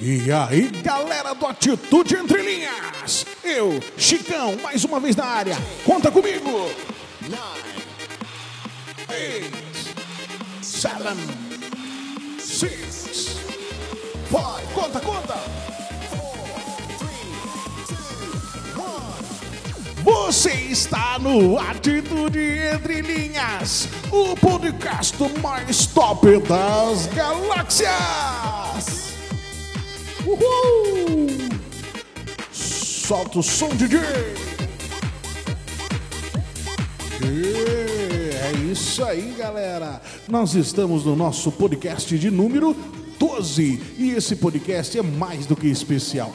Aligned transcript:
E 0.00 0.30
aí, 0.32 0.70
galera 0.82 1.34
do 1.34 1.46
Atitude 1.46 2.16
Entre 2.16 2.42
Linhas. 2.42 3.24
Eu, 3.44 3.80
Chicão, 3.96 4.56
mais 4.62 4.84
uma 4.84 4.98
vez 4.98 5.14
na 5.14 5.24
área. 5.24 5.56
Conta 5.84 6.10
comigo. 6.10 6.68
Nine, 7.22 7.84
eight, 9.08 9.50
seven, 10.60 11.16
six, 12.40 13.36
five. 14.28 14.66
Conta, 14.74 15.00
conta. 15.00 15.34
Você 20.02 20.50
está 20.50 21.18
no 21.18 21.58
Atitude 21.58 22.38
Entre 22.38 23.00
Linhas, 23.00 23.88
o 24.10 24.36
podcast 24.36 25.16
mais 25.40 25.86
top 25.86 26.26
das 26.40 27.06
galáxias. 27.06 28.73
Uhul! 30.26 31.26
Solta 32.50 33.38
o 33.40 33.42
som, 33.42 33.68
DJ! 33.68 34.00
E 37.22 38.30
é 38.34 38.72
isso 38.72 39.04
aí, 39.04 39.34
galera! 39.36 40.00
Nós 40.26 40.54
estamos 40.54 41.04
no 41.04 41.14
nosso 41.14 41.52
podcast 41.52 42.18
de 42.18 42.30
número 42.30 42.74
12 43.18 43.96
e 43.98 44.10
esse 44.12 44.36
podcast 44.36 44.98
é 44.98 45.02
mais 45.02 45.44
do 45.44 45.54
que 45.54 45.66
especial. 45.66 46.32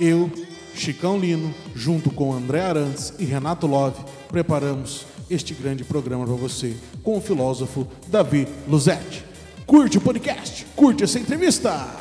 Eu, 0.00 0.28
Chicão 0.74 1.18
Lino, 1.18 1.54
junto 1.74 2.10
com 2.10 2.32
André 2.32 2.60
Arantes 2.60 3.12
e 3.18 3.24
Renato 3.24 3.66
Love, 3.66 4.02
preparamos 4.28 5.06
este 5.28 5.54
grande 5.54 5.84
programa 5.84 6.24
para 6.24 6.34
você 6.34 6.76
com 7.02 7.18
o 7.18 7.20
filósofo 7.20 7.86
Davi 8.08 8.48
Luzetti. 8.66 9.24
Curte 9.66 9.98
o 9.98 10.00
podcast, 10.00 10.66
curte 10.74 11.04
essa 11.04 11.18
entrevista! 11.18 12.00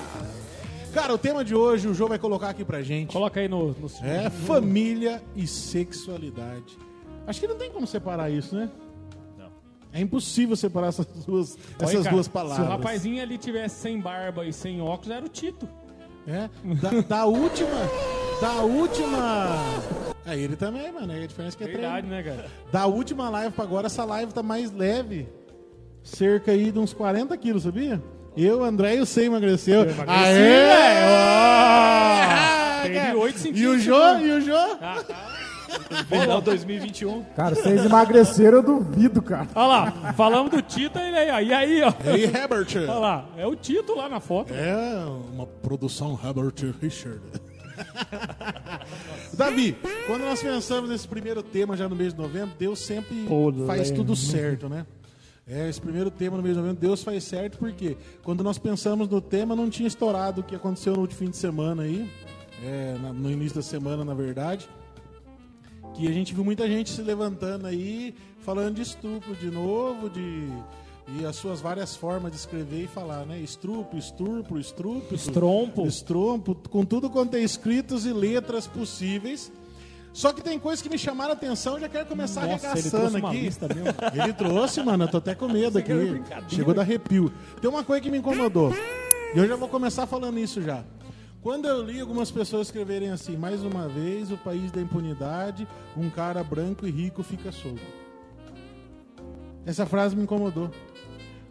Cara, 0.94 1.14
o 1.14 1.18
tema 1.18 1.46
de 1.46 1.54
hoje 1.54 1.88
o 1.88 1.94
João 1.94 2.10
vai 2.10 2.18
colocar 2.18 2.50
aqui 2.50 2.66
pra 2.66 2.82
gente. 2.82 3.14
Coloca 3.14 3.40
aí 3.40 3.48
no, 3.48 3.74
no... 3.74 3.88
É 4.02 4.30
família 4.30 5.22
e 5.36 5.46
sexualidade. 5.46 6.78
Acho 7.28 7.40
que 7.40 7.48
não 7.48 7.56
tem 7.56 7.70
como 7.70 7.86
separar 7.86 8.32
isso, 8.32 8.56
né? 8.56 8.70
Não. 9.38 9.52
É 9.94 10.02
impossível 10.02 10.56
separar 10.56 10.88
essas 10.88 11.06
duas, 11.06 11.58
essas 11.78 11.96
Olha, 11.96 12.04
cara, 12.04 12.16
duas 12.16 12.28
palavras. 12.28 12.66
Se 12.66 12.74
o 12.74 12.76
rapazinho 12.76 13.22
ali 13.22 13.38
tivesse 13.38 13.82
sem 13.82 14.00
barba 14.00 14.46
e 14.48 14.52
sem 14.52 14.82
óculos, 14.82 15.12
era 15.16 15.24
o 15.24 15.30
Tito. 15.30 15.70
É, 16.26 16.50
da, 16.82 17.02
da 17.02 17.26
última. 17.26 17.70
Da 18.42 18.62
última. 18.62 19.58
É 20.26 20.38
ele 20.38 20.56
também, 20.56 20.92
mano. 20.92 21.12
É 21.12 21.24
a 21.24 21.28
diferença 21.28 21.58
que 21.58 21.64
é 21.64 21.68
Verdade, 21.68 22.08
treino. 22.08 22.10
né, 22.10 22.24
cara? 22.24 22.46
Da 22.72 22.86
última 22.86 23.30
live 23.30 23.52
pra 23.54 23.64
agora, 23.66 23.88
essa 23.88 24.06
live 24.06 24.32
tá 24.34 24.42
mais 24.44 24.72
leve. 24.72 25.28
Cerca 26.04 26.52
aí 26.52 26.72
de 26.72 26.80
uns 26.80 26.94
40 26.94 27.36
quilos, 27.38 27.64
sabia? 27.64 28.02
Eu, 28.38 28.64
André 28.64 28.96
e 28.96 29.02
o 29.02 29.06
Sei 29.06 29.26
emagreceu. 29.26 29.82
Eu 29.84 29.90
emagreci, 29.92 30.22
Aê! 30.24 30.36
velho. 30.40 31.10
Perdi 32.84 33.00
cara. 33.00 33.18
8 33.18 33.36
E 33.36 33.38
o 33.38 33.40
centímetros. 33.42 33.84
Jô? 33.84 34.18
E 34.20 34.32
o 34.32 34.42
Jô? 34.42 34.78
Ah, 34.82 35.04
tá. 35.06 35.36
Final 36.08 36.42
2021. 36.42 37.24
Cara, 37.36 37.54
vocês 37.56 37.86
emagreceram, 37.86 38.58
eu 38.60 38.64
duvido, 38.64 39.22
cara. 39.22 39.48
Olha 39.54 39.68
lá, 39.68 40.14
falamos 40.14 40.50
do 40.52 40.62
Tito, 40.62 40.98
ele 40.98 41.16
aí, 41.18 41.30
ó. 41.30 41.40
E 41.40 41.54
aí, 41.54 41.84
ó. 41.84 41.94
E 42.06 42.10
aí, 42.10 42.24
Herbert? 42.24 42.68
Olha 42.78 42.94
lá, 42.94 43.26
é 43.38 43.46
o 43.46 43.56
Tito 43.56 43.96
lá 43.96 44.08
na 44.10 44.20
foto. 44.20 44.52
É 44.54 45.06
uma 45.34 45.46
produção 45.46 46.18
Herbert 46.24 46.54
Richard. 46.82 47.20
Davi, 49.34 49.78
quando 50.08 50.22
nós 50.22 50.42
pensamos 50.42 50.90
nesse 50.90 51.08
primeiro 51.08 51.42
tema 51.42 51.76
já 51.78 51.88
no 51.88 51.96
mês 51.96 52.14
de 52.14 52.20
novembro, 52.20 52.56
Deus 52.58 52.80
sempre 52.80 53.26
faz 53.66 53.92
tudo 53.92 54.16
certo, 54.16 54.68
né? 54.68 54.86
É, 55.48 55.68
esse 55.68 55.82
primeiro 55.82 56.12
tema 56.12 56.38
no 56.38 56.44
mês 56.44 56.56
de 56.56 56.62
novembro, 56.62 56.80
Deus 56.80 57.02
faz 57.02 57.24
certo 57.24 57.58
porque 57.58 57.98
quando 58.24 58.44
nós 58.44 58.60
pensamos 58.60 59.08
no 59.08 59.20
tema, 59.20 59.56
não 59.56 59.70
tinha 59.70 59.88
estourado 59.88 60.42
o 60.42 60.44
que 60.44 60.56
aconteceu 60.56 60.94
no 60.94 61.02
último 61.02 61.20
fim 61.20 61.30
de 61.30 61.38
semana 61.38 61.84
aí, 61.84 62.08
é, 62.64 62.96
no 63.16 63.32
início 63.32 63.56
da 63.56 63.64
semana, 63.64 64.06
na 64.06 64.14
verdade, 64.14 64.70
que 65.96 66.08
a 66.08 66.12
gente 66.12 66.36
viu 66.36 66.44
muita 66.44 66.68
gente 66.68 66.92
se 66.92 67.02
levantando 67.02 67.66
aí, 67.66 68.14
falando 68.42 68.76
de 68.76 68.84
estupro 68.84 69.36
de 69.36 69.50
novo, 69.50 70.10
de 70.10 70.50
e 71.18 71.26
as 71.26 71.36
suas 71.36 71.60
várias 71.62 71.96
formas 71.96 72.32
de 72.32 72.38
escrever 72.38 72.84
e 72.84 72.88
falar, 72.88 73.26
né? 73.26 73.40
Estrupo, 73.40 73.98
estupro, 73.98 74.60
estrupo, 74.60 75.16
Estrompo. 75.16 75.86
estrompo, 75.88 76.56
com 76.70 76.86
tudo 76.86 77.10
quanto 77.10 77.36
é 77.36 77.40
escritos 77.40 78.06
e 78.06 78.14
letras 78.14 78.68
possíveis. 78.68 79.52
Só 80.14 80.34
que 80.34 80.42
tem 80.42 80.60
coisas 80.60 80.82
que 80.82 80.90
me 80.90 80.98
chamaram 80.98 81.32
a 81.32 81.34
atenção, 81.34 81.76
eu 81.76 81.82
já 81.82 81.90
quero 81.90 82.06
começar 82.08 82.42
Nossa, 82.42 82.66
ele 82.66 82.72
arregaçando 82.74 83.18
uma 83.18 83.30
aqui. 83.30 83.42
lista. 83.42 83.68
Ele 84.14 84.34
trouxe, 84.34 84.82
mano, 84.84 85.04
eu 85.04 85.08
tô 85.08 85.18
até 85.18 85.36
com 85.36 85.48
medo 85.48 85.78
aqui. 85.78 85.94
brincadeira. 85.94 86.50
Chegou 86.50 86.74
da 86.74 86.82
arrepio. 86.82 87.32
Tem 87.62 87.70
uma 87.70 87.84
coisa 87.84 88.02
que 88.02 88.10
me 88.10 88.18
incomodou. 88.18 88.72
E 89.34 89.38
eu 89.38 89.48
já 89.48 89.56
vou 89.56 89.70
começar 89.70 90.08
falando 90.08 90.40
isso 90.40 90.62
já. 90.62 90.84
Quando 91.42 91.68
eu 91.68 91.84
li 91.84 92.02
algumas 92.02 92.30
pessoas 92.32 92.68
escreverem 92.68 93.12
assim, 93.12 93.38
mais 93.38 93.64
uma 93.64 93.88
vez, 93.88 94.32
o 94.32 94.38
país 94.38 94.72
da 94.72 94.82
impunidade, 94.82 95.66
um 95.96 96.10
cara 96.10 96.44
branco 96.44 96.86
e 96.88 96.92
rico 96.92 97.22
fica 97.24 97.52
solto. 97.52 97.80
Essa 99.66 99.86
frase 99.86 100.16
me 100.16 100.24
incomodou. 100.24 100.72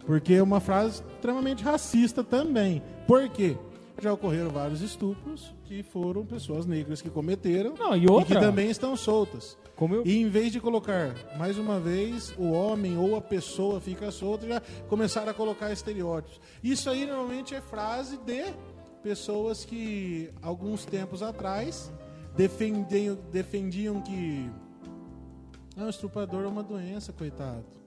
Porque 0.08 0.32
é 0.32 0.42
uma 0.42 0.58
frase 0.58 1.02
extremamente 1.16 1.62
racista 1.62 2.24
também. 2.24 2.82
Por 3.06 3.28
quê? 3.28 3.58
Já 4.00 4.10
ocorreram 4.10 4.48
vários 4.48 4.80
estupros 4.80 5.54
que 5.66 5.82
foram 5.82 6.24
pessoas 6.24 6.64
negras 6.64 7.02
que 7.02 7.10
cometeram 7.10 7.74
Não, 7.78 7.94
e 7.94 8.08
outra- 8.08 8.40
que 8.40 8.40
também 8.40 8.70
estão 8.70 8.96
soltas. 8.96 9.54
Como 9.76 9.96
eu... 9.96 10.06
E 10.06 10.16
em 10.16 10.26
vez 10.30 10.50
de 10.50 10.60
colocar, 10.60 11.14
mais 11.36 11.58
uma 11.58 11.78
vez, 11.78 12.34
o 12.38 12.50
homem 12.52 12.96
ou 12.96 13.16
a 13.16 13.20
pessoa 13.20 13.82
fica 13.82 14.10
solta, 14.10 14.46
já 14.46 14.62
começaram 14.88 15.30
a 15.30 15.34
colocar 15.34 15.70
estereótipos. 15.70 16.40
Isso 16.64 16.88
aí 16.88 17.04
normalmente 17.04 17.54
é 17.54 17.60
frase 17.60 18.16
de 18.16 18.44
pessoas 19.02 19.62
que, 19.62 20.30
alguns 20.40 20.86
tempos 20.86 21.22
atrás, 21.22 21.92
defendiam, 22.34 23.18
defendiam 23.30 24.00
que. 24.00 24.50
Não, 25.76 25.84
o 25.84 25.90
estuprador 25.90 26.44
é 26.44 26.48
uma 26.48 26.62
doença, 26.62 27.12
coitado. 27.12 27.77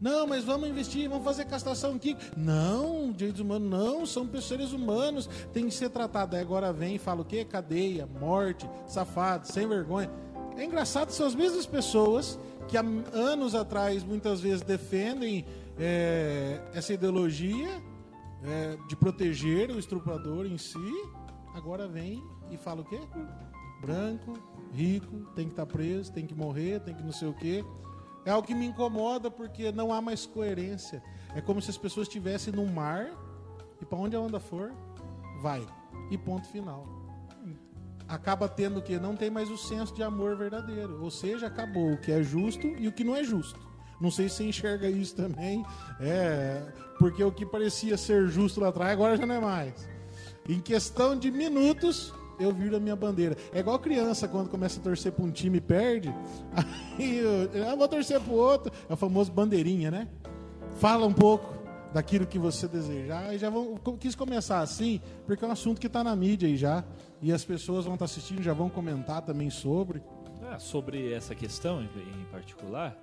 Não, 0.00 0.26
mas 0.26 0.44
vamos 0.44 0.68
investir, 0.68 1.08
vamos 1.08 1.24
fazer 1.24 1.44
castração 1.44 1.94
aqui. 1.94 2.16
Não, 2.36 3.12
direitos 3.12 3.40
humanos 3.40 3.68
não, 3.68 4.06
são 4.06 4.28
seres 4.40 4.72
humanos, 4.72 5.28
tem 5.52 5.66
que 5.66 5.74
ser 5.74 5.90
tratado. 5.90 6.36
Aí 6.36 6.42
agora 6.42 6.72
vem 6.72 6.94
e 6.94 6.98
fala 6.98 7.20
o 7.20 7.24
quê? 7.24 7.44
Cadeia, 7.44 8.08
morte, 8.18 8.68
safado, 8.86 9.46
sem 9.46 9.68
vergonha. 9.68 10.10
É 10.56 10.64
engraçado, 10.64 11.10
são 11.10 11.26
as 11.26 11.34
mesmas 11.34 11.66
pessoas 11.66 12.38
que 12.68 12.76
há 12.76 12.84
anos 13.12 13.54
atrás 13.54 14.02
muitas 14.02 14.40
vezes 14.40 14.62
defendem 14.62 15.44
é, 15.78 16.60
essa 16.72 16.92
ideologia 16.92 17.82
é, 18.44 18.78
de 18.88 18.96
proteger 18.96 19.70
o 19.70 19.78
estuprador 19.78 20.46
em 20.46 20.56
si, 20.56 20.78
agora 21.54 21.86
vem 21.88 22.22
e 22.50 22.56
fala 22.56 22.80
o 22.80 22.84
quê? 22.84 23.00
Branco, 23.80 24.38
rico, 24.72 25.26
tem 25.34 25.46
que 25.46 25.52
estar 25.52 25.66
preso, 25.66 26.12
tem 26.12 26.26
que 26.26 26.34
morrer, 26.34 26.80
tem 26.80 26.94
que 26.94 27.02
não 27.02 27.12
sei 27.12 27.28
o 27.28 27.34
quê. 27.34 27.64
É 28.30 28.32
algo 28.32 28.46
que 28.46 28.54
me 28.54 28.64
incomoda 28.64 29.28
porque 29.28 29.72
não 29.72 29.92
há 29.92 30.00
mais 30.00 30.24
coerência. 30.24 31.02
É 31.34 31.40
como 31.40 31.60
se 31.60 31.68
as 31.68 31.76
pessoas 31.76 32.06
estivessem 32.06 32.54
num 32.54 32.72
mar 32.72 33.10
e 33.82 33.84
para 33.84 33.98
onde 33.98 34.14
a 34.14 34.20
onda 34.20 34.38
for, 34.38 34.72
vai. 35.42 35.66
E 36.12 36.16
ponto 36.16 36.46
final. 36.46 36.86
Acaba 38.06 38.48
tendo 38.48 38.80
que? 38.80 39.00
Não 39.00 39.16
tem 39.16 39.30
mais 39.30 39.50
o 39.50 39.58
senso 39.58 39.92
de 39.92 40.04
amor 40.04 40.36
verdadeiro. 40.36 41.02
Ou 41.02 41.10
seja, 41.10 41.48
acabou 41.48 41.94
o 41.94 41.98
que 41.98 42.12
é 42.12 42.22
justo 42.22 42.68
e 42.68 42.86
o 42.86 42.92
que 42.92 43.02
não 43.02 43.16
é 43.16 43.24
justo. 43.24 43.58
Não 44.00 44.12
sei 44.12 44.28
se 44.28 44.36
você 44.36 44.44
enxerga 44.44 44.88
isso 44.88 45.16
também. 45.16 45.66
É, 45.98 46.72
porque 47.00 47.24
o 47.24 47.32
que 47.32 47.44
parecia 47.44 47.96
ser 47.96 48.28
justo 48.28 48.60
lá 48.60 48.68
atrás, 48.68 48.92
agora 48.92 49.16
já 49.16 49.26
não 49.26 49.34
é 49.34 49.40
mais. 49.40 49.88
Em 50.48 50.60
questão 50.60 51.18
de 51.18 51.32
minutos, 51.32 52.14
eu 52.40 52.52
viro 52.52 52.76
a 52.76 52.80
minha 52.80 52.96
bandeira. 52.96 53.36
É 53.52 53.60
igual 53.60 53.78
criança 53.78 54.26
quando 54.26 54.48
começa 54.48 54.80
a 54.80 54.82
torcer 54.82 55.12
para 55.12 55.24
um 55.24 55.30
time 55.30 55.58
e 55.58 55.60
perde. 55.60 56.12
Aí 56.98 57.18
eu, 57.18 57.50
eu 57.52 57.76
vou 57.76 57.86
torcer 57.86 58.20
para 58.20 58.32
o 58.32 58.36
outro. 58.36 58.72
É 58.88 58.92
o 58.92 58.96
famoso 58.96 59.30
bandeirinha, 59.30 59.90
né? 59.90 60.08
Fala 60.76 61.06
um 61.06 61.12
pouco 61.12 61.54
daquilo 61.92 62.26
que 62.26 62.38
você 62.38 62.66
desejar. 62.66 63.34
E 63.34 63.38
já 63.38 63.50
quis 63.98 64.14
começar 64.14 64.60
assim, 64.60 65.00
porque 65.26 65.44
é 65.44 65.48
um 65.48 65.52
assunto 65.52 65.80
que 65.80 65.86
está 65.86 66.02
na 66.02 66.16
mídia 66.16 66.48
aí 66.48 66.56
já. 66.56 66.84
E 67.20 67.32
as 67.32 67.44
pessoas 67.44 67.84
vão 67.84 67.94
estar 67.94 68.06
assistindo, 68.06 68.42
já 68.42 68.54
vão 68.54 68.70
comentar 68.70 69.22
também 69.22 69.50
sobre. 69.50 70.02
Ah, 70.42 70.58
sobre 70.58 71.12
essa 71.12 71.34
questão 71.34 71.82
em 71.82 72.24
particular, 72.30 72.96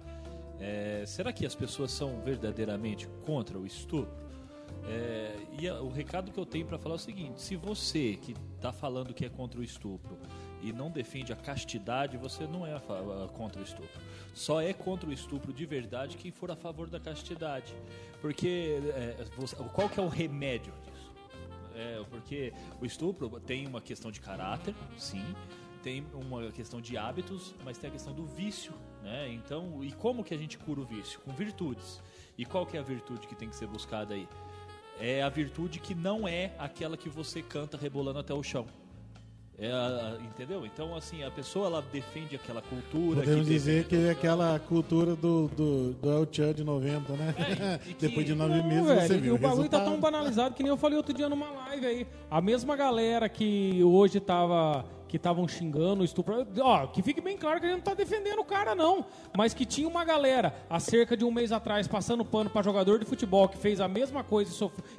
é, 0.59 1.03
será 1.05 1.31
que 1.31 1.45
as 1.45 1.53
pessoas 1.53 1.91
são 1.91 2.19
verdadeiramente 2.21 3.07
contra 3.25 3.57
o 3.57 3.65
estupro? 3.65 4.26
É, 4.89 5.35
e 5.59 5.69
o 5.69 5.89
recado 5.89 6.31
que 6.31 6.39
eu 6.39 6.45
tenho 6.45 6.65
para 6.65 6.77
falar 6.77 6.95
é 6.95 6.97
o 6.97 6.99
seguinte: 6.99 7.41
se 7.41 7.55
você 7.55 8.17
que 8.21 8.33
está 8.55 8.71
falando 8.71 9.13
que 9.13 9.25
é 9.25 9.29
contra 9.29 9.59
o 9.59 9.63
estupro 9.63 10.17
e 10.61 10.71
não 10.71 10.89
defende 10.89 11.33
a 11.33 11.35
castidade, 11.35 12.17
você 12.17 12.47
não 12.47 12.65
é 12.65 12.73
a 12.73 12.77
a- 12.77 13.27
contra 13.27 13.59
o 13.59 13.63
estupro. 13.63 13.99
Só 14.33 14.61
é 14.61 14.71
contra 14.73 15.09
o 15.09 15.13
estupro 15.13 15.51
de 15.51 15.65
verdade 15.65 16.15
quem 16.15 16.31
for 16.31 16.49
a 16.51 16.55
favor 16.55 16.89
da 16.89 16.99
castidade. 16.99 17.73
Porque 18.21 18.79
é, 18.95 19.25
você- 19.35 19.55
qual 19.73 19.89
que 19.89 19.99
é 19.99 20.03
o 20.03 20.07
remédio 20.07 20.73
disso? 20.85 21.11
É, 21.75 22.03
porque 22.09 22.53
o 22.81 22.85
estupro 22.85 23.29
tem 23.41 23.67
uma 23.67 23.81
questão 23.81 24.09
de 24.09 24.19
caráter, 24.21 24.73
sim, 24.97 25.23
tem 25.83 26.03
uma 26.13 26.49
questão 26.51 26.81
de 26.81 26.97
hábitos, 26.97 27.53
mas 27.63 27.77
tem 27.77 27.89
a 27.89 27.93
questão 27.93 28.13
do 28.13 28.25
vício, 28.25 28.73
né? 29.03 29.29
Então, 29.31 29.83
e 29.83 29.91
como 29.91 30.23
que 30.23 30.33
a 30.33 30.37
gente 30.37 30.57
cura 30.57 30.81
o 30.81 30.85
vício? 30.85 31.19
Com 31.19 31.31
virtudes. 31.33 32.01
E 32.37 32.45
qual 32.45 32.65
que 32.65 32.77
é 32.77 32.79
a 32.79 32.83
virtude 32.83 33.27
que 33.27 33.35
tem 33.35 33.47
que 33.49 33.55
ser 33.55 33.67
buscada 33.67 34.15
aí? 34.15 34.27
É 34.99 35.21
a 35.21 35.29
virtude 35.29 35.79
que 35.79 35.93
não 35.93 36.27
é 36.27 36.51
aquela 36.57 36.97
que 36.97 37.09
você 37.09 37.41
canta 37.41 37.77
rebolando 37.77 38.19
até 38.19 38.33
o 38.33 38.41
chão. 38.41 38.65
É 39.59 39.71
entendeu? 40.23 40.67
Então, 40.67 40.95
assim, 40.95 41.23
a 41.23 41.31
pessoa 41.31 41.65
ela 41.65 41.81
defende 41.81 42.35
aquela 42.35 42.61
cultura. 42.61 43.21
Podemos 43.21 43.47
que 43.47 43.53
dizer 43.53 43.85
que 43.85 43.95
é 43.95 44.11
aquela 44.11 44.59
cultura 44.59 45.15
do, 45.15 45.47
do, 45.47 45.93
do 45.93 46.11
El 46.11 46.27
Chan 46.31 46.53
de 46.53 46.63
90, 46.63 47.13
né? 47.13 47.33
É, 47.37 47.77
que- 47.79 47.93
Depois 48.07 48.23
de 48.23 48.35
nove 48.35 48.57
Não, 48.59 48.67
meses 48.67 48.85
velho, 48.85 49.01
você 49.01 49.17
viu 49.17 49.33
o 49.33 49.37
bagulho 49.39 49.67
tá 49.67 49.77
resultado. 49.77 49.85
tão 49.85 49.99
banalizado 49.99 50.53
que 50.53 50.61
nem 50.61 50.69
eu 50.69 50.77
falei 50.77 50.95
outro 50.95 51.11
dia 51.11 51.27
numa 51.27 51.49
live 51.49 51.85
aí. 51.87 52.07
A 52.29 52.39
mesma 52.39 52.75
galera 52.75 53.27
que 53.27 53.83
hoje 53.83 54.19
tava 54.19 54.85
que 55.07 55.17
estavam 55.17 55.47
xingando 55.47 56.01
o 56.01 56.05
estupro. 56.05 56.45
Ó, 56.59 56.87
que 56.87 57.01
fique 57.01 57.21
bem 57.21 57.37
claro 57.37 57.59
que 57.59 57.65
a 57.65 57.69
gente 57.69 57.77
não 57.77 57.83
tá 57.83 57.93
defendendo 57.93 58.39
o 58.39 58.45
cara, 58.45 58.75
não. 58.75 59.05
Mas 59.35 59.53
que 59.53 59.65
tinha 59.65 59.87
uma 59.87 60.03
galera, 60.03 60.53
há 60.69 60.79
cerca 60.79 61.15
de 61.15 61.23
um 61.23 61.31
mês 61.31 61.51
atrás, 61.51 61.87
passando 61.87 62.25
pano 62.25 62.49
pra 62.49 62.61
jogador 62.61 62.99
de 62.99 63.05
futebol 63.05 63.47
que 63.47 63.57
fez 63.57 63.79
a 63.79 63.87
mesma 63.87 64.23
coisa 64.23 64.51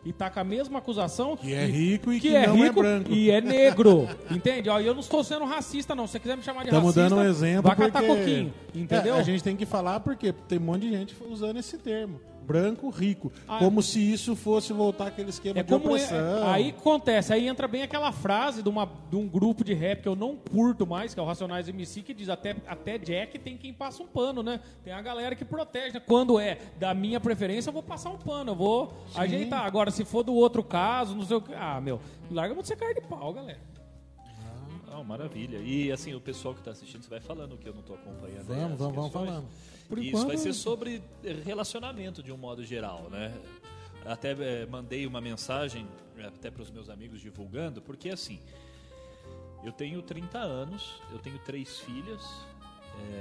e, 0.05 0.09
e 0.09 0.13
tá 0.13 0.31
com 0.31 0.41
a 0.41 0.45
mesma 0.45 0.79
acusação. 0.79 1.37
Que 1.37 1.53
é 1.53 1.67
rico 1.67 2.13
e 2.13 2.21
que, 2.21 2.35
é 2.35 2.47
não 2.47 2.65
é 2.65 2.73
branco. 2.73 3.13
e 3.13 3.31
é 3.31 3.41
negro. 3.41 4.09
Entende? 4.31 4.69
Ó, 4.69 4.81
e 4.81 4.87
eu 4.87 4.95
não 4.95 5.01
estou 5.01 5.23
sendo 5.23 5.45
racista, 5.45 5.95
não. 5.95 6.07
Se 6.07 6.13
você 6.13 6.21
quiser 6.21 6.37
me 6.37 6.43
chamar 6.43 6.63
de 6.63 6.69
Estamos 6.69 6.95
racista, 6.95 7.17
dando 7.17 7.27
um 7.27 7.31
exemplo 7.31 7.63
vai 7.63 7.77
catar 7.77 8.03
porque... 8.03 8.17
coquinho. 8.17 8.55
Entendeu? 8.75 9.17
É, 9.17 9.21
a 9.21 9.23
gente 9.23 9.43
tem 9.43 9.57
que 9.57 9.67
falar 9.67 10.01
porque 10.01 10.33
tem 10.33 10.59
um 10.59 10.63
monte 10.63 10.83
de 10.83 10.91
gente 10.91 11.17
usando 11.29 11.59
esse 11.59 11.77
termo. 11.79 12.21
Branco, 12.49 12.89
rico. 12.89 13.31
Ah. 13.47 13.59
como 13.59 13.83
se 13.83 14.01
isso 14.01 14.35
fosse 14.35 14.73
voltar 14.73 15.09
aquele 15.09 15.29
esquema 15.31 15.61
É 15.61 15.63
de 15.63 15.69
como 15.71 15.85
é, 15.91 16.03
opressão. 16.03 16.49
aí 16.49 16.71
acontece, 16.71 17.33
aí 17.33 17.47
entra 17.47 17.69
bem 17.69 17.83
aquela 17.83 18.11
frase 18.11 18.63
de, 18.63 18.69
uma, 18.69 18.89
de 19.11 19.17
um 19.17 19.29
grupo 19.29 19.63
de 19.63 19.75
rap 19.75 20.01
que 20.03 20.09
eu 20.09 20.17
não 20.17 20.35
curto 20.35 20.87
mais, 20.87 21.13
que 21.13 21.21
é 21.21 21.23
o 21.23 21.27
Racionais 21.27 21.69
MC, 21.69 22.03
que 22.03 22.15
diz 22.15 22.29
até, 22.29 22.57
até 22.67 22.97
Jack 22.97 23.39
tem 23.39 23.57
quem 23.57 23.73
passa 23.73 24.03
um 24.03 24.07
pano, 24.07 24.43
né? 24.43 24.61
Tem 24.83 24.93
a 24.93 25.03
galera 25.03 25.37
que 25.37 25.45
protege. 25.45 25.93
né? 25.95 26.01
Quando 26.05 26.41
é 26.41 26.59
da 26.79 26.95
minha 26.95 27.21
preferência, 27.21 27.69
eu 27.69 27.75
vou 27.75 27.83
passar 27.83 28.11
um 28.11 28.19
pano, 28.19 28.53
eu 28.53 28.57
vou 28.57 28.93
ajeitar. 29.15 29.65
Agora, 29.67 29.91
se 29.91 30.05
for 30.05 30.23
do 30.23 30.33
outro 30.35 30.65
caso, 30.65 31.15
não 31.15 31.25
sei 31.27 31.37
o 31.37 31.41
que. 31.43 31.53
Ah, 31.55 31.81
meu, 31.81 32.01
larga 32.31 32.55
muito 32.55 32.67
ser 32.67 32.77
cara 32.77 32.95
de 32.95 33.03
pau, 33.03 33.33
galera. 33.33 33.59
Não, 34.91 35.05
maravilha. 35.05 35.59
E 35.59 35.93
assim, 35.93 36.15
o 36.15 36.21
pessoal 36.21 36.55
que 36.55 36.61
está 36.61 36.71
assistindo, 36.71 37.03
você 37.03 37.11
vai 37.11 37.21
falando 37.21 37.57
que 37.57 37.69
eu 37.69 37.73
não 37.73 37.81
estou 37.81 37.95
acompanhando. 37.95 38.53
aí 38.53 38.59
Vamos, 38.61 38.73
as 38.73 38.79
vamos, 38.79 38.95
vamos 38.97 39.05
questões. 39.13 39.29
falando. 39.29 39.47
Por 39.89 39.99
Isso 39.99 40.09
enquanto- 40.09 40.27
vai 40.29 40.37
ser 40.37 40.53
sobre 40.53 41.03
relacionamento 41.45 42.23
de 42.23 42.31
um 42.33 42.37
modo 42.37 42.63
geral, 42.65 43.09
né? 43.11 43.35
Até 44.05 44.33
eh, 44.33 44.67
mandei 44.67 45.07
uma 45.07 45.21
mensagem 45.21 45.87
eh, 46.17 46.27
até 46.27 46.51
para 46.51 46.63
os 46.63 46.71
meus 46.71 46.89
amigos 46.91 47.21
divulgando, 47.21 47.81
porque 47.83 48.11
assim, 48.11 48.41
eu 49.65 49.73
tenho 49.73 50.01
30 50.03 50.39
anos, 50.39 51.01
eu 51.13 51.19
tenho 51.19 51.39
três 51.41 51.79
filhas, 51.81 52.23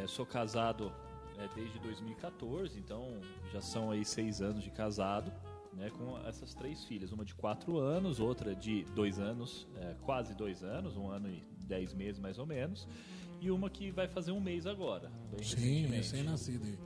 eh, 0.02 0.06
sou 0.08 0.26
casado 0.26 0.92
eh, 1.40 1.48
desde 1.56 1.80
2014, 1.80 2.78
então 2.80 3.20
já 3.52 3.62
são 3.62 3.90
aí 3.92 4.04
seis 4.06 4.42
anos 4.42 4.64
de 4.64 4.70
casado, 4.70 5.32
né? 5.74 5.90
Com 5.90 6.18
essas 6.28 6.54
três 6.54 6.84
filhas, 6.86 7.12
uma 7.12 7.24
de 7.26 7.34
quatro 7.36 7.78
anos, 7.80 8.20
outra 8.20 8.54
de 8.56 8.84
dois 8.96 9.20
anos, 9.20 9.68
eh, 9.78 9.96
quase 10.04 10.34
dois 10.36 10.64
anos, 10.64 10.96
um 10.98 11.10
ano 11.10 11.30
e 11.30 11.44
dez 11.66 11.94
meses 11.94 12.20
mais 12.20 12.38
ou 12.38 12.46
menos, 12.46 12.88
e 13.40 13.52
uma 13.52 13.70
que 13.70 13.92
vai 13.92 14.08
fazer 14.08 14.32
um 14.32 14.40
mês 14.42 14.66
agora. 14.66 15.12
Sim, 15.42 15.86
aí. 15.86 15.88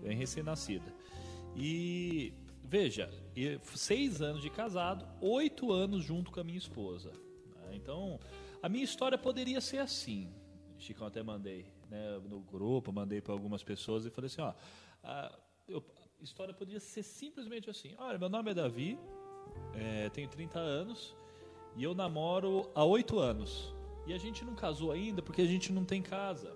bem 0.01 0.15
recém-nascida. 0.18 0.94
E 1.56 2.33
veja, 2.63 3.09
seis 3.75 4.21
anos 4.21 4.42
de 4.42 4.50
casado, 4.50 5.06
oito 5.21 5.71
anos 5.71 6.03
junto 6.03 6.31
com 6.31 6.39
a 6.39 6.44
minha 6.44 6.57
esposa. 6.57 7.12
né? 7.56 7.71
Então, 7.74 8.19
a 8.62 8.69
minha 8.69 8.83
história 8.83 9.18
poderia 9.18 9.59
ser 9.62 9.77
assim. 9.80 10.30
Chicão 10.77 11.06
até 11.07 11.21
mandei 11.21 11.65
né, 11.89 12.19
no 12.27 12.39
grupo, 12.42 12.92
mandei 12.92 13.21
para 13.21 13.33
algumas 13.33 13.63
pessoas 13.63 14.06
e 14.06 14.09
falei 14.09 14.27
assim, 14.27 14.42
ó, 14.42 14.54
a, 15.04 15.38
eu- 15.68 15.83
a 16.19 16.24
história 16.24 16.54
poderia 16.54 16.80
ser 16.80 17.04
simplesmente 17.04 17.69
assim. 17.69 17.94
Olha, 17.97 18.18
meu 18.18 18.30
nome 18.30 18.51
é 18.51 18.54
Davi, 18.54 18.97
é, 19.75 20.09
tenho 20.09 20.27
30 20.30 20.57
anos 20.59 21.15
e 21.75 21.83
eu 21.83 21.94
namoro 21.94 22.69
há 22.74 22.83
oito 22.83 23.19
anos. 23.19 23.74
E 24.07 24.13
a 24.13 24.18
gente 24.18 24.44
não 24.44 24.53
casou 24.56 24.92
ainda 24.92 25.21
porque 25.21 25.42
a 25.42 25.45
gente 25.45 25.71
não 25.71 25.83
tem 25.86 26.01
casa. 26.01 26.51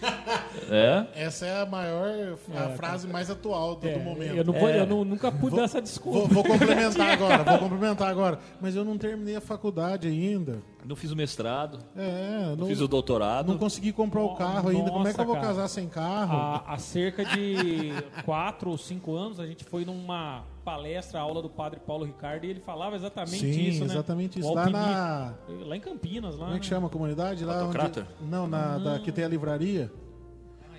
é? 0.70 1.06
Essa 1.14 1.46
é 1.46 1.62
a 1.62 1.66
maior, 1.66 2.36
a 2.54 2.68
frase 2.70 3.06
mais 3.08 3.30
atual 3.30 3.74
do, 3.76 3.80
do 3.82 3.88
É, 3.88 3.98
momento. 3.98 4.34
eu, 4.36 4.44
não 4.44 4.52
vou- 4.52 4.68
É. 4.68 4.80
eu 4.80 4.86
não- 4.86 5.04
nunca 5.04 5.32
pude 5.32 5.56
dar 5.56 5.62
essa 5.64 5.80
desculpa. 5.80 6.18
Vou, 6.20 6.28
vou 6.28 6.44
complementar 6.44 7.10
agora, 7.12 7.42
vou 7.44 7.58
complementar 7.58 8.08
agora. 8.08 8.38
Mas 8.60 8.76
eu 8.76 8.84
não 8.84 8.96
terminei 8.98 9.36
a 9.36 9.40
faculdade 9.40 10.06
ainda. 10.08 10.58
Não 10.84 10.96
fiz 10.96 11.10
o 11.10 11.16
mestrado, 11.16 11.78
É, 11.96 12.46
não 12.50 12.56
não, 12.56 12.66
fiz 12.66 12.80
o 12.80 12.88
doutorado. 12.88 13.48
não 13.52 13.58
consegui 13.58 13.92
comprar 13.92 14.22
o 14.22 14.34
carro 14.34 14.70
ainda. 14.70 14.90
Como 14.90 15.06
é 15.06 15.12
que 15.14 15.20
eu 15.20 15.24
vou 15.26 15.34
cara. 15.34 15.46
casar 15.48 15.68
sem 15.68 15.88
carro? 15.88 16.36
Há, 16.36 16.64
há 16.74 16.78
cerca 16.78 17.24
de 17.24 17.90
quatro 18.24 18.70
ou 18.70 18.78
cinco 18.78 19.14
anos, 19.14 19.38
a 19.40 19.46
gente 19.46 19.64
foi 19.64 19.84
numa 19.84 20.44
palestra, 20.70 21.18
aula 21.20 21.42
do 21.42 21.50
padre 21.50 21.80
Paulo 21.80 22.04
Ricardo, 22.04 22.44
e 22.44 22.50
ele 22.50 22.60
falava 22.60 22.94
exatamente 22.94 23.38
Sim, 23.38 23.68
isso, 23.68 23.80
né? 23.80 23.86
exatamente 23.86 24.38
isso. 24.38 24.52
Lá 24.52 24.70
na. 24.70 25.34
Lá 25.66 25.76
em 25.76 25.80
Campinas, 25.80 26.36
lá. 26.36 26.46
Como 26.46 26.56
é 26.56 26.60
que 26.60 26.66
né? 26.66 26.70
chama 26.70 26.86
a 26.86 26.90
comunidade? 26.90 27.44
Lá 27.44 27.64
onde, 27.64 28.06
Não, 28.20 28.46
na, 28.46 28.78
da, 28.78 28.98
que 29.00 29.10
tem 29.10 29.24
a 29.24 29.28
livraria. 29.28 29.90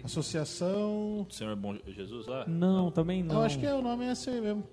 Associação. 0.03 1.27
O 1.29 1.33
Senhor 1.33 1.55
Bom 1.55 1.75
Jesus 1.85 2.25
lá? 2.25 2.45
Não, 2.47 2.89
também 2.89 3.21
não. 3.21 3.35
Eu 3.35 3.41
acho 3.43 3.59
que 3.59 3.65
é, 3.67 3.73
o 3.75 3.83
nome 3.83 4.05
é 4.05 4.13
esse 4.13 4.29
aí 4.29 4.41
mesmo. 4.41 4.63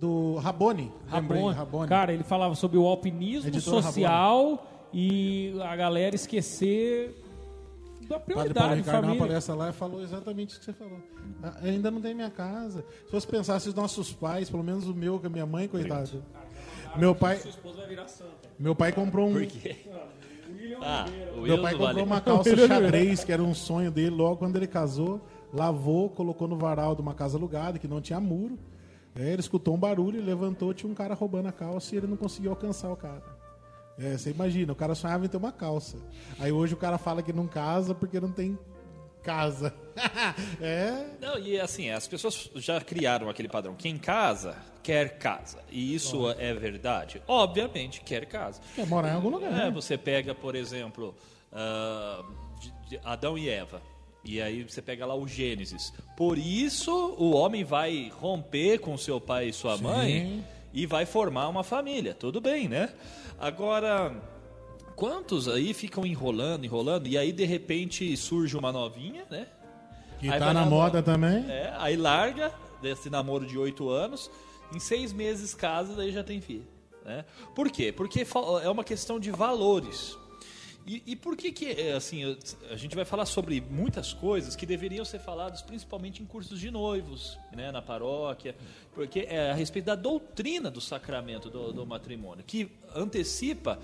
Do 0.00 0.36
Rabone. 0.36 0.90
Lembrei, 1.12 1.40
Rabone. 1.40 1.56
Rabone. 1.56 1.88
Cara, 1.88 2.12
ele 2.14 2.24
falava 2.24 2.54
sobre 2.54 2.78
o 2.78 2.86
alpinismo 2.86 3.48
Editor 3.48 3.82
social 3.82 4.66
e 4.92 5.54
a 5.62 5.76
galera 5.76 6.14
esquecer 6.14 7.23
da 8.08 8.18
Padre 8.18 8.34
Paulo 8.34 8.50
prioridade, 8.50 8.74
Ricardo 8.80 9.08
na 9.08 9.16
palestra 9.16 9.54
lá 9.54 9.70
e 9.70 9.72
falou 9.72 10.02
exatamente 10.02 10.50
isso 10.50 10.60
que 10.60 10.66
você 10.66 10.72
falou. 10.72 10.98
Ah, 11.42 11.54
ainda 11.62 11.90
não 11.90 12.00
tem 12.00 12.14
minha 12.14 12.30
casa. 12.30 12.84
Se 13.06 13.12
você 13.12 13.26
pensasse 13.26 13.68
os 13.68 13.74
nossos 13.74 14.12
pais, 14.12 14.48
pelo 14.50 14.62
menos 14.62 14.86
o 14.86 14.94
meu, 14.94 15.18
com 15.18 15.26
a 15.26 15.30
minha 15.30 15.46
mãe, 15.46 15.68
coitado. 15.68 16.22
Meu 16.96 17.14
pai, 17.14 17.40
meu 18.58 18.74
pai 18.74 18.92
comprou 18.92 19.28
um. 19.28 19.32
Por 19.32 19.46
quê? 19.46 19.76
Ah, 20.80 21.06
o 21.36 21.40
Meu 21.42 21.60
pai 21.60 21.72
comprou 21.72 21.94
vale. 21.94 22.02
uma 22.02 22.20
calça 22.20 22.56
xadrez, 22.68 23.24
que 23.24 23.32
era 23.32 23.42
um 23.42 23.54
sonho 23.54 23.90
dele, 23.90 24.10
logo 24.10 24.36
quando 24.36 24.56
ele 24.56 24.66
casou. 24.66 25.20
Lavou, 25.52 26.10
colocou 26.10 26.48
no 26.48 26.56
varal 26.56 26.94
de 26.94 27.00
uma 27.00 27.14
casa 27.14 27.36
alugada, 27.36 27.78
que 27.78 27.86
não 27.86 28.00
tinha 28.00 28.18
muro. 28.20 28.58
É, 29.14 29.30
ele 29.32 29.40
escutou 29.40 29.74
um 29.74 29.78
barulho, 29.78 30.20
levantou, 30.24 30.74
tinha 30.74 30.90
um 30.90 30.94
cara 30.94 31.14
roubando 31.14 31.46
a 31.46 31.52
calça 31.52 31.94
e 31.94 31.98
ele 31.98 32.08
não 32.08 32.16
conseguiu 32.16 32.50
alcançar 32.50 32.90
o 32.90 32.96
cara. 32.96 33.22
É, 33.98 34.16
você 34.18 34.30
imagina, 34.30 34.72
o 34.72 34.76
cara 34.76 34.94
sonhava 34.94 35.24
em 35.24 35.28
ter 35.28 35.36
uma 35.36 35.52
calça. 35.52 35.96
Aí 36.38 36.50
hoje 36.50 36.74
o 36.74 36.76
cara 36.76 36.98
fala 36.98 37.22
que 37.22 37.32
não 37.32 37.46
casa 37.46 37.94
porque 37.94 38.18
não 38.20 38.32
tem 38.32 38.58
casa. 39.22 39.72
é. 40.60 41.06
Não, 41.20 41.38
e 41.38 41.58
assim, 41.60 41.90
as 41.90 42.06
pessoas 42.08 42.50
já 42.56 42.80
criaram 42.80 43.28
aquele 43.30 43.48
padrão. 43.48 43.74
Quem 43.76 43.96
casa, 43.96 44.56
quer 44.82 45.16
casa. 45.18 45.58
E 45.70 45.94
isso 45.94 46.28
é 46.38 46.52
verdade? 46.52 47.22
Obviamente, 47.26 48.00
quer 48.00 48.26
casa. 48.26 48.60
Quer 48.74 48.86
morar 48.86 49.12
em 49.12 49.14
algum 49.14 49.30
lugar. 49.30 49.50
É, 49.52 49.64
né? 49.66 49.70
você 49.70 49.96
pega, 49.96 50.34
por 50.34 50.54
exemplo, 50.56 51.14
de- 52.60 52.90
de 52.90 53.00
Adão 53.04 53.38
e 53.38 53.48
Eva. 53.48 53.80
E 54.24 54.40
aí 54.40 54.62
você 54.64 54.80
pega 54.82 55.04
lá 55.06 55.14
o 55.14 55.28
Gênesis. 55.28 55.92
Por 56.16 56.38
isso 56.38 56.90
o 57.18 57.32
homem 57.34 57.62
vai 57.62 58.10
romper 58.20 58.78
com 58.78 58.96
seu 58.96 59.20
pai 59.20 59.48
e 59.50 59.52
sua 59.52 59.76
Sim. 59.76 59.82
mãe 59.84 60.44
e 60.74 60.84
vai 60.84 61.06
formar 61.06 61.48
uma 61.48 61.62
família. 61.62 62.12
Tudo 62.12 62.40
bem, 62.40 62.68
né? 62.68 62.92
Agora, 63.38 64.12
quantos 64.96 65.48
aí 65.48 65.72
ficam 65.72 66.04
enrolando, 66.04 66.64
enrolando, 66.64 67.06
e 67.06 67.16
aí 67.16 67.32
de 67.32 67.44
repente 67.44 68.14
surge 68.16 68.56
uma 68.56 68.72
novinha, 68.72 69.24
né? 69.30 69.46
Que 70.18 70.28
Aí 70.28 70.38
tá 70.38 70.52
na 70.52 70.66
moda 70.66 71.02
também. 71.02 71.48
É, 71.48 71.72
aí 71.78 71.96
larga 71.96 72.52
desse 72.82 73.08
namoro 73.08 73.46
de 73.46 73.56
oito 73.56 73.88
anos, 73.88 74.30
em 74.74 74.80
seis 74.80 75.12
meses 75.12 75.54
casa, 75.54 75.94
daí 75.94 76.10
já 76.12 76.24
tem 76.24 76.40
filho. 76.40 76.66
Né? 77.04 77.24
Por 77.54 77.70
quê? 77.70 77.92
Porque 77.92 78.26
é 78.62 78.68
uma 78.68 78.82
questão 78.82 79.20
de 79.20 79.30
valores. 79.30 80.18
E, 80.86 81.02
e 81.06 81.16
por 81.16 81.34
que 81.36 81.50
que, 81.50 81.70
é, 81.70 81.94
assim, 81.94 82.36
a 82.70 82.76
gente 82.76 82.94
vai 82.94 83.06
falar 83.06 83.24
sobre 83.24 83.60
muitas 83.60 84.12
coisas 84.12 84.54
que 84.54 84.66
deveriam 84.66 85.04
ser 85.04 85.18
faladas 85.18 85.62
principalmente 85.62 86.22
em 86.22 86.26
cursos 86.26 86.60
de 86.60 86.70
noivos, 86.70 87.38
né, 87.56 87.72
na 87.72 87.80
paróquia, 87.80 88.54
porque 88.92 89.20
é 89.20 89.50
a 89.50 89.54
respeito 89.54 89.86
da 89.86 89.94
doutrina 89.94 90.70
do 90.70 90.82
sacramento 90.82 91.48
do, 91.48 91.72
do 91.72 91.86
matrimônio, 91.86 92.44
que 92.46 92.70
antecipa 92.94 93.78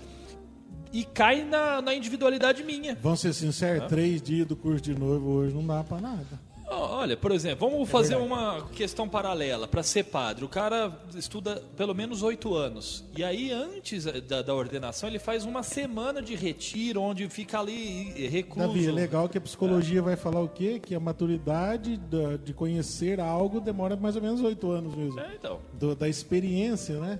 e 0.93 1.03
cai 1.03 1.43
na, 1.43 1.81
na 1.81 1.95
individualidade 1.95 2.63
minha. 2.63 2.95
Vamos 3.01 3.21
ser 3.21 3.33
sinceros, 3.33 3.87
três 3.87 4.21
dias 4.21 4.45
do 4.45 4.55
curso 4.55 4.81
de 4.81 4.93
noivo 4.93 5.27
hoje 5.31 5.55
não 5.55 5.65
dá 5.65 5.83
pra 5.83 5.99
nada. 5.99 6.50
Olha, 6.73 7.17
por 7.17 7.31
exemplo, 7.31 7.69
vamos 7.69 7.89
fazer 7.89 8.15
uma 8.15 8.61
questão 8.73 9.07
paralela. 9.07 9.67
Para 9.67 9.83
ser 9.83 10.03
padre, 10.05 10.45
o 10.45 10.47
cara 10.47 10.97
estuda 11.15 11.61
pelo 11.75 11.93
menos 11.93 12.23
oito 12.23 12.53
anos. 12.55 13.03
E 13.15 13.23
aí, 13.23 13.51
antes 13.51 14.05
da, 14.05 14.41
da 14.41 14.55
ordenação, 14.55 15.09
ele 15.09 15.19
faz 15.19 15.43
uma 15.45 15.63
semana 15.63 16.21
de 16.21 16.33
retiro, 16.35 17.01
onde 17.01 17.27
fica 17.29 17.59
ali 17.59 18.27
recluso. 18.27 18.67
Davi, 18.69 18.87
é 18.87 18.91
legal 18.91 19.27
que 19.27 19.37
a 19.37 19.41
psicologia 19.41 20.01
vai 20.01 20.15
falar 20.15 20.39
o 20.41 20.47
quê? 20.47 20.79
Que 20.79 20.95
a 20.95 20.99
maturidade 20.99 21.97
da- 21.97 22.37
de 22.37 22.53
conhecer 22.53 23.19
algo 23.19 23.59
demora 23.59 23.95
mais 23.97 24.15
ou 24.15 24.21
menos 24.21 24.41
oito 24.41 24.71
anos 24.71 24.95
mesmo. 24.95 25.19
É, 25.19 25.35
então. 25.35 25.59
Do- 25.73 25.95
da 25.95 26.07
experiência, 26.07 26.99
né? 26.99 27.19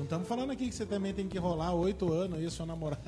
Não 0.00 0.04
estamos 0.04 0.26
falando 0.26 0.50
aqui 0.50 0.66
que 0.66 0.74
você 0.74 0.86
também 0.86 1.12
tem 1.12 1.28
que 1.28 1.36
rolar 1.38 1.74
oito 1.74 2.10
anos 2.10 2.38
aí, 2.38 2.50
seu 2.50 2.64
namorado. 2.64 3.02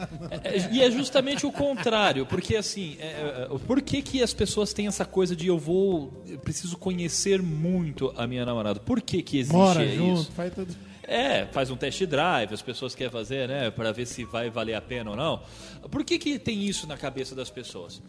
É, 0.44 0.70
e 0.70 0.82
é 0.82 0.90
justamente 0.90 1.46
o 1.46 1.50
contrário, 1.50 2.26
porque 2.26 2.54
assim, 2.54 2.99
é, 3.00 3.49
é, 3.50 3.58
por 3.66 3.80
que, 3.80 4.02
que 4.02 4.22
as 4.22 4.34
pessoas 4.34 4.75
têm 4.75 4.87
essa 4.88 5.06
coisa 5.06 5.34
de 5.34 5.46
eu 5.46 5.58
vou, 5.58 6.22
eu 6.28 6.38
preciso 6.38 6.76
conhecer 6.76 7.40
muito 7.40 8.12
a 8.14 8.26
minha 8.26 8.44
namorada? 8.44 8.78
Por 8.78 9.00
que 9.00 9.22
que 9.22 9.38
existe 9.38 9.56
Mora 9.56 9.82
isso? 9.82 9.96
junto, 9.96 10.32
faz 10.32 10.54
tudo. 10.54 10.76
É, 11.02 11.46
faz 11.46 11.70
um 11.70 11.76
test 11.76 12.04
drive, 12.04 12.52
as 12.52 12.61
pessoas 12.61 12.94
querem 12.94 13.11
fazer, 13.11 13.49
né, 13.49 13.70
para 13.70 13.90
ver 13.90 14.06
se 14.06 14.26
vai 14.26 14.50
valer 14.50 14.75
a 14.75 14.80
pena 14.82 15.12
ou 15.12 15.16
não. 15.16 15.42
Por 15.90 16.04
que, 16.04 16.18
que 16.18 16.38
tem 16.38 16.62
isso 16.62 16.87
na 16.87 16.99
cabeça 16.99 17.34
das 17.34 17.49
pessoas? 17.49 18.02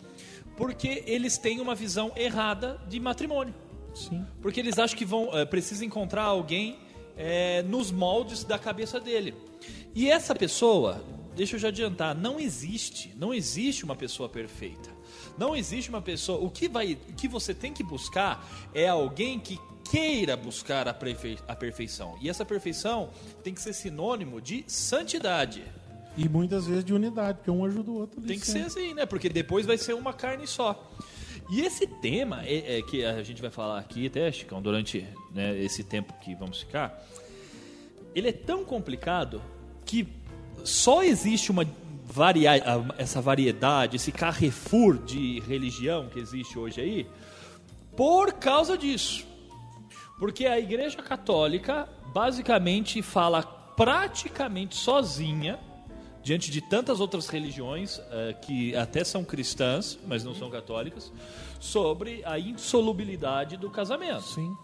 Porque 0.57 1.05
eles 1.07 1.37
têm 1.37 1.61
uma 1.61 1.73
visão 1.73 2.11
errada 2.17 2.81
de 2.89 2.99
matrimônio. 2.99 3.53
Sim. 3.95 4.25
Porque 4.41 4.59
eles 4.59 4.77
acham 4.77 4.97
que 4.97 5.05
vão 5.05 5.29
é, 5.37 5.45
precisa 5.45 5.85
encontrar 5.85 6.23
alguém 6.23 6.82
é, 7.17 7.61
nos 7.63 7.91
moldes 7.91 8.43
da 8.43 8.57
cabeça 8.57 8.99
dele. 8.99 9.33
E 9.95 10.09
essa 10.09 10.33
pessoa, 10.33 11.03
deixa 11.35 11.55
eu 11.55 11.59
já 11.59 11.67
adiantar, 11.69 12.15
não 12.15 12.39
existe, 12.39 13.13
não 13.17 13.33
existe 13.33 13.83
uma 13.83 13.95
pessoa 13.95 14.27
perfeita. 14.27 14.91
Não 15.37 15.55
existe 15.55 15.89
uma 15.89 16.01
pessoa. 16.01 16.39
O 16.45 16.49
que 16.49 16.67
vai, 16.67 16.97
o 17.09 17.13
que 17.13 17.27
você 17.27 17.53
tem 17.53 17.73
que 17.73 17.83
buscar 17.83 18.47
é 18.73 18.87
alguém 18.87 19.39
que 19.39 19.59
queira 19.89 20.35
buscar 20.37 20.87
a, 20.87 20.93
perfe- 20.93 21.39
a 21.47 21.55
perfeição. 21.55 22.15
E 22.21 22.29
essa 22.29 22.45
perfeição 22.45 23.09
tem 23.43 23.53
que 23.53 23.61
ser 23.61 23.73
sinônimo 23.73 24.39
de 24.41 24.63
santidade. 24.67 25.63
E 26.15 26.29
muitas 26.29 26.67
vezes 26.67 26.85
de 26.85 26.93
unidade, 26.93 27.39
porque 27.39 27.49
um 27.49 27.65
ajuda 27.65 27.89
o 27.89 27.95
outro. 27.95 28.21
Tem 28.21 28.39
que 28.39 28.45
sempre. 28.45 28.69
ser 28.69 28.79
assim, 28.79 28.93
né? 28.93 29.05
Porque 29.05 29.27
depois 29.29 29.65
vai 29.65 29.77
ser 29.77 29.93
uma 29.93 30.13
carne 30.13 30.45
só. 30.45 30.91
E 31.51 31.61
esse 31.61 31.87
tema 31.87 32.43
é, 32.45 32.77
é 32.77 32.81
que 32.83 33.03
a 33.03 33.23
gente 33.23 33.41
vai 33.41 33.49
falar 33.49 33.79
aqui, 33.79 34.07
até, 34.07 34.31
Chicão, 34.31 34.61
durante 34.61 35.05
né, 35.33 35.57
esse 35.59 35.83
tempo 35.83 36.13
que 36.21 36.35
vamos 36.35 36.59
ficar, 36.59 37.03
ele 38.13 38.29
é 38.29 38.33
tão 38.33 38.63
complicado 38.63 39.41
que 39.85 40.07
só 40.63 41.03
existe 41.03 41.51
uma 41.51 41.65
varia 42.05 42.51
essa 42.97 43.21
variedade, 43.21 43.95
esse 43.95 44.11
carrefour 44.11 44.97
de 44.97 45.39
religião 45.41 46.07
que 46.09 46.19
existe 46.19 46.59
hoje 46.59 46.79
aí, 46.79 47.07
por 47.95 48.33
causa 48.33 48.77
disso. 48.77 49.25
Porque 50.19 50.45
a 50.45 50.59
Igreja 50.59 51.01
Católica 51.01 51.89
basicamente 52.13 53.01
fala 53.01 53.41
praticamente 53.41 54.75
sozinha, 54.75 55.59
diante 56.21 56.51
de 56.51 56.61
tantas 56.61 56.99
outras 56.99 57.27
religiões 57.27 57.99
eh, 58.11 58.33
que 58.41 58.75
até 58.75 59.03
são 59.03 59.25
cristãs, 59.25 59.97
mas 60.07 60.23
não 60.23 60.33
são 60.33 60.49
católicas, 60.49 61.11
sobre 61.59 62.21
a 62.23 62.39
insolubilidade 62.39 63.57
do 63.57 63.69
casamento. 63.69 64.21
Sim. 64.21 64.55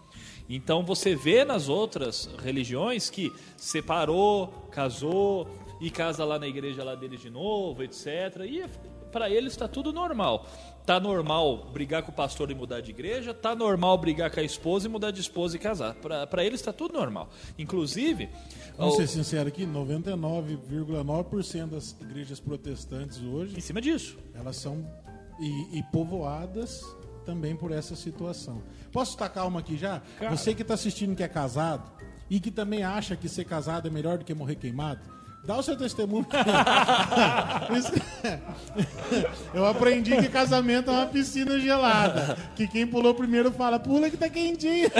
Então 0.50 0.84
você 0.84 1.14
vê 1.14 1.44
nas 1.44 1.68
outras 1.68 2.28
religiões 2.42 3.08
que 3.08 3.32
separou, 3.56 4.48
casou 4.72 5.46
e 5.80 5.92
casa 5.92 6.24
lá 6.24 6.40
na 6.40 6.48
igreja 6.48 6.82
lá 6.82 6.96
deles 6.96 7.20
de 7.20 7.30
novo, 7.30 7.84
etc. 7.84 8.40
E 8.44 8.64
para 9.12 9.30
eles 9.30 9.52
está 9.52 9.68
tudo 9.68 9.92
normal. 9.92 10.44
Tá 10.84 10.98
normal 10.98 11.70
brigar 11.72 12.02
com 12.02 12.10
o 12.10 12.14
pastor 12.14 12.50
e 12.50 12.54
mudar 12.54 12.80
de 12.80 12.90
igreja, 12.90 13.32
tá 13.32 13.54
normal 13.54 13.96
brigar 13.96 14.28
com 14.28 14.40
a 14.40 14.42
esposa 14.42 14.88
e 14.88 14.90
mudar 14.90 15.12
de 15.12 15.20
esposa 15.20 15.54
e 15.54 15.58
casar. 15.58 15.94
Para 15.94 16.44
eles 16.44 16.58
está 16.58 16.72
tudo 16.72 16.94
normal. 16.94 17.28
Inclusive, 17.56 18.28
Vamos 18.76 18.96
ser 18.96 19.06
sinceros 19.06 19.46
aqui, 19.48 19.64
99,9% 19.66 21.68
das 21.68 21.94
igrejas 22.00 22.40
protestantes 22.40 23.22
hoje, 23.22 23.56
em 23.56 23.60
cima 23.60 23.80
disso. 23.80 24.18
elas 24.34 24.56
são 24.56 24.84
e, 25.38 25.78
e 25.78 25.82
povoadas 25.92 26.84
também 27.24 27.56
por 27.56 27.72
essa 27.72 27.94
situação. 27.96 28.62
Posso 28.92 29.16
tacar 29.16 29.46
uma 29.46 29.60
aqui 29.60 29.76
já? 29.76 30.02
Cara. 30.18 30.36
Você 30.36 30.54
que 30.54 30.62
está 30.62 30.74
assistindo 30.74 31.14
que 31.14 31.22
é 31.22 31.28
casado 31.28 31.90
e 32.28 32.38
que 32.40 32.50
também 32.50 32.82
acha 32.82 33.16
que 33.16 33.28
ser 33.28 33.44
casado 33.44 33.88
é 33.88 33.90
melhor 33.90 34.18
do 34.18 34.24
que 34.24 34.34
morrer 34.34 34.56
queimado, 34.56 35.00
dá 35.44 35.56
o 35.56 35.62
seu 35.62 35.76
testemunho. 35.76 36.26
Eu 39.52 39.66
aprendi 39.66 40.16
que 40.16 40.28
casamento 40.28 40.90
é 40.90 40.94
uma 40.94 41.06
piscina 41.06 41.58
gelada. 41.58 42.36
Que 42.54 42.68
quem 42.68 42.86
pulou 42.86 43.14
primeiro 43.14 43.50
fala, 43.50 43.78
pula 43.78 44.10
que 44.10 44.16
tá 44.16 44.28
quentinho. 44.28 44.90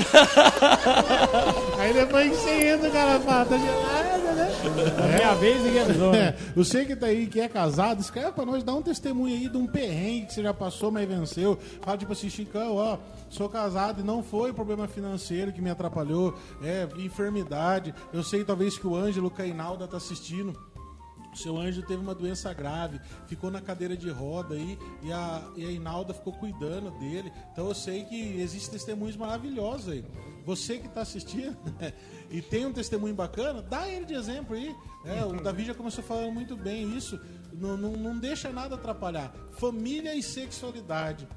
Aí 1.78 1.92
depois 1.92 2.30
que 2.30 2.36
você 2.36 2.68
entra, 2.70 2.88
o 2.88 2.92
cara 2.92 3.20
fala, 3.20 3.44
tá 3.44 3.58
gelada, 3.58 4.32
né? 4.32 4.50
É 4.98 5.16
minha 5.16 5.34
vez 5.34 5.74
e 5.74 5.78
avisou. 5.78 6.14
É, 6.14 6.34
você 6.54 6.84
que 6.84 6.96
tá 6.96 7.06
aí, 7.06 7.26
que 7.26 7.40
é 7.40 7.48
casado, 7.48 8.00
escreve 8.00 8.32
pra 8.32 8.44
nós, 8.44 8.62
dá 8.64 8.74
um 8.74 8.82
testemunho 8.82 9.34
aí 9.34 9.48
de 9.48 9.56
um 9.56 9.66
perrengue 9.66 10.26
que 10.26 10.34
você 10.34 10.42
já 10.42 10.54
passou, 10.54 10.90
mas 10.90 11.08
venceu. 11.08 11.58
Fala 11.82 11.96
tipo 11.96 12.12
assim, 12.12 12.28
Chicão, 12.28 12.76
ó, 12.76 12.98
sou 13.30 13.48
casado 13.48 14.00
e 14.00 14.04
não 14.04 14.22
foi 14.22 14.52
problema 14.52 14.86
financeiro 14.86 15.52
que 15.52 15.62
me 15.62 15.70
atrapalhou, 15.70 16.34
é 16.62 16.86
enfermidade. 16.98 17.94
Eu 18.12 18.22
sei 18.22 18.44
talvez 18.44 18.76
que 18.76 18.86
o 18.86 18.94
Ângelo 18.94 19.30
Cainalda 19.30 19.88
tá 19.88 19.96
assistindo. 19.96 20.54
O 21.32 21.36
seu 21.36 21.56
anjo 21.56 21.82
teve 21.82 22.02
uma 22.02 22.14
doença 22.14 22.52
grave, 22.52 23.00
ficou 23.28 23.50
na 23.50 23.60
cadeira 23.60 23.96
de 23.96 24.10
roda 24.10 24.56
aí 24.56 24.76
e 25.00 25.12
a, 25.12 25.48
e 25.56 25.64
a 25.64 25.70
Inalda 25.70 26.12
ficou 26.12 26.32
cuidando 26.32 26.90
dele. 26.98 27.32
Então 27.52 27.68
eu 27.68 27.74
sei 27.74 28.04
que 28.04 28.40
existem 28.40 28.72
testemunhos 28.72 29.16
maravilhosos 29.16 29.90
aí. 29.90 30.04
Você 30.44 30.78
que 30.78 30.88
está 30.88 31.02
assistindo 31.02 31.56
e 32.30 32.42
tem 32.42 32.66
um 32.66 32.72
testemunho 32.72 33.14
bacana, 33.14 33.62
dá 33.62 33.88
ele 33.88 34.06
de 34.06 34.14
exemplo 34.14 34.56
aí. 34.56 34.74
É, 35.04 35.24
o 35.24 35.40
Davi 35.40 35.64
já 35.64 35.74
começou 35.74 36.02
falando 36.02 36.32
muito 36.32 36.56
bem 36.56 36.96
isso. 36.96 37.20
Não, 37.52 37.76
não, 37.76 37.92
não 37.92 38.18
deixa 38.18 38.50
nada 38.50 38.74
atrapalhar. 38.74 39.32
Família 39.52 40.14
e 40.14 40.22
sexualidade. 40.22 41.28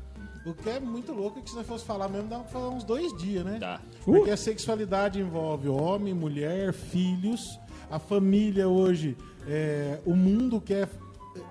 O 0.45 0.53
que 0.53 0.69
é 0.69 0.79
muito 0.79 1.13
louco 1.13 1.39
é 1.39 1.41
que 1.41 1.50
se 1.50 1.55
nós 1.55 1.65
fosse 1.65 1.85
falar 1.85 2.09
mesmo, 2.09 2.27
dá 2.27 2.39
pra 2.39 2.47
falar 2.50 2.69
uns 2.69 2.83
dois 2.83 3.15
dias, 3.17 3.45
né? 3.45 3.57
Dá. 3.59 3.79
Porque 4.03 4.29
a 4.29 4.38
sexualidade 4.38 5.19
envolve 5.19 5.69
homem, 5.69 6.13
mulher, 6.13 6.73
filhos. 6.73 7.59
A 7.89 7.97
família 8.00 8.67
hoje, 8.67 9.15
é, 9.47 10.00
o 10.05 10.15
mundo 10.15 10.59
quer 10.59 10.89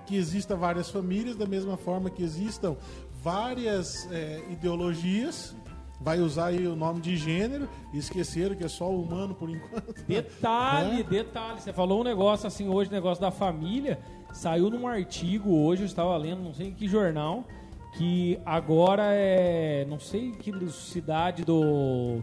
que 0.05 0.15
exista 0.15 0.55
várias 0.55 0.89
famílias, 0.89 1.35
da 1.35 1.45
mesma 1.45 1.75
forma 1.75 2.09
que 2.09 2.21
existam 2.23 2.75
várias 3.21 4.07
é, 4.11 4.41
ideologias. 4.51 5.55
Vai 5.99 6.19
usar 6.19 6.47
aí 6.47 6.67
o 6.67 6.75
nome 6.75 6.99
de 6.99 7.15
gênero 7.15 7.67
e 7.93 7.97
esqueceram 7.97 8.55
que 8.55 8.63
é 8.63 8.67
só 8.67 8.89
o 8.91 9.01
humano 9.01 9.33
por 9.33 9.49
enquanto. 9.49 9.93
Detalhe, 10.05 10.99
É? 10.99 11.03
detalhe. 11.03 11.61
Você 11.61 11.71
falou 11.71 12.01
um 12.01 12.03
negócio 12.03 12.45
assim 12.45 12.67
hoje, 12.67 12.91
negócio 12.91 13.21
da 13.21 13.31
família. 13.31 13.99
Saiu 14.33 14.69
num 14.69 14.85
artigo 14.85 15.51
hoje, 15.55 15.83
eu 15.83 15.85
estava 15.85 16.15
lendo, 16.17 16.43
não 16.43 16.53
sei 16.53 16.67
em 16.67 16.73
que 16.73 16.87
jornal, 16.87 17.45
que 17.93 18.39
agora 18.45 19.03
é. 19.13 19.85
Não 19.89 19.99
sei 19.99 20.31
que 20.31 20.51
cidade 20.71 21.43
do. 21.43 22.21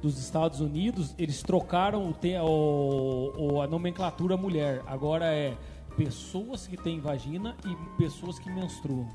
Dos 0.00 0.16
Estados 0.16 0.60
Unidos, 0.60 1.12
eles 1.18 1.42
trocaram 1.42 2.08
o, 2.08 2.12
o- 2.44 3.54
o- 3.54 3.60
a 3.60 3.66
nomenclatura 3.66 4.36
mulher. 4.36 4.80
Agora 4.86 5.24
é 5.24 5.56
pessoas 5.96 6.68
que 6.68 6.76
têm 6.76 7.00
vagina 7.00 7.56
e 7.66 7.74
pessoas 8.00 8.38
que 8.38 8.48
menstruam. 8.48 9.08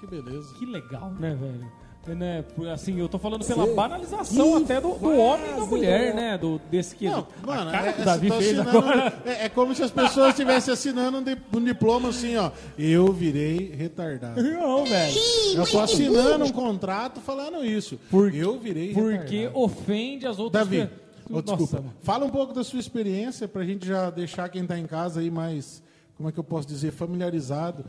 Que 0.00 0.08
beleza. 0.08 0.52
Que 0.58 0.66
legal, 0.66 1.12
né, 1.12 1.32
velho? 1.36 1.70
É, 2.08 2.14
Né? 2.14 2.44
Assim, 2.72 2.98
eu 2.98 3.08
tô 3.08 3.18
falando 3.18 3.44
pela 3.44 3.66
banalização 3.74 4.56
até 4.56 4.80
do, 4.80 4.94
do 4.94 5.16
homem 5.16 5.50
e 5.50 5.54
da 5.60 5.66
mulher, 5.66 6.14
né? 6.14 6.38
Do, 6.38 6.60
desse 6.70 6.96
que 6.96 7.06
Não, 7.08 7.26
mano, 7.46 7.70
é, 7.74 7.92
que 7.92 8.00
o 8.00 8.04
Davi 8.04 8.30
fez 8.30 8.58
assinando- 8.58 8.78
agora. 8.78 9.22
é, 9.26 9.44
é 9.44 9.48
como 9.50 9.74
se 9.74 9.82
as 9.82 9.90
pessoas 9.90 10.30
estivessem 10.30 10.72
assinando 10.72 11.18
um, 11.18 11.22
di- 11.22 11.38
um 11.54 11.62
diploma 11.62 12.08
assim, 12.08 12.36
ó. 12.36 12.50
Eu 12.78 13.12
virei 13.12 13.72
retardado. 13.76 14.40
Não, 14.42 14.84
velho. 14.84 15.18
Eu 15.54 15.66
tô 15.66 15.78
assinando 15.80 16.44
um 16.46 16.50
contrato 16.50 17.20
falando 17.20 17.62
isso. 17.64 17.98
Por- 18.10 18.34
eu 18.34 18.58
virei 18.58 18.94
Porque 18.94 19.12
retardado. 19.42 19.58
ofende 19.58 20.26
as 20.26 20.38
outras 20.38 20.64
Davi, 20.64 20.88
Nossa, 21.28 21.42
desculpa. 21.42 21.76
mano. 21.76 21.92
Fala 22.02 22.24
um 22.24 22.30
pouco 22.30 22.54
da 22.54 22.64
sua 22.64 22.80
experiência 22.80 23.46
pra 23.46 23.62
gente 23.62 23.86
já 23.86 24.08
deixar 24.10 24.48
quem 24.48 24.66
tá 24.66 24.78
em 24.78 24.86
casa 24.86 25.20
aí 25.20 25.30
mais, 25.30 25.82
como 26.16 26.28
é 26.30 26.32
que 26.32 26.38
eu 26.38 26.44
posso 26.44 26.66
dizer, 26.66 26.92
familiarizado. 26.92 27.84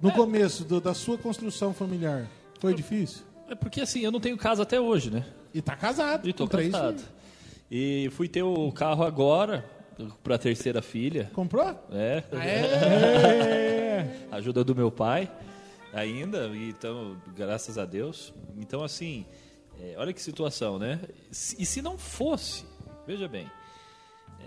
No 0.00 0.12
começo 0.12 0.64
do- 0.64 0.80
da 0.80 0.94
sua 0.94 1.18
construção 1.18 1.74
familiar, 1.74 2.26
foi 2.60 2.72
difícil? 2.72 3.22
É 3.52 3.54
porque 3.54 3.82
assim, 3.82 4.00
eu 4.00 4.10
não 4.10 4.18
tenho 4.18 4.34
casa 4.38 4.62
até 4.62 4.80
hoje, 4.80 5.10
né? 5.10 5.26
E 5.52 5.60
tá 5.60 5.76
casado. 5.76 6.26
E 6.26 6.32
tô 6.32 6.44
com 6.44 6.50
três 6.52 6.72
casado. 6.72 7.00
filhos. 7.00 7.10
E 7.70 8.08
fui 8.12 8.26
ter 8.26 8.42
o 8.42 8.72
carro 8.72 9.04
agora, 9.04 9.62
pra 10.24 10.38
terceira 10.38 10.80
filha. 10.80 11.30
Comprou? 11.34 11.66
É. 11.90 12.22
Ajuda 14.32 14.64
do 14.64 14.74
meu 14.74 14.90
pai 14.90 15.30
ainda, 15.92 16.46
então, 16.54 17.14
graças 17.36 17.76
a 17.76 17.84
Deus. 17.84 18.32
Então, 18.56 18.82
assim, 18.82 19.26
é, 19.78 19.96
olha 19.98 20.14
que 20.14 20.22
situação, 20.22 20.78
né? 20.78 20.98
E 21.30 21.66
se 21.66 21.82
não 21.82 21.98
fosse, 21.98 22.64
veja 23.06 23.28
bem, 23.28 23.46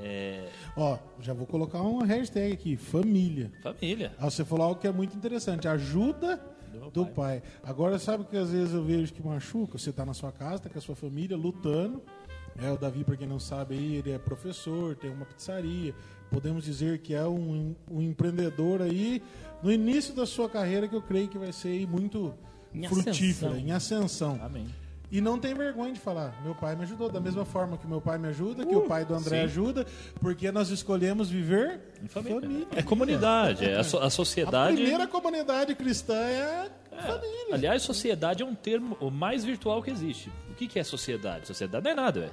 É, 0.01 0.47
Ó, 0.75 0.97
já 1.21 1.31
vou 1.31 1.45
colocar 1.45 1.79
uma 1.81 2.07
hashtag 2.07 2.53
aqui, 2.53 2.75
família. 2.75 3.51
família. 3.61 4.15
Ah, 4.17 4.31
você 4.31 4.43
falou 4.43 4.65
algo 4.65 4.81
que 4.81 4.87
é 4.87 4.91
muito 4.91 5.15
interessante, 5.15 5.67
ajuda 5.67 6.43
Do 6.79 6.89
do 6.91 7.05
pai. 7.07 7.41
Agora, 7.63 7.97
sabe 7.99 8.25
que 8.25 8.37
às 8.37 8.49
vezes 8.49 8.73
eu 8.73 8.83
vejo 8.83 9.13
que 9.13 9.21
machuca? 9.25 9.77
Você 9.77 9.91
tá 9.91 10.05
na 10.05 10.13
sua 10.13 10.31
casa, 10.31 10.63
tá 10.63 10.69
com 10.69 10.77
a 10.77 10.81
sua 10.81 10.95
família, 10.95 11.35
lutando. 11.37 12.01
É, 12.61 12.71
o 12.71 12.77
Davi, 12.77 13.03
para 13.03 13.17
quem 13.17 13.27
não 13.27 13.39
sabe, 13.39 13.75
aí, 13.75 13.95
ele 13.95 14.11
é 14.11 14.17
professor, 14.17 14.95
tem 14.95 15.11
uma 15.11 15.25
pizzaria. 15.25 15.93
Podemos 16.31 16.63
dizer 16.63 16.99
que 16.99 17.13
é 17.13 17.25
um, 17.25 17.75
um 17.91 18.01
empreendedor 18.01 18.81
aí 18.81 19.21
no 19.61 19.71
início 19.71 20.13
da 20.13 20.25
sua 20.25 20.49
carreira 20.49 20.87
que 20.87 20.95
eu 20.95 21.01
creio 21.01 21.27
que 21.27 21.37
vai 21.37 21.51
ser 21.51 21.69
aí 21.69 21.85
muito 21.85 22.33
Em 22.73 22.87
frutífera, 22.87 23.51
ascensão. 23.51 23.55
em 23.57 23.71
ascensão. 23.71 24.39
Amém. 24.41 24.67
E 25.11 25.21
não 25.21 25.37
tem 25.39 25.53
vergonha 25.53 25.93
de 25.93 25.99
falar, 25.99 26.35
meu 26.43 26.55
pai 26.55 26.75
me 26.75 26.81
ajudou, 26.83 27.09
da 27.09 27.19
mesma 27.19 27.45
forma 27.45 27.77
que 27.77 27.85
meu 27.87 28.01
pai 28.01 28.17
me 28.17 28.27
ajuda, 28.27 28.65
que 28.65 28.75
o 28.75 28.81
pai 28.81 29.05
do 29.05 29.13
André 29.13 29.37
sim. 29.39 29.43
ajuda, 29.45 29.85
porque 30.19 30.51
nós 30.51 30.69
escolhemos 30.69 31.29
viver 31.29 31.79
Em 32.03 32.07
família. 32.07 32.41
família. 32.41 32.67
É 32.75 32.81
comunidade. 32.81 33.65
É 33.65 33.75
a, 33.77 33.83
so- 33.83 33.99
a 33.99 34.05
A 34.05 34.09
sociedade. 34.09 34.75
primeira 34.75 35.07
comunidade 35.07 35.75
cristã 35.75 36.15
é 36.15 36.69
a 36.91 37.01
família. 37.03 37.53
Aliás, 37.53 37.81
sociedade 37.83 38.41
é 38.41 38.45
um 38.45 38.55
termo 38.55 38.97
o 38.99 39.11
mais 39.11 39.43
virtual 39.45 39.81
que 39.83 39.91
existe. 39.91 40.29
O 40.49 40.55
que, 40.55 40.67
que 40.67 40.79
é 40.79 40.83
sociedade? 40.83 41.45
Sociedade 41.47 41.83
não 41.85 41.91
é 41.91 41.95
nada, 41.95 42.19
velho. 42.21 42.31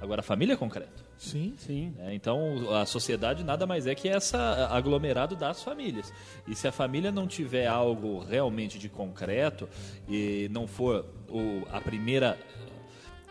Agora, 0.00 0.20
a 0.20 0.24
família 0.24 0.52
é 0.54 0.56
concreto. 0.56 1.01
Sim. 1.22 1.54
Sim. 1.56 1.94
né? 1.96 2.14
Então, 2.14 2.74
a 2.74 2.84
sociedade 2.84 3.44
nada 3.44 3.64
mais 3.64 3.86
é 3.86 3.94
que 3.94 4.08
essa 4.08 4.66
aglomerado 4.70 5.36
das 5.36 5.62
famílias. 5.62 6.12
E 6.48 6.54
se 6.54 6.66
a 6.66 6.72
família 6.72 7.12
não 7.12 7.28
tiver 7.28 7.66
algo 7.66 8.18
realmente 8.18 8.76
de 8.76 8.88
concreto 8.88 9.68
e 10.08 10.48
não 10.50 10.66
for 10.66 11.06
o, 11.28 11.62
a 11.70 11.80
primeira 11.80 12.36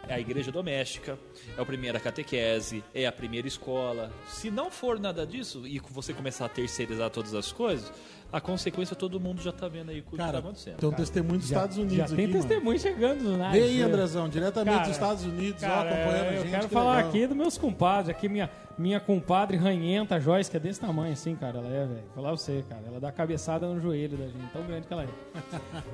é 0.07 0.15
a 0.15 0.19
igreja 0.19 0.51
doméstica, 0.51 1.17
é 1.57 1.61
a 1.61 1.65
primeira 1.65 1.99
catequese, 1.99 2.83
é 2.93 3.05
a 3.05 3.11
primeira 3.11 3.47
escola. 3.47 4.11
Se 4.27 4.49
não 4.49 4.71
for 4.71 4.99
nada 4.99 5.25
disso 5.25 5.67
e 5.67 5.79
você 5.79 6.13
começar 6.13 6.45
a 6.45 6.49
terceirizar 6.49 7.09
todas 7.09 7.35
as 7.35 7.51
coisas, 7.51 7.91
a 8.31 8.39
consequência 8.39 8.95
todo 8.95 9.19
mundo 9.19 9.41
já 9.41 9.49
está 9.49 9.67
vendo 9.67 9.89
aí 9.91 9.99
o 9.99 10.03
que 10.03 10.11
está 10.13 10.25
Cara, 10.25 10.37
acontecendo. 10.39 10.77
tem 10.77 10.89
um 10.89 10.93
testemunho 10.93 11.37
dos 11.39 11.47
Estados 11.51 11.77
Unidos 11.77 11.95
já 11.97 12.05
tem 12.05 12.13
aqui, 12.25 12.27
mano. 12.33 12.47
testemunho 12.47 12.79
chegando 12.79 13.23
no 13.23 13.37
Vê 13.51 13.61
aí, 13.63 13.77
né? 13.79 13.83
Andrezão, 13.83 14.29
diretamente 14.29 14.73
Cara, 14.75 14.87
dos 14.87 14.95
Estados 14.95 15.23
Unidos, 15.25 15.63
ó, 15.63 15.67
Cara, 15.67 15.89
acompanhando 15.89 16.27
a 16.27 16.31
eu 16.33 16.41
gente. 16.41 16.49
quero 16.51 16.67
que 16.67 16.73
falar 16.73 16.95
legal. 16.97 17.09
aqui 17.09 17.27
dos 17.27 17.37
meus 17.37 17.57
compadres. 17.57 18.09
Aqui, 18.09 18.29
minha, 18.29 18.49
minha 18.77 18.99
compadre 18.99 19.57
ranhenta, 19.57 20.15
a 20.15 20.19
Joyce, 20.19 20.49
que 20.49 20.55
é 20.57 20.59
desse 20.59 20.79
tamanho 20.79 21.11
assim, 21.13 21.35
cara. 21.35 21.57
Ela 21.57 21.67
é, 21.67 21.85
velho. 21.85 22.03
Falar 22.15 22.31
você, 22.31 22.63
cara. 22.69 22.81
Ela 22.87 22.99
dá 22.99 23.11
cabeçada 23.11 23.67
no 23.67 23.79
joelho 23.81 24.17
da 24.17 24.25
gente, 24.27 24.47
tão 24.53 24.63
grande 24.63 24.87
que 24.87 24.93
ela 24.93 25.03
é. 25.03 25.07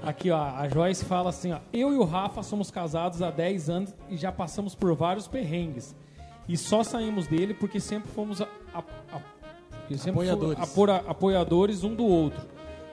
Aqui, 0.07 0.29
ó, 0.31 0.39
a 0.41 0.67
Joyce 0.69 1.05
fala 1.05 1.29
assim, 1.31 1.51
ó. 1.53 1.59
Eu 1.73 1.91
e 1.93 1.97
o 1.97 2.03
Rafa 2.03 2.43
somos 2.43 2.69
casados 2.69 3.21
há 3.21 3.31
10 3.31 3.69
anos 3.69 3.95
e 4.09 4.15
já 4.15 4.31
passamos 4.31 4.75
por 4.75 4.93
vários 4.95 5.27
perrengues. 5.27 5.95
E 6.47 6.55
só 6.55 6.83
saímos 6.83 7.27
dele 7.27 7.53
porque 7.53 7.79
sempre 7.79 8.09
fomos 8.11 8.41
a- 8.41 8.47
a- 8.73 8.79
a- 9.11 9.36
porque 9.87 9.97
sempre 9.97 10.11
Apoiadores. 10.11 10.59
apora- 10.59 11.03
apoiadores 11.07 11.83
um 11.83 11.95
do 11.95 12.05
outro. 12.05 12.41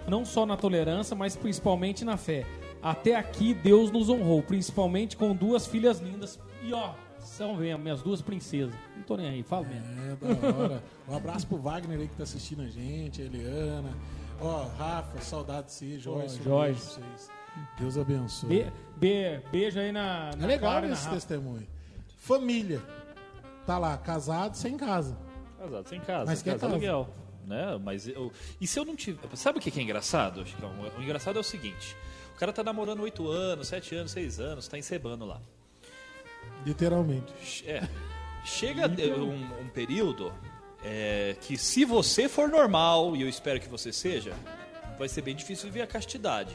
Não 0.07 0.25
só 0.25 0.47
na 0.47 0.57
tolerância, 0.57 1.17
mas 1.17 1.35
principalmente 1.35 2.05
na 2.05 2.17
fé. 2.17 2.47
Até 2.83 3.17
aqui 3.17 3.53
Deus 3.55 3.91
nos 3.91 4.09
honrou, 4.09 4.43
principalmente 4.43 5.17
com 5.17 5.35
duas 5.35 5.67
filhas 5.67 5.99
lindas. 6.01 6.39
E 6.63 6.73
ó, 6.73 6.93
são 7.19 7.57
minhas 7.57 8.03
duas 8.03 8.21
princesas. 8.23 8.75
Não 8.95 9.03
tô 9.03 9.17
nem 9.17 9.27
aí, 9.29 9.43
fala 9.43 9.67
mesmo. 9.67 9.87
É, 9.87 10.43
da 10.43 10.57
hora. 10.63 10.83
Um 11.09 11.17
abraço 11.17 11.47
pro 11.47 11.57
Wagner 11.57 11.99
aí 11.99 12.07
que 12.09 12.15
tá 12.17 12.23
assistindo 12.23 12.63
a 12.63 12.67
gente, 12.69 13.23
a 13.23 13.25
Eliana. 13.25 13.91
Ó, 14.41 14.67
Rafa, 14.79 15.21
saudade 15.21 15.67
de 15.69 15.73
si, 15.73 15.99
Joyce. 15.99 16.39
vocês. 16.41 17.31
Deus 17.79 17.97
abençoe. 17.97 18.49
Be- 18.49 18.73
be- 18.97 19.41
beijo 19.51 19.81
aí 19.81 19.91
na, 19.91 20.31
na 20.37 20.45
É 20.45 20.47
legal 20.47 20.73
Clara 20.73 20.89
esse 20.93 21.09
testemunho. 21.09 21.67
Família. 22.19 22.83
Tá 23.67 23.79
lá, 23.79 23.97
casado, 23.97 24.55
sem 24.57 24.77
casa. 24.77 25.17
Casado 25.65 25.89
sem 25.89 26.01
casa, 26.01 26.27
Mas 26.27 26.43
casa 26.43 26.59
casa. 26.59 26.73
aluguel. 26.73 27.09
Né? 27.47 27.79
Mas 27.83 28.07
eu, 28.09 28.31
e 28.61 28.67
se 28.67 28.79
eu 28.79 28.85
não 28.85 28.95
tiver. 28.95 29.19
Sabe 29.35 29.59
o 29.59 29.61
que 29.61 29.71
que 29.71 29.81
é 29.81 29.83
engraçado, 29.83 30.45
Chicão? 30.47 30.73
O 30.99 31.03
engraçado 31.03 31.37
é 31.37 31.41
o 31.41 31.45
seguinte: 31.45 31.97
o 32.35 32.39
cara 32.39 32.53
tá 32.53 32.63
namorando 32.63 33.01
8 33.01 33.29
anos, 33.29 33.69
7 33.69 33.95
anos, 33.97 34.13
6 34.13 34.41
anos, 34.41 34.69
tá 34.69 34.79
encebando 34.79 35.25
lá. 35.25 35.41
Literalmente. 36.65 37.33
É. 37.67 37.89
Chega 38.45 38.87
um, 39.19 39.63
um 39.63 39.69
período 39.69 40.33
é, 40.85 41.35
que, 41.41 41.57
se 41.57 41.85
você 41.85 42.29
for 42.29 42.49
normal, 42.49 43.17
e 43.17 43.23
eu 43.23 43.29
espero 43.29 43.59
que 43.59 43.69
você 43.69 43.91
seja, 43.91 44.35
vai 44.99 45.09
ser 45.09 45.23
bem 45.23 45.35
difícil 45.35 45.67
viver 45.71 45.83
a 45.83 45.87
castidade. 45.87 46.55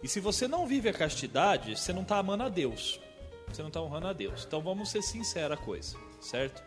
E 0.00 0.06
se 0.06 0.20
você 0.20 0.46
não 0.46 0.64
vive 0.64 0.88
a 0.88 0.92
castidade, 0.92 1.76
você 1.76 1.92
não 1.92 2.02
está 2.02 2.18
amando 2.18 2.44
a 2.44 2.48
Deus. 2.48 3.00
Você 3.52 3.62
não 3.62 3.68
está 3.68 3.80
honrando 3.80 4.06
a 4.06 4.12
Deus. 4.12 4.44
Então 4.46 4.60
vamos 4.60 4.90
ser 4.90 5.02
sinceros 5.02 5.58
a 5.58 5.60
coisa, 5.60 5.96
certo? 6.20 6.62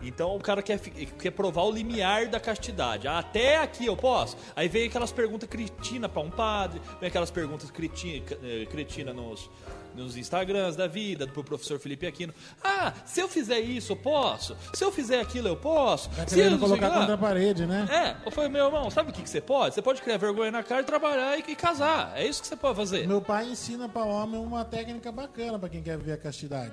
Então 0.00 0.36
o 0.36 0.40
cara 0.40 0.62
quer, 0.62 0.78
quer 0.78 1.30
provar 1.30 1.62
o 1.62 1.70
limiar 1.72 2.28
da 2.28 2.38
castidade. 2.38 3.08
Ah, 3.08 3.18
até 3.18 3.58
aqui 3.58 3.86
eu 3.86 3.96
posso? 3.96 4.36
Aí 4.54 4.68
vem 4.68 4.86
aquelas 4.86 5.12
perguntas 5.12 5.48
cretinas 5.48 6.10
para 6.10 6.22
um 6.22 6.30
padre, 6.30 6.80
vem 7.00 7.08
aquelas 7.08 7.30
perguntas 7.30 7.70
cretinas 7.70 8.28
cretina 8.70 9.12
nos, 9.12 9.50
nos 9.94 10.16
Instagrams 10.16 10.76
da 10.76 10.86
vida, 10.86 11.26
pro 11.26 11.42
professor 11.42 11.78
Felipe 11.78 12.06
Aquino. 12.06 12.32
Ah, 12.62 12.92
se 13.04 13.20
eu 13.20 13.28
fizer 13.28 13.60
isso, 13.60 13.92
eu 13.92 13.96
posso? 13.96 14.56
Se 14.72 14.84
eu 14.84 14.92
fizer 14.92 15.20
aquilo, 15.20 15.48
eu 15.48 15.56
posso? 15.56 16.08
Tá 16.10 16.26
Se 16.26 16.34
querendo 16.36 16.52
eu 16.54 16.58
colocar 16.58 16.88
lá. 16.88 16.98
contra 17.00 17.14
a 17.14 17.18
parede, 17.18 17.66
né? 17.66 17.88
É, 17.90 18.26
eu 18.26 18.30
falei, 18.30 18.48
meu 18.50 18.66
irmão, 18.66 18.90
sabe 18.90 19.10
o 19.10 19.12
que, 19.12 19.22
que 19.22 19.30
você 19.30 19.40
pode? 19.40 19.74
Você 19.74 19.82
pode 19.82 20.00
criar 20.02 20.16
vergonha 20.16 20.50
na 20.50 20.62
cara 20.62 20.82
e 20.82 20.84
trabalhar 20.84 21.36
e, 21.38 21.44
e 21.48 21.56
casar. 21.56 22.12
É 22.14 22.24
isso 22.26 22.40
que 22.40 22.46
você 22.48 22.56
pode 22.56 22.76
fazer. 22.76 23.06
Meu 23.06 23.20
pai 23.20 23.46
ensina 23.46 23.88
para 23.88 24.04
homem 24.04 24.40
uma 24.40 24.64
técnica 24.64 25.10
bacana 25.10 25.58
para 25.58 25.68
quem 25.68 25.82
quer 25.82 25.98
ver 25.98 26.12
a 26.12 26.16
castidade. 26.16 26.72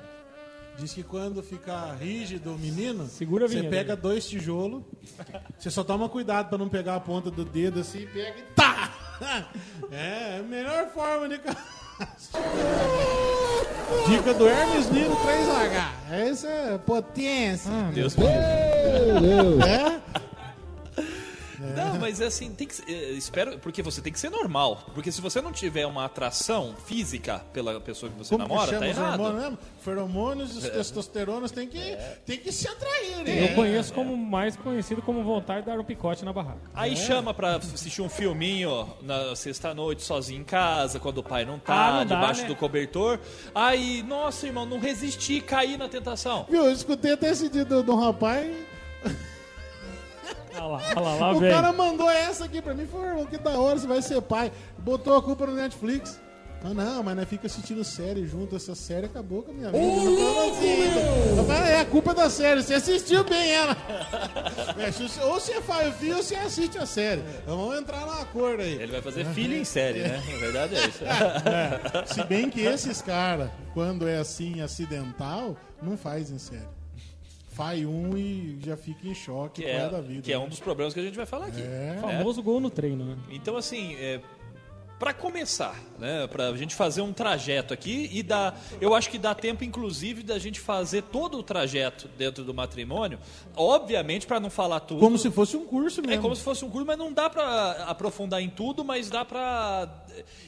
Diz 0.78 0.94
que 0.94 1.04
quando 1.04 1.42
ficar 1.42 1.96
rígido 1.96 2.54
o 2.54 2.58
menino, 2.58 3.08
Segura 3.08 3.46
a 3.46 3.48
você 3.48 3.56
vinheta 3.56 3.76
pega 3.76 3.94
aí. 3.94 4.00
dois 4.00 4.28
tijolos, 4.28 4.84
você 5.58 5.70
só 5.72 5.84
toma 5.84 6.10
cuidado 6.10 6.50
para 6.50 6.58
não 6.58 6.68
pegar 6.68 6.96
a 6.96 7.00
ponta 7.00 7.32
do 7.32 7.46
dedo 7.46 7.80
assim, 7.80 8.06
pega 8.08 8.40
e 8.40 8.44
tá! 8.56 8.92
É, 9.92 10.40
a 10.40 10.44
melhor 10.44 10.90
forma 10.90 11.30
de. 11.30 11.40
Dica 14.10 14.34
do 14.34 14.46
Hermes 14.48 14.90
Nilo 14.92 15.16
3H. 15.16 16.12
Essa 16.12 16.48
é 16.50 16.78
potência. 16.78 17.72
Deus 17.94 18.14
me 18.18 18.26
livre. 18.26 19.64
É? 19.70 20.02
Não, 21.76 22.00
mas 22.00 22.22
assim, 22.22 22.52
tem 22.54 22.68
que 22.68 22.76
ser- 22.76 22.84
eh, 22.90 23.12
espero, 23.12 23.58
porque 23.60 23.82
você 23.82 24.02
tem 24.02 24.12
que 24.12 24.20
ser 24.20 24.30
normal. 24.30 24.84
Porque 24.94 25.12
se 25.12 25.22
você 25.22 25.42
não 25.42 25.52
tiver 25.52 25.86
uma 25.86 26.06
atração 26.06 26.76
física 26.86 27.40
pela 27.54 27.80
pessoa 27.80 28.12
que 28.12 28.18
você 28.18 28.30
Como 28.30 28.44
que 28.46 28.50
namora, 28.50 28.70
chama 28.70 28.80
tá 28.82 28.88
errado. 28.88 29.20
hormônios 29.22 29.42
mesmo? 29.44 29.58
Feromônios, 29.82 30.58
os 30.58 30.64
testosteronas 30.70 31.52
tem 31.52 31.68
que, 31.68 31.98
tem 32.26 32.38
que 32.40 32.52
se 32.52 32.68
atrair, 32.68 33.24
né? 33.24 33.52
Eu 33.52 33.56
conheço 33.56 33.94
como 33.94 34.18
mais 34.18 34.56
conhecido 34.56 35.02
como 35.02 35.24
vontade 35.24 35.62
de 35.62 35.68
dar 35.68 35.80
um 35.80 35.84
picote 35.84 36.26
na 36.26 36.34
barraca. 36.34 36.60
Aí 36.74 36.96
chama 36.96 37.34
pra 37.34 37.56
assistir 37.58 38.02
um 38.02 38.10
filminho 38.10 38.88
na 39.02 39.36
sexta-noite, 39.36 40.02
sozinho 40.04 40.42
em 40.42 40.44
casa, 40.44 41.00
quando 41.00 41.20
o 41.20 41.24
pai 41.24 41.46
não 41.46 41.60
tá, 41.60 41.74
Ah, 41.88 41.92
não 42.00 42.06
dá, 42.06 42.16
debaixo 42.16 42.42
né? 42.44 42.48
do 42.48 42.56
cobertor. 42.56 43.20
Aí, 43.54 44.02
nossa, 44.04 44.48
irmão, 44.48 44.66
não 44.66 44.80
resisti, 44.80 45.40
caí 45.40 45.78
na 45.78 45.88
tentação. 45.88 46.46
Viu, 46.50 46.66
eu 46.66 46.72
escutei 46.72 47.12
até 47.14 47.30
esse 47.30 47.48
dia 47.48 47.64
do, 47.66 47.84
do 47.84 47.96
rapaz. 47.96 48.52
Olha 50.56 50.66
lá, 50.66 50.82
olha 50.96 51.00
lá, 51.02 51.16
lá 51.16 51.32
o 51.34 51.40
vem. 51.40 51.52
cara 51.52 51.74
mandou 51.74 52.10
essa 52.10 52.46
aqui 52.46 52.62
pra 52.62 52.74
mim. 52.74 52.86
Falou, 52.88 53.06
irmão, 53.08 53.26
que 53.26 53.38
da 53.38 53.52
hora, 53.58 53.78
você 53.78 53.88
vai 53.88 54.02
ser 54.02 54.22
pai. 54.22 54.52
Botou 54.78 55.16
a 55.16 55.22
culpa 55.22 55.46
no 55.46 55.54
Netflix. 55.54 56.20
Ah, 56.68 56.74
não, 56.74 57.04
mas 57.04 57.16
nós 57.16 57.30
fica 57.30 57.46
assistindo 57.46 57.84
série 57.84 58.26
junto. 58.26 58.56
Essa 58.56 58.74
série 58.74 59.06
acabou 59.06 59.44
com 59.44 59.52
a 59.52 59.54
minha 59.54 59.70
vida. 59.72 59.84
Eu 59.84 60.18
falava 60.18 60.50
assim, 60.50 61.38
eu 61.38 61.44
falei, 61.46 61.72
é 61.74 61.80
a 61.82 61.86
culpa 61.86 62.14
da 62.16 62.28
série. 62.28 62.64
Você 62.64 62.74
assistiu 62.74 63.24
bem 63.24 63.52
ela. 63.52 63.78
É, 64.78 65.24
ou 65.24 65.40
você 65.40 65.62
faz 65.62 65.88
o 65.88 65.98
fio 65.98 66.18
ou 66.18 66.24
você 66.24 66.36
assiste 66.36 66.78
a 66.78 66.86
série. 66.86 67.22
Então, 67.44 67.56
vamos 67.58 67.78
entrar 67.80 68.02
num 68.02 68.12
acordo 68.12 68.62
aí. 68.62 68.74
Ele 68.74 68.92
vai 68.92 69.02
fazer 69.02 69.26
filho 69.28 69.56
em 69.56 69.64
série, 69.64 70.00
né? 70.00 70.22
Na 70.32 70.38
verdade 70.38 70.76
é 70.76 70.88
isso. 70.88 72.14
Se 72.14 72.24
bem 72.26 72.50
que 72.50 72.62
esses 72.62 73.02
caras, 73.02 73.50
quando 73.74 74.06
é 74.08 74.18
assim 74.18 74.62
acidental, 74.62 75.56
não 75.82 75.98
faz 75.98 76.30
em 76.30 76.38
série. 76.38 76.75
Faz 77.56 77.86
um 77.86 78.18
e 78.18 78.58
já 78.66 78.76
fica 78.76 79.08
em 79.08 79.16
choque 79.16 79.62
Que 79.62 79.68
é 79.70 79.78
é, 79.78 79.90
da 79.90 80.02
vida. 80.02 80.22
que 80.22 80.34
é 80.34 80.38
né? 80.38 80.44
um 80.44 80.50
dos 80.50 80.60
problemas 80.60 80.94
que 80.94 81.00
a 81.00 81.04
gente 81.04 81.16
vai 81.16 81.26
falar 81.26 81.46
aqui. 81.46 81.62
É. 81.62 81.98
Famoso 82.02 82.44
gol 82.44 82.60
no 82.60 82.70
treino, 82.70 83.06
né? 83.06 83.18
Então, 83.30 83.56
assim, 83.56 83.96
é, 83.96 84.20
para 84.98 85.14
começar, 85.14 85.76
né, 86.00 86.26
para 86.28 86.50
a 86.50 86.58
gente 86.58 86.74
fazer 86.74 87.02
um 87.02 87.12
trajeto 87.12 87.74
aqui 87.74 88.10
e 88.14 88.24
dá, 88.24 88.54
eu 88.80 88.96
acho 88.96 89.10
que 89.10 89.18
dá 89.18 89.36
tempo, 89.36 89.64
inclusive, 89.64 90.24
da 90.24 90.40
gente 90.40 90.60
fazer 90.60 91.04
todo 91.04 91.38
o 91.38 91.44
trajeto 91.44 92.08
dentro 92.18 92.44
do 92.44 92.54
matrimônio, 92.54 93.20
obviamente, 93.56 94.26
para 94.26 94.40
não 94.40 94.50
falar 94.50 94.80
tudo. 94.80 95.00
Como 95.00 95.18
se 95.18 95.30
fosse 95.30 95.58
um 95.58 95.66
curso 95.66 96.02
mesmo. 96.02 96.16
É 96.16 96.18
como 96.18 96.36
se 96.36 96.42
fosse 96.42 96.64
um 96.64 96.70
curso, 96.70 96.88
mas 96.88 96.98
não 96.98 97.12
dá 97.12 97.30
para 97.30 97.84
aprofundar 97.84 98.42
em 98.42 98.50
tudo, 98.50 98.86
mas 98.86 99.10
dá 99.10 99.26
para. 99.26 100.06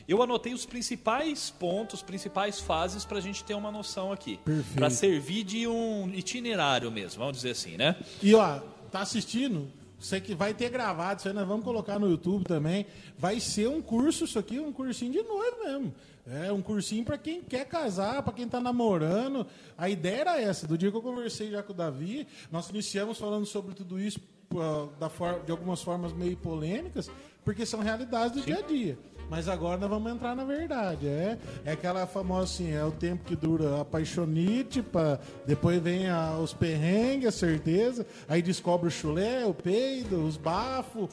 Eu 0.07 0.23
anotei 0.23 0.53
os 0.53 0.65
principais 0.65 1.49
pontos, 1.49 2.01
principais 2.01 2.60
fases 2.60 3.03
para 3.03 3.17
a 3.17 3.21
gente 3.21 3.43
ter 3.43 3.53
uma 3.53 3.71
noção 3.71 4.12
aqui, 4.13 4.39
para 4.73 4.89
servir 4.89 5.43
de 5.43 5.67
um 5.67 6.10
itinerário 6.13 6.89
mesmo, 6.89 7.19
vamos 7.19 7.36
dizer 7.38 7.51
assim, 7.51 7.75
né? 7.75 7.97
E 8.23 8.33
ó, 8.33 8.60
tá 8.89 9.01
assistindo? 9.01 9.67
Você 9.99 10.21
que 10.21 10.36
vai 10.36 10.53
ter 10.53 10.69
gravado, 10.69 11.19
isso 11.19 11.27
aí 11.27 11.33
nós 11.33 11.47
vamos 11.47 11.65
colocar 11.65 11.97
no 11.97 12.10
YouTube 12.10 12.43
também. 12.45 12.86
Vai 13.17 13.39
ser 13.39 13.67
um 13.67 13.81
curso, 13.81 14.25
isso 14.25 14.38
aqui, 14.38 14.60
um 14.60 14.71
cursinho 14.71 15.12
de 15.12 15.23
noivo 15.23 15.57
mesmo. 15.65 15.95
É 16.27 16.51
um 16.51 16.62
cursinho 16.62 17.03
para 17.05 17.17
quem 17.17 17.41
quer 17.41 17.65
casar, 17.65 18.21
para 18.21 18.33
quem 18.33 18.47
tá 18.47 18.60
namorando. 18.60 19.47
A 19.77 19.89
ideia 19.89 20.21
era 20.21 20.41
essa. 20.41 20.67
Do 20.67 20.77
dia 20.77 20.91
que 20.91 20.97
eu 20.97 21.01
conversei 21.01 21.49
já 21.49 21.63
com 21.63 21.73
o 21.73 21.75
Davi, 21.75 22.27
nós 22.51 22.69
iniciamos 22.69 23.17
falando 23.17 23.45
sobre 23.45 23.73
tudo 23.73 23.99
isso 23.99 24.19
pô, 24.49 24.60
da 24.99 25.10
for- 25.10 25.41
de 25.45 25.51
algumas 25.51 25.81
formas 25.81 26.13
meio 26.13 26.38
polêmicas, 26.38 27.10
porque 27.43 27.65
são 27.65 27.79
realidades 27.79 28.33
do 28.33 28.41
dia 28.45 28.60
a 28.60 28.62
dia. 28.62 28.99
Mas 29.29 29.47
agora 29.49 29.77
nós 29.77 29.89
vamos 29.89 30.11
entrar 30.11 30.35
na 30.35 30.43
verdade. 30.43 31.07
É, 31.07 31.37
é 31.65 31.71
aquela 31.73 32.07
famosa 32.07 32.43
assim, 32.45 32.71
é 32.73 32.83
o 32.83 32.91
tempo 32.91 33.23
que 33.25 33.35
dura 33.35 33.81
a 33.81 33.85
paixonite, 33.85 34.81
pra, 34.81 35.19
depois 35.45 35.81
vem 35.81 36.09
a- 36.09 36.37
os 36.37 36.53
perrengues, 36.53 37.27
a 37.27 37.31
certeza, 37.31 38.05
aí 38.27 38.41
descobre 38.41 38.87
o 38.87 38.91
chulé, 38.91 39.45
o 39.45 39.53
peido, 39.53 40.23
os 40.25 40.37
bafos. 40.37 41.09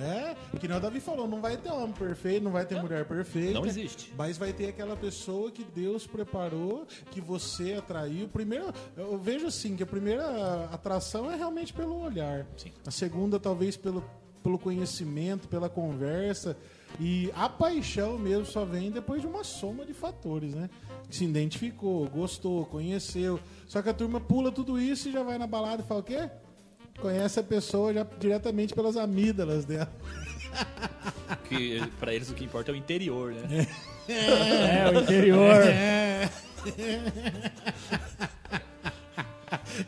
É, 0.00 0.36
que 0.60 0.68
nem 0.68 0.76
o 0.76 0.80
Davi 0.80 1.00
falou, 1.00 1.26
não 1.26 1.40
vai 1.40 1.56
ter 1.56 1.72
homem 1.72 1.90
perfeito, 1.92 2.44
não 2.44 2.52
vai 2.52 2.64
ter 2.64 2.80
mulher 2.80 3.04
perfeita. 3.04 3.54
Não 3.54 3.66
existe. 3.66 4.14
Mas 4.16 4.38
vai 4.38 4.52
ter 4.52 4.68
aquela 4.68 4.94
pessoa 4.96 5.50
que 5.50 5.64
Deus 5.64 6.06
preparou, 6.06 6.86
que 7.10 7.20
você 7.20 7.72
atraiu. 7.74 8.28
Primeiro, 8.28 8.72
eu 8.96 9.18
vejo 9.18 9.48
assim, 9.48 9.74
que 9.74 9.82
a 9.82 9.86
primeira 9.86 10.66
atração 10.66 11.28
é 11.32 11.34
realmente 11.34 11.72
pelo 11.72 12.00
olhar. 12.00 12.46
Sim. 12.56 12.70
A 12.86 12.92
segunda, 12.92 13.40
talvez, 13.40 13.76
pelo, 13.76 14.04
pelo 14.40 14.56
conhecimento, 14.56 15.48
pela 15.48 15.68
conversa. 15.68 16.56
E 17.00 17.30
a 17.34 17.48
paixão 17.48 18.18
mesmo 18.18 18.44
só 18.44 18.64
vem 18.64 18.90
depois 18.90 19.20
de 19.20 19.26
uma 19.26 19.44
soma 19.44 19.84
de 19.84 19.94
fatores, 19.94 20.54
né? 20.54 20.68
Se 21.10 21.24
identificou, 21.24 22.08
gostou, 22.08 22.66
conheceu. 22.66 23.38
Só 23.66 23.80
que 23.80 23.88
a 23.88 23.94
turma 23.94 24.20
pula 24.20 24.50
tudo 24.50 24.80
isso 24.80 25.08
e 25.08 25.12
já 25.12 25.22
vai 25.22 25.38
na 25.38 25.46
balada 25.46 25.82
e 25.82 25.86
fala 25.86 26.00
o 26.00 26.04
quê? 26.04 26.28
Conhece 27.00 27.38
a 27.38 27.42
pessoa 27.42 27.94
já 27.94 28.04
diretamente 28.18 28.74
pelas 28.74 28.96
amígdalas 28.96 29.64
dela. 29.64 29.90
Que 31.46 31.80
para 32.00 32.14
eles 32.14 32.30
o 32.30 32.34
que 32.34 32.44
importa 32.44 32.70
é 32.70 32.74
o 32.74 32.76
interior, 32.76 33.32
né? 33.32 33.66
É, 34.08 34.90
o 34.90 35.00
interior. 35.00 35.64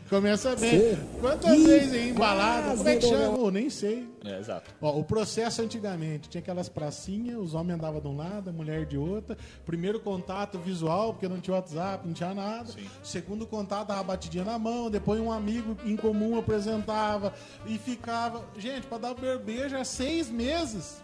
Começa 0.09 0.55
bem. 0.55 0.97
Quantas 1.19 1.61
vezes 1.63 1.93
em 1.93 2.13
balada? 2.13 2.75
Como 2.75 2.89
é 2.89 2.95
que 2.95 3.07
chama? 3.07 3.37
Eu 3.37 3.51
nem 3.51 3.69
sei. 3.69 4.09
É, 4.23 4.39
exato. 4.39 4.69
Ó, 4.81 4.99
o 4.99 5.03
processo 5.03 5.61
antigamente 5.61 6.29
tinha 6.29 6.41
aquelas 6.41 6.69
pracinhas, 6.69 7.37
os 7.37 7.53
homens 7.53 7.75
andavam 7.75 7.99
de 7.99 8.07
um 8.07 8.15
lado, 8.15 8.49
a 8.49 8.53
mulher 8.53 8.85
de 8.85 8.97
outra. 8.97 9.37
Primeiro 9.65 9.99
contato 9.99 10.59
visual, 10.59 11.13
porque 11.13 11.27
não 11.27 11.39
tinha 11.39 11.55
WhatsApp, 11.55 12.07
não 12.07 12.13
tinha 12.13 12.33
nada. 12.33 12.71
Sim. 12.71 12.85
Segundo 13.03 13.47
contato, 13.47 13.87
dava 13.87 14.03
batidinha 14.03 14.43
na 14.43 14.59
mão. 14.59 14.89
Depois 14.89 15.19
um 15.19 15.31
amigo 15.31 15.75
em 15.85 15.95
comum 15.95 16.37
apresentava 16.37 17.33
e 17.65 17.77
ficava. 17.77 18.45
Gente, 18.57 18.85
pra 18.87 18.97
dar 18.97 19.11
o 19.11 19.39
beijo 19.39 19.75
é 19.75 19.83
seis 19.83 20.29
meses. 20.29 21.01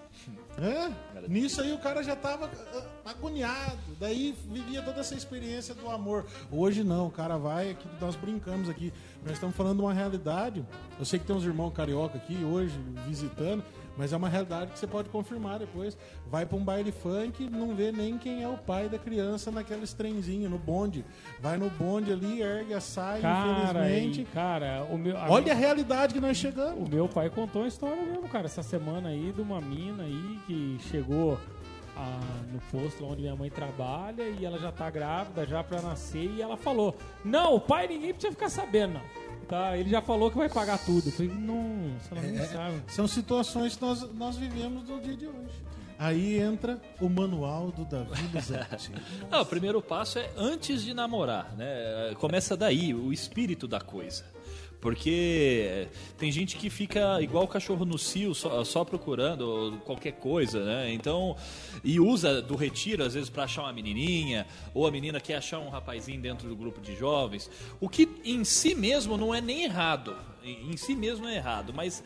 É? 0.60 0.92
Nisso 1.28 1.62
aí 1.62 1.72
o 1.72 1.78
cara 1.78 2.04
já 2.04 2.16
tava 2.16 2.50
ah, 2.74 3.10
agoniado. 3.12 3.78
Daí 4.00 4.36
vivia 4.50 4.82
toda 4.82 5.02
essa 5.02 5.14
experiência 5.14 5.76
do 5.76 5.88
amor. 5.90 6.26
Hoje 6.52 6.84
não, 6.84 7.08
o 7.08 7.12
cara 7.12 7.38
vai 7.38 7.72
aqui, 7.72 7.88
nós 8.02 8.16
brincamos 8.16 8.68
aqui. 8.68 8.92
Nós 9.24 9.34
estamos 9.34 9.56
falando 9.56 9.78
de 9.78 9.84
uma 9.84 9.94
realidade. 9.94 10.66
Eu 10.98 11.06
sei 11.06 11.20
que 11.20 11.26
tem 11.26 11.36
uns 11.36 11.44
irmãos 11.44 11.72
carioca 11.72 12.18
aqui 12.18 12.44
hoje 12.44 12.74
visitando, 13.08 13.64
mas 13.98 14.14
é 14.14 14.18
uma 14.18 14.30
realidade 14.30 14.72
que 14.72 14.80
você 14.80 14.86
pode 14.88 15.10
confirmar 15.10 15.60
depois. 15.60 15.98
Vai 16.30 16.46
pra 16.46 16.56
um 16.58 16.64
baile 16.64 16.92
funk, 16.92 17.50
não 17.50 17.76
vê 17.76 17.92
nem 17.92 18.18
quem 18.18 18.44
é 18.44 18.48
o 18.48 18.58
pai 18.58 18.88
da 18.88 18.98
criança 19.00 19.50
naqueles 19.52 19.94
trenzinhos, 19.94 20.50
no 20.52 20.58
bonde. 20.58 21.04
Vai 21.40 21.58
no 21.58 21.70
bonde 21.70 22.12
ali, 22.12 22.42
ergue 22.42 22.74
a 22.74 22.80
saia, 22.80 23.22
Cara, 23.22 23.90
e, 23.90 23.98
infelizmente. 24.06 24.28
cara, 24.34 24.86
o 24.90 24.98
meu. 24.98 25.18
a- 25.18 25.30
Olha 25.30 25.52
a 25.52 25.56
realidade 25.56 26.14
que 26.14 26.20
nós 26.20 26.38
chegamos. 26.38 26.88
O 26.88 26.92
meu 26.92 27.08
pai 27.10 27.30
contou 27.30 27.64
uma 27.64 27.68
história 27.68 28.02
mesmo, 28.04 28.28
cara, 28.30 28.46
essa 28.46 28.62
semana 28.64 29.10
aí 29.10 29.32
de 29.34 29.42
uma 29.42 29.60
mina 29.60 30.04
aí 30.04 30.40
que 30.46 30.78
chegou 30.90 31.38
ah, 31.96 32.20
no 32.54 32.60
posto 32.72 33.04
onde 33.06 33.22
minha 33.22 33.36
mãe 33.36 33.50
trabalha 33.50 34.22
e 34.24 34.46
ela 34.46 34.60
já 34.60 34.72
tá 34.72 34.88
grávida, 34.90 35.46
já 35.48 35.64
pra 35.64 35.82
nascer, 35.82 36.30
e 36.36 36.42
ela 36.42 36.56
falou: 36.56 36.96
Não, 37.26 37.56
o 37.56 37.60
pai 37.60 37.88
ninguém 37.88 38.12
precisa 38.14 38.32
ficar 38.32 38.50
sabendo, 38.50 38.94
não. 38.94 39.02
Tá, 39.48 39.78
ele 39.78 39.90
já 39.90 40.02
falou 40.02 40.30
que 40.30 40.38
vai 40.38 40.50
pagar 40.50 40.78
tudo. 40.78 41.08
Eu 41.08 41.12
falei, 41.12 41.32
nossa, 41.32 42.14
ela 42.16 42.22
nem 42.22 42.46
sabe. 42.46 42.84
São 42.88 43.08
situações 43.08 43.76
que 43.76 43.82
nós, 43.82 44.14
nós 44.14 44.36
vivemos 44.36 44.88
no 44.88 45.00
dia 45.00 45.16
de 45.16 45.26
hoje. 45.26 45.68
Aí 46.00 46.40
entra 46.40 46.80
o 47.02 47.10
manual 47.10 47.72
do 47.72 47.84
Davi 47.84 48.30
Luzetti. 48.34 48.92
Ah, 49.32 49.42
o 49.42 49.46
primeiro 49.46 49.82
passo 49.82 50.20
é 50.20 50.30
antes 50.38 50.84
de 50.84 50.94
namorar, 50.94 51.56
né? 51.56 52.14
Começa 52.20 52.56
daí, 52.56 52.94
o 52.94 53.12
espírito 53.12 53.68
da 53.68 53.80
coisa. 53.80 54.24
Porque 54.80 55.88
tem 56.18 56.32
gente 56.32 56.56
que 56.56 56.70
fica 56.70 57.22
igual 57.22 57.46
o 57.46 57.48
cachorro 57.48 57.84
no 57.84 57.98
cio, 57.98 58.36
só, 58.36 58.64
só 58.64 58.86
procurando 58.86 59.82
qualquer 59.86 60.14
coisa, 60.14 60.64
né? 60.64 60.94
Então, 60.94 61.36
e 61.84 62.00
usa 62.00 62.42
do 62.42 62.56
retiro 62.56 63.04
às 63.04 63.16
vezes 63.16 63.30
para 63.30 63.44
achar 63.44 63.64
uma 63.64 63.74
menininha, 63.74 64.46
ou 64.74 64.86
a 64.86 64.92
menina 64.92 65.20
quer 65.20 65.38
achar 65.38 65.60
um 65.60 65.70
rapazinho 65.70 66.22
dentro 66.22 66.48
do 66.48 66.56
grupo 66.56 66.80
de 66.80 66.96
jovens. 66.96 67.50
O 67.80 67.90
que 67.90 68.08
em 68.24 68.44
si 68.44 68.76
mesmo 68.76 69.18
não 69.18 69.34
é 69.34 69.42
nem 69.42 69.64
errado, 69.64 70.16
em 70.44 70.78
si 70.78 70.96
mesmo 70.96 71.28
é 71.28 71.36
errado, 71.36 71.74
mas 71.74 72.04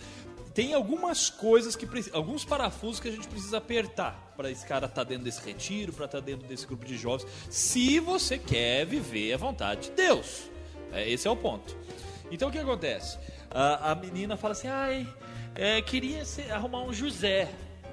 tem 0.53 0.73
algumas 0.73 1.29
coisas 1.29 1.75
que 1.75 1.87
alguns 2.11 2.43
parafusos 2.43 2.99
que 2.99 3.07
a 3.07 3.11
gente 3.11 3.27
precisa 3.27 3.57
apertar 3.57 4.33
para 4.35 4.51
esse 4.51 4.65
cara 4.65 4.85
estar 4.85 5.03
dentro 5.03 5.23
desse 5.23 5.45
retiro, 5.45 5.93
para 5.93 6.05
estar 6.05 6.19
dentro 6.19 6.47
desse 6.47 6.65
grupo 6.65 6.85
de 6.85 6.97
jovens, 6.97 7.27
se 7.49 7.99
você 7.99 8.37
quer 8.37 8.85
viver 8.85 9.33
a 9.33 9.37
vontade 9.37 9.89
de 9.89 9.91
Deus. 9.91 10.49
É, 10.91 11.09
esse 11.09 11.27
é 11.27 11.31
o 11.31 11.37
ponto. 11.37 11.77
Então 12.31 12.49
o 12.49 12.51
que 12.51 12.57
acontece? 12.57 13.17
A, 13.49 13.91
a 13.91 13.95
menina 13.95 14.35
fala 14.37 14.53
assim: 14.53 14.67
"Ai, 14.69 15.07
é, 15.53 15.81
queria 15.81 16.23
ser- 16.25 16.51
arrumar 16.51 16.81
um 16.83 16.93
José". 16.93 17.49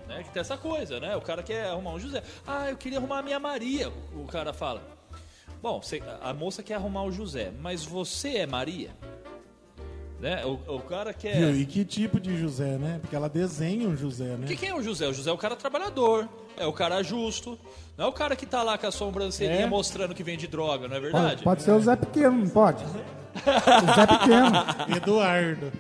Né? 0.07 0.23
Que 0.23 0.31
tem 0.31 0.41
essa 0.41 0.57
coisa, 0.57 0.99
né? 1.01 1.15
O 1.17 1.21
cara 1.21 1.43
quer 1.43 1.67
arrumar 1.69 1.91
um 1.93 1.99
José. 2.01 2.23
Ah, 2.47 2.71
eu 2.71 2.77
queria 2.79 2.99
arrumar 2.99 3.19
a 3.19 3.23
minha 3.23 3.39
Maria. 3.39 3.91
O 4.15 4.25
cara 4.25 4.53
fala. 4.55 4.81
Bom, 5.61 5.81
a 6.23 6.33
moça 6.33 6.63
quer 6.63 6.75
arrumar 6.75 7.03
o 7.03 7.11
José, 7.13 7.53
mas 7.61 7.85
você 7.85 8.37
é 8.37 8.47
Maria? 8.47 8.91
Né? 10.21 10.45
O, 10.45 10.77
o 10.77 10.81
cara 10.81 11.13
quer. 11.13 11.37
Viu? 11.37 11.57
E 11.61 11.67
que 11.67 11.85
tipo 11.85 12.19
de 12.19 12.37
José, 12.37 12.77
né? 12.79 12.99
Porque 13.01 13.15
ela 13.15 13.29
desenha 13.29 13.87
um 13.89 13.97
José, 13.97 14.25
né? 14.37 14.45
O 14.45 14.49
que, 14.49 14.57
que 14.57 14.67
é 14.67 14.75
o 14.75 14.83
José? 14.83 15.07
O 15.09 15.13
José 15.13 15.31
é 15.31 15.33
o 15.33 15.39
cara 15.39 15.55
trabalhador, 15.55 16.29
é 16.57 16.65
o 16.67 16.73
cara 16.73 17.03
justo, 17.03 17.59
não 17.97 18.07
é 18.07 18.09
o 18.09 18.13
cara 18.13 18.35
que 18.35 18.45
tá 18.47 18.63
lá 18.63 18.77
com 18.79 18.87
a 18.87 18.91
sobrancelhinha 18.91 19.63
É. 19.63 19.67
mostrando 19.67 20.15
que 20.15 20.23
vende 20.25 20.47
droga, 20.49 20.89
não 20.89 20.97
é 20.97 21.01
Pode, 21.01 21.13
verdade? 21.13 21.43
pode 21.45 21.63
ser 21.63 21.71
o 21.73 21.81
Zé 21.81 21.95
Pequeno, 21.97 22.33
não 22.39 22.49
pode? 22.49 22.85
O 23.47 23.95
Zé 23.95 24.07
Pequeno. 24.07 24.65
Eduardo. 24.97 25.73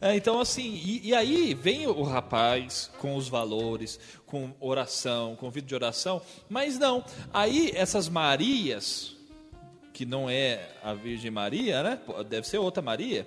É, 0.00 0.16
então, 0.16 0.40
assim, 0.40 0.80
e, 0.82 1.08
e 1.08 1.14
aí 1.14 1.52
vem 1.52 1.86
o 1.86 2.02
rapaz 2.02 2.90
com 2.98 3.16
os 3.16 3.28
valores, 3.28 4.00
com 4.24 4.50
oração, 4.58 5.36
com 5.36 5.50
vida 5.50 5.66
de 5.66 5.74
oração, 5.74 6.22
mas 6.48 6.78
não. 6.78 7.04
Aí 7.34 7.70
essas 7.74 8.08
Marias, 8.08 9.14
que 9.92 10.06
não 10.06 10.30
é 10.30 10.70
a 10.82 10.94
Virgem 10.94 11.30
Maria, 11.30 11.82
né? 11.82 11.98
Deve 12.28 12.46
ser 12.48 12.56
outra 12.56 12.82
Maria. 12.82 13.26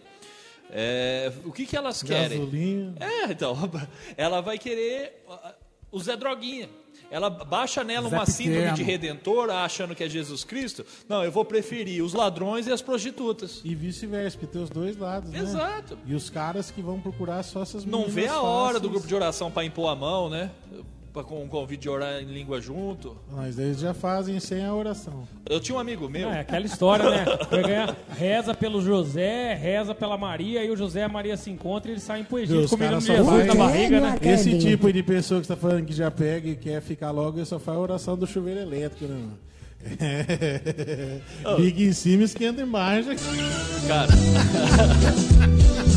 é, 0.71 1.32
o 1.45 1.52
que, 1.52 1.67
que 1.67 1.78
elas 1.78 2.02
querem? 2.02 2.39
Gasolina. 2.39 2.95
É, 2.99 3.26
então, 3.32 3.56
ela 4.17 4.41
vai 4.41 4.58
querer 4.58 5.23
o 5.91 5.99
Zé 5.99 6.17
Droguinha. 6.17 6.67
Ela 7.13 7.30
baixa 7.30 7.84
nela 7.84 8.10
Zé 8.10 8.15
uma 8.15 8.26
síndrome 8.26 8.71
de 8.71 8.82
redentor, 8.82 9.52
achando 9.52 9.93
que 9.93 10.04
é 10.04 10.10
Jesus 10.10 10.43
Cristo. 10.43 10.84
Não, 11.08 11.23
eu 11.23 11.32
vou 11.32 11.45
preferir 11.45 12.04
os 12.04 12.12
ladrões 12.13 12.65
e 12.65 12.71
as 12.71 12.82
prostitutas. 12.82 13.62
E 13.63 13.76
vice-versa, 13.76 14.36
porque 14.36 14.52
tem 14.52 14.63
os 14.63 14.69
dois 14.71 14.97
lados, 14.97 15.30
né? 15.30 15.38
Exato. 15.38 15.95
E 16.08 16.15
os 16.15 16.32
caras 16.32 16.71
que 16.71 16.82
vão 16.82 16.99
procurar 16.99 17.43
só 17.43 17.62
essas 17.62 17.86
Não 17.86 18.08
vê 18.08 18.26
a 18.26 18.41
hora 18.41 18.80
do 18.80 18.88
fáceis. 18.88 18.91
grupo 18.93 19.08
de 19.08 19.13
oração 19.13 19.52
para 19.52 19.63
impor 19.63 19.89
a 19.91 19.95
mão, 19.95 20.28
né? 20.28 20.49
Pra, 21.13 21.23
com 21.23 21.43
um 21.43 21.47
convite 21.47 21.82
de 21.82 21.89
orar 21.89 22.19
em 22.21 22.26
língua 22.26 22.60
junto. 22.60 23.15
Mas 23.32 23.60
eles 23.60 23.80
já 23.80 23.93
fazem 23.93 24.39
sem 24.39 24.65
a 24.65 24.73
oração. 24.73 25.28
Eu 25.47 25.60
tinha 25.60 25.76
um 25.78 25.80
amigo 25.80 26.10
meu. 26.10 26.28
É 26.28 26.39
aquela 26.39 26.65
história, 26.65 27.08
né? 27.08 27.23
Ganhar, 27.52 27.95
reza 28.17 28.56
pelo 28.56 28.82
José, 28.82 29.54
reza 29.54 29.93
pela 29.93 30.17
Maria, 30.17 30.63
e 30.65 30.71
o 30.71 30.76
José 30.76 31.02
e 31.02 31.04
a 31.04 31.08
Maria 31.10 31.38
se 31.38 31.52
encontram 31.52 31.91
e 31.91 31.93
eles 31.93 32.04
saem 32.04 32.23
pro 32.23 32.39
Egito 32.39 32.62
Os 32.62 32.69
com 32.71 32.76
o 32.78 32.80
menino 32.80 32.99
caras 32.99 33.04
só 33.06 33.13
Jesus 33.13 33.30
fazem- 33.30 33.47
na 33.47 33.56
barriga, 33.56 34.02
né? 34.02 34.17
Esse 34.23 34.58
tipo 34.58 34.91
de 34.91 35.04
pessoa 35.04 35.39
que 35.39 35.45
você 35.45 35.54
tá 35.54 35.60
falando 35.62 35.86
que 35.86 35.93
já 35.93 36.10
pega 36.10 36.49
e 36.49 36.56
quer 36.56 36.82
ficar 36.82 37.12
logo, 37.12 37.38
ele 37.38 37.45
só 37.45 37.60
faz 37.60 37.78
a 37.78 37.82
oração 37.82 38.17
do 38.17 38.26
chuveiro 38.26 38.60
elétrico, 38.62 39.06
né? 39.06 39.13
mano? 39.19 39.38
É. 39.99 41.19
Liga 41.60 41.84
em 41.84 41.93
cima 41.93 42.23
e 42.23 42.26
esquenta 42.26 42.62
embaixo. 42.63 43.10
Cara, 43.88 44.12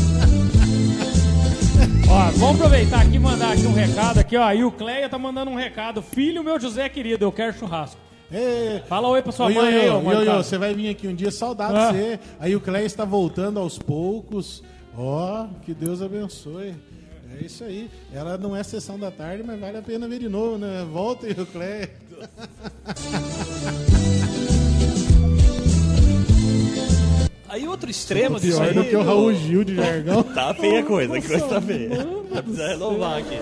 Ó, 2.09 2.31
vamos 2.37 2.55
aproveitar 2.55 3.01
aqui 3.01 3.15
e 3.15 3.19
mandar 3.19 3.51
aqui 3.53 3.67
um 3.67 3.73
recado 3.73 4.19
aqui, 4.19 4.37
ó. 4.37 4.51
E 4.53 4.63
o 4.63 4.71
Cleia 4.71 5.09
tá 5.09 5.17
mandando 5.19 5.51
um 5.51 5.55
recado. 5.55 6.01
Filho 6.01 6.43
meu 6.43 6.59
José 6.59 6.87
querido, 6.89 7.25
eu 7.25 7.31
quero 7.31 7.53
churrasco. 7.57 7.97
É. 8.31 8.81
Fala 8.87 9.07
oi 9.09 9.21
pra 9.21 9.31
sua 9.31 9.49
mãe 9.49 9.73
aí, 9.73 9.89
ô, 9.89 10.01
mãe 10.01 10.25
você 10.25 10.57
vai 10.57 10.73
vir 10.73 10.89
aqui 10.89 11.07
um 11.07 11.15
dia, 11.15 11.31
saudade 11.31 11.73
Ah. 11.77 11.91
você. 11.91 12.19
Aí 12.39 12.55
o 12.55 12.61
Cleia 12.61 12.85
está 12.85 13.03
voltando 13.05 13.59
aos 13.59 13.77
poucos. 13.77 14.63
Ó, 14.97 15.47
que 15.65 15.73
Deus 15.73 16.01
abençoe. 16.01 16.73
É 17.39 17.45
isso 17.45 17.63
aí. 17.63 17.89
Ela 18.13 18.37
não 18.37 18.55
é 18.55 18.63
sessão 18.63 18.97
da 18.97 19.11
tarde, 19.11 19.43
mas 19.45 19.59
vale 19.59 19.77
a 19.77 19.81
pena 19.81 20.07
ver 20.07 20.19
de 20.19 20.29
novo, 20.29 20.57
né? 20.57 20.85
Volta 20.91 21.27
aí, 21.27 21.33
o 21.33 21.45
Cleia. 21.45 21.89
aí 27.49 27.67
outro 27.67 27.89
extremo 27.89 28.39
disso 28.39 28.57
Pior 28.57 28.67
aí. 28.69 28.73
do 28.73 28.83
que 28.85 28.95
o 28.95 29.03
Raul 29.03 29.33
Gil 29.33 29.63
de 29.63 29.75
jargão. 29.75 30.23
Tá 30.23 30.53
feia 30.53 30.79
a 30.79 30.83
coisa, 30.83 31.19
que 31.21 31.27
coisa 31.27 31.47
tá 31.47 31.61
feia. 31.61 31.89
Vai 32.29 32.41
precisar 32.43 32.67
renovar 32.69 33.17
aqui. 33.19 33.37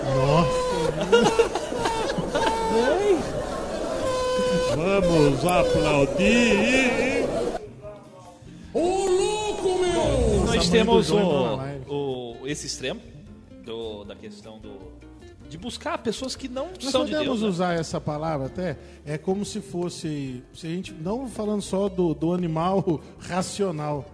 Vamos 4.74 5.44
aplaudir. 5.44 7.26
Nós 10.46 10.56
mãe 10.56 10.70
temos 10.70 11.06
do 11.08 11.18
João 11.18 11.28
tá 11.28 11.34
na 11.34 11.52
o, 11.52 11.56
live. 11.56 11.84
o- 11.88 12.36
esse 12.46 12.66
extremo 12.66 13.00
do- 13.64 14.04
da 14.04 14.14
questão 14.14 14.58
do, 14.58 14.78
de 15.48 15.56
buscar 15.58 15.98
pessoas 15.98 16.34
que 16.34 16.48
não 16.48 16.68
Nós 16.80 16.90
são 16.90 17.04
de 17.04 17.12
podemos 17.12 17.40
Deus. 17.40 17.42
né? 17.42 17.48
usar 17.48 17.74
essa 17.74 18.00
palavra 18.00 18.46
até, 18.46 18.76
é 19.04 19.16
como 19.16 19.44
se 19.44 19.60
fosse, 19.60 20.42
se 20.54 20.66
a 20.66 20.70
gente 20.70 20.92
não 20.92 21.28
falando 21.28 21.62
só 21.62 21.88
do, 21.88 22.14
do 22.14 22.32
animal 22.32 23.00
racional, 23.18 24.04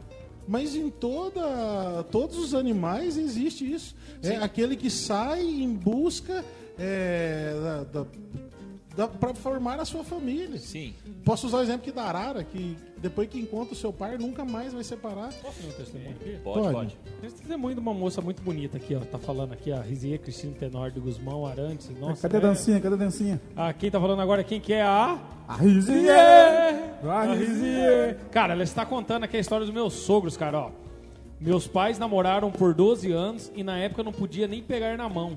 mas 0.46 0.74
em 0.74 0.90
toda, 0.90 2.02
todos 2.10 2.36
os 2.36 2.54
animais 2.54 3.16
existe 3.16 3.70
isso. 3.70 3.94
É 4.22 4.36
aquele 4.36 4.76
que 4.76 4.90
sai 4.90 5.42
em 5.42 5.72
busca 5.72 6.44
é, 6.78 7.54
da, 7.92 8.06
da, 8.96 9.08
para 9.08 9.34
formar 9.34 9.78
a 9.78 9.84
sua 9.84 10.02
família. 10.04 10.58
Sim. 10.58 10.94
Posso 11.24 11.46
usar 11.46 11.58
o 11.58 11.62
exemplo 11.62 11.82
aqui 11.82 11.92
da 11.92 12.02
arara, 12.02 12.44
que 12.44 12.76
depois 13.02 13.28
que 13.28 13.38
encontra 13.38 13.74
o 13.74 13.76
seu 13.76 13.92
par, 13.92 14.16
nunca 14.16 14.44
mais 14.44 14.72
vai 14.72 14.84
separar. 14.84 15.32
Posso 15.42 15.66
um 15.66 15.72
testemunho 15.72 16.12
aqui? 16.12 16.38
Pode, 16.44 16.60
Pode. 16.60 16.72
pode. 16.72 16.96
Esse 17.22 17.36
testemunho 17.36 17.74
de 17.74 17.80
uma 17.80 17.92
moça 17.92 18.22
muito 18.22 18.40
bonita 18.42 18.76
aqui, 18.76 18.94
ó. 18.94 19.00
Tá 19.00 19.18
falando 19.18 19.52
aqui, 19.52 19.72
a 19.72 19.80
Rizier 19.80 20.20
Cristina 20.20 20.54
Tenor 20.54 20.92
de 20.92 21.00
Guzmão 21.00 21.44
Arantes. 21.44 21.90
Nossa, 21.98 22.22
Cadê 22.22 22.36
a 22.36 22.38
é- 22.38 22.42
dancinha? 22.42 22.80
Cadê 22.80 22.94
a 22.94 22.98
dancinha? 22.98 23.40
Ah, 23.56 23.72
quem 23.72 23.90
tá 23.90 24.00
falando 24.00 24.22
agora 24.22 24.42
é 24.42 24.44
quem 24.44 24.60
que 24.60 24.72
é 24.72 24.82
a... 24.82 25.18
A! 25.48 25.58
Yeah! 25.62 26.96
A 27.02 27.24
Rizier! 27.24 27.38
Rizier. 27.38 28.18
Cara, 28.30 28.52
ela 28.52 28.62
está 28.62 28.86
contando 28.86 29.24
aqui 29.24 29.36
a 29.36 29.40
história 29.40 29.66
dos 29.66 29.74
meus 29.74 29.92
sogros, 29.94 30.36
cara, 30.36 30.60
ó. 30.60 30.70
Meus 31.40 31.66
pais 31.66 31.98
namoraram 31.98 32.52
por 32.52 32.72
12 32.72 33.10
anos 33.10 33.50
e 33.52 33.64
na 33.64 33.76
época 33.76 34.04
não 34.04 34.12
podia 34.12 34.46
nem 34.46 34.62
pegar 34.62 34.96
na 34.96 35.08
mão. 35.08 35.36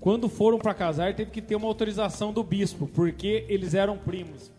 Quando 0.00 0.28
foram 0.28 0.58
pra 0.58 0.74
casar, 0.74 1.14
teve 1.14 1.30
que 1.30 1.40
ter 1.40 1.54
uma 1.54 1.68
autorização 1.68 2.32
do 2.32 2.42
bispo, 2.42 2.88
porque 2.88 3.44
eles 3.48 3.72
eram 3.72 3.96
primos. 3.96 4.50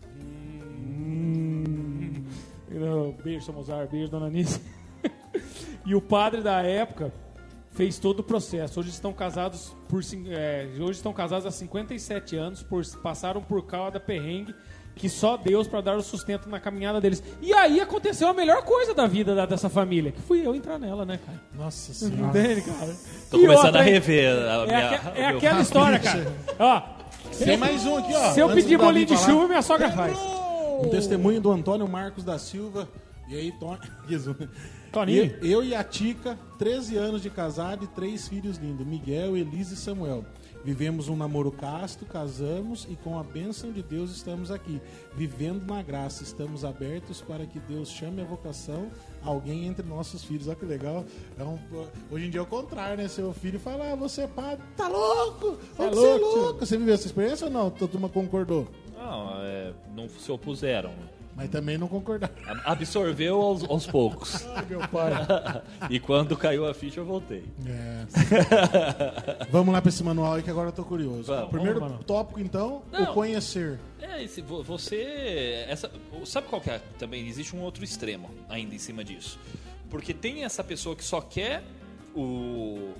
Hum. 0.90 1.59
Beijo, 3.22 3.44
seu 3.44 3.54
Mozart. 3.54 3.90
Beijo, 3.90 4.10
dona 4.10 4.28
Nice. 4.28 4.60
e 5.86 5.94
o 5.94 6.00
padre 6.00 6.40
da 6.42 6.62
época 6.62 7.12
fez 7.72 7.98
todo 7.98 8.20
o 8.20 8.22
processo. 8.22 8.80
Hoje 8.80 8.90
estão 8.90 9.12
casados 9.12 9.74
por 9.88 10.00
é, 10.28 10.66
hoje 10.78 10.92
estão 10.98 11.12
casados 11.12 11.46
há 11.46 11.50
57 11.50 12.36
anos, 12.36 12.62
por, 12.62 12.84
passaram 13.02 13.40
por 13.40 13.64
cada 13.66 13.98
perrengue 14.00 14.54
que 14.94 15.08
só 15.08 15.36
Deus 15.36 15.66
para 15.66 15.80
dar 15.80 15.96
o 15.96 16.02
sustento 16.02 16.48
na 16.48 16.60
caminhada 16.60 17.00
deles. 17.00 17.22
E 17.40 17.54
aí 17.54 17.80
aconteceu 17.80 18.28
a 18.28 18.34
melhor 18.34 18.62
coisa 18.64 18.92
da 18.92 19.06
vida 19.06 19.34
da- 19.34 19.46
dessa 19.46 19.68
família, 19.70 20.12
que 20.12 20.20
fui 20.20 20.44
eu 20.46 20.54
entrar 20.54 20.78
nela, 20.78 21.06
né, 21.06 21.18
cara? 21.24 21.40
Nossa 21.56 21.94
senhora. 21.94 22.38
Entende, 22.38 22.62
cara? 22.62 22.96
Tô 23.30 23.38
E 23.38 23.40
começando 23.42 23.64
outra, 23.66 23.80
a 23.80 23.84
rever 23.84 24.28
a 24.36 24.54
É, 24.62 24.66
minha. 24.66 25.00
é 25.14 25.28
meu- 25.28 25.38
aquela 25.38 25.60
história, 25.62 25.98
cara. 26.00 26.26
Ó, 26.58 26.82
Tem 27.42 27.56
mais 27.56 27.86
um 27.86 27.96
aqui, 27.98 28.12
ó. 28.14 28.32
se 28.32 28.40
eu 28.40 28.48
antes 28.50 28.64
pedir 28.64 28.76
bolinho 28.76 29.06
de 29.06 29.14
falar. 29.16 29.26
chuva, 29.28 29.48
minha 29.48 29.62
sogra 29.62 29.90
faz. 29.92 30.18
Um 30.82 30.88
testemunho 30.88 31.40
do 31.40 31.50
Antônio 31.50 31.86
Marcos 31.88 32.24
da 32.24 32.38
Silva. 32.38 32.88
E 33.28 33.36
aí, 33.36 33.52
Tony. 33.52 33.80
Jesus. 34.08 34.36
Toninho. 34.90 35.36
Eu, 35.40 35.50
eu 35.50 35.64
e 35.64 35.74
a 35.74 35.84
Tica, 35.84 36.36
13 36.58 36.96
anos 36.96 37.22
de 37.22 37.30
casado 37.30 37.84
e 37.84 37.88
três 37.88 38.26
filhos 38.28 38.56
lindos: 38.56 38.86
Miguel, 38.86 39.36
Elisa 39.36 39.74
e 39.74 39.76
Samuel. 39.76 40.24
Vivemos 40.62 41.08
um 41.08 41.16
namoro 41.16 41.50
casto, 41.50 42.04
casamos 42.04 42.86
e 42.90 42.94
com 42.94 43.18
a 43.18 43.22
bênção 43.22 43.72
de 43.72 43.82
Deus 43.82 44.10
estamos 44.10 44.50
aqui, 44.50 44.78
vivendo 45.16 45.64
na 45.66 45.82
graça. 45.82 46.22
Estamos 46.22 46.66
abertos 46.66 47.22
para 47.22 47.46
que 47.46 47.58
Deus 47.60 47.88
chame 47.88 48.20
a 48.20 48.24
vocação 48.24 48.90
alguém 49.24 49.66
entre 49.66 49.86
nossos 49.86 50.22
filhos. 50.22 50.48
Olha 50.48 50.56
que 50.56 50.66
legal. 50.66 51.04
É 51.38 51.44
um- 51.44 51.58
hoje 52.10 52.26
em 52.26 52.30
dia 52.30 52.40
é 52.40 52.42
o 52.42 52.46
contrário, 52.46 52.98
né? 52.98 53.08
Seu 53.08 53.32
filho 53.32 53.58
fala, 53.58 53.92
ah, 53.92 53.96
você 53.96 54.22
é 54.22 54.26
padre, 54.26 54.62
tá 54.76 54.86
louco? 54.86 55.56
Tá 55.76 55.84
é 55.84 55.90
louco, 55.90 56.26
louco. 56.26 56.66
Você 56.66 56.76
viveu 56.76 56.92
essa 56.92 57.06
experiência 57.06 57.46
ou 57.46 57.52
não? 57.52 57.70
Toda 57.70 57.92
turma 57.92 58.10
concordou. 58.10 58.68
Não, 59.00 59.42
é, 59.42 59.72
não 59.94 60.08
se 60.08 60.30
opuseram. 60.30 60.92
Mas 61.36 61.48
também 61.48 61.78
não 61.78 61.86
concordaram. 61.88 62.34
Absorveu 62.64 63.40
aos, 63.40 63.64
aos 63.64 63.86
poucos. 63.86 64.44
Ai, 64.48 64.66
meu 64.68 64.80
pai. 64.88 65.12
e 65.88 65.98
quando 66.00 66.36
caiu 66.36 66.66
a 66.68 66.74
ficha, 66.74 67.00
eu 67.00 67.04
voltei. 67.06 67.44
É. 67.66 69.46
Vamos 69.50 69.72
lá 69.72 69.80
para 69.80 69.88
esse 69.88 70.02
manual 70.02 70.34
aí 70.34 70.42
que 70.42 70.50
agora 70.50 70.68
eu 70.68 70.72
tô 70.72 70.84
curioso. 70.84 71.24
Vamos. 71.32 71.50
Primeiro 71.50 71.80
Vamos, 71.80 72.04
tópico, 72.04 72.40
então, 72.40 72.82
Não. 72.92 73.04
o 73.04 73.14
conhecer. 73.14 73.78
É, 74.00 74.22
esse, 74.22 74.40
vo- 74.42 74.62
você. 74.62 75.64
Essa, 75.68 75.90
sabe 76.26 76.48
qual 76.48 76.60
que 76.60 76.70
é? 76.70 76.80
Também 76.98 77.26
existe 77.28 77.54
um 77.56 77.62
outro 77.62 77.84
extremo 77.84 78.28
ainda 78.48 78.74
em 78.74 78.78
cima 78.78 79.04
disso. 79.04 79.38
Porque 79.88 80.12
tem 80.12 80.44
essa 80.44 80.62
pessoa 80.64 80.94
que 80.96 81.04
só 81.04 81.20
quer 81.20 81.62
o, 82.14 82.90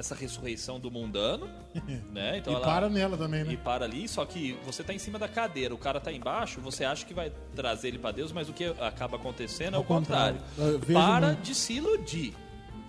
essa 0.00 0.14
ressurreição 0.14 0.80
do 0.80 0.90
mundano, 0.90 1.48
né? 2.12 2.38
Então 2.38 2.52
e 2.52 2.56
ela, 2.56 2.64
para 2.64 2.88
nela 2.88 3.16
também, 3.16 3.42
e 3.42 3.44
né? 3.44 3.58
para 3.62 3.84
ali, 3.84 4.08
só 4.08 4.24
que 4.24 4.58
você 4.64 4.82
tá 4.82 4.92
em 4.92 4.98
cima 4.98 5.18
da 5.18 5.28
cadeira, 5.28 5.74
o 5.74 5.78
cara 5.78 6.00
tá 6.00 6.12
embaixo, 6.12 6.60
você 6.60 6.84
acha 6.84 7.06
que 7.06 7.14
vai 7.14 7.30
trazer 7.54 7.88
ele 7.88 7.98
para 7.98 8.12
Deus, 8.12 8.32
mas 8.32 8.48
o 8.48 8.52
que 8.52 8.64
acaba 8.80 9.16
acontecendo 9.16 9.74
é 9.74 9.76
Ao 9.76 9.82
o 9.82 9.84
contrário. 9.84 10.40
contrário. 10.56 10.80
Para 10.92 11.26
muito. 11.28 11.42
de 11.42 11.54
se 11.54 11.74
iludir. 11.74 12.34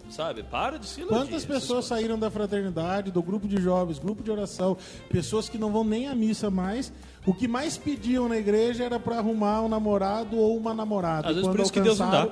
Sabe? 0.10 0.43
Para 0.43 0.78
de 0.78 0.86
se 0.88 1.00
iludir. 1.02 1.15
Quantas 1.15 1.45
pessoas 1.45 1.86
saíram 1.86 2.19
da 2.19 2.30
fraternidade, 2.30 3.12
do 3.12 3.24
grupo 3.24 3.47
de 3.47 3.62
jovens, 3.62 3.97
grupo 3.97 4.21
de 4.21 4.30
oração, 4.30 4.76
pessoas 5.10 5.47
que 5.47 5.58
não 5.58 5.71
vão 5.71 5.86
nem 5.86 6.10
à 6.10 6.13
missa 6.15 6.50
mais. 6.52 6.91
O 7.26 7.34
que 7.34 7.47
mais 7.47 7.78
pediam 7.78 8.28
na 8.28 8.38
igreja 8.38 8.84
era 8.84 9.00
para 9.00 9.19
arrumar 9.19 9.62
um 9.62 9.69
namorado 9.69 10.36
ou 10.38 10.58
uma 10.58 10.74
namorada. 10.74 11.28
Às 11.28 11.32
E 11.32 11.36
vezes 11.36 11.50
por 11.50 11.60
isso 11.62 11.71
que 11.71 11.80
Deus 11.80 11.97
não 12.00 12.12
dá. 12.12 12.28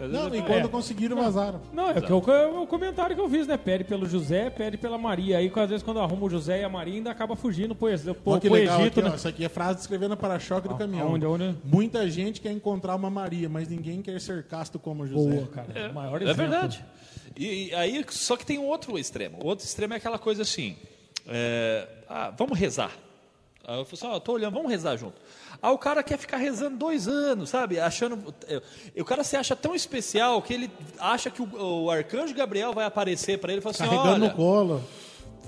Às 0.00 0.10
Não, 0.10 0.28
é- 0.28 0.38
e 0.38 0.42
quando 0.42 0.64
É. 0.66 0.68
conseguiram, 0.68 1.16
vazaram. 1.16 1.60
Não, 1.72 1.90
é, 1.90 1.98
o 1.98 2.02
que 2.02 2.30
eu- 2.30 2.34
é 2.34 2.46
o 2.46 2.66
comentário 2.66 3.16
que 3.16 3.20
eu 3.22 3.28
fiz, 3.28 3.46
né? 3.46 3.56
Pede 3.56 3.84
pelo 3.84 4.06
José, 4.06 4.48
pede 4.50 4.76
pela 4.76 4.96
Maria. 4.96 5.38
Aí, 5.38 5.50
às 5.54 5.68
vezes, 5.70 5.82
quando 5.82 5.98
arruma 6.00 6.26
o 6.26 6.30
José 6.30 6.60
e 6.60 6.64
a 6.64 6.68
Maria, 6.68 6.94
ainda 6.94 7.10
acaba 7.10 7.34
fugindo 7.34 7.74
pro, 7.74 7.88
pro, 7.88 8.40
que 8.40 8.46
pro 8.48 8.54
legal 8.56 8.80
Egito, 8.80 9.00
aqui, 9.00 9.06
ó. 9.08 9.10
né? 9.10 9.16
Isso 9.16 9.28
aqui 9.28 9.44
é 9.44 9.48
frase 9.48 9.80
escrevendo 9.80 10.16
para-choque 10.16 10.68
do 10.68 10.76
caminhão. 10.76 11.08
aonde, 11.08 11.24
aonde? 11.24 11.56
Muita 11.64 12.08
gente 12.08 12.40
quer 12.40 12.52
encontrar 12.52 12.94
uma 12.94 13.10
Maria, 13.10 13.48
mas 13.48 13.68
ninguém 13.68 14.00
quer 14.00 14.20
ser 14.20 14.44
casto 14.44 14.78
como 14.78 15.06
José. 15.06 15.30
Boa, 15.30 15.46
cara. 15.48 15.90
O 15.90 15.94
maior 15.94 16.20
É 16.20 16.24
exemplo. 16.24 16.42
verdade. 16.42 16.84
E, 17.36 17.68
e 17.70 17.74
aí, 17.74 18.04
só 18.10 18.36
que 18.36 18.44
tem 18.46 18.58
um 18.58 18.66
outro 18.66 18.98
extremo. 18.98 19.38
O 19.42 19.46
outro 19.46 19.64
extremo 19.64 19.94
é 19.94 19.96
aquela 19.96 20.18
coisa 20.18 20.42
assim: 20.42 20.76
é, 21.26 21.86
ah, 22.08 22.32
vamos 22.36 22.58
rezar. 22.58 22.92
Aí 23.66 23.78
eu 23.78 23.84
falo 23.84 23.94
assim: 23.94 24.06
ó, 24.06 24.20
tô 24.20 24.32
olhando, 24.32 24.54
vamos 24.54 24.70
rezar 24.70 24.96
junto. 24.96 25.14
Aí 25.60 25.72
o 25.72 25.78
cara 25.78 26.02
quer 26.02 26.16
ficar 26.18 26.36
rezando 26.36 26.76
dois 26.76 27.08
anos, 27.08 27.50
sabe? 27.50 27.80
Achando. 27.80 28.34
é, 28.46 28.62
O 29.00 29.04
cara 29.04 29.24
se 29.24 29.36
acha 29.36 29.56
tão 29.56 29.74
especial 29.74 30.40
que 30.40 30.54
ele 30.54 30.70
acha 30.98 31.30
que 31.30 31.42
o, 31.42 31.48
o 31.84 31.90
arcanjo 31.90 32.34
Gabriel 32.34 32.72
vai 32.72 32.84
aparecer 32.84 33.38
para 33.38 33.52
ele 33.52 33.58
e 33.58 33.62
falar 33.62 33.72
assim: 33.72 33.84
Carregando 33.84 34.24
olha, 34.24 34.28
no 34.28 34.34
colo. 34.34 34.84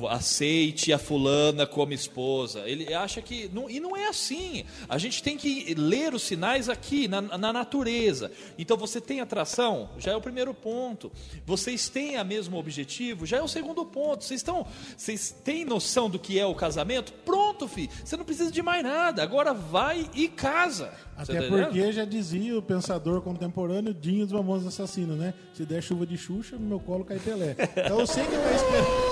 Aceite 0.08 0.92
a 0.92 0.98
fulana 0.98 1.66
como 1.66 1.92
esposa. 1.92 2.60
Ele 2.60 2.92
acha 2.92 3.20
que. 3.20 3.50
Não, 3.52 3.68
e 3.68 3.80
não 3.80 3.96
é 3.96 4.08
assim. 4.08 4.64
A 4.88 4.98
gente 4.98 5.22
tem 5.22 5.36
que 5.36 5.74
ler 5.74 6.14
os 6.14 6.22
sinais 6.22 6.68
aqui, 6.68 7.08
na, 7.08 7.20
na 7.20 7.52
natureza. 7.52 8.30
Então 8.58 8.76
você 8.76 9.00
tem 9.00 9.20
atração? 9.20 9.90
Já 9.98 10.12
é 10.12 10.16
o 10.16 10.20
primeiro 10.20 10.54
ponto. 10.54 11.10
Vocês 11.46 11.88
têm 11.88 12.20
o 12.20 12.24
mesmo 12.24 12.58
objetivo? 12.58 13.26
Já 13.26 13.38
é 13.38 13.42
o 13.42 13.48
segundo 13.48 13.84
ponto. 13.84 14.24
Vocês 14.24 14.40
estão. 14.40 14.66
Vocês 14.96 15.34
têm 15.44 15.64
noção 15.64 16.08
do 16.08 16.18
que 16.18 16.38
é 16.38 16.46
o 16.46 16.54
casamento? 16.54 17.12
Pronto, 17.24 17.68
filho. 17.68 17.90
Você 18.04 18.16
não 18.16 18.24
precisa 18.24 18.50
de 18.50 18.62
mais 18.62 18.82
nada. 18.82 19.22
Agora 19.22 19.52
vai 19.52 20.08
e 20.14 20.28
casa. 20.28 20.92
Até 21.16 21.42
tá 21.42 21.48
porque 21.48 21.92
já 21.92 22.04
dizia 22.04 22.58
o 22.58 22.62
pensador 22.62 23.20
contemporâneo 23.20 23.92
Dinho 23.92 24.24
dos 24.24 24.34
Famosos 24.34 24.66
Assassinos, 24.66 25.18
né? 25.18 25.34
Se 25.52 25.66
der 25.66 25.82
chuva 25.82 26.06
de 26.06 26.16
Xuxa, 26.16 26.56
no 26.56 26.66
meu 26.66 26.80
colo 26.80 27.04
cai 27.04 27.18
Pelé. 27.18 27.56
Então 27.76 28.00
eu 28.00 28.06
sei 28.06 28.24
que 28.24 28.30
tá 28.30 28.52
esperando. 28.52 29.09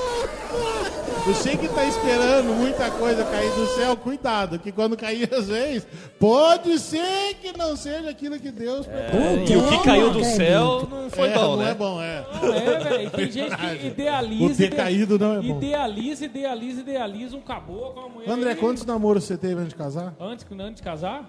Sei 1.42 1.56
que 1.58 1.68
tá 1.68 1.84
esperando 1.84 2.54
muita 2.54 2.90
coisa 2.90 3.22
cair 3.24 3.50
do 3.52 3.66
céu, 3.74 3.96
cuidado, 3.96 4.58
que 4.58 4.72
quando 4.72 4.96
cair 4.96 5.28
às 5.32 5.46
vezes, 5.46 5.86
pode 6.18 6.78
ser 6.78 7.34
que 7.40 7.56
não 7.56 7.76
seja 7.76 8.08
aquilo 8.10 8.38
que 8.40 8.50
Deus 8.50 8.86
preparou. 8.86 9.44
E 9.46 9.56
o 9.56 9.68
que 9.68 9.78
caiu 9.84 10.10
do 10.10 10.20
Não, 10.20 10.24
céu 10.24 10.88
não 10.90 11.10
foi 11.10 11.28
É, 11.28 11.34
bom, 11.34 11.40
não 11.56 11.56
né? 11.58 11.70
é 11.70 11.74
bom, 11.74 12.02
é. 12.02 12.26
Não 12.42 12.54
é, 12.54 12.78
velho. 12.78 13.10
Tem 13.10 13.30
gente 13.30 13.56
que 13.56 13.86
idealiza. 13.88 14.44
O 14.52 14.56
ter 14.56 14.74
caído 14.74 15.18
não 15.18 15.34
é 15.34 15.42
bom. 15.42 15.58
Idealiza, 15.58 16.24
idealiza, 16.24 16.80
idealiza 16.80 17.36
um 17.36 17.40
caboclo, 17.42 18.00
uma 18.00 18.08
mulher. 18.08 18.30
André, 18.30 18.54
quantos 18.54 18.84
namoros 18.86 19.24
você 19.24 19.36
teve 19.36 19.54
antes 19.60 19.68
de 19.70 19.76
casar? 19.76 20.14
Antes, 20.18 20.46
antes 20.58 20.76
de 20.76 20.82
casar? 20.82 21.28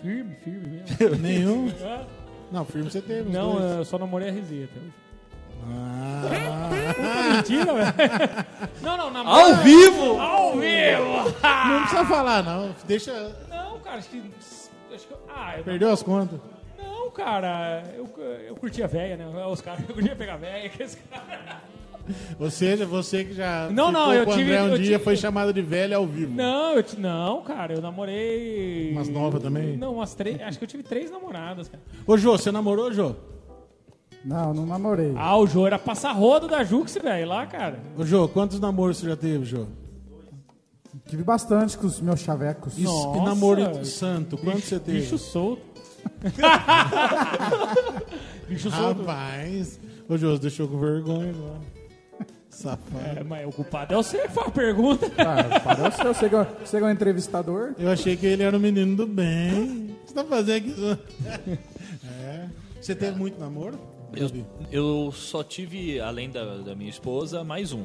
Firme, 0.00 0.36
firme 0.44 0.82
mesmo. 1.00 1.16
Nenhum? 1.20 1.68
É. 1.80 2.00
Não, 2.52 2.64
firme 2.64 2.88
você 2.88 3.00
teve. 3.00 3.30
Não, 3.30 3.54
dois. 3.58 3.72
eu 3.78 3.84
só 3.84 3.98
namorei 3.98 4.28
a 4.28 4.32
Rizia 4.32 4.64
até 4.64 4.78
hoje. 4.80 4.92
Ah, 5.64 6.22
Mentira, 7.36 7.72
velho. 7.74 7.92
Não, 8.82 8.96
não, 8.96 9.10
namoro. 9.10 9.36
Ao 9.40 9.54
vivo! 9.56 10.20
Ao 10.20 10.52
vivo! 10.52 11.34
não 11.68 11.80
precisa 11.82 12.04
falar, 12.06 12.42
não. 12.42 12.74
Deixa. 12.86 13.12
Não, 13.48 13.78
cara, 13.78 13.98
acho 13.98 14.08
que. 14.08 14.22
Acho 14.92 15.06
que 15.06 15.14
ah, 15.34 15.54
eu, 15.58 15.64
Perdeu 15.64 15.90
as 15.90 16.02
contas. 16.02 16.40
Não, 16.78 17.10
cara, 17.12 17.84
eu, 17.96 18.08
eu 18.48 18.56
curtia 18.56 18.86
velha, 18.88 19.16
né? 19.16 19.46
Os 19.46 19.60
caras, 19.60 19.80
eu 19.88 19.94
curtia 19.94 20.16
pegar 20.16 20.36
velha, 20.36 20.68
que 20.68 20.82
esse 20.82 20.96
cara. 20.96 21.60
Ou 22.40 22.50
seja, 22.50 22.84
você 22.84 23.24
que 23.24 23.32
já 23.34 23.68
Não, 23.70 23.86
ficou 23.88 23.92
não, 23.92 24.12
eu 24.14 24.24
com 24.24 24.32
o 24.32 24.34
tive- 24.36 24.56
André 24.56 24.62
um 24.62 24.68
eu 24.72 24.78
dia 24.78 24.86
tive- 24.94 25.04
foi 25.04 25.16
chamado 25.16 25.52
de 25.52 25.62
velho 25.62 25.96
ao 25.96 26.04
vivo. 26.06 26.34
Não, 26.34 26.74
eu, 26.74 26.84
não, 26.98 27.42
cara, 27.42 27.74
eu 27.74 27.80
namorei. 27.80 28.90
Umas 28.92 29.08
novas 29.08 29.40
também? 29.40 29.76
Não, 29.76 29.94
umas 29.94 30.12
três. 30.14 30.40
Acho 30.42 30.58
que 30.58 30.64
eu 30.64 30.68
tive 30.68 30.82
três 30.82 31.10
namoradas, 31.10 31.68
cara. 31.68 31.82
Ô, 32.06 32.16
Jô, 32.18 32.32
você 32.36 32.50
namorou, 32.50 32.92
Jô? 32.92 33.14
Não, 34.24 34.54
não 34.54 34.66
namorei. 34.66 35.12
Ah, 35.16 35.36
o 35.36 35.46
Jô 35.46 35.66
era 35.66 35.78
passar-rodo 35.78 36.46
da 36.46 36.62
Jux, 36.62 36.94
velho, 36.94 37.28
lá, 37.28 37.46
cara. 37.46 37.80
Ô, 37.98 38.04
Jô, 38.04 38.28
quantos 38.28 38.60
namoros 38.60 38.98
você 38.98 39.06
já 39.08 39.16
teve, 39.16 39.44
Jô? 39.44 39.66
Tive 41.08 41.24
bastante 41.24 41.76
com 41.76 41.86
os 41.86 42.00
meus 42.00 42.20
chavecos. 42.20 42.78
E, 42.78 42.82
Nossa. 42.82 43.18
e 43.18 43.24
namoro 43.24 43.84
santo, 43.84 44.36
quantos 44.38 44.64
você 44.64 44.78
teve? 44.78 45.00
Bicho 45.00 45.18
solto. 45.18 45.62
Bicho 48.48 48.70
solto. 48.70 49.00
Rapaz. 49.02 49.78
Ô, 50.08 50.16
Jô, 50.16 50.32
você 50.32 50.42
deixou 50.42 50.68
com 50.68 50.78
vergonha 50.78 51.30
agora. 51.30 51.60
Safado. 52.50 53.18
É, 53.18 53.24
mas 53.24 53.48
o 53.48 53.50
culpado 53.50 53.94
é 53.94 53.96
você 53.96 54.18
que 54.18 54.28
faz 54.28 54.48
a 54.48 54.50
pergunta. 54.50 55.10
Ah, 55.18 55.60
parou 55.60 55.90
ser, 55.90 56.06
eu 56.06 56.14
sei 56.14 56.28
que 56.28 56.34
eu- 56.34 56.46
você 56.64 56.78
que 56.78 56.84
é 56.84 56.86
um 56.86 56.90
entrevistador. 56.90 57.74
Eu 57.78 57.90
achei 57.90 58.16
que 58.16 58.26
ele 58.26 58.42
era 58.42 58.56
um 58.56 58.60
menino 58.60 58.94
do 58.94 59.06
bem. 59.06 59.90
O 59.90 59.94
que 60.04 60.08
você 60.08 60.14
tá 60.14 60.24
fazendo 60.24 60.56
aqui? 60.58 61.58
É. 62.24 62.46
Você 62.80 62.94
teve 62.94 63.16
muito 63.16 63.38
namoro? 63.40 63.78
Eu, 64.14 64.30
eu 64.70 65.12
só 65.12 65.42
tive, 65.42 66.00
além 66.00 66.30
da, 66.30 66.58
da 66.58 66.74
minha 66.74 66.90
esposa, 66.90 67.42
mais 67.42 67.72
um. 67.72 67.84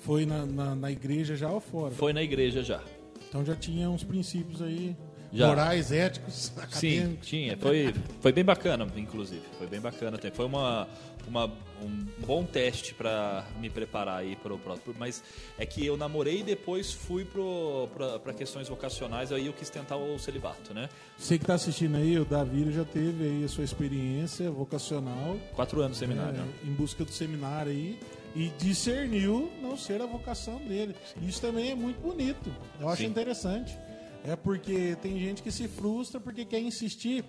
Foi 0.00 0.26
na, 0.26 0.44
na, 0.44 0.74
na 0.74 0.90
igreja 0.90 1.36
já 1.36 1.50
ou 1.50 1.60
fora? 1.60 1.94
Foi 1.94 2.12
na 2.12 2.22
igreja 2.22 2.62
já. 2.62 2.82
Então 3.28 3.44
já 3.44 3.54
tinha 3.54 3.88
uns 3.88 4.04
princípios 4.04 4.60
aí 4.60 4.96
Já. 5.32 5.48
morais, 5.48 5.90
éticos, 5.90 6.34
Sim, 6.34 6.60
acadêmicos. 6.60 7.26
tinha. 7.28 7.56
Foi, 7.56 7.94
foi 8.20 8.32
bem 8.32 8.44
bacana, 8.44 8.86
inclusive. 8.96 9.42
Foi 9.58 9.66
bem 9.66 9.80
bacana. 9.80 10.16
até. 10.16 10.30
Foi 10.30 10.44
uma, 10.44 10.86
uma, 11.26 11.46
um 11.82 12.06
bom 12.26 12.44
teste 12.44 12.92
para 12.92 13.44
me 13.58 13.70
preparar 13.70 14.18
aí 14.18 14.36
para 14.36 14.52
o 14.52 14.58
próximo. 14.58 14.94
Mas 14.98 15.22
é 15.58 15.64
que 15.64 15.86
eu 15.86 15.96
namorei 15.96 16.40
e 16.40 16.42
depois 16.42 16.92
fui 16.92 17.24
para 17.24 18.32
questões 18.34 18.68
vocacionais. 18.68 19.32
Aí 19.32 19.46
eu 19.46 19.52
quis 19.52 19.70
tentar 19.70 19.96
o 19.96 20.18
celibato, 20.18 20.74
né? 20.74 20.88
Você 21.16 21.38
que 21.38 21.44
está 21.44 21.54
assistindo 21.54 21.96
aí, 21.96 22.18
o 22.18 22.24
Davi 22.24 22.70
já 22.70 22.84
teve 22.84 23.24
aí 23.24 23.44
a 23.44 23.48
sua 23.48 23.64
experiência 23.64 24.50
vocacional 24.50 25.36
Quatro 25.54 25.80
anos 25.80 25.92
de 25.98 26.06
seminário. 26.06 26.32
né? 26.34 26.48
é, 26.62 26.66
em 26.68 26.72
busca 26.74 27.04
do 27.04 27.10
seminário 27.12 27.72
aí 27.72 27.98
e 28.34 28.48
discerniu 28.58 29.50
não 29.62 29.76
ser 29.76 30.00
a 30.00 30.06
vocação 30.06 30.56
dele. 30.58 30.94
Isso 31.22 31.40
também 31.40 31.70
é 31.70 31.74
muito 31.74 32.00
bonito. 32.00 32.50
Eu 32.80 32.88
acho 32.88 33.02
Sim. 33.02 33.08
interessante. 33.08 33.76
É 34.24 34.36
porque 34.36 34.96
tem 35.02 35.18
gente 35.18 35.42
que 35.42 35.50
se 35.50 35.66
frustra 35.68 36.20
porque 36.20 36.44
quer 36.44 36.60
insistir. 36.60 37.24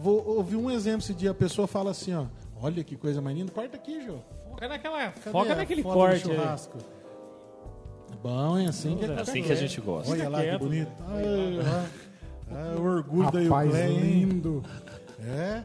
Vou 0.00 0.26
ouvir 0.36 0.56
um 0.56 0.70
exemplo 0.70 1.00
esse 1.00 1.14
dia, 1.14 1.30
a 1.30 1.34
pessoa 1.34 1.66
fala 1.66 1.90
assim, 1.90 2.14
ó, 2.14 2.26
olha 2.60 2.84
que 2.84 2.96
coisa 2.96 3.20
mais 3.22 3.36
linda, 3.36 3.50
corta 3.50 3.76
aqui, 3.76 4.04
Jô. 4.04 4.18
Foca 4.50 4.68
naquela. 4.68 4.98
Cadê 5.08 5.30
Foca 5.30 5.52
a 5.52 5.56
naquele 5.56 5.82
corte 5.82 6.14
aí. 6.30 6.36
churrasco? 6.36 6.78
Bom, 8.22 8.58
é 8.58 8.66
assim 8.66 8.96
que 8.96 9.04
É 9.04 9.08
é 9.08 9.20
assim 9.20 9.42
que 9.42 9.52
a 9.52 9.54
gente 9.54 9.80
gosta. 9.80 10.12
Olha 10.12 10.28
lá 10.28 10.42
que 10.42 10.58
bonito. 10.58 10.90
Ai. 11.08 11.88
Ai, 12.50 12.76
o 12.76 12.82
orgulho 12.82 13.30
da 13.30 13.40
Rapaz 13.40 13.66
Euclé, 13.66 13.88
hein? 13.90 14.00
lindo. 14.00 14.62
É. 15.20 15.64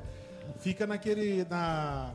Fica 0.60 0.88
naquele. 0.88 1.46
Na, 1.50 2.14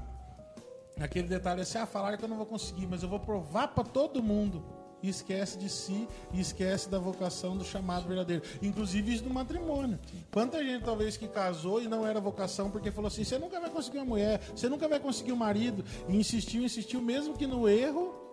naquele 0.97 1.29
detalhe 1.29 1.61
assim, 1.62 1.79
ah, 1.79 1.87
falaram 1.87 2.16
que 2.16 2.25
eu 2.25 2.29
não 2.29 2.37
vou 2.37 2.47
conseguir, 2.47 2.87
mas 2.87 3.03
eu 3.03 3.09
vou 3.09 3.21
provar 3.21 3.69
pra 3.69 3.85
todo 3.85 4.23
mundo. 4.23 4.62
E 5.03 5.09
esquece 5.09 5.59
de 5.59 5.69
si 5.69 6.09
e 6.33 6.41
esquece 6.41 6.89
da 6.89 6.99
vocação 6.99 7.57
do 7.57 7.65
chamado 7.65 8.09
verdadeiro. 8.09 8.43
Inclusive 8.63 9.15
isso 9.15 9.25
no 9.25 9.35
matrimônio. 9.35 9.99
Quanta 10.33 10.65
gente 10.65 10.85
talvez 10.85 11.17
que 11.17 11.29
casou 11.29 11.83
e 11.83 11.87
não 11.87 12.07
era 12.07 12.21
vocação 12.21 12.71
porque 12.71 12.91
falou 12.91 13.09
assim: 13.09 13.25
você 13.25 13.39
nunca 13.39 13.61
vai 13.61 13.71
conseguir 13.71 13.99
uma 13.99 14.07
mulher, 14.07 14.41
você 14.55 14.69
nunca 14.69 14.89
vai 14.89 14.99
conseguir 14.99 15.33
um 15.33 15.37
marido. 15.37 15.85
E 16.09 16.17
insistiu, 16.17 16.63
insistiu, 16.63 17.01
mesmo 17.01 17.37
que 17.37 17.47
no 17.47 17.69
erro, 17.69 18.27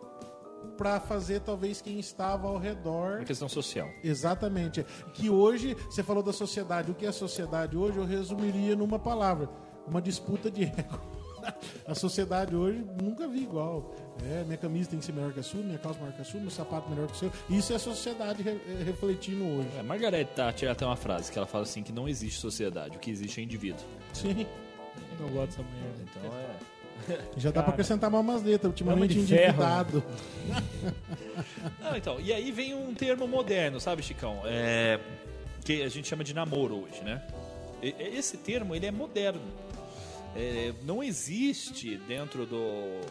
pra 0.77 0.99
fazer 0.99 1.41
talvez 1.41 1.81
quem 1.81 1.99
estava 1.99 2.47
ao 2.47 2.57
redor 2.57 3.17
Uma 3.17 3.25
questão 3.25 3.49
social. 3.49 3.89
Exatamente. 4.03 4.85
Que 5.13 5.29
hoje, 5.29 5.75
você 5.89 6.03
falou 6.03 6.23
da 6.23 6.33
sociedade. 6.33 6.91
O 6.91 6.95
que 6.95 7.05
é 7.05 7.09
a 7.09 7.13
sociedade 7.13 7.77
hoje? 7.77 7.97
Eu 7.97 8.05
resumiria 8.05 8.75
numa 8.75 8.99
palavra: 8.99 9.49
uma 9.87 10.01
disputa 10.01 10.49
de 10.49 10.63
ego. 10.63 10.99
A 11.87 11.93
sociedade 11.95 12.55
hoje 12.55 12.83
nunca 13.01 13.27
vi 13.27 13.43
igual. 13.43 13.93
É, 14.31 14.43
minha 14.43 14.57
camisa 14.57 14.89
tem 14.89 14.99
que 14.99 15.05
ser 15.05 15.11
melhor 15.13 15.33
que 15.33 15.39
a 15.39 15.43
sua, 15.43 15.61
minha 15.61 15.77
calça 15.77 15.99
maior 15.99 16.13
que 16.13 16.21
a 16.21 16.25
sua, 16.25 16.39
meu 16.39 16.49
sapato 16.49 16.89
melhor 16.89 17.07
que 17.07 17.13
o 17.13 17.15
seu. 17.17 17.31
Isso 17.49 17.73
é 17.73 17.75
a 17.75 17.79
sociedade 17.79 18.41
re- 18.43 18.59
eh, 18.67 18.83
refletindo 18.85 19.43
hoje. 19.43 19.67
A 19.79 19.83
Margaret 19.83 20.25
Thatcher 20.25 20.67
ela 20.67 20.75
tem 20.75 20.87
uma 20.87 20.95
frase 20.95 21.31
que 21.31 21.37
ela 21.37 21.47
fala 21.47 21.63
assim 21.63 21.83
que 21.83 21.91
não 21.91 22.07
existe 22.07 22.39
sociedade, 22.39 22.95
o 22.95 22.99
que 22.99 23.11
existe 23.11 23.39
é 23.41 23.43
indivíduo. 23.43 23.83
Sim. 24.13 24.45
Eu 25.19 25.25
não 25.27 25.33
gosto 25.33 25.57
dessa 25.57 25.63
merda. 25.63 26.03
Então 26.09 26.37
é. 26.37 26.73
Já 27.35 27.51
dá 27.51 27.61
pra 27.63 27.73
acrescentar 27.73 28.09
mais 28.09 28.23
umas 28.23 28.43
letras, 28.43 28.69
ultimamente 28.69 29.13
ferro, 29.15 29.23
endividado. 29.53 30.03
Não, 31.81 31.95
então, 31.97 32.19
e 32.21 32.31
aí 32.31 32.51
vem 32.51 32.73
um 32.73 32.93
termo 32.93 33.27
moderno, 33.27 33.79
sabe, 33.79 34.01
Chicão? 34.03 34.41
É, 34.45 34.99
que 35.65 35.81
a 35.81 35.89
gente 35.89 36.07
chama 36.07 36.23
de 36.23 36.33
namoro 36.33 36.83
hoje, 36.83 37.01
né? 37.03 37.21
Esse 37.81 38.37
termo, 38.37 38.73
ele 38.73 38.85
é 38.85 38.91
moderno. 38.91 39.41
É, 40.35 40.73
não 40.83 41.03
existe 41.03 41.97
dentro 41.97 42.45
do, 42.45 43.01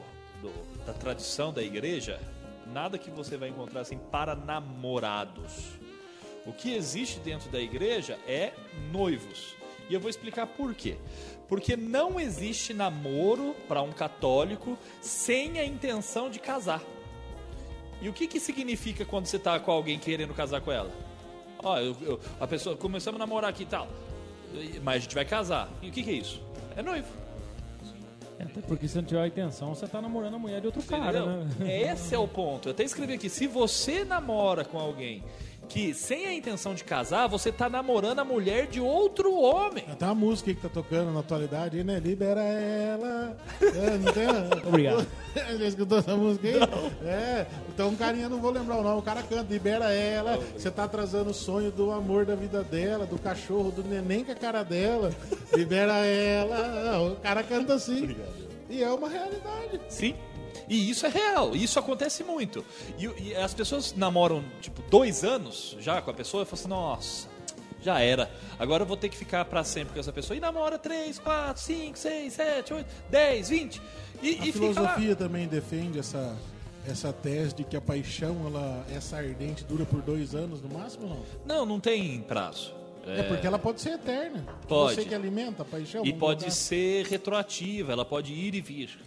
do- 0.40 0.84
da 0.84 0.92
tradição 0.92 1.52
da 1.52 1.62
igreja 1.62 2.20
nada 2.72 2.98
que 2.98 3.10
você 3.10 3.36
vai 3.36 3.48
encontrar 3.50 3.82
assim 3.82 3.98
para 3.98 4.34
namorados. 4.34 5.52
O 6.44 6.52
que 6.52 6.72
existe 6.74 7.20
dentro 7.20 7.48
da 7.50 7.60
igreja 7.60 8.18
é 8.26 8.52
noivos. 8.90 9.54
E 9.88 9.94
eu 9.94 10.00
vou 10.00 10.08
explicar 10.10 10.46
por 10.46 10.74
quê. 10.74 10.96
Porque 11.48 11.76
não 11.76 12.18
existe 12.18 12.72
namoro 12.72 13.54
para 13.68 13.82
um 13.82 13.92
católico 13.92 14.76
sem 15.00 15.58
a 15.60 15.64
intenção 15.64 16.30
de 16.30 16.38
casar. 16.40 16.82
E 18.00 18.08
o 18.08 18.12
que, 18.12 18.26
que 18.26 18.40
significa 18.40 19.04
quando 19.04 19.26
você 19.26 19.38
tá 19.38 19.60
com 19.60 19.70
alguém 19.70 19.98
querendo 19.98 20.34
casar 20.34 20.60
com 20.60 20.72
ela? 20.72 20.90
Ó, 21.62 21.76
a 22.40 22.46
pessoa 22.48 22.76
começamos 22.76 23.20
a 23.20 23.24
namorar 23.24 23.50
aqui 23.50 23.62
e 23.62 23.66
tal, 23.66 23.86
mas 24.82 24.96
a 24.96 24.98
gente 24.98 25.14
vai 25.14 25.24
casar. 25.24 25.68
E 25.80 25.88
o 25.88 25.92
que, 25.92 26.02
que 26.02 26.10
é 26.10 26.14
isso? 26.14 26.40
É 26.76 26.82
noivo. 26.82 27.08
É, 28.38 28.44
Até 28.44 28.60
porque 28.62 28.88
se 28.88 28.96
não 28.96 29.04
tiver 29.04 29.22
a 29.22 29.26
intenção, 29.26 29.74
você 29.74 29.86
tá 29.86 30.00
namorando 30.00 30.34
a 30.34 30.38
mulher 30.38 30.60
de 30.60 30.66
outro 30.66 30.82
cara, 30.82 31.18
Entendeu? 31.20 31.44
né? 31.60 31.80
Esse 31.92 32.14
é 32.14 32.18
o 32.18 32.26
ponto. 32.26 32.68
Eu 32.68 32.72
até 32.72 32.82
escrevi 32.84 33.14
aqui: 33.14 33.28
se 33.28 33.46
você 33.46 34.04
namora 34.04 34.64
com 34.64 34.78
alguém 34.78 35.22
que 35.72 35.94
sem 35.94 36.26
a 36.26 36.34
intenção 36.34 36.74
de 36.74 36.84
casar, 36.84 37.26
você 37.26 37.50
tá 37.50 37.66
namorando 37.66 38.18
a 38.18 38.24
mulher 38.24 38.66
de 38.66 38.78
outro 38.78 39.34
homem. 39.34 39.84
Tem 39.98 40.08
uma 40.08 40.14
música 40.14 40.50
aí 40.50 40.54
que 40.54 40.60
tá 40.60 40.68
tocando 40.68 41.10
na 41.10 41.20
atualidade 41.20 41.82
né? 41.82 41.98
Libera 41.98 42.42
ela. 42.42 43.34
É, 43.62 43.96
não 43.96 44.12
tem? 44.12 44.28
Obrigado. 44.68 45.06
Já 45.58 45.66
escutou 45.66 45.98
essa 45.98 46.14
música 46.14 46.46
aí? 46.46 47.08
É. 47.08 47.46
Então 47.72 47.88
um 47.88 47.96
carinha, 47.96 48.28
não 48.28 48.38
vou 48.38 48.50
lembrar 48.50 48.76
o 48.76 48.82
nome, 48.82 48.98
o 48.98 49.02
cara 49.02 49.22
canta, 49.22 49.50
libera 49.50 49.90
ela. 49.90 50.36
Você 50.54 50.70
tá 50.70 50.84
atrasando 50.84 51.30
o 51.30 51.34
sonho 51.34 51.70
do 51.70 51.90
amor 51.90 52.26
da 52.26 52.34
vida 52.34 52.62
dela, 52.62 53.06
do 53.06 53.18
cachorro, 53.18 53.70
do 53.70 53.82
neném 53.82 54.22
com 54.24 54.32
a 54.32 54.34
cara 54.34 54.62
dela. 54.62 55.10
Libera 55.56 56.04
ela. 56.04 57.12
O 57.12 57.16
cara 57.16 57.42
canta 57.42 57.74
assim. 57.74 58.14
E 58.68 58.82
é 58.82 58.90
uma 58.90 59.08
realidade. 59.08 59.80
Sim. 59.88 60.14
E 60.72 60.88
isso 60.88 61.04
é 61.04 61.10
real, 61.10 61.54
isso 61.54 61.78
acontece 61.78 62.24
muito. 62.24 62.64
E, 62.98 63.04
e 63.22 63.34
as 63.34 63.52
pessoas 63.52 63.94
namoram, 63.94 64.42
tipo, 64.62 64.80
dois 64.90 65.22
anos 65.22 65.76
já 65.78 66.00
com 66.00 66.10
a 66.10 66.14
pessoa 66.14 66.44
e 66.44 66.46
falam 66.46 66.60
assim, 66.60 66.68
nossa, 66.68 67.28
já 67.82 68.00
era. 68.00 68.30
Agora 68.58 68.84
eu 68.84 68.86
vou 68.86 68.96
ter 68.96 69.10
que 69.10 69.16
ficar 69.16 69.44
pra 69.44 69.62
sempre 69.64 69.92
com 69.92 70.00
essa 70.00 70.12
pessoa. 70.12 70.34
E 70.34 70.40
namora 70.40 70.78
três, 70.78 71.18
quatro, 71.18 71.62
cinco, 71.62 71.98
seis, 71.98 72.32
sete, 72.32 72.72
oito, 72.72 72.88
dez, 73.10 73.50
vinte. 73.50 73.82
E, 74.22 74.38
A 74.40 74.46
e 74.46 74.52
filosofia 74.52 75.14
também 75.14 75.46
defende 75.46 75.98
essa, 75.98 76.34
essa 76.88 77.12
tese 77.12 77.56
de 77.56 77.64
que 77.64 77.76
a 77.76 77.80
paixão, 77.80 78.46
ela, 78.46 78.86
essa 78.90 79.18
ardente, 79.18 79.64
dura 79.64 79.84
por 79.84 80.00
dois 80.00 80.34
anos 80.34 80.62
no 80.62 80.70
máximo, 80.70 81.06
não? 81.06 81.22
Não, 81.44 81.66
não 81.66 81.80
tem 81.80 82.22
prazo. 82.22 82.72
É, 83.04 83.24
porque 83.24 83.46
ela 83.46 83.58
pode 83.58 83.80
ser 83.80 83.90
eterna. 83.90 84.46
Pode. 84.66 84.94
Você 84.94 85.04
que 85.04 85.14
alimenta 85.14 85.64
a 85.64 85.66
paixão. 85.66 86.06
E 86.06 86.14
pode 86.14 86.44
botar. 86.44 86.50
ser 86.50 87.04
retroativa, 87.06 87.92
ela 87.92 88.04
pode 88.04 88.32
ir 88.32 88.54
e 88.54 88.60
vir. 88.60 88.98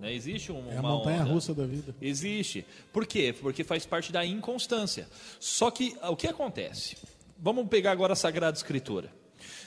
Né? 0.00 0.12
Existe 0.14 0.50
um, 0.50 0.70
É 0.72 0.76
a 0.76 0.80
uma 0.80 0.90
montanha 0.96 1.22
onda. 1.22 1.30
russa 1.32 1.54
da 1.54 1.66
vida. 1.66 1.94
Existe. 2.00 2.64
Por 2.92 3.06
quê? 3.06 3.34
Porque 3.38 3.62
faz 3.62 3.84
parte 3.86 4.10
da 4.10 4.24
inconstância. 4.24 5.06
Só 5.38 5.70
que 5.70 5.96
o 6.02 6.16
que 6.16 6.26
acontece? 6.26 6.96
Vamos 7.38 7.68
pegar 7.68 7.92
agora 7.92 8.14
a 8.14 8.16
Sagrada 8.16 8.56
Escritura. 8.56 9.10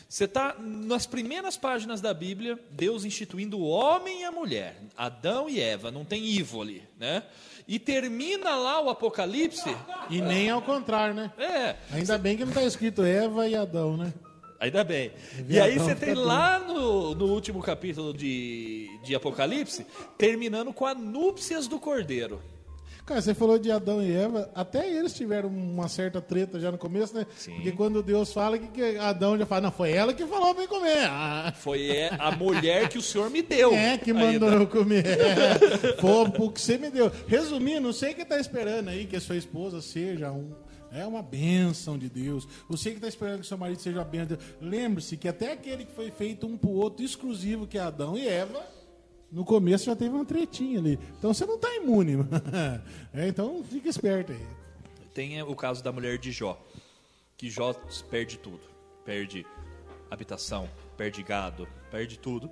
Você 0.08 0.26
está 0.26 0.56
nas 0.60 1.08
primeiras 1.08 1.58
páginas 1.58 2.00
da 2.00 2.14
Bíblia, 2.14 2.60
Deus 2.70 3.04
instituindo 3.04 3.58
o 3.58 3.64
homem 3.68 4.22
e 4.22 4.24
a 4.26 4.32
mulher, 4.32 4.76
Adão 4.96 5.50
e 5.50 5.60
Eva, 5.60 5.90
não 5.90 6.06
tem 6.06 6.24
Ivo 6.24 6.62
ali, 6.62 6.84
né? 7.00 7.24
E 7.68 7.80
termina 7.80 8.56
lá 8.56 8.80
o 8.80 8.90
Apocalipse. 8.92 9.76
E 10.12 10.22
nem 10.22 10.52
ao 10.52 10.62
contrário, 10.62 11.16
né? 11.16 11.32
É, 11.38 11.76
Ainda 11.92 12.18
bem 12.20 12.38
que 12.38 12.44
não 12.44 12.50
está 12.52 12.64
escrito 12.64 13.02
Eva 13.04 13.48
e 13.48 13.56
Adão, 13.56 13.98
né? 13.98 14.14
Ainda 14.64 14.82
bem. 14.82 15.12
E 15.50 15.60
aí 15.60 15.78
você 15.78 15.94
tem 15.94 16.14
lá 16.14 16.58
no, 16.58 17.14
no 17.14 17.26
último 17.26 17.62
capítulo 17.62 18.14
de, 18.14 18.88
de 19.04 19.14
Apocalipse, 19.14 19.86
terminando 20.18 20.72
com 20.72 20.86
a 20.86 20.96
núpcias 20.96 21.68
do 21.68 21.78
Cordeiro. 21.78 22.42
Cara, 23.06 23.22
você 23.22 23.34
falou 23.34 23.60
de 23.60 23.70
Adão 23.70 24.02
e 24.02 24.16
Eva, 24.16 24.50
até 24.56 24.90
eles 24.90 25.14
tiveram 25.14 25.50
uma 25.50 25.90
certa 25.90 26.22
treta 26.22 26.62
já 26.62 26.72
no 26.72 26.78
começo, 26.78 27.14
né? 27.14 27.28
Sim. 27.36 27.56
Porque 27.56 27.74
quando 27.74 28.02
Deus 28.02 28.32
fala 28.32 28.58
que, 28.58 28.68
que 28.68 28.98
Adão 28.98 29.38
já 29.38 29.46
fala, 29.46 29.64
não, 29.64 29.72
foi 29.72 29.92
ela 29.92 30.14
que 30.14 30.26
falou 30.26 30.56
pra 30.56 30.66
comer. 30.66 31.10
Ah, 31.10 31.54
Foi 31.54 31.90
é, 31.90 32.12
a 32.18 32.32
mulher 32.32 32.88
que 32.88 32.98
o 32.98 33.02
senhor 33.02 33.30
me 33.30 33.42
deu. 33.42 33.74
é 33.74 33.98
que 33.98 34.14
mandou 34.14 34.48
eu 34.50 34.66
comer. 34.66 35.06
É, 35.06 35.98
foi 36.00 36.46
o 36.46 36.50
que 36.50 36.62
você 36.62 36.78
me 36.78 36.90
deu. 36.90 37.12
Resumindo, 37.28 37.82
não 37.82 37.92
sei 37.92 38.14
que 38.14 38.24
tá 38.24 38.40
esperando 38.40 38.88
aí 38.88 39.06
que 39.06 39.18
a 39.18 39.22
sua 39.22 39.36
esposa 39.36 39.82
seja 39.82 40.32
um. 40.32 40.54
É 40.94 41.08
uma 41.08 41.24
bênção 41.24 41.98
de 41.98 42.08
Deus. 42.08 42.48
Você 42.70 42.92
que 42.92 42.98
está 42.98 43.08
esperando 43.08 43.42
que 43.42 43.48
seu 43.48 43.58
marido 43.58 43.82
seja 43.82 43.98
uma 43.98 44.06
bênção. 44.06 44.38
Lembre-se 44.62 45.18
que 45.18 45.28
até 45.28 45.52
aquele 45.52 45.86
que 45.86 45.92
foi 45.92 46.12
feito 46.12 46.46
um 46.46 46.56
pro 46.56 46.70
outro 46.70 47.04
exclusivo, 47.04 47.66
que 47.66 47.80
é 47.80 47.82
Adão 47.82 48.16
e 48.16 48.28
Eva, 48.28 48.64
no 49.32 49.44
começo 49.44 49.86
já 49.86 49.96
teve 49.96 50.14
uma 50.14 50.24
tretinha 50.24 50.78
ali. 50.78 51.00
Então 51.18 51.34
você 51.34 51.46
não 51.46 51.56
está 51.56 51.76
imune. 51.76 52.18
É, 53.12 53.28
então 53.28 53.64
fica 53.64 53.90
esperto 53.90 54.32
aí. 54.32 54.48
Tem 55.14 55.40
é, 55.40 55.44
o 55.44 55.56
caso 55.56 55.84
da 55.84 55.92
mulher 55.92 56.18
de 56.18 56.32
Jó, 56.32 56.60
que 57.38 57.50
Jó 57.50 57.74
perde 58.10 58.38
tudo. 58.38 58.62
Perde 59.04 59.46
habitação, 60.10 60.70
perde 60.96 61.22
gado, 61.24 61.68
perde 61.92 62.18
tudo. 62.18 62.50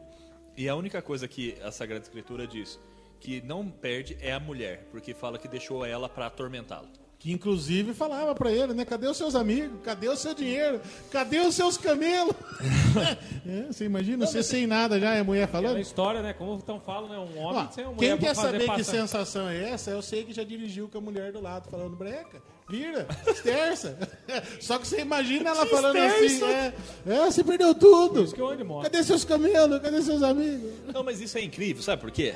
E 0.57 0.67
a 0.67 0.75
única 0.75 1.01
coisa 1.01 1.27
que 1.27 1.55
a 1.61 1.71
Sagrada 1.71 2.03
Escritura 2.03 2.47
diz 2.47 2.79
que 3.19 3.41
não 3.41 3.69
perde 3.69 4.17
é 4.19 4.33
a 4.33 4.39
mulher, 4.39 4.87
porque 4.91 5.13
fala 5.13 5.37
que 5.37 5.47
deixou 5.47 5.85
ela 5.85 6.09
para 6.09 6.25
atormentá-lo. 6.25 7.00
Que 7.21 7.31
inclusive 7.31 7.93
falava 7.93 8.33
pra 8.33 8.51
ele, 8.51 8.73
né? 8.73 8.83
Cadê 8.83 9.07
os 9.07 9.15
seus 9.15 9.35
amigos? 9.35 9.79
Cadê 9.83 10.09
o 10.09 10.17
seu 10.17 10.33
dinheiro? 10.33 10.81
Cadê 11.11 11.39
os 11.39 11.53
seus 11.53 11.77
camelos? 11.77 12.35
É, 13.43 13.63
você 13.71 13.85
imagina, 13.85 14.27
você 14.27 14.43
sem 14.43 14.67
nada 14.67 14.99
já, 14.99 15.15
e 15.15 15.19
a 15.19 15.23
mulher 15.23 15.47
falando? 15.47 15.79
história, 15.79 16.21
né? 16.21 16.31
Como 16.31 16.53
então 16.53 16.79
fala, 16.79 17.09
né? 17.09 17.17
Um 17.17 17.39
homem 17.39 17.67
Ó, 17.67 17.71
sem 17.71 17.83
uma 17.85 17.93
mulher 17.93 18.09
quem 18.09 18.17
quer 18.19 18.35
fazer 18.35 18.47
saber 18.47 18.59
que 18.59 18.65
passar- 18.67 18.83
sensação 18.83 19.49
é 19.49 19.69
essa, 19.71 19.89
eu 19.89 20.01
sei 20.01 20.23
que 20.23 20.31
já 20.31 20.43
dirigiu 20.43 20.87
com 20.87 20.99
a 20.99 21.01
mulher 21.01 21.31
do 21.31 21.41
lado, 21.41 21.67
falando 21.71 21.95
breca, 21.95 22.39
vira, 22.69 23.07
esterça. 23.27 23.97
Só 24.61 24.77
que 24.77 24.87
você 24.87 25.01
imagina 25.01 25.49
ela 25.49 25.65
falando 25.65 25.97
assim, 25.97 26.43
é, 26.43 26.73
é, 27.07 27.25
você 27.25 27.43
perdeu 27.43 27.73
tudo. 27.73 28.23
isso 28.23 28.35
que 28.35 28.41
eu 28.41 28.47
ando 28.47 28.57
de 28.57 28.63
moto. 28.63 28.83
Cadê 28.83 29.03
seus 29.03 29.25
camelos? 29.25 29.81
Cadê 29.81 30.01
seus 30.03 30.21
amigos? 30.21 30.71
Não, 30.93 31.03
mas 31.03 31.19
isso 31.19 31.35
é 31.37 31.41
incrível, 31.41 31.81
sabe 31.81 31.99
por 31.99 32.11
quê? 32.11 32.35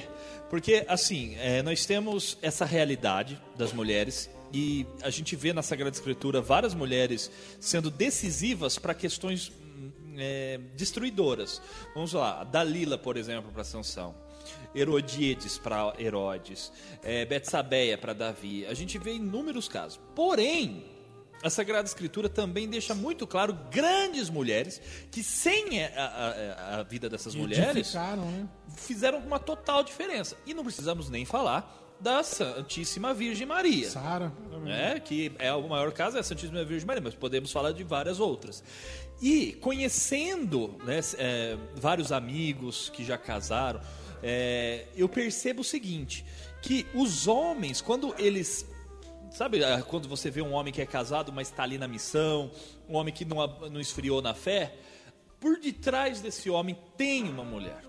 Porque, 0.49 0.85
assim, 0.87 1.35
é, 1.37 1.61
nós 1.61 1.85
temos 1.85 2.37
essa 2.41 2.65
realidade 2.65 3.39
das 3.55 3.71
mulheres 3.71 4.27
e 4.53 4.85
a 5.01 5.09
gente 5.09 5.35
vê 5.35 5.51
na 5.53 5.61
Sagrada 5.61 5.95
Escritura 5.95 6.41
várias 6.41 6.73
mulheres 6.73 7.29
sendo 7.59 7.89
decisivas 7.89 8.77
para 8.77 8.93
questões 8.93 9.51
hum, 9.51 9.91
é, 10.17 10.59
destruidoras. 10.75 11.61
Vamos 11.93 12.13
lá, 12.13 12.43
Dalila, 12.43 12.97
por 12.97 13.17
exemplo, 13.17 13.51
para 13.51 13.63
Sansão. 13.63 14.15
Herodíedes 14.75 15.57
para 15.57 15.93
Herodes, 15.97 16.71
é, 17.01 17.25
Betsabeia 17.25 17.97
para 17.97 18.13
Davi. 18.13 18.65
A 18.67 18.73
gente 18.73 18.97
vê 18.97 19.13
inúmeros 19.15 19.67
casos. 19.67 19.99
Porém, 20.13 20.85
a 21.41 21.49
Sagrada 21.49 21.87
Escritura 21.87 22.29
também 22.29 22.67
deixa 22.67 22.93
muito 22.93 23.25
claro 23.25 23.57
grandes 23.71 24.29
mulheres 24.29 24.81
que, 25.09 25.23
sem 25.23 25.83
a, 25.83 25.89
a- 25.95 26.79
a- 26.79 26.83
vida 26.83 27.09
dessas 27.09 27.33
mulheres, 27.35 27.93
né? 27.93 28.47
fizeram 28.75 29.19
uma 29.19 29.39
total 29.39 29.83
diferença. 29.83 30.35
E 30.45 30.53
não 30.53 30.63
precisamos 30.63 31.09
nem 31.09 31.25
falar 31.25 31.84
da 31.99 32.23
Santíssima 32.23 33.13
Virgem 33.13 33.47
Maria. 33.47 33.89
Sara. 33.89 34.31
né? 34.63 34.99
que 34.99 35.31
é 35.39 35.53
o 35.53 35.67
maior 35.67 35.91
caso 35.91 36.17
é 36.17 36.19
a 36.19 36.23
Santíssima 36.23 36.63
Virgem 36.63 36.85
Maria, 36.85 37.01
mas 37.01 37.15
podemos 37.15 37.51
falar 37.51 37.71
de 37.71 37.83
várias 37.83 38.19
outras. 38.19 38.63
E 39.21 39.53
conhecendo 39.53 40.75
né, 40.83 40.99
é, 41.17 41.57
vários 41.75 42.11
amigos 42.11 42.89
que 42.89 43.03
já 43.03 43.17
casaram, 43.17 43.79
é, 44.21 44.87
eu 44.95 45.07
percebo 45.07 45.61
o 45.61 45.63
seguinte, 45.63 46.25
que 46.61 46.85
os 46.93 47.27
homens, 47.27 47.81
quando 47.81 48.13
eles 48.17 48.65
Sabe 49.31 49.61
ah, 49.65 49.81
quando 49.81 50.07
você 50.07 50.31
vê 50.31 50.41
um 50.41 50.53
homem 50.53 50.71
que 50.71 50.81
é 50.81 50.85
casado, 50.85 51.29
mas 51.29 51.49
está 51.49 51.63
ali 51.63 51.77
na 51.77 51.89
missão, 51.89 52.49
um 52.87 52.95
homem 52.95 53.13
que 53.13 53.25
não, 53.25 53.45
não 53.69 53.81
esfriou 53.81 54.21
na 54.21 54.33
fé? 54.33 54.73
Por 55.41 55.59
detrás 55.59 56.21
desse 56.21 56.49
homem 56.49 56.77
tem 56.95 57.27
uma 57.27 57.43
mulher. 57.43 57.81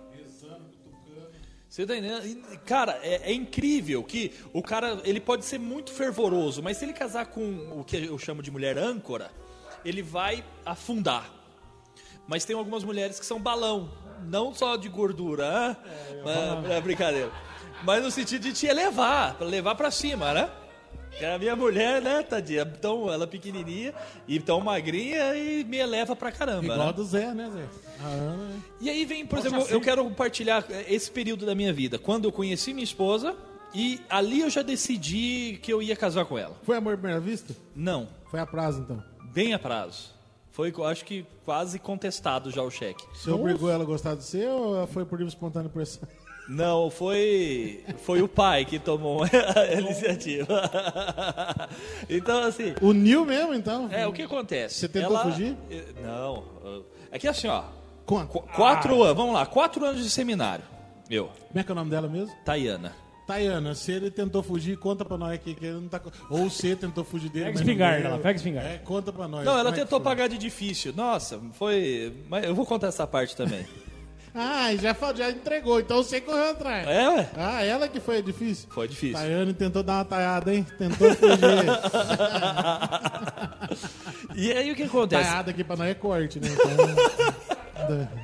Você 1.77 1.85
tá 1.85 1.95
entendendo? 1.95 2.43
Cara, 2.65 2.99
é, 3.03 3.31
é 3.31 3.35
incrível 3.35 4.03
que 4.03 4.33
o 4.51 4.63
cara 4.63 4.99
ele 5.05 5.21
pode 5.21 5.45
ser 5.45 5.59
muito 5.59 5.93
fervoroso, 5.93 6.63
mas 6.63 6.79
se 6.79 6.87
ele 6.87 6.95
casar 6.95 7.27
com 7.27 7.69
o 7.79 7.85
que 7.85 7.99
eu 7.99 8.19
chamo 8.19 8.43
de 8.43 8.51
mulher 8.51 8.79
âncora, 8.79 9.31
ele 9.85 10.01
vai 10.01 10.43
afundar. 10.65 11.31
Mas 12.27 12.47
tem 12.47 12.57
algumas 12.57 12.83
mulheres 12.83 13.21
que 13.21 13.27
são 13.27 13.39
balão, 13.39 13.91
não 14.23 14.55
só 14.55 14.77
de 14.77 14.89
gordura, 14.89 15.47
hã? 15.47 15.77
Mas- 16.25 16.71
é 16.71 16.81
brincadeira. 16.81 17.31
Mas 17.83 18.03
no 18.03 18.11
sentido 18.11 18.41
de 18.41 18.55
te 18.55 18.67
elevar, 18.67 19.35
para 19.35 19.47
levar 19.47 19.75
para 19.75 19.91
cima, 19.91 20.33
né? 20.33 20.51
Que 21.19 21.25
A 21.25 21.39
minha 21.39 21.57
mulher, 21.57 22.03
né, 22.03 22.23
tadinha, 22.23 22.67
tão, 22.67 23.11
ela 23.11 23.27
pequenininha 23.27 23.95
e 24.29 24.39
tão 24.39 24.61
magrinha 24.61 25.35
e 25.35 25.65
me 25.65 25.79
eleva 25.79 26.15
pra 26.15 26.31
caramba, 26.31 26.65
Igual 26.65 26.87
né? 26.89 26.93
do 26.93 27.05
Zé, 27.05 27.33
né, 27.33 27.51
Zé? 27.53 27.65
A 28.05 28.09
Ana, 28.09 28.37
né? 28.49 28.61
E 28.81 28.91
aí 28.91 29.05
vem, 29.05 29.25
por 29.27 29.39
exemplo, 29.39 29.67
eu 29.71 29.81
quero 29.81 30.05
compartilhar 30.05 30.65
esse 30.89 31.11
período 31.11 31.47
da 31.47 31.55
minha 31.55 31.73
vida, 31.73 31.99
quando 31.99 32.27
eu 32.27 32.33
conheci 32.33 32.75
minha 32.75 32.85
esposa 32.85 33.35
e 33.75 34.01
ali 34.11 34.41
eu 34.41 34.51
já 34.51 34.61
decidi 34.63 35.59
que 35.63 35.73
eu 35.73 35.83
ia 35.83 35.97
casar 35.97 36.25
com 36.27 36.37
ela. 36.39 36.55
Foi 36.65 36.77
amor 36.77 36.95
à 36.95 36.97
primeira 36.97 37.21
vista? 37.21 37.55
Não, 37.75 38.09
Foi 38.31 38.39
a 38.41 38.47
prazo, 38.47 38.81
então. 38.83 39.03
bem 39.33 39.55
a 39.55 39.59
prazo. 39.59 40.15
Foi, 40.53 40.73
acho 40.87 41.05
que 41.05 41.27
quase 41.45 41.79
contestado 41.79 42.51
já 42.51 42.63
o 42.63 42.71
cheque. 42.71 43.05
Você 43.15 43.31
obrigou 43.31 43.71
ela 43.71 43.85
a 43.85 43.87
gostar 43.87 44.15
de 44.17 44.25
você 44.25 44.47
ou 44.49 44.87
foi 44.87 45.05
por 45.05 45.19
livre 45.19 45.33
espontânea 45.33 45.69
pressão? 45.71 46.09
Não, 46.49 46.91
foi 46.91 47.83
foi 48.05 48.23
o 48.23 48.29
pai 48.29 48.65
que 48.65 48.79
tomou 48.79 49.23
a 49.27 49.73
iniciativa. 49.81 50.63
então, 52.09 52.43
assim, 52.45 52.75
Uniu 52.81 53.25
mesmo, 53.25 53.55
então? 53.55 53.89
é, 53.91 54.07
o 54.07 54.13
que 54.13 54.23
acontece? 54.23 54.75
Você 54.77 54.89
tentou 54.89 55.13
Ela- 55.17 55.25
fugir? 55.25 55.57
eh, 55.71 55.85
Não. 56.03 56.45
É 57.11 57.19
que 57.19 57.27
assim, 57.29 57.49
ó, 57.49 57.65
Conta. 58.05 58.27
qu- 58.27 58.43
quatro 58.55 59.03
anos, 59.03 59.17
vamos 59.17 59.35
lá, 59.35 59.47
quatro 59.47 59.85
anos 59.85 60.03
de 60.03 60.11
seminário. 60.11 60.65
Eu, 61.11 61.27
Como 61.49 61.59
é 61.61 61.63
que 61.63 61.71
é 61.71 61.73
o 61.73 61.77
nome 61.77 61.91
dela 61.91 62.09
mesmo? 62.09 62.35
Tayana. 62.45 62.93
Tayana, 63.27 63.75
se 63.75 63.91
ele 63.91 64.09
tentou 64.09 64.41
fugir, 64.41 64.77
conta 64.79 65.05
pra 65.05 65.17
nós 65.19 65.33
aqui, 65.35 65.53
que 65.55 65.65
ele 65.67 65.75
não 65.81 65.89
tá. 65.89 66.01
Ou 66.31 66.49
você 66.49 66.77
tentou 66.77 67.03
fugir 67.03 67.29
dele. 67.29 67.47
Pega 67.47 67.59
espingarda 67.59 68.09
lá, 68.09 68.19
pega 68.19 68.37
espingarda. 68.37 68.69
É, 68.71 68.79
conta 68.79 69.13
pra 69.13 69.27
nós. 69.27 69.45
Não, 69.45 69.59
ela 69.59 69.71
é 69.71 69.73
tentou 69.73 69.99
foi? 69.99 70.05
pagar 70.05 70.29
de 70.29 70.39
difícil. 70.39 70.93
Nossa, 70.95 71.41
foi. 71.55 72.13
Mas 72.29 72.45
eu 72.45 72.55
vou 72.55 72.65
contar 72.65 72.87
essa 72.87 73.05
parte 73.05 73.35
também. 73.35 73.67
Ah, 74.39 74.69
já, 74.77 74.95
já 75.15 75.31
entregou, 75.31 75.81
então 75.81 76.03
você 76.03 76.21
correu 76.21 76.51
atrás. 76.51 76.87
É, 76.87 77.09
ué? 77.09 77.31
Ah, 77.37 77.63
ela 77.65 77.89
que 77.89 77.99
foi 77.99 78.21
difícil? 78.23 78.69
Foi 78.71 78.87
difícil. 78.87 79.17
Tayane 79.17 79.55
tentou 79.55 79.83
dar 79.83 79.95
uma 79.95 80.05
taiada, 80.05 80.55
hein? 80.55 80.67
Tentou 80.79 81.15
fugir. 81.15 81.37
E 84.35 84.53
aí 84.53 84.71
o 84.71 84.75
que 84.77 84.83
acontece? 84.83 85.23
taiada 85.29 85.51
aqui 85.51 85.65
pra 85.65 85.77
nós 85.77 85.89
é 85.89 85.95
corte, 85.95 86.39
né? 86.39 86.49
Então, 86.53 88.09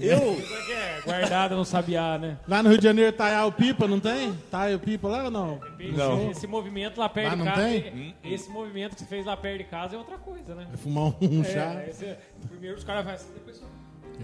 Eu. 0.00 0.32
Aqui 0.32 0.72
é 0.72 1.00
guardada 1.04 1.54
no 1.54 1.64
sabiá, 1.64 2.18
né? 2.18 2.36
lá 2.48 2.62
no 2.62 2.68
Rio 2.70 2.78
de 2.78 2.84
Janeiro, 2.84 3.12
taiar 3.12 3.46
o 3.46 3.52
pipa, 3.52 3.86
não 3.86 4.00
tem? 4.00 4.34
Taia 4.50 4.76
o 4.76 4.80
pipa 4.80 5.08
lá 5.08 5.24
ou 5.24 5.30
não? 5.30 5.60
Não. 5.96 6.30
Esse 6.32 6.46
movimento 6.46 6.98
lá 6.98 7.08
perto 7.08 7.28
Lá 7.28 7.34
de 7.34 7.38
não 7.38 7.46
casa. 7.46 7.62
tem? 7.62 8.14
Esse 8.24 8.50
movimento 8.50 8.94
que 8.94 9.00
você 9.02 9.06
fez 9.06 9.24
lá 9.24 9.36
perto 9.36 9.58
de 9.58 9.64
casa 9.64 9.94
é 9.94 9.98
outra 9.98 10.18
coisa, 10.18 10.54
né? 10.54 10.66
Fumar 10.76 11.12
um 11.22 11.44
chá. 11.44 11.76
É, 11.80 11.86
esse- 11.88 12.16
primeiro 12.48 12.76
os 12.76 12.84
caras 12.84 13.04
fazem 13.04 13.26
assim, 13.26 13.34
depois 13.34 13.56
só. 13.56 13.64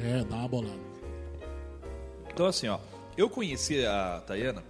É, 0.03 0.25
dá 0.25 0.37
uma 0.37 0.49
bolada. 0.49 0.92
Então, 2.33 2.47
assim, 2.47 2.69
ó. 2.69 2.79
Eu 3.17 3.29
conheci 3.29 3.85
a 3.85 4.23
Tayana, 4.27 4.65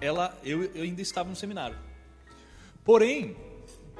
ela. 0.00 0.36
Eu, 0.42 0.64
eu 0.74 0.82
ainda 0.82 1.02
estava 1.02 1.28
no 1.28 1.36
seminário. 1.36 1.76
Porém, 2.82 3.36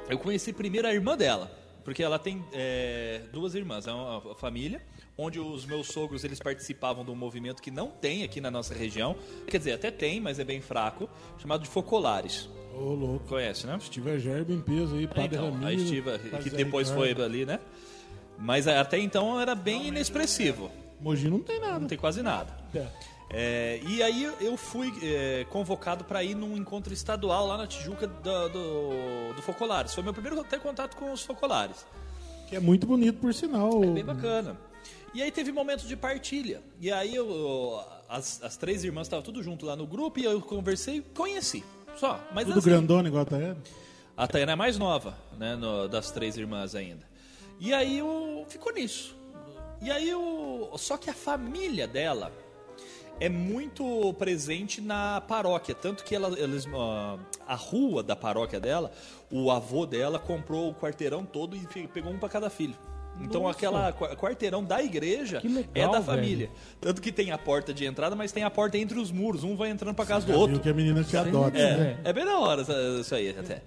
eu 0.09 0.17
conheci 0.17 0.51
primeiro 0.51 0.87
a 0.87 0.93
irmã 0.93 1.15
dela. 1.15 1.51
Porque 1.83 2.01
ela 2.01 2.17
tem 2.17 2.43
é, 2.51 3.21
duas 3.31 3.53
irmãs. 3.53 3.85
É 3.85 3.93
uma 3.93 4.33
família 4.35 4.81
onde 5.17 5.39
os 5.39 5.65
meus 5.65 5.87
sogros 5.87 6.23
eles 6.23 6.39
participavam 6.39 7.05
de 7.05 7.11
um 7.11 7.15
movimento 7.15 7.61
que 7.61 7.69
não 7.69 7.89
tem 7.89 8.23
aqui 8.23 8.41
na 8.41 8.49
nossa 8.49 8.73
região. 8.73 9.15
Quer 9.47 9.59
dizer, 9.59 9.73
até 9.73 9.91
tem, 9.91 10.19
mas 10.19 10.39
é 10.39 10.43
bem 10.43 10.61
fraco. 10.61 11.07
Chamado 11.37 11.61
de 11.61 11.69
Focolares. 11.69 12.49
Ô, 12.73 12.93
louco. 12.93 13.27
Conhece, 13.27 13.67
né? 13.67 13.77
Estive 13.77 14.19
Gerba 14.19 14.51
em 14.51 14.61
peso 14.61 14.95
aí, 14.95 15.07
Padre 15.07 15.37
Então, 15.37 15.51
Ramiro. 15.51 15.67
a 15.67 15.73
Estiva, 15.73 16.19
que 16.41 16.49
depois 16.49 16.89
foi 16.89 17.11
ali, 17.11 17.45
né? 17.45 17.59
Mas 18.37 18.67
até 18.67 18.97
então 18.97 19.39
era 19.39 19.53
bem 19.53 19.87
inexpressivo. 19.87 20.71
Mogi 21.05 21.29
não 21.29 21.39
tem 21.39 21.59
nada. 21.59 21.79
Não 21.79 21.87
tem 21.87 21.97
quase 21.99 22.23
nada. 22.23 22.51
É, 23.29 23.79
e 23.87 24.01
aí 24.01 24.23
eu 24.41 24.57
fui 24.57 24.91
é, 25.03 25.45
convocado 25.51 26.03
para 26.03 26.23
ir 26.23 26.33
num 26.33 26.57
encontro 26.57 26.91
estadual 26.91 27.45
lá 27.45 27.57
na 27.57 27.67
Tijuca 27.67 28.07
do, 28.07 28.49
do, 28.49 29.33
do 29.35 29.41
Focolares. 29.43 29.93
Foi 29.93 30.03
meu 30.03 30.13
primeiro 30.13 30.39
até 30.39 30.57
contato 30.57 30.95
com 30.97 31.11
os 31.13 31.21
Focolares. 31.23 31.85
Que 32.47 32.55
é 32.55 32.59
muito 32.59 32.87
bonito, 32.87 33.19
por 33.19 33.33
sinal. 33.35 33.81
Bem 33.81 34.03
bacana. 34.03 34.57
E 35.13 35.21
aí 35.21 35.31
teve 35.31 35.51
momentos 35.51 35.87
de 35.87 35.95
partilha. 35.95 36.61
E 36.81 36.91
aí 36.91 37.15
eu, 37.15 37.79
as, 38.09 38.41
as 38.43 38.57
três 38.57 38.83
irmãs 38.83 39.05
estavam 39.05 39.23
tudo 39.23 39.43
junto 39.43 39.63
lá 39.63 39.75
no 39.75 39.85
grupo 39.85 40.19
e 40.19 40.23
eu 40.23 40.41
conversei 40.41 40.97
e 40.97 41.01
conheci. 41.01 41.63
Só. 41.97 42.19
Mas 42.33 42.45
Tudo 42.45 42.57
assim, 42.59 42.69
grandona 42.69 43.07
igual 43.07 43.21
a 43.23 43.25
Tayane. 43.25 43.59
a 44.17 44.27
Tayana 44.27 44.51
é 44.51 44.55
mais 44.55 44.77
nova, 44.77 45.15
né, 45.37 45.55
no- 45.55 45.87
das 45.87 46.11
três 46.11 46.35
irmãs 46.35 46.75
ainda. 46.75 47.07
E 47.59 47.73
aí 47.73 47.99
eu, 47.99 48.45
ficou 48.49 48.73
nisso. 48.73 49.14
E 49.85 49.91
aí 49.91 50.09
eu, 50.09 50.71
só 50.77 50.97
que 50.97 51.11
a 51.11 51.13
família 51.13 51.87
dela 51.87 52.31
é 53.19 53.29
muito 53.29 54.11
presente 54.15 54.81
na 54.81 55.21
paróquia. 55.21 55.75
Tanto 55.75 56.03
que 56.03 56.15
ela, 56.15 56.37
eles, 56.39 56.67
ah, 56.75 57.17
a 57.47 57.53
rua 57.53 58.01
da 58.01 58.15
paróquia 58.15 58.59
dela, 58.59 58.91
o 59.31 59.51
avô 59.51 59.85
dela 59.85 60.17
comprou 60.17 60.69
o 60.71 60.73
quarteirão 60.73 61.23
todo 61.23 61.55
e 61.55 61.87
pegou 61.87 62.11
um 62.11 62.17
para 62.17 62.29
cada 62.29 62.49
filho. 62.49 62.73
Então 63.21 63.43
Nossa. 63.43 63.55
aquela 63.57 63.93
qua- 63.93 64.15
quarteirão 64.15 64.63
da 64.63 64.81
igreja 64.83 65.39
legal, 65.43 65.63
é 65.75 65.81
da 65.85 65.91
velho. 65.99 66.03
família. 66.03 66.49
Tanto 66.81 66.99
que 66.99 67.11
tem 67.11 67.29
a 67.31 67.37
porta 67.37 67.71
de 67.71 67.85
entrada, 67.85 68.15
mas 68.15 68.31
tem 68.31 68.43
a 68.43 68.49
porta 68.49 68.79
entre 68.79 68.99
os 68.99 69.11
muros. 69.11 69.43
Um 69.43 69.55
vai 69.55 69.69
entrando 69.69 69.95
para 69.95 70.05
casa 70.05 70.25
do 70.25 70.33
outro. 70.37 70.59
que 70.59 70.67
a 70.67 70.73
menina 70.73 71.03
te 71.03 71.15
adota. 71.15 71.57
É. 71.57 71.77
né? 71.77 71.99
É, 72.03 72.11
bem 72.11 72.25
da 72.25 72.39
hora 72.39 72.63
isso 72.99 73.13
aí 73.13 73.29
até. 73.29 73.61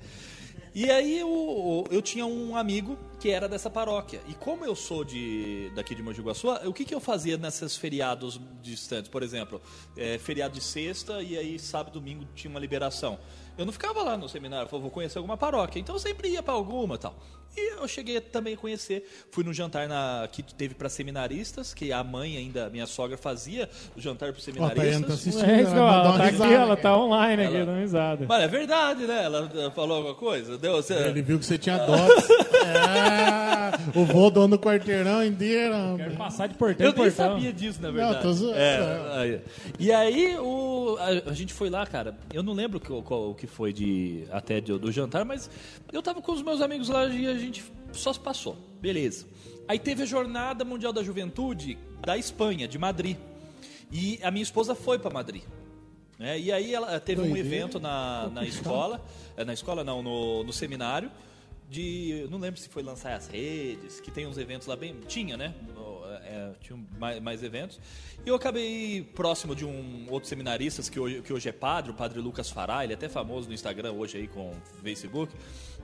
E 0.75 0.91
aí 0.91 1.19
eu, 1.19 1.85
eu 1.91 2.03
tinha 2.03 2.27
um 2.27 2.57
amigo 2.57 2.99
que 3.19 3.31
era 3.31 3.49
dessa 3.49 3.69
paróquia. 3.69 4.21
E 4.29 4.35
como 4.35 4.65
eu 4.65 4.77
sou 4.77 5.05
de 5.05 5.71
daqui 5.75 5.95
de 5.95 6.03
Mogi 6.03 6.21
Guaçu, 6.21 6.49
o 6.67 6.73
que, 6.73 6.85
que 6.85 6.95
eu 6.95 7.01
fazia 7.01 7.37
nesses 7.37 7.77
feriados 7.77 8.41
distantes? 8.63 9.11
Por 9.11 9.23
exemplo, 9.23 9.61
é, 9.97 10.19
feriado 10.19 10.55
de 10.55 10.61
sexta 10.61 11.23
e 11.23 11.37
aí 11.37 11.59
sábado 11.59 11.95
domingo 11.95 12.27
tinha 12.35 12.51
uma 12.51 12.61
liberação. 12.61 13.19
Eu 13.57 13.67
não 13.67 13.73
ficava 13.73 14.03
lá 14.03 14.17
no 14.17 14.29
seminário, 14.29 14.69
falava, 14.69 14.83
vou 14.83 14.91
conhecer 14.91 15.19
alguma 15.19 15.37
paróquia. 15.37 15.81
Então 15.81 15.95
eu 15.95 15.99
sempre 15.99 16.29
ia 16.29 16.43
para 16.43 16.55
alguma 16.55 16.97
tal. 16.97 17.17
E 17.61 17.81
eu 17.81 17.89
cheguei 17.89 18.21
também 18.21 18.55
a 18.55 18.57
conhecer, 18.57 19.05
fui 19.31 19.43
no 19.43 19.53
jantar 19.53 19.89
na, 19.89 20.29
que 20.31 20.43
teve 20.43 20.75
para 20.75 20.89
seminaristas, 20.89 21.75
que 21.75 21.93
a 21.93 22.05
mãe 22.05 22.37
ainda, 22.37 22.69
minha 22.71 22.87
sogra 22.87 23.17
fazia 23.17 23.69
o 23.97 24.01
jantar 24.01 24.33
para 24.33 24.43
Tayana 24.43 25.07
tá 25.07 25.15
seminaristas. 25.15 25.15
assistindo. 25.15 25.45
É 25.51 25.61
ela 25.61 25.71
falo, 25.71 25.81
mandou 25.87 26.05
ela 26.09 26.19
tá 26.19 26.25
aqui, 26.25 26.33
risada. 26.33 26.55
ela 26.55 26.77
tá 26.77 26.97
online 26.97 27.43
aqui, 27.45 27.57
Ela- 27.57 27.67
dando 27.67 27.81
risada. 27.81 28.27
Mas 28.29 28.43
é 28.43 28.49
verdade, 28.49 29.07
né? 29.07 29.25
Ela 29.25 29.51
ela 29.55 29.71
falou 29.71 29.97
alguma 29.97 30.15
coisa? 30.15 30.57
Deu, 30.59 30.73
você... 30.77 30.95
Ele 30.95 31.23
viu 31.23 31.39
que 31.39 31.45
você 31.47 31.59
tinha 31.59 31.79
dotes. 31.79 32.29
é, 32.65 33.99
o 33.99 34.05
vô 34.05 34.31
dono 34.31 34.57
do 34.57 34.63
quarteirão 34.63 35.25
inteiro. 35.25 35.75
Quero 35.97 36.17
passar 36.17 36.47
de 36.47 36.55
portão 36.55 36.87
Eu 36.87 36.93
em 36.93 36.95
nem 36.95 37.05
portão. 37.05 37.33
sabia 37.35 37.53
disso, 37.53 37.81
na 37.81 37.91
verdade. 37.91 38.15
Não, 38.15 38.23
tô 38.23 38.33
zoando. 38.33 38.57
É, 38.59 39.13
aí. 39.19 39.41
E 39.79 39.93
aí, 39.93 40.37
o, 40.39 40.97
a, 40.99 41.31
a 41.31 41.33
gente 41.35 41.53
foi 41.53 41.71
lá, 41.71 41.87
cara. 41.87 42.15
Eu 42.33 42.43
não 42.43 42.53
lembro 42.53 42.79
que- 42.81 42.89
qual, 43.03 43.31
o 43.31 43.35
que 43.35 43.47
foi 43.47 43.73
de, 43.73 44.25
até 44.31 44.61
de- 44.61 44.77
do 44.79 44.91
jantar, 44.93 45.25
mas 45.25 45.51
eu 45.93 46.03
tava 46.03 46.21
com 46.21 46.33
os 46.33 46.43
meus 46.43 46.61
amigos 46.61 46.89
lá 46.89 47.07
e 47.07 47.27
a 47.27 47.35
gente 47.35 47.48
só 47.93 48.13
se 48.13 48.21
passou. 48.21 48.57
Beleza. 48.81 49.27
Aí 49.67 49.79
teve 49.79 50.03
a 50.03 50.07
Jornada 50.07 50.65
Mundial 50.65 50.93
da 50.93 51.03
Juventude 51.03 51.79
da 52.01 52.17
Espanha, 52.17 52.67
de 52.67 52.79
Madrid. 52.79 53.17
E 53.91 54.19
a 54.23 54.31
minha 54.31 54.43
esposa 54.43 54.75
foi 54.75 54.99
para 54.99 55.11
Madrid. 55.11 55.43
né? 56.19 56.39
E 56.39 56.53
aí 56.53 56.75
ela 56.75 56.99
teve 57.01 57.21
um 57.21 57.25
Doideira. 57.25 57.49
evento 57.49 57.81
na, 57.81 58.29
na 58.33 58.45
escola, 58.45 59.05
eh, 59.37 59.45
na 59.45 59.53
escola 59.53 59.83
não, 59.85 60.03
no, 60.03 60.45
no 60.45 60.53
seminário, 60.53 61.11
de, 61.71 62.27
não 62.31 62.39
lembro 62.39 62.59
se 62.59 62.69
foi 62.69 62.83
lançar 62.83 63.15
as 63.15 63.27
redes, 63.27 64.01
que 64.01 64.11
tem 64.11 64.27
uns 64.27 64.39
eventos 64.39 64.67
lá 64.67 64.77
bem, 64.77 64.97
tinha, 65.07 65.37
né? 65.37 65.55
É, 66.25 66.51
tinha 66.61 66.79
mais, 66.99 67.21
mais 67.21 67.43
eventos. 67.43 67.79
E 68.25 68.29
eu 68.29 68.35
acabei 68.35 69.03
próximo 69.15 69.55
de 69.55 69.65
um 69.65 70.07
outro 70.11 70.29
seminarista 70.29 70.83
que 70.91 70.99
hoje, 70.99 71.23
que 71.23 71.33
hoje 71.33 71.49
é 71.49 71.53
padre, 71.53 71.91
o 71.91 71.95
padre 71.95 72.21
Lucas 72.21 72.51
Fará, 72.51 72.85
ele 72.85 72.95
é 72.95 72.97
até 72.97 73.09
famoso 73.09 73.49
no 73.49 73.55
Instagram 73.55 73.93
hoje 73.93 74.19
aí 74.19 74.27
com 74.29 74.51
o 74.51 74.83
Facebook. 74.83 75.33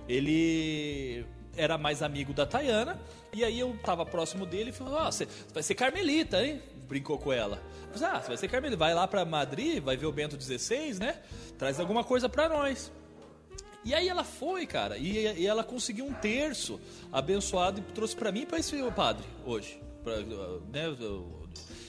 Ele 0.09 1.25
era 1.57 1.79
mais 1.79 2.03
amigo 2.03 2.33
da 2.33 2.47
Tayana, 2.47 3.01
e 3.33 3.45
aí 3.45 3.59
eu 3.59 3.77
tava 3.85 4.05
próximo 4.05 4.47
dele 4.47 4.71
e 4.71 4.73
falou: 4.73 4.95
Ó, 4.95 5.11
você 5.11 5.27
vai 5.53 5.63
ser 5.63 5.75
carmelita, 5.75 6.45
hein? 6.45 6.63
Brincou 6.89 7.19
com 7.19 7.33
ela. 7.33 7.63
Falei, 7.93 8.09
ah, 8.09 8.21
você 8.21 8.29
vai 8.29 8.37
ser 8.37 8.49
carmelita, 8.49 8.79
vai 8.79 8.95
lá 8.95 9.07
pra 9.07 9.25
Madrid, 9.25 9.83
vai 9.83 9.97
ver 9.97 10.07
o 10.07 10.13
Bento 10.13 10.41
XVI, 10.41 10.95
né? 10.99 11.21
Traz 11.59 11.81
alguma 11.81 12.05
coisa 12.05 12.29
pra 12.29 12.49
nós. 12.49 12.93
E 13.85 13.95
aí 13.95 14.09
ela 14.09 14.25
foi, 14.25 14.67
cara, 14.67 14.97
e, 14.97 15.41
e 15.41 15.47
ela 15.47 15.63
conseguiu 15.63 16.07
um 16.07 16.13
terço 16.13 16.81
abençoado 17.13 17.81
e 17.81 17.93
trouxe 17.93 18.17
pra 18.17 18.33
mim 18.33 18.41
e 18.41 18.47
pra 18.47 18.59
esse 18.59 18.77
padre 18.93 19.25
hoje. 19.45 19.79
Pra, 20.03 20.17
né, 20.21 20.95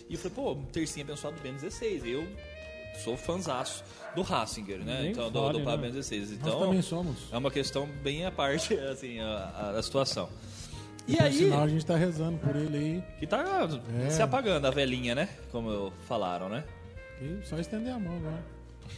e 0.08 0.14
eu 0.14 0.20
falei, 0.20 0.36
pô, 0.36 0.52
um 0.52 0.66
tercinho 0.66 1.06
abençoado 1.06 1.38
do 1.38 1.42
Ben 1.42 1.54
16. 1.54 2.06
Eu 2.06 2.28
sou 3.04 3.16
fanzaço 3.18 3.84
do 4.16 4.22
Ratzinger, 4.22 4.80
né? 4.80 5.02
Nem 5.02 5.12
então, 5.12 5.30
do, 5.32 5.40
fale, 5.42 5.54
do 5.54 5.60
né? 5.60 5.66
Papa 5.66 5.78
Ben 5.78 5.92
16. 5.92 6.30
Nós 6.32 6.40
Então, 6.40 6.60
também 6.60 6.82
somos. 6.82 7.18
é 7.32 7.38
uma 7.38 7.52
questão 7.52 7.88
bem 8.04 8.26
à 8.26 8.32
parte, 8.32 8.74
assim, 8.90 9.20
a, 9.20 9.74
a- 9.78 9.82
situação. 9.84 10.30
E 11.08 11.18
Por 11.18 11.24
aí, 11.26 11.34
sinal, 11.34 11.64
a 11.64 11.68
gente 11.68 11.86
tá 11.86 11.96
rezando 11.96 12.38
por 12.40 12.56
ele 12.56 12.78
aí. 12.78 13.04
que 13.20 13.28
tá 13.28 13.68
É. 14.06 14.10
se 14.10 14.22
apagando 14.22 14.66
a 14.66 14.72
velhinha, 14.72 15.14
né? 15.14 15.30
Como 15.52 15.92
falaram, 16.08 16.50
né? 16.50 16.64
E 17.22 17.46
só 17.46 17.58
estender 17.60 17.94
a 17.94 18.00
mão 18.00 18.16
agora. 18.18 18.44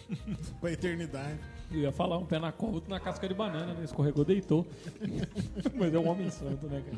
pra 0.61 0.71
eternidade. 0.71 1.39
Eu 1.71 1.79
ia 1.81 1.91
falar 1.91 2.17
um 2.17 2.25
pé 2.25 2.39
na 2.39 2.51
cova, 2.51 2.75
outro 2.75 2.89
na 2.89 2.99
casca 2.99 3.27
de 3.27 3.33
banana, 3.33 3.73
né? 3.73 3.83
Escorregou, 3.83 4.23
deitou. 4.23 4.65
Mas 5.75 5.93
é 5.93 5.99
um 5.99 6.07
homem 6.07 6.29
santo, 6.29 6.65
né, 6.67 6.81
cara? 6.85 6.97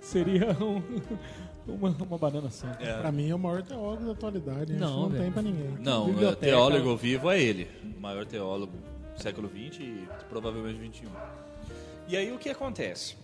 Seria 0.00 0.50
um- 0.64 0.82
uma, 1.66 1.88
uma 1.90 2.18
banana 2.18 2.48
santa. 2.50 2.76
Pra 3.00 3.10
mim 3.10 3.30
é 3.30 3.34
o 3.34 3.38
maior 3.38 3.62
teólogo 3.62 4.04
da 4.04 4.12
atualidade. 4.12 4.72
Não, 4.74 4.78
Não, 4.88 5.00
não 5.02 5.08
velho. 5.08 5.22
tem 5.24 5.32
pra 5.32 5.42
ninguém. 5.42 5.76
Não, 5.80 6.06
Biblioteca. 6.06 6.46
é, 6.46 6.48
teólogo 6.50 6.96
vivo 6.96 7.30
é 7.30 7.40
ele. 7.42 7.68
O 7.96 8.00
maior 8.00 8.24
teólogo 8.24 8.72
do 9.16 9.22
século 9.22 9.48
XX 9.48 9.80
e 9.80 10.08
provavelmente 10.28 10.78
XXI. 10.98 11.08
E 12.06 12.16
aí 12.16 12.30
o 12.32 12.38
que 12.38 12.50
acontece? 12.50 13.16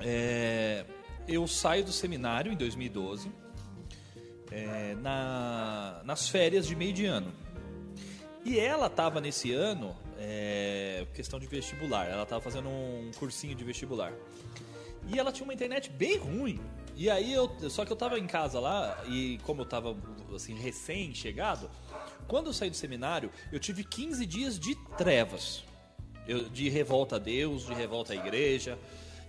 É, 0.00 0.84
eu 1.28 1.46
saio 1.46 1.84
do 1.84 1.92
seminário 1.92 2.50
em 2.52 2.56
2012, 2.56 3.30
é, 4.50 4.96
na- 5.00 6.00
nas 6.04 6.28
férias 6.28 6.66
de 6.66 6.74
meio 6.74 6.92
de 6.92 7.06
ano. 7.06 7.30
E 8.44 8.58
ela 8.58 8.86
estava 8.86 9.20
nesse 9.20 9.52
ano, 9.52 9.94
é, 10.18 11.06
questão 11.14 11.38
de 11.38 11.46
vestibular, 11.46 12.06
ela 12.06 12.22
estava 12.22 12.40
fazendo 12.40 12.68
um 12.68 13.10
cursinho 13.18 13.54
de 13.54 13.62
vestibular. 13.64 14.12
E 15.08 15.18
ela 15.18 15.30
tinha 15.32 15.44
uma 15.44 15.52
internet 15.54 15.90
bem 15.90 16.16
ruim. 16.18 16.60
E 16.96 17.08
aí 17.10 17.32
eu. 17.32 17.50
Só 17.70 17.84
que 17.84 17.92
eu 17.92 17.96
tava 17.96 18.18
em 18.18 18.26
casa 18.26 18.60
lá, 18.60 19.02
e 19.06 19.38
como 19.44 19.62
eu 19.62 19.66
tava 19.66 19.96
assim, 20.34 20.54
recém-chegado, 20.54 21.70
quando 22.28 22.46
eu 22.48 22.52
saí 22.52 22.70
do 22.70 22.76
seminário, 22.76 23.30
eu 23.52 23.58
tive 23.58 23.84
15 23.84 24.24
dias 24.26 24.58
de 24.58 24.74
trevas. 24.96 25.64
Eu- 26.28 26.48
de 26.48 26.68
revolta 26.68 27.16
a 27.16 27.18
Deus, 27.18 27.66
de 27.66 27.74
revolta 27.74 28.12
à 28.12 28.16
igreja. 28.16 28.78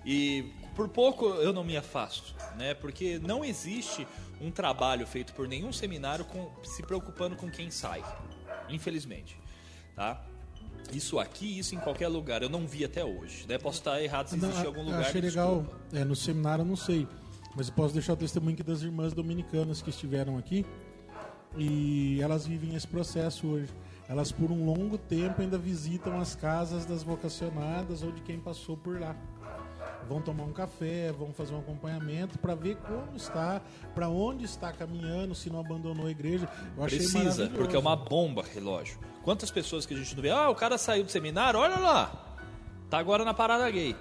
E 0.05 0.51
por 0.75 0.89
pouco 0.89 1.25
eu 1.25 1.53
não 1.53 1.63
me 1.63 1.77
afasto, 1.77 2.33
né? 2.57 2.73
Porque 2.73 3.19
não 3.19 3.43
existe 3.45 4.05
um 4.39 4.51
trabalho 4.51 5.05
feito 5.07 5.33
por 5.33 5.47
nenhum 5.47 5.71
seminário 5.71 6.25
com- 6.25 6.51
se 6.63 6.81
preocupando 6.83 7.35
com 7.35 7.49
quem 7.49 7.69
sai. 7.71 8.03
Infelizmente. 8.71 9.37
Tá? 9.95 10.23
Isso 10.93 11.19
aqui, 11.19 11.59
isso 11.59 11.75
em 11.75 11.79
qualquer 11.79 12.07
lugar. 12.07 12.41
Eu 12.41 12.49
não 12.49 12.65
vi 12.67 12.83
até 12.83 13.03
hoje. 13.03 13.45
Né? 13.47 13.57
Posso 13.57 13.79
estar 13.79 14.01
errado 14.01 14.27
se 14.27 14.37
Não, 14.37 14.49
existe 14.49 14.63
em 14.63 14.67
algum 14.67 14.79
eu 14.81 14.85
lugar. 14.85 15.01
achei 15.01 15.21
legal. 15.21 15.65
É, 15.93 16.03
no 16.03 16.15
seminário 16.15 16.63
eu 16.63 16.65
não 16.67 16.75
sei. 16.75 17.07
Mas 17.55 17.67
eu 17.67 17.73
posso 17.73 17.93
deixar 17.93 18.13
o 18.13 18.17
testemunho 18.17 18.53
aqui 18.53 18.63
das 18.63 18.81
irmãs 18.81 19.13
dominicanas 19.13 19.81
que 19.81 19.89
estiveram 19.89 20.37
aqui. 20.37 20.65
E 21.57 22.19
elas 22.21 22.45
vivem 22.45 22.75
esse 22.75 22.87
processo 22.87 23.47
hoje. 23.47 23.69
Elas, 24.07 24.31
por 24.31 24.51
um 24.51 24.65
longo 24.65 24.97
tempo, 24.97 25.41
ainda 25.41 25.57
visitam 25.57 26.19
as 26.19 26.35
casas 26.35 26.85
das 26.85 27.03
vocacionadas 27.03 28.03
ou 28.03 28.11
de 28.11 28.21
quem 28.21 28.39
passou 28.39 28.75
por 28.75 28.99
lá. 28.99 29.15
Vão 30.07 30.21
tomar 30.21 30.43
um 30.43 30.51
café, 30.51 31.11
vão 31.11 31.31
fazer 31.33 31.53
um 31.53 31.59
acompanhamento 31.59 32.37
para 32.39 32.53
ver 32.55 32.75
como 32.77 33.15
está, 33.15 33.61
para 33.95 34.09
onde 34.09 34.45
está 34.45 34.71
caminhando, 34.71 35.33
se 35.33 35.49
não 35.49 35.59
abandonou 35.59 36.07
a 36.07 36.11
igreja. 36.11 36.49
Eu 36.75 36.83
achei 36.83 36.97
Precisa, 36.99 37.49
porque 37.49 37.75
é 37.75 37.79
uma 37.79 37.95
bomba 37.95 38.43
relógio. 38.43 38.99
Quantas 39.23 39.49
pessoas 39.51 39.85
que 39.85 39.93
a 39.93 39.97
gente 39.97 40.13
não 40.15 40.21
vê? 40.21 40.29
Ah, 40.31 40.49
o 40.49 40.55
cara 40.55 40.77
saiu 40.77 41.03
do 41.03 41.11
seminário, 41.11 41.59
olha 41.59 41.77
lá. 41.77 42.35
Tá 42.89 42.97
agora 42.97 43.23
na 43.23 43.33
parada 43.33 43.69
gay. 43.69 43.95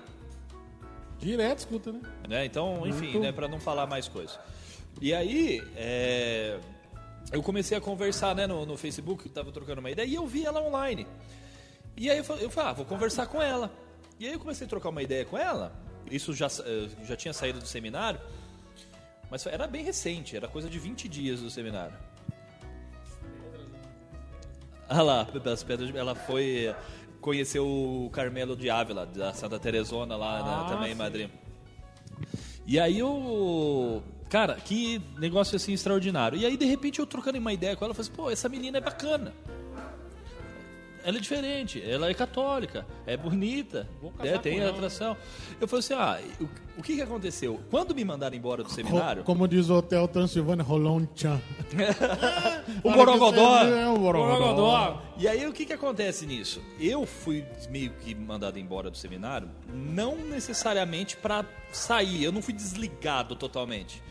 Direto 1.19 1.59
escuta, 1.59 1.93
né? 1.93 2.01
né? 2.29 2.45
Então, 2.47 2.87
enfim, 2.87 3.05
Muito. 3.13 3.21
né, 3.21 3.31
para 3.33 3.47
não 3.47 3.61
falar 3.61 3.87
mais 3.87 4.09
coisas. 4.09 4.39
E 5.01 5.13
aí, 5.15 5.63
é, 5.77 6.59
eu 7.31 7.43
comecei 7.43 7.77
a 7.77 7.81
conversar, 7.81 8.35
né, 8.35 8.47
no, 8.47 8.65
no 8.65 8.77
Facebook, 8.77 9.29
tava 9.29 9.53
trocando 9.53 9.81
uma 9.81 9.91
ideia, 9.91 10.07
e 10.07 10.15
eu 10.15 10.27
vi 10.27 10.45
ela 10.47 10.61
online. 10.63 11.07
E 11.97 12.11
aí 12.11 12.19
eu 12.19 12.25
fa- 12.25 12.35
eu 12.37 12.49
falei, 12.51 12.71
ah, 12.71 12.73
vou 12.73 12.87
conversar 12.87 13.27
com 13.27 13.41
ela. 13.41 13.71
E 14.19 14.27
aí 14.27 14.33
eu 14.33 14.39
comecei 14.41 14.67
a 14.67 14.71
trocar 14.71 14.89
uma 14.89 15.03
ideia 15.03 15.25
com 15.25 15.37
ela. 15.37 15.73
Isso 16.11 16.35
já, 16.35 16.47
eh, 16.47 16.89
já 17.05 17.17
tinha 17.17 17.33
saído 17.33 17.59
do 17.61 17.67
seminário, 17.67 18.21
mas 19.31 19.47
era 19.47 19.67
bem 19.67 19.85
recente, 19.85 20.37
era 20.37 20.49
coisa 20.49 20.69
de 20.69 20.79
20 20.79 21.09
dias 21.09 21.41
do 21.41 21.49
seminário. 21.51 21.95
Ah 24.89 25.03
lá, 25.03 25.23
das 25.23 25.63
pedras, 25.63 25.95
ela 25.95 26.15
foi 26.15 26.75
conhecer 27.21 27.61
o 27.61 28.11
Carmelo 28.13 28.57
de 28.57 28.69
Ávila, 28.69 29.07
da 29.07 29.33
Santa 29.33 29.59
Teresona 29.59 30.17
lá 30.17 30.43
na- 30.43 30.61
Ah, 30.63 30.65
também 30.65 30.93
em. 30.93 30.95
Madrid. 30.95 31.31
E 32.67 32.79
aí 32.81 32.99
eu. 32.99 34.03
Cara, 34.29 34.55
que 34.55 35.01
negócio 35.19 35.57
assim 35.57 35.73
extraordinário. 35.73 36.39
E 36.39 36.47
aí, 36.47 36.57
de 36.57 36.65
repente, 36.65 36.99
eu 37.01 37.07
trocando 37.07 37.39
uma 37.39 37.53
ideia 37.53 37.75
com 37.77 37.85
ela, 37.85 37.91
eu 37.91 37.95
falei 37.97 38.09
assim, 38.09 38.17
pô, 38.17 38.31
essa 38.31 38.49
menina 38.49 38.79
é 38.79 38.81
bacana. 38.81 39.33
Ela 41.03 41.17
é 41.17 41.21
diferente, 41.21 41.83
ela 41.83 42.11
é 42.11 42.15
católica, 42.15 42.87
é 43.07 43.17
bonita, 43.17 43.89
com 44.01 44.13
tem 44.43 44.63
atração. 44.63 45.17
Eu 45.61 45.67
falei 45.67 45.81
assim, 45.81 45.95
ah, 45.95 46.21
o, 46.41 46.81
o 46.81 46.83
que 46.83 46.97
que 46.97 47.03
aconteceu? 47.03 47.61
Quando 47.71 47.95
me 47.95 48.05
mandaram 48.05 48.37
embora 48.37 48.63
do 48.63 48.71
seminário, 48.71 49.25
Como 49.25 49.49
diz 49.49 49.71
o 49.71 49.75
Hotel 49.75 50.07
Transilvânia, 50.09 50.65
tchan. 51.15 51.41
o 52.85 52.91
Borogodó... 52.91 53.65
É 53.65 53.89
o 53.89 53.97
Borogodó. 53.99 54.39
Borogodó. 54.39 55.03
E 55.17 55.27
aí 55.27 55.47
o 55.47 55.53
que 55.53 55.65
que 55.65 55.73
acontece 55.73 56.27
nisso? 56.27 56.63
Eu 56.79 57.07
fui 57.07 57.45
meio 57.71 57.93
que 58.01 58.15
mandado 58.15 58.59
embora 58.59 58.91
do 58.91 58.97
seminário, 58.97 59.49
não 59.73 60.17
necessariamente 60.17 61.17
para 61.17 61.45
sair, 61.73 62.25
eu 62.25 62.33
não 62.33 62.43
fui 62.43 62.53
desligado 62.53 63.35
totalmente. 63.37 64.03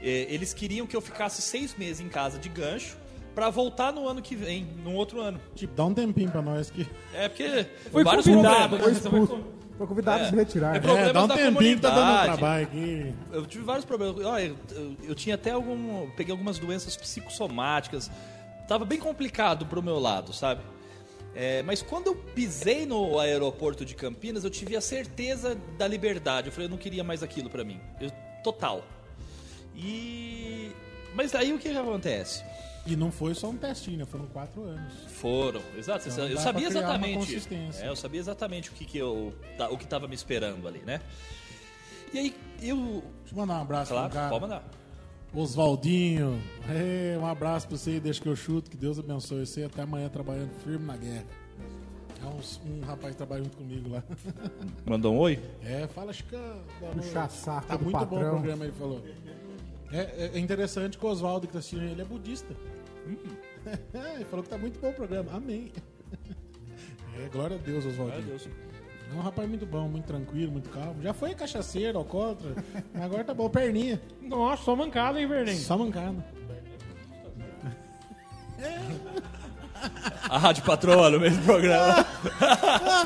É, 0.00 0.26
Eles 0.28 0.54
queriam 0.54 0.86
que 0.86 0.96
eu 0.96 1.00
ficasse 1.00 1.42
seis 1.42 1.76
meses 1.76 2.00
em 2.00 2.08
casa 2.08 2.38
de 2.38 2.48
gancho 2.48 2.96
pra 3.38 3.50
voltar 3.50 3.92
no 3.92 4.08
ano 4.08 4.20
que 4.20 4.34
vem, 4.34 4.66
num 4.82 4.96
outro 4.96 5.20
ano. 5.20 5.40
Tipo, 5.54 5.72
dá 5.74 5.84
um 5.84 5.94
tempinho 5.94 6.28
pra 6.28 6.42
nós 6.42 6.70
que. 6.70 6.84
É 7.14 7.28
porque 7.28 7.66
Foi 7.92 8.02
vários 8.02 8.26
convidado, 8.26 8.68
problemas. 8.76 9.02
né? 9.04 9.10
Vai 9.10 9.20
Expulso. 9.20 9.44
Foi 9.78 9.86
convidado 9.86 10.24
a 10.24 10.28
se 10.28 10.34
retirar. 10.34 10.70
É 10.70 10.72
né? 10.72 10.80
Problemas 10.80 11.10
é, 11.10 11.12
dá 11.12 11.22
um 11.22 11.28
da 11.28 11.36
tempinho 11.36 11.76
que 11.76 11.82
tá 11.82 11.90
dando 11.90 12.24
trabalho 12.24 12.64
aqui. 12.64 13.14
Eu 13.30 13.46
tive 13.46 13.62
vários 13.62 13.84
problemas. 13.84 14.26
Olha, 14.26 14.56
eu, 14.72 14.96
eu 15.04 15.14
tinha 15.14 15.36
até 15.36 15.52
algum. 15.52 16.10
Peguei 16.16 16.32
algumas 16.32 16.58
doenças 16.58 16.96
psicossomáticas. 16.96 18.10
Tava 18.66 18.84
bem 18.84 18.98
complicado 18.98 19.66
pro 19.66 19.80
meu 19.80 20.00
lado, 20.00 20.32
sabe? 20.32 20.60
É, 21.32 21.62
mas 21.62 21.80
quando 21.80 22.08
eu 22.08 22.16
pisei 22.16 22.84
no 22.86 23.20
aeroporto 23.20 23.84
de 23.84 23.94
Campinas, 23.94 24.42
eu 24.42 24.50
tive 24.50 24.74
a 24.76 24.80
certeza 24.80 25.56
da 25.78 25.86
liberdade. 25.86 26.48
Eu 26.48 26.52
falei, 26.52 26.66
eu 26.66 26.70
não 26.70 26.76
queria 26.76 27.04
mais 27.04 27.22
aquilo 27.22 27.48
pra 27.48 27.62
mim. 27.62 27.80
Eu- 28.00 28.10
total. 28.42 28.82
E. 29.76 30.72
Mas 31.14 31.36
aí 31.36 31.52
o 31.52 31.58
que, 31.58 31.70
que 31.70 31.76
acontece? 31.78 32.42
E 32.88 32.96
não 32.96 33.12
foi 33.12 33.34
só 33.34 33.50
um 33.50 33.56
testinho, 33.56 33.98
né? 33.98 34.04
Foram 34.06 34.26
quatro 34.26 34.62
anos. 34.62 34.92
Foram, 35.08 35.60
exato. 35.76 36.08
Então 36.08 36.26
eu 36.26 36.38
sabia 36.38 36.66
exatamente. 36.68 37.36
É, 37.82 37.88
eu 37.88 37.94
sabia 37.96 38.18
exatamente 38.20 38.70
o 38.70 38.72
que, 38.72 38.84
que 38.86 38.96
eu. 38.98 39.34
tá- 39.58 39.68
O 39.68 39.76
que 39.76 39.86
tava 39.86 40.08
me 40.08 40.14
esperando 40.14 40.66
ali, 40.66 40.78
né? 40.80 41.00
E 42.14 42.18
aí 42.18 42.34
eu. 42.62 42.76
Deixa 43.20 43.34
eu 43.34 43.36
mandar 43.38 43.58
um 43.58 43.62
abraço 43.62 43.92
Claro, 43.92 44.08
pro 44.08 44.14
cara. 44.18 44.28
pode 44.30 44.40
mandar. 44.42 44.64
Oswaldinho. 45.34 46.40
É, 46.70 47.18
um 47.20 47.26
abraço 47.26 47.68
pra 47.68 47.76
você, 47.76 48.00
deixa 48.00 48.20
que 48.22 48.28
eu 48.28 48.34
chuto. 48.36 48.70
Que 48.70 48.76
Deus 48.76 48.98
abençoe 48.98 49.44
você. 49.44 49.64
Até 49.64 49.82
amanhã 49.82 50.08
trabalhando 50.08 50.50
firme 50.64 50.86
na 50.86 50.96
guerra. 50.96 51.24
É 52.22 52.26
um, 52.26 52.72
um 52.76 52.80
rapaz 52.86 53.12
que 53.12 53.18
trabalha 53.18 53.44
junto 53.44 53.56
comigo 53.58 53.90
lá. 53.90 54.02
Mandou 54.86 55.14
um 55.14 55.18
oi? 55.18 55.38
É, 55.62 55.86
fala, 55.88 56.12
Chica. 56.12 56.38
Puxa 56.94 57.28
saco 57.28 57.66
Tá 57.68 57.76
do 57.76 57.84
muito 57.84 57.96
bom 57.98 58.04
o 58.04 58.08
patrão. 58.08 58.30
programa, 58.30 58.64
ele 58.64 58.72
falou. 58.72 59.04
É, 59.92 60.30
é 60.34 60.38
interessante 60.38 60.98
que 60.98 61.06
o 61.06 61.08
Oswaldo 61.08 61.46
que 61.46 61.52
tá 61.52 61.58
assistindo 61.60 61.82
ele 61.84 62.00
é 62.02 62.04
budista. 62.04 62.54
ele 64.16 64.24
falou 64.24 64.42
que 64.42 64.50
tá 64.50 64.58
muito 64.58 64.80
bom 64.80 64.90
o 64.90 64.94
programa. 64.94 65.30
Amém. 65.34 65.72
É, 67.16 67.28
glória 67.28 67.56
a 67.56 67.60
Deus, 67.60 67.86
Oswaldinho. 67.86 68.36
É 69.10 69.14
um 69.14 69.20
rapaz 69.20 69.48
muito 69.48 69.64
bom, 69.64 69.88
muito 69.88 70.04
tranquilo, 70.04 70.52
muito 70.52 70.68
calmo. 70.68 71.00
Já 71.02 71.14
foi 71.14 71.34
cachaceiro, 71.34 71.96
alcoólatra, 71.98 72.54
mas 72.92 73.02
agora 73.02 73.24
tá 73.24 73.32
bom, 73.32 73.48
perninha. 73.48 74.00
Nossa, 74.20 74.64
só 74.64 74.76
mancada, 74.76 75.18
hein, 75.20 75.26
Vernem? 75.26 75.56
Só 75.56 75.78
mancada. 75.78 76.24
A 80.28 80.38
Rádio 80.38 80.64
Patroa 80.64 81.10
no 81.10 81.20
mesmo 81.20 81.42
programa. 81.44 82.04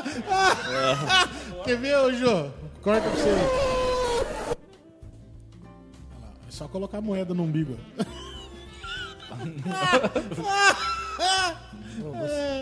Quer 1.63 1.77
ver, 1.77 1.95
ô 1.97 2.11
Jô? 2.11 2.49
Corta 2.81 3.09
pra 3.09 3.11
você. 3.11 3.29
Olha 3.29 4.55
lá, 6.21 6.33
É 6.47 6.51
só 6.51 6.67
colocar 6.67 6.97
a 6.97 7.01
moeda 7.01 7.33
no 7.33 7.43
umbigo. 7.43 7.77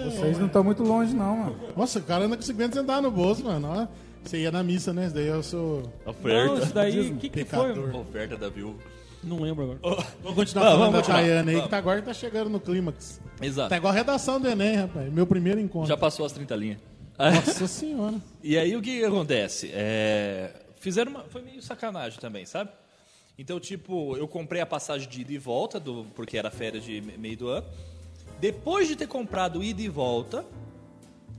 Vocês 0.06 0.38
não 0.38 0.48
estão 0.48 0.64
muito 0.64 0.84
longe, 0.84 1.16
não, 1.16 1.38
mano. 1.38 1.56
Nossa, 1.76 2.00
o 2.00 2.04
cara 2.04 2.26
anda 2.26 2.36
com 2.36 2.42
50 2.44 2.76
centavos 2.80 3.04
no 3.04 3.12
bolso, 3.12 3.44
mano. 3.44 3.88
Você 4.24 4.40
ia 4.42 4.52
na 4.52 4.62
missa, 4.64 4.94
né? 4.94 5.06
Isso 5.06 5.16
daí 5.16 5.28
eu 5.28 5.42
sou 5.42 5.84
Não, 6.06 6.12
Oferta. 6.12 6.64
isso 6.64 6.74
daí, 6.74 7.12
o 7.12 7.16
que, 7.18 7.30
que 7.30 7.46
foi? 7.46 7.70
pecador. 7.74 7.96
Oferta 7.96 8.38
da 8.38 8.50
viúva. 8.50 8.78
Não 9.24 9.40
lembro 9.40 9.64
agora. 9.64 9.80
Vamos 10.22 10.36
continuar 10.36 10.64
Vamos, 10.66 10.80
falando 10.80 10.80
vamos 10.80 10.94
da 10.94 10.98
continuar. 11.00 11.22
Tayane 11.22 11.56
aí, 11.56 11.62
que 11.62 11.70
tá 11.70 11.78
agora 11.78 12.00
que 12.02 12.08
tá 12.08 12.14
chegando 12.14 12.50
no 12.50 12.60
clímax. 12.60 13.22
Exato. 13.42 13.70
Tá 13.70 13.78
igual 13.78 13.94
a 13.94 13.96
redação 13.96 14.40
do 14.40 14.48
Enem, 14.48 14.76
rapaz. 14.76 15.12
Meu 15.14 15.26
primeiro 15.28 15.60
encontro. 15.60 15.88
Já 15.88 15.98
passou 15.98 16.26
as 16.26 16.32
30 16.32 16.56
linhas. 16.56 16.78
Nossa 17.18 17.68
senhora. 17.68 18.16
E 18.44 18.58
aí 18.58 18.76
o 18.76 18.82
que, 18.82 19.00
que 19.00 19.06
acontece? 19.06 19.70
É, 19.74 20.52
fizeram 20.80 21.12
uma. 21.12 21.24
Foi 21.26 21.42
meio 21.44 21.62
sacanagem 21.62 22.20
também, 22.20 22.46
sabe? 22.46 22.72
Então, 23.42 23.60
tipo, 23.60 24.16
eu 24.18 24.28
comprei 24.28 24.62
a 24.62 24.68
passagem 24.68 25.10
de 25.10 25.22
ida 25.22 25.34
e 25.34 25.38
volta, 25.40 25.80
do, 25.80 26.06
porque 26.14 26.38
era 26.38 26.52
férias 26.52 26.84
de 26.84 27.02
me- 27.02 27.18
meio 27.18 27.36
do 27.36 27.48
ano. 27.48 27.66
Depois 28.40 28.88
de 28.88 28.96
ter 28.96 29.08
comprado 29.08 29.64
ida 29.64 29.82
e 29.82 29.90
volta, 29.90 30.46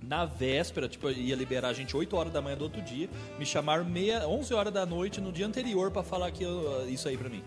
na 0.03 0.25
véspera, 0.25 0.89
tipo, 0.89 1.09
eu 1.09 1.13
ia 1.13 1.37
liberar 1.37 1.69
a 1.69 1.73
gente 1.73 1.97
8 1.97 2.17
horas 2.17 2.33
da 2.33 2.43
manhã 2.43 2.57
do 2.57 2.65
outro 2.65 2.83
dia, 2.83 3.09
me 3.39 3.47
chamaram 3.47 3.85
meia, 3.85 4.27
11 4.27 4.53
horas 4.53 4.73
da 4.73 4.85
noite 4.85 5.21
no 5.21 5.31
dia 5.31 5.47
anterior 5.47 5.93
pra 5.93 6.03
falar 6.03 6.33
que 6.33 6.43
eu- 6.43 6.89
isso 6.91 7.07
aí 7.09 7.17
pra 7.17 7.29
mim. 7.29 7.45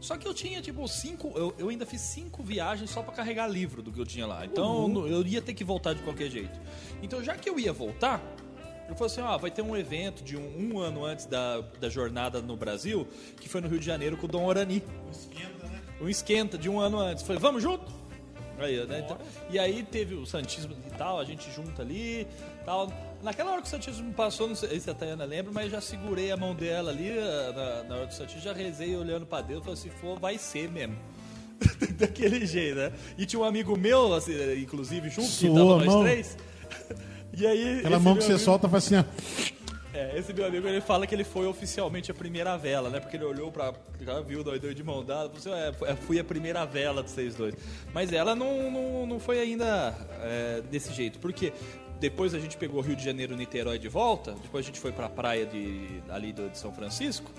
Só 0.00 0.16
que 0.16 0.26
eu 0.26 0.34
tinha, 0.34 0.60
tipo, 0.60 0.86
cinco. 0.88 1.32
Eu, 1.36 1.54
eu 1.56 1.68
ainda 1.68 1.86
fiz 1.86 2.00
cinco 2.00 2.42
viagens 2.42 2.90
só 2.90 3.00
pra 3.00 3.14
carregar 3.14 3.46
livro 3.46 3.80
do 3.80 3.92
que 3.92 4.00
eu 4.00 4.06
tinha 4.06 4.26
lá. 4.26 4.44
Então 4.44 4.88
eu- 5.06 5.06
eu 5.08 5.22
ia 5.24 5.40
ter 5.40 5.54
que 5.54 5.62
voltar 5.62 5.94
de 5.94 6.02
qualquer 6.02 6.28
jeito. 6.28 6.58
Então, 7.00 7.22
já 7.22 7.36
que 7.36 7.48
eu 7.48 7.60
ia 7.60 7.72
voltar, 7.72 8.20
eu 8.88 8.94
falei 8.94 9.12
assim: 9.12 9.20
ó, 9.20 9.36
vai 9.36 9.50
ter 9.50 9.62
um 9.62 9.76
evento 9.76 10.24
de 10.24 10.36
um, 10.36 10.72
um 10.72 10.78
ano 10.78 11.04
antes 11.04 11.26
da, 11.26 11.60
da 11.80 11.88
jornada 11.88 12.40
no 12.40 12.56
Brasil, 12.56 13.06
que 13.40 13.48
foi 13.48 13.60
no 13.60 13.68
Rio 13.68 13.78
de 13.78 13.86
Janeiro 13.86 14.16
com 14.16 14.26
o 14.26 14.28
Dom 14.28 14.44
Orani. 14.44 14.82
Um 15.06 15.10
esquenta, 15.10 15.66
né? 15.66 15.80
Um 16.00 16.08
esquenta 16.08 16.58
de 16.58 16.68
um 16.68 16.80
ano 16.80 16.98
antes. 16.98 17.22
Falei, 17.24 17.40
vamos 17.40 17.62
junto? 17.62 17.98
Aí, 18.58 18.84
né? 18.86 19.02
Então, 19.04 19.16
e 19.50 19.58
aí 19.58 19.84
teve 19.84 20.16
o 20.16 20.26
Santismo 20.26 20.74
e 20.86 20.90
tal, 20.96 21.20
a 21.20 21.24
gente 21.24 21.48
junta 21.52 21.82
ali 21.82 22.26
tal. 22.64 22.92
Naquela 23.22 23.52
hora 23.52 23.62
que 23.62 23.68
o 23.68 23.70
Santismo 23.70 24.12
passou, 24.12 24.48
não 24.48 24.54
sei 24.56 24.80
se 24.80 24.90
a 24.90 24.94
Tayana 24.94 25.24
lembra, 25.24 25.52
mas 25.52 25.70
já 25.70 25.80
segurei 25.80 26.32
a 26.32 26.36
mão 26.36 26.54
dela 26.54 26.90
ali 26.90 27.08
eh, 27.08 27.52
na, 27.54 27.82
na 27.84 27.96
hora 27.96 28.06
do 28.06 28.14
Santismo, 28.14 28.42
já 28.42 28.52
rezei 28.52 28.96
olhando 28.96 29.26
pra 29.26 29.40
Deus, 29.40 29.62
falei, 29.62 29.76
se 29.76 29.90
for, 29.90 30.18
vai 30.18 30.38
ser 30.38 30.68
mesmo. 30.70 30.96
Daquele 31.98 32.44
jeito, 32.46 32.76
né? 32.76 32.92
E 33.16 33.26
tinha 33.26 33.40
um 33.40 33.44
amigo 33.44 33.76
meu, 33.76 34.12
assim, 34.14 34.32
inclusive, 34.60 35.08
junto, 35.08 35.28
que 35.28 35.34
Suou 35.34 35.54
tava 35.54 35.76
nós 35.84 35.86
mão? 35.86 36.02
três. 36.02 36.36
E 37.38 37.46
aí. 37.46 37.78
Aquela 37.80 37.98
mão 37.98 38.14
que 38.16 38.22
você 38.22 38.32
amigo- 38.32 38.44
solta 38.44 38.68
faz 38.68 38.86
assim, 38.86 38.96
ó. 38.96 39.04
é, 39.94 40.18
esse 40.18 40.32
meu 40.32 40.46
amigo 40.46 40.66
ele 40.66 40.80
fala 40.80 41.06
que 41.06 41.14
ele 41.14 41.24
foi 41.24 41.46
oficialmente 41.46 42.10
a 42.10 42.14
primeira 42.14 42.56
vela, 42.56 42.90
né? 42.90 43.00
Porque 43.00 43.16
ele 43.16 43.24
olhou 43.24 43.50
pra. 43.52 43.72
Já 44.00 44.20
viu 44.20 44.42
nós 44.44 44.60
dois 44.60 44.74
de 44.74 44.82
mão 44.82 45.04
dada, 45.04 45.30
falou 45.30 45.58
assim: 45.58 45.74
é, 45.86 45.96
fui 45.96 46.18
a 46.18 46.24
primeira 46.24 46.64
vela 46.64 47.02
de 47.02 47.10
vocês 47.10 47.34
dois. 47.34 47.54
Mas 47.92 48.12
ela 48.12 48.34
não, 48.34 48.70
não, 48.70 49.06
não 49.06 49.20
foi 49.20 49.38
ainda 49.40 49.94
é, 50.22 50.62
desse 50.70 50.92
jeito. 50.92 51.18
Porque 51.18 51.52
depois 52.00 52.34
a 52.34 52.38
gente 52.38 52.56
pegou 52.56 52.80
Rio 52.80 52.94
de 52.96 53.04
Janeiro 53.04 53.36
Niterói 53.36 53.78
de 53.78 53.88
volta, 53.88 54.32
depois 54.42 54.64
a 54.64 54.66
gente 54.68 54.78
foi 54.80 54.92
pra 54.92 55.08
praia 55.08 55.44
de, 55.46 56.00
ali 56.08 56.32
do, 56.32 56.48
de 56.48 56.58
São 56.58 56.72
Francisco. 56.72 57.30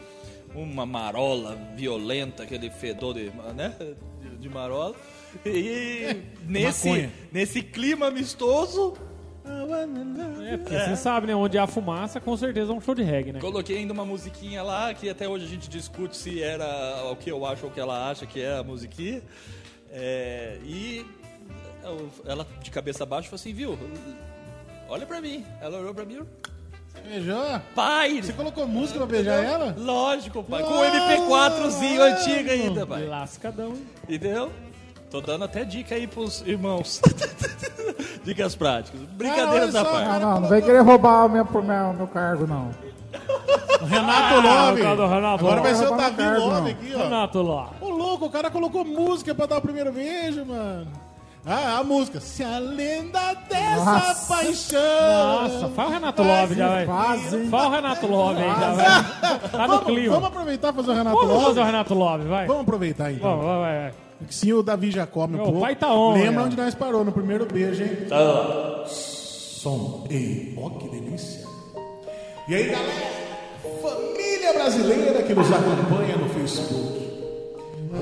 Uma 0.54 0.84
marola 0.86 1.56
violenta, 1.76 2.41
aquele 2.43 2.70
fedor 2.72 3.14
de, 3.14 3.32
né? 3.56 3.74
de, 4.20 4.38
de 4.38 4.50
marola. 4.50 4.95
E 5.45 6.24
nesse, 6.47 6.88
Maconha. 6.89 7.12
nesse 7.32 7.62
clima 7.62 8.08
amistoso, 8.08 8.95
É, 10.52 10.58
porque 10.58 10.78
você 10.80 10.95
sabe, 10.95 11.28
né? 11.28 11.36
Onde 11.36 11.58
há 11.58 11.66
fumaça, 11.68 12.20
com 12.20 12.36
certeza 12.38 12.72
é 12.72 12.76
um 12.76 12.82
show 12.82 12.93
de 12.95 13.04
reggae, 13.04 13.32
né? 13.34 13.39
Coloquei 13.39 13.78
ainda 13.78 13.93
uma 13.93 14.06
musiquinha 14.06 14.62
lá, 14.64 14.93
que 14.93 15.10
até 15.10 15.28
hoje 15.28 15.45
a 15.45 15.47
gente 15.47 15.70
discute 15.70 16.16
se 16.16 16.41
era 16.41 17.04
o 17.12 17.16
que 17.16 17.32
eu 17.32 17.45
acho 17.45 17.66
ou 17.66 17.72
o 17.72 17.74
que 17.74 17.80
ela 17.80 18.10
acha 18.10 18.26
que 18.26 18.41
é 18.41 18.58
a 18.58 18.64
musiquinha. 18.64 19.22
É, 19.91 20.58
e 20.64 21.06
ela 22.26 22.45
de 22.62 22.70
cabeça 22.72 23.06
baixa 23.06 23.28
falou 23.30 23.39
assim, 23.39 23.54
viu? 23.54 23.78
Olha 24.88 25.06
pra 25.06 25.22
mim. 25.22 25.45
Ela 25.62 25.80
olhou 25.80 25.93
pra 25.93 26.06
mim. 26.06 26.20
Beijou? 27.08 27.62
Pai! 27.74 28.22
Você 28.22 28.34
colocou 28.34 28.68
música 28.68 28.97
pra 29.00 29.08
beijar 29.08 29.43
ela? 29.43 29.74
Lógico, 29.78 30.43
pai. 30.43 30.64
Com 30.64 30.74
o 30.74 30.84
Ah, 30.84 30.89
MP4zinho 30.91 32.02
antigo 32.02 32.50
ainda, 32.52 32.86
pai. 32.86 33.06
Lascadão, 33.06 33.70
hein? 33.70 33.88
Entendeu? 34.08 34.52
Tô 35.10 35.22
dando 35.22 35.45
até 35.45 35.64
dica 35.66 35.95
aí 35.95 36.05
pros 36.05 36.41
irmãos. 36.45 37.01
Dicas 38.24 38.55
práticas. 38.55 39.01
Brincadeiras 39.01 39.74
da 39.74 39.84
parte. 39.84 40.07
Ah, 40.10 40.20
não, 40.20 40.41
não 40.41 40.49
vem 40.49 40.62
querer 40.62 40.82
roubar 40.82 41.26
o 41.26 41.30
meu, 41.30 41.45
meu, 41.45 41.93
meu 41.93 42.07
cargo, 42.07 42.45
não. 42.45 42.70
Renato 43.88 44.36
Ah, 44.47 44.66
Love. 44.68 44.82
o 44.82 45.07
Renato 45.07 45.45
Agora 45.45 45.62
vai 45.62 45.72
Love. 45.74 45.84
ser 45.84 45.88
o 45.88 45.89
Não 45.91 45.97
Davi 45.97 46.39
Love 46.39 46.72
aqui, 46.72 46.93
ó. 46.95 46.97
Renato 46.99 47.41
lá. 47.41 47.70
Ô 47.82 47.89
louco, 47.89 48.26
o 48.26 48.30
cara 48.30 48.51
colocou 48.51 48.86
música 48.86 49.34
pra 49.34 49.45
dar 49.47 49.57
o 49.57 49.62
primeiro 49.62 49.91
beijo, 49.91 50.45
mano. 50.45 50.88
Ah, 51.45 51.78
a 51.80 51.84
música. 51.84 52.20
Se 52.20 52.43
a 52.43 52.60
lenda 52.60 53.34
dessa 53.49 53.84
Nossa. 53.86 54.28
paixão. 54.36 54.80
Nossa, 55.41 55.70
faz 55.70 55.89
o 55.89 55.93
Renato 55.93 56.22
Love 56.24 56.53
já, 56.55 56.68
vai. 56.68 56.86
Faz, 56.86 57.34
hein? 57.34 57.49
Faz 57.49 57.66
o 57.66 57.70
Renato 57.72 58.07
Love 58.07 58.43
aí 58.43 58.49
já, 58.49 58.72
vai. 58.74 59.39
Tá 59.49 59.57
no 59.62 59.68
Vamos, 59.70 59.84
clima. 59.86 60.14
vamos 60.14 60.28
aproveitar 60.28 60.70
e 60.72 60.76
fazer 60.76 60.91
o 60.91 60.93
Renato 60.93 61.16
Vamos 61.16 61.32
Love? 61.34 61.45
fazer 61.45 61.60
o 61.62 61.64
Renato 61.64 61.93
Love, 61.95 62.26
vai. 62.28 62.45
Vamos 62.45 62.62
aproveitar 62.62 63.12
então. 63.12 63.30
Vamos, 63.30 63.45
vai, 63.45 63.57
vai, 63.60 63.80
vai. 63.80 63.93
Sim, 64.30 64.54
o 64.54 64.62
Davi 64.64 64.92
já 64.92 65.08
come 65.08 65.34
um 65.36 65.38
Meu 65.38 65.46
pouco. 65.46 65.62
pai 65.62 65.76
tá 65.76 65.94
on, 65.94 66.14
Lembra 66.14 66.32
né? 66.32 66.46
onde 66.48 66.58
nós 66.58 66.76
parou 66.76 67.04
no 67.06 67.12
primeiro 67.12 67.46
beijo, 67.46 67.84
hein? 67.84 67.92
Som. 68.88 70.06
Ei, 70.10 70.54
ó 70.58 70.70
que 70.72 70.90
delícia. 70.90 71.46
E 72.48 72.56
aí, 72.56 72.64
galera? 72.66 73.20
Família 73.82 74.54
brasileira 74.54 75.24
que 75.24 75.34
nos 75.34 75.52
acompanha 75.52 76.18
no 76.18 76.30
Facebook. 76.30 77.00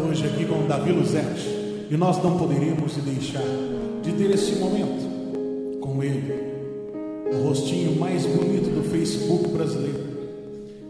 Hoje 0.10 0.26
aqui 0.28 0.46
com 0.46 0.64
o 0.64 0.68
Davi 0.68 0.92
Luzete. 0.92 1.48
E 1.90 1.96
nós 1.98 2.22
não 2.24 2.38
poderíamos 2.38 2.96
deixar 2.98 3.44
de 4.02 4.12
ter 4.14 4.32
esse 4.32 4.56
momento 4.58 5.80
com 5.80 6.04
ele. 6.04 6.48
O 7.32 7.48
rostinho 7.48 7.98
mais 8.00 8.26
bonito 8.26 8.70
do 8.70 8.84
Facebook 8.90 9.50
brasileiro. 9.50 10.06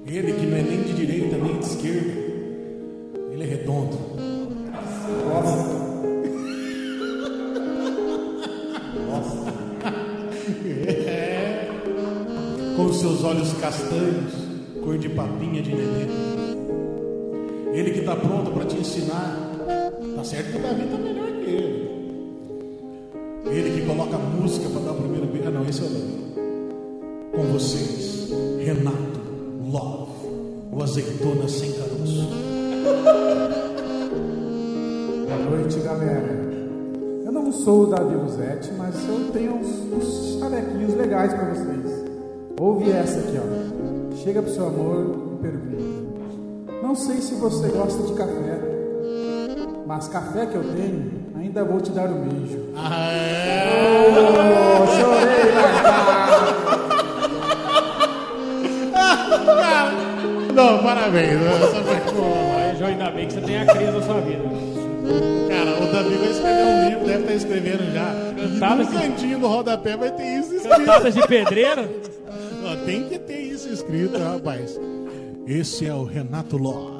Ele 0.05 0.33
que 0.33 0.45
não 0.45 0.57
é 0.57 0.61
nem 0.61 0.81
de 0.83 0.93
direita 0.93 1.37
nem 1.37 1.57
de 1.59 1.65
esquerda. 1.65 2.13
Ele 3.31 3.43
é 3.43 3.45
redondo. 3.45 3.97
com 12.77 12.93
seus 12.93 13.23
olhos 13.23 13.51
castanhos, 13.53 14.33
cor 14.83 14.97
de 14.97 15.09
papinha 15.09 15.61
de 15.61 15.75
neném. 15.75 16.07
Ele 17.73 17.91
que 17.91 17.99
está 17.99 18.15
pronto 18.15 18.49
para 18.51 18.65
te 18.65 18.77
ensinar. 18.77 19.37
Tá 20.15 20.23
certo 20.23 20.51
que 20.51 20.57
o 20.57 20.61
Davi 20.61 20.85
tá 20.85 20.97
melhor 20.97 21.27
que 21.43 21.49
ele. 21.49 21.97
Ele 23.47 23.81
que 23.81 23.87
coloca 23.87 24.17
música 24.17 24.69
para 24.69 24.81
dar 24.81 24.91
o 24.91 24.95
primeiro 24.95 25.27
beijo. 25.27 25.47
Ah, 25.47 25.51
não, 25.51 25.67
esse 25.67 25.81
é 25.81 25.85
o 25.85 25.89
Davi. 25.89 26.17
Com 27.35 27.43
vocês, 27.53 28.29
Renato 28.63 29.19
Love, 29.71 30.11
o 30.71 30.83
azeitona 30.83 31.47
sem 31.47 31.71
caroço. 31.73 32.27
Boa 35.27 35.39
noite, 35.39 35.79
galera. 35.81 36.47
Eu 37.25 37.31
não 37.33 37.51
sou 37.51 37.83
o 37.83 37.87
Davi 37.87 38.15
Rossetti, 38.15 38.71
mas 38.77 38.95
eu 39.09 39.29
tenho 39.33 39.55
uns, 39.55 39.67
uns 39.91 40.39
chavequinhos 40.39 40.95
legais 40.95 41.33
pra 41.33 41.43
vocês. 41.43 42.05
Ouve 42.57 42.89
essa 42.91 43.19
aqui, 43.19 43.37
ó. 43.37 43.43
Chega 44.23 44.41
pro 44.41 44.53
seu 44.53 44.67
amor 44.67 45.33
e 45.33 45.37
pergunta: 45.41 45.73
Não 46.81 46.95
sei 46.95 47.17
se 47.17 47.35
você 47.35 47.67
gosta 47.67 48.01
de 48.03 48.13
café, 48.13 48.57
mas 49.85 50.07
café 50.07 50.45
que 50.45 50.55
eu 50.55 50.63
tenho, 50.63 51.11
ainda 51.35 51.61
vou 51.65 51.81
te 51.81 51.91
dar 51.91 52.09
um 52.09 52.21
beijo. 52.21 52.59
Oh, 52.73 52.77
chorei, 54.95 55.51
Não, 60.55 60.81
parabéns. 60.81 61.41
Essa 61.41 61.83
foi 61.83 61.99
boa. 62.13 62.47
Ainda 62.87 63.11
bem 63.11 63.27
que 63.27 63.33
você 63.33 63.41
tem 63.41 63.59
a 63.59 63.65
crise 63.65 63.91
na 63.91 64.01
sua 64.01 64.21
vida. 64.21 64.76
Cara, 65.49 65.83
o 65.83 65.91
Davi 65.91 66.15
vai 66.15 66.29
escrever 66.31 66.65
um 66.65 66.89
livro, 66.89 67.05
deve 67.05 67.19
estar 67.23 67.33
escrevendo 67.33 67.93
já. 67.93 68.13
E 68.31 68.49
Cantadas 68.53 68.87
no 68.87 68.93
de- 68.99 69.07
cantinho 69.07 69.39
do 69.39 69.47
rodapé 69.47 69.97
vai 69.97 70.11
ter 70.11 70.23
isso 70.39 70.53
escrito. 70.55 70.77
Cantadas 70.77 71.13
de 71.15 71.27
pedreiro? 71.27 71.81
Ó, 72.65 72.85
tem 72.85 73.07
que 73.07 73.19
ter 73.19 73.39
isso 73.39 73.69
escrito, 73.69 74.17
rapaz. 74.17 74.79
Esse 75.45 75.85
é 75.85 75.93
o 75.93 76.03
Renato 76.03 76.57
Ló. 76.57 76.97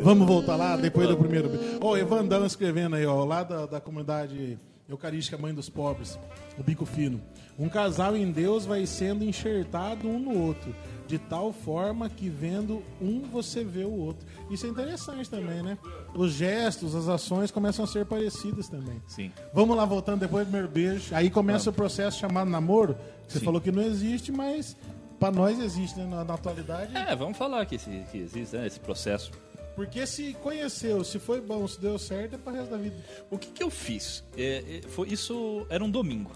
Vamos 0.00 0.26
voltar 0.26 0.56
lá 0.56 0.76
depois 0.76 1.06
do 1.08 1.16
primeiro. 1.16 1.50
Ó, 1.80 1.92
o 1.92 1.96
Evandão 1.96 2.44
escrevendo 2.44 2.96
aí, 2.96 3.06
ó, 3.06 3.24
lá 3.24 3.44
da, 3.44 3.66
da 3.66 3.80
comunidade 3.80 4.58
Eucarística 4.88 5.38
Mãe 5.38 5.54
dos 5.54 5.68
Pobres, 5.68 6.18
o 6.58 6.62
Bico 6.62 6.84
Fino. 6.84 7.20
Um 7.58 7.68
casal 7.68 8.16
em 8.16 8.30
Deus 8.32 8.66
vai 8.66 8.84
sendo 8.84 9.22
enxertado 9.22 10.08
um 10.08 10.18
no 10.18 10.36
outro, 10.46 10.74
de 11.06 11.18
tal 11.18 11.52
forma 11.52 12.08
que 12.08 12.28
vendo 12.28 12.82
um 13.00 13.22
você 13.22 13.62
vê 13.64 13.84
o 13.84 13.92
outro. 13.92 14.26
Isso 14.50 14.66
é 14.66 14.68
interessante 14.68 15.28
também, 15.28 15.62
né? 15.62 15.76
Os 16.14 16.32
gestos, 16.32 16.94
as 16.94 17.08
ações 17.08 17.50
começam 17.50 17.84
a 17.84 17.88
ser 17.88 18.04
parecidas 18.06 18.68
também. 18.68 19.02
Sim. 19.06 19.30
Vamos 19.52 19.76
lá, 19.76 19.84
voltando 19.84 20.20
depois 20.20 20.44
do 20.46 20.50
primeiro 20.50 20.68
beijo. 20.72 21.14
Aí 21.14 21.28
começa 21.30 21.70
o 21.70 21.72
processo 21.72 22.18
chamado 22.18 22.50
namoro. 22.50 22.96
Você 23.28 23.38
Sim. 23.38 23.44
falou 23.44 23.60
que 23.60 23.70
não 23.72 23.82
existe, 23.82 24.30
mas 24.32 24.76
pra 25.18 25.30
nós 25.30 25.58
existe, 25.58 25.98
né? 25.98 26.06
Na, 26.06 26.24
na 26.24 26.34
atualidade. 26.34 26.96
É, 26.96 27.14
vamos 27.16 27.36
falar 27.38 27.64
que, 27.66 27.76
esse- 27.76 28.04
que 28.10 28.18
existe 28.18 28.56
né, 28.56 28.66
esse 28.66 28.80
processo. 28.80 29.30
Porque 29.74 30.06
se 30.06 30.34
conheceu, 30.42 31.02
se 31.02 31.18
foi 31.18 31.40
bom, 31.40 31.66
se 31.66 31.80
deu 31.80 31.98
certo, 31.98 32.34
é 32.34 32.38
pra 32.38 32.52
resto 32.52 32.70
da 32.72 32.76
vida. 32.76 32.96
O 33.30 33.38
que, 33.38 33.48
que 33.50 33.62
eu 33.62 33.70
fiz? 33.70 34.22
É, 34.36 34.80
é, 34.84 34.88
foi, 34.88 35.08
isso 35.08 35.66
era 35.70 35.82
um 35.82 35.90
domingo. 35.90 36.30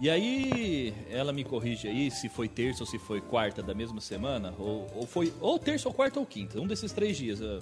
E 0.00 0.08
aí, 0.08 0.94
ela 1.10 1.32
me 1.32 1.44
corrige 1.44 1.86
aí 1.86 2.10
se 2.10 2.28
foi 2.28 2.48
terça 2.48 2.82
ou 2.82 2.86
se 2.86 2.98
foi 2.98 3.20
quarta 3.20 3.62
da 3.62 3.74
mesma 3.74 4.00
semana, 4.00 4.54
ou, 4.58 4.86
ou 4.96 5.06
foi 5.06 5.32
ou 5.40 5.58
terça 5.58 5.88
ou 5.88 5.94
quarta 5.94 6.18
ou 6.18 6.24
quinta, 6.24 6.58
um 6.58 6.66
desses 6.66 6.90
três 6.92 7.16
dias. 7.18 7.40
eu- 7.40 7.60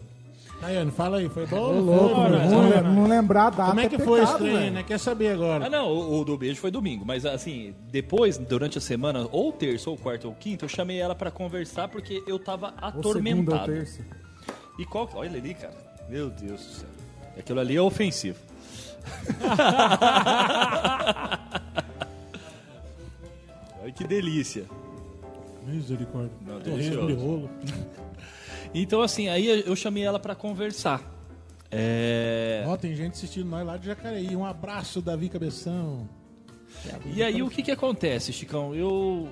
Daiane, 0.60 0.90
fala 0.90 1.18
aí, 1.18 1.28
foi 1.28 1.46
bom? 1.46 1.56
Ou 1.56 1.80
louco, 1.80 2.14
foi? 2.16 2.30
Não, 2.30 2.58
olha, 2.68 2.82
não 2.82 3.06
lembrar 3.06 3.46
a 3.46 3.50
data 3.50 3.68
Como 3.68 3.80
é 3.80 3.88
que 3.88 3.94
é 3.94 3.98
foi 3.98 4.20
pecado, 4.20 4.44
velho. 4.44 4.72
né? 4.72 4.82
Quer 4.82 4.98
saber 4.98 5.28
agora? 5.32 5.66
Ah, 5.66 5.70
não, 5.70 5.86
o, 5.92 6.20
o 6.20 6.24
do 6.24 6.36
beijo 6.36 6.60
foi 6.60 6.70
domingo, 6.70 7.04
mas 7.06 7.24
assim, 7.26 7.74
depois, 7.92 8.38
durante 8.38 8.76
a 8.78 8.80
semana, 8.80 9.28
ou 9.30 9.52
terça, 9.52 9.88
ou 9.90 9.96
quarta, 9.96 10.26
ou 10.26 10.34
quinta, 10.34 10.64
eu 10.64 10.68
chamei 10.68 10.98
ela 10.98 11.14
pra 11.14 11.30
conversar 11.30 11.86
porque 11.88 12.22
eu 12.26 12.38
tava 12.40 12.68
Ou 12.68 12.72
segunda 12.74 12.96
ou 12.96 13.00
atormentado. 13.10 13.72
terça. 13.72 14.00
E 14.78 14.84
qual. 14.84 15.08
Olha 15.14 15.38
ali, 15.38 15.54
cara. 15.54 15.74
Meu 16.08 16.28
Deus 16.30 16.60
do 16.64 16.72
céu. 16.72 16.88
Aquilo 17.38 17.60
ali 17.60 17.76
é 17.76 17.82
ofensivo. 17.82 18.38
Olha 23.82 23.92
que 23.92 24.04
delícia. 24.04 24.64
Misericórdia. 25.66 26.32
Não, 26.46 26.60
Torresmo 26.60 27.06
de 27.06 27.14
rolo. 27.14 27.50
Então, 28.74 29.00
assim, 29.00 29.28
aí 29.28 29.46
eu 29.46 29.74
chamei 29.74 30.02
ela 30.02 30.18
pra 30.18 30.34
conversar. 30.34 31.02
É. 31.70 32.64
Ó, 32.66 32.76
tem 32.76 32.94
gente 32.94 33.14
assistindo 33.14 33.48
nós 33.48 33.66
lá 33.66 33.78
de 33.78 33.86
Jacareí. 33.86 34.34
Um 34.36 34.44
abraço, 34.44 35.00
Davi 35.00 35.30
Cabeção. 35.30 36.06
E 37.06 37.22
aí 37.22 37.42
o 37.42 37.48
que 37.48 37.62
que 37.62 37.70
acontece, 37.70 38.32
Chicão? 38.32 38.74
Eu 38.74 39.28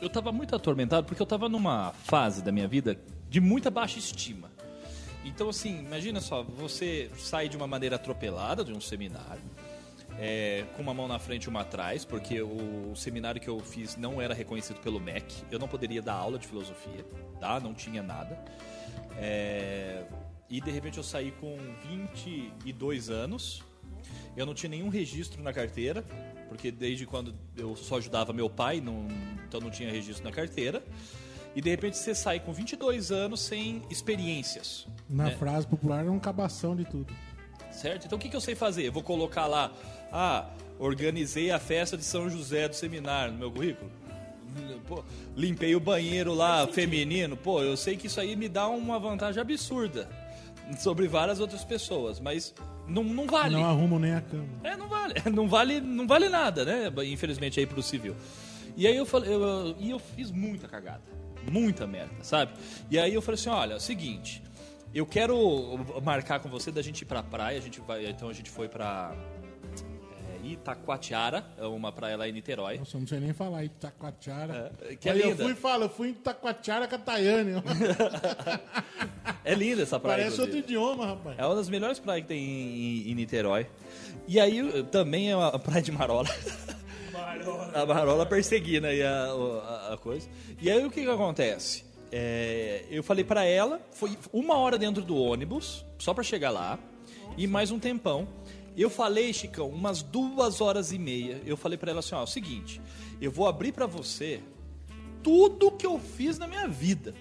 eu 0.00 0.08
tava 0.08 0.32
muito 0.32 0.54
atormentado 0.54 1.06
porque 1.06 1.20
eu 1.20 1.26
tava 1.26 1.48
numa 1.48 1.92
fase 1.92 2.42
da 2.42 2.52
minha 2.52 2.68
vida 2.68 2.96
de 3.28 3.40
muita 3.40 3.70
baixa 3.70 3.98
estima. 3.98 4.50
Então 5.24 5.48
assim, 5.48 5.78
imagina 5.80 6.20
só, 6.20 6.42
você 6.42 7.10
sai 7.18 7.48
de 7.48 7.56
uma 7.56 7.66
maneira 7.66 7.96
atropelada 7.96 8.64
de 8.64 8.72
um 8.72 8.80
seminário, 8.80 9.42
é, 10.20 10.66
com 10.76 10.82
uma 10.82 10.92
mão 10.92 11.08
na 11.08 11.18
frente 11.18 11.44
e 11.44 11.48
uma 11.48 11.62
atrás, 11.62 12.04
porque 12.04 12.42
o, 12.42 12.94
seminário 12.94 13.40
que 13.40 13.48
eu 13.48 13.58
fiz 13.58 13.96
não 13.96 14.20
era 14.20 14.34
reconhecido 14.34 14.78
pelo 14.80 15.00
MEC, 15.00 15.44
eu 15.50 15.58
não 15.58 15.66
poderia 15.66 16.02
dar 16.02 16.12
aula 16.12 16.38
de 16.38 16.46
filosofia, 16.46 17.04
tá? 17.40 17.58
Não 17.58 17.72
tinha 17.72 18.02
nada. 18.02 18.38
É, 19.16 20.04
e 20.48 20.60
de 20.60 20.70
repente 20.70 20.98
eu 20.98 21.04
saí 21.04 21.32
com 21.32 21.56
22 21.88 23.08
anos, 23.08 23.62
eu 24.36 24.44
não 24.44 24.52
tinha 24.52 24.68
nenhum 24.68 24.90
registro 24.90 25.42
na 25.42 25.54
carteira, 25.54 26.04
porque 26.48 26.70
desde 26.70 27.06
quando 27.06 27.34
eu 27.56 27.74
só 27.74 27.96
ajudava 27.96 28.32
meu 28.32 28.50
pai, 28.50 28.78
não, 28.78 29.08
então 29.48 29.58
não 29.58 29.70
tinha 29.70 29.90
registro 29.90 30.22
na 30.22 30.32
carteira. 30.32 30.84
E 31.56 31.60
de 31.60 31.68
repente 31.68 31.96
você 31.96 32.14
sai 32.14 32.38
com 32.38 32.52
22 32.52 33.10
anos 33.10 33.40
sem 33.40 33.82
experiências. 33.90 34.86
Na 35.08 35.24
né? 35.24 35.30
frase 35.32 35.66
popular 35.66 36.06
é 36.06 36.10
um 36.10 36.20
cabação 36.20 36.76
de 36.76 36.84
tudo. 36.84 37.12
Certo? 37.70 38.06
Então 38.06 38.16
o 38.18 38.20
que, 38.20 38.28
que 38.28 38.36
eu 38.36 38.40
sei 38.40 38.54
fazer? 38.54 38.86
Eu 38.86 38.92
vou 38.92 39.02
colocar 39.02 39.46
lá, 39.46 39.72
ah, 40.12 40.46
organizei 40.78 41.50
a 41.50 41.58
festa 41.58 41.96
de 41.96 42.04
São 42.04 42.28
José 42.28 42.68
do 42.68 42.74
seminário 42.74 43.32
no 43.32 43.38
meu 43.38 43.50
currículo. 43.50 43.90
Pô, 44.86 45.04
limpei 45.36 45.74
o 45.76 45.80
banheiro 45.80 46.34
lá 46.34 46.66
feminino. 46.66 47.36
Pô, 47.36 47.62
eu 47.62 47.76
sei 47.76 47.96
que 47.96 48.08
isso 48.08 48.20
aí 48.20 48.34
me 48.34 48.48
dá 48.48 48.66
uma 48.68 48.98
vantagem 48.98 49.40
absurda 49.40 50.08
sobre 50.78 51.06
várias 51.06 51.38
outras 51.40 51.62
pessoas, 51.64 52.18
mas 52.18 52.52
não, 52.88 53.04
não 53.04 53.26
vale. 53.26 53.54
Não 53.54 53.64
arrumam 53.64 53.98
nem 54.00 54.12
a 54.14 54.20
cama. 54.20 54.48
É, 54.64 54.76
não 54.76 54.88
vale, 54.88 55.14
não 55.32 55.48
vale, 55.48 55.80
não 55.80 56.06
vale 56.06 56.28
nada, 56.28 56.64
né? 56.64 56.92
Infelizmente 57.06 57.60
aí 57.60 57.66
pro 57.66 57.82
civil. 57.82 58.16
E 58.76 58.86
aí 58.86 58.96
eu 58.96 59.06
falei, 59.06 59.32
eu, 59.32 59.40
eu- 59.42 59.76
e 59.78 59.90
eu 59.90 59.98
fiz 60.00 60.30
muita 60.32 60.66
cagada, 60.66 61.02
muita 61.50 61.86
merda, 61.86 62.12
sabe? 62.22 62.52
E 62.90 62.98
aí 62.98 63.14
eu 63.14 63.22
falei 63.22 63.38
assim, 63.40 63.50
olha, 63.50 63.74
é 63.74 63.76
o 63.76 63.80
seguinte, 63.80 64.42
eu 64.94 65.06
quero 65.06 65.78
marcar 66.02 66.40
com 66.40 66.48
você 66.48 66.70
da 66.72 66.82
gente 66.82 67.02
ir 67.02 67.04
pra 67.04 67.22
praia, 67.22 67.58
a 67.58 67.62
gente 67.62 67.80
vai, 67.80 68.06
então 68.06 68.28
a 68.28 68.32
gente 68.32 68.50
foi 68.50 68.68
pra 68.68 69.14
é, 70.42 70.46
Itacoatiara, 70.46 71.44
é 71.58 71.64
uma 71.66 71.92
praia 71.92 72.16
lá 72.16 72.28
em 72.28 72.32
Niterói. 72.32 72.78
Nossa, 72.78 72.96
eu 72.96 73.00
não 73.00 73.06
sei 73.08 73.20
nem 73.20 73.32
falar. 73.32 73.64
Itacoatiara. 73.64 74.72
É, 74.82 74.96
que 74.96 75.08
é 75.08 75.12
Olha, 75.12 75.22
eu 75.22 75.30
linda. 75.30 75.44
fui 75.44 75.52
e 75.52 75.56
falo, 75.56 75.84
eu 75.84 75.88
fui 75.90 76.08
em 76.08 76.12
Itacoatiara 76.12 76.88
com 76.88 76.94
a 76.94 76.98
Tayane. 76.98 77.52
É 79.42 79.54
linda 79.54 79.82
essa 79.82 79.98
praia. 79.98 80.24
Parece 80.24 80.40
outro 80.40 80.58
idioma, 80.58 81.06
rapaz. 81.06 81.38
É 81.38 81.46
uma 81.46 81.54
das 81.54 81.68
melhores 81.68 81.98
praias 81.98 82.22
que 82.22 82.28
tem 82.28 82.38
em, 82.44 83.10
em- 83.10 83.14
Niterói. 83.14 83.66
E 84.28 84.38
aí 84.38 84.82
também 84.84 85.30
é 85.30 85.34
a 85.34 85.58
praia 85.58 85.82
de 85.82 85.90
Marola. 85.90 86.28
A 87.74 87.86
Marola 87.86 88.26
perseguindo 88.26 88.86
aí 88.86 89.02
a, 89.02 89.10
a- 89.28 89.94
a 89.94 89.96
coisa. 89.96 90.28
E 90.60 90.70
aí 90.70 90.84
o 90.84 90.90
que, 90.90 91.02
que 91.04 91.10
acontece? 91.10 91.84
É, 92.12 92.84
eu 92.90 93.02
falei 93.02 93.24
pra 93.24 93.44
ela, 93.44 93.80
foi 93.92 94.18
uma 94.32 94.56
hora 94.56 94.76
dentro 94.76 95.02
do 95.02 95.16
ônibus, 95.16 95.84
só 95.98 96.12
pra 96.12 96.24
chegar 96.24 96.50
lá, 96.50 96.78
e 97.36 97.46
mais 97.46 97.70
um 97.70 97.78
tempão. 97.78 98.26
Eu 98.76 98.90
falei, 98.90 99.32
Chicão, 99.32 99.68
umas 99.68 100.02
duas 100.02 100.60
horas 100.60 100.92
e 100.92 100.98
meia. 100.98 101.40
Eu 101.44 101.56
falei 101.56 101.76
pra 101.78 101.90
ela 101.90 102.00
assim: 102.00 102.14
ó, 102.14 102.20
é 102.20 102.24
o 102.24 102.26
seguinte, 102.26 102.80
eu 103.20 103.30
vou 103.30 103.46
abrir 103.46 103.72
pra 103.72 103.86
você 103.86 104.40
tudo 105.22 105.70
que 105.70 105.86
eu 105.86 105.98
fiz 105.98 106.38
na 106.38 106.46
minha 106.46 106.66
vida. 106.66 107.14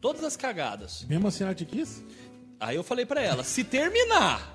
Todas 0.00 0.24
as 0.24 0.36
cagadas. 0.36 1.06
Mesmo 1.08 1.28
assim 1.28 1.44
ela 1.44 1.54
te 1.54 1.64
quis? 1.64 2.04
Aí 2.58 2.76
eu 2.76 2.82
falei 2.82 3.06
pra 3.06 3.20
ela, 3.20 3.42
se 3.42 3.64
terminar 3.64 4.52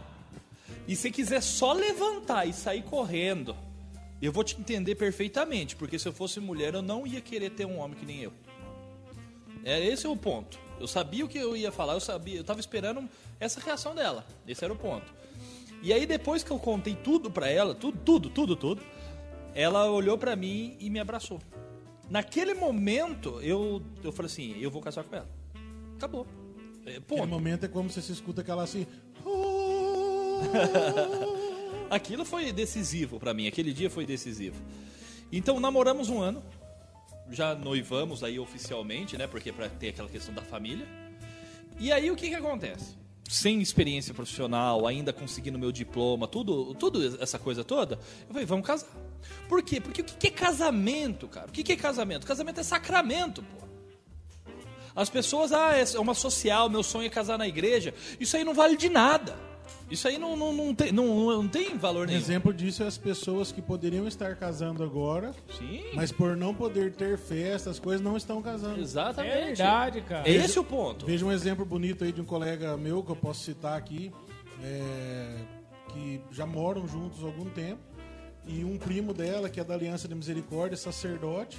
e 0.88 0.96
se 0.96 1.12
quiser 1.12 1.42
só 1.42 1.74
levantar 1.74 2.46
e 2.48 2.54
sair 2.54 2.82
correndo, 2.84 3.56
eu 4.22 4.32
vou 4.32 4.44
te 4.44 4.60
entender 4.60 4.96
perfeitamente, 4.96 5.76
porque 5.76 6.00
se 6.00 6.08
eu 6.08 6.14
fosse 6.14 6.40
mulher 6.40 6.74
eu 6.74 6.82
não 6.82 7.06
ia 7.06 7.20
querer 7.20 7.52
ter 7.52 7.66
um 7.66 7.80
homem 7.80 7.98
que 7.98 8.06
nem 8.06 8.22
eu. 8.22 8.32
É 9.68 9.86
esse 9.86 10.06
é 10.06 10.10
o 10.10 10.16
ponto. 10.16 10.58
Eu 10.80 10.88
sabia 10.88 11.26
o 11.26 11.28
que 11.28 11.38
eu 11.38 11.58
ia 11.58 11.74
falar, 11.74 11.96
eu 11.96 12.00
sabia, 12.00 12.38
eu 12.38 12.44
tava 12.44 12.62
esperando 12.62 13.10
essa 13.38 13.60
reação 13.60 13.94
dela. 13.94 14.26
Esse 14.48 14.64
era 14.64 14.72
o 14.72 14.78
ponto. 14.78 15.14
E 15.84 15.92
aí 15.92 16.06
depois 16.06 16.42
que 16.42 16.52
eu 16.52 16.58
contei 16.58 16.96
tudo 16.96 17.30
pra 17.30 17.50
ela, 17.50 17.76
tudo, 17.76 18.00
tudo, 18.06 18.30
tudo, 18.30 18.56
tudo, 18.56 18.82
ela 19.54 19.92
olhou 19.92 20.18
pra 20.18 20.38
mim 20.38 20.78
e 20.80 20.90
me 20.90 21.02
abraçou. 21.02 21.42
Naquele 22.10 22.54
momento 22.54 23.42
eu 23.42 23.82
eu 24.02 24.14
falei 24.14 24.32
assim, 24.32 24.58
eu 24.62 24.72
vou 24.72 24.82
casar 24.82 25.04
com 25.04 25.18
ela. 25.18 25.28
Acabou. 25.98 26.26
É, 26.86 26.92
Aquele 26.92 27.02
ponto. 27.02 27.28
momento 27.28 27.66
é 27.66 27.68
como 27.68 27.90
se 27.90 28.02
você 28.02 28.14
escuta 28.14 28.40
aquela 28.40 28.64
assim. 28.64 28.88
Aquilo 31.90 32.24
foi 32.24 32.54
decisivo 32.54 33.20
pra 33.20 33.34
mim, 33.34 33.48
aquele 33.48 33.74
dia 33.74 33.90
foi 33.90 34.06
decisivo. 34.06 34.56
Então 35.32 35.60
namoramos 35.60 36.10
um 36.10 36.22
ano, 36.22 36.44
já 37.32 37.56
noivamos 37.56 38.24
aí 38.24 38.40
oficialmente, 38.40 39.18
né? 39.18 39.28
Porque 39.28 39.52
pra 39.52 39.70
ter 39.70 39.90
aquela 39.90 40.10
questão 40.10 40.34
da 40.34 40.42
família. 40.42 40.88
E 41.80 41.92
aí 41.92 42.10
o 42.10 42.16
que 42.16 42.30
que 42.30 42.36
acontece? 42.36 42.96
sem 43.30 43.62
experiência 43.62 44.14
profissional, 44.14 44.88
ainda 44.88 45.12
conseguindo 45.12 45.60
meu 45.60 45.72
diploma, 45.72 46.28
tudo, 46.28 46.74
tudo 46.76 47.22
essa 47.22 47.38
coisa 47.38 47.64
toda, 47.64 48.00
eu 48.22 48.34
falei, 48.34 48.46
vamos 48.46 48.66
casar. 48.66 48.90
Por 49.50 49.62
quê? 49.62 49.82
Porque 49.82 50.02
o 50.02 50.04
que 50.04 50.28
é 50.28 50.32
casamento, 50.32 51.28
cara? 51.28 51.48
O 51.48 51.52
que 51.52 51.64
que 51.64 51.74
é 51.74 51.76
casamento? 51.76 52.26
Casamento 52.26 52.60
é 52.60 52.64
sacramento, 52.64 53.44
pô. 53.44 53.68
As 54.96 55.10
pessoas, 55.10 55.52
ah, 55.52 55.74
é 55.76 56.00
uma 56.00 56.16
social, 56.16 56.70
meu 56.70 56.82
sonho 56.82 57.06
é 57.06 57.10
casar 57.10 57.38
na 57.38 57.48
igreja. 57.48 57.94
Isso 58.20 58.36
aí 58.36 58.44
não 58.44 58.54
vale 58.54 58.76
de 58.76 58.90
nada. 58.90 59.47
Isso 59.90 60.08
aí 60.08 60.18
não, 60.18 60.36
não, 60.36 60.52
não, 60.52 60.76
tem, 60.76 60.92
não, 60.92 61.06
não 61.42 61.48
tem 61.48 61.78
valor 61.78 62.04
Um 62.04 62.08
nenhum. 62.08 62.20
exemplo 62.20 62.54
disso 62.54 62.84
é 62.84 62.88
as 62.88 62.98
pessoas 62.98 63.52
que 63.54 63.62
poderiam 63.62 64.06
estar 64.08 64.36
casando 64.36 64.84
agora, 64.84 65.34
Sim, 65.58 65.82
mas 65.94 66.12
por 66.12 66.36
não 66.36 66.54
poder 66.54 66.92
ter 66.94 67.18
festa, 67.18 67.70
as 67.70 67.80
coisas 67.80 68.02
não 68.02 68.18
estão 68.18 68.42
casando. 68.42 68.82
exatamente. 68.82 69.34
É 69.34 69.46
verdade, 69.46 70.02
cara. 70.02 70.28
É 70.28 70.34
esse 70.34 70.60
o 70.60 70.64
ponto. 70.64 71.06
Veja 71.06 71.26
um 71.26 71.32
exemplo 71.32 71.64
bonito 71.66 72.04
aí 72.04 72.12
de 72.12 72.20
um 72.20 72.26
colega 72.26 72.76
meu 72.76 73.02
que 73.02 73.12
eu 73.12 73.16
posso 73.16 73.44
citar 73.44 73.78
aqui, 73.78 74.12
é, 74.62 75.36
que 75.94 76.22
já 76.32 76.46
moram 76.46 76.86
juntos 76.86 77.24
há 77.24 77.26
algum 77.28 77.46
tempo, 77.46 77.80
e 78.46 78.66
um 78.66 78.78
primo 78.78 79.14
dela, 79.14 79.50
que 79.50 79.60
é 79.60 79.64
da 79.64 79.74
Aliança 79.74 80.08
de 80.08 80.16
Misericórdia, 80.16 80.76
sacerdote, 80.78 81.58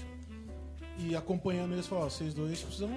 e 0.98 1.14
acompanhando 1.16 1.72
eles, 1.72 1.86
falou: 1.86 2.04
ó, 2.04 2.08
vocês 2.10 2.34
dois 2.34 2.60
precisam 2.60 2.90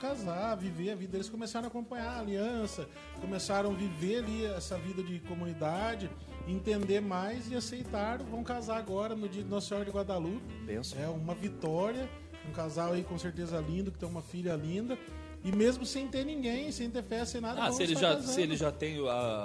casar, 0.00 0.56
viver 0.56 0.90
a 0.90 0.94
vida. 0.94 1.16
Eles 1.16 1.28
começaram 1.28 1.66
a 1.66 1.68
acompanhar 1.68 2.08
a 2.08 2.20
aliança, 2.20 2.88
começaram 3.20 3.70
a 3.70 3.74
viver 3.74 4.24
ali 4.24 4.46
essa 4.46 4.78
vida 4.78 5.02
de 5.02 5.20
comunidade, 5.20 6.10
entender 6.48 7.00
mais 7.00 7.50
e 7.50 7.54
aceitaram. 7.54 8.24
Vão 8.24 8.42
casar 8.42 8.78
agora 8.78 9.14
no 9.14 9.28
dia 9.28 9.42
de 9.42 9.48
Nossa 9.48 9.68
Senhora 9.68 9.84
de 9.84 9.92
Guadalupe. 9.92 10.54
Benção. 10.64 11.00
É 11.00 11.08
uma 11.08 11.34
vitória, 11.34 12.08
um 12.48 12.52
casal 12.52 12.94
aí 12.94 13.04
com 13.04 13.18
certeza 13.18 13.60
lindo, 13.60 13.92
que 13.92 13.98
tem 13.98 14.08
uma 14.08 14.22
filha 14.22 14.56
linda. 14.56 14.98
E 15.42 15.50
mesmo 15.50 15.86
sem 15.86 16.06
ter 16.06 16.24
ninguém, 16.24 16.70
sem 16.70 16.90
ter 16.90 17.02
festa, 17.02 17.26
sem 17.26 17.40
nada, 17.40 17.62
Ah, 17.64 17.72
se 17.72 17.82
eles 17.82 17.98
já, 17.98 18.14
casando. 18.14 18.32
se 18.32 18.42
eles 18.42 18.58
já 18.58 18.70
têm, 18.70 18.98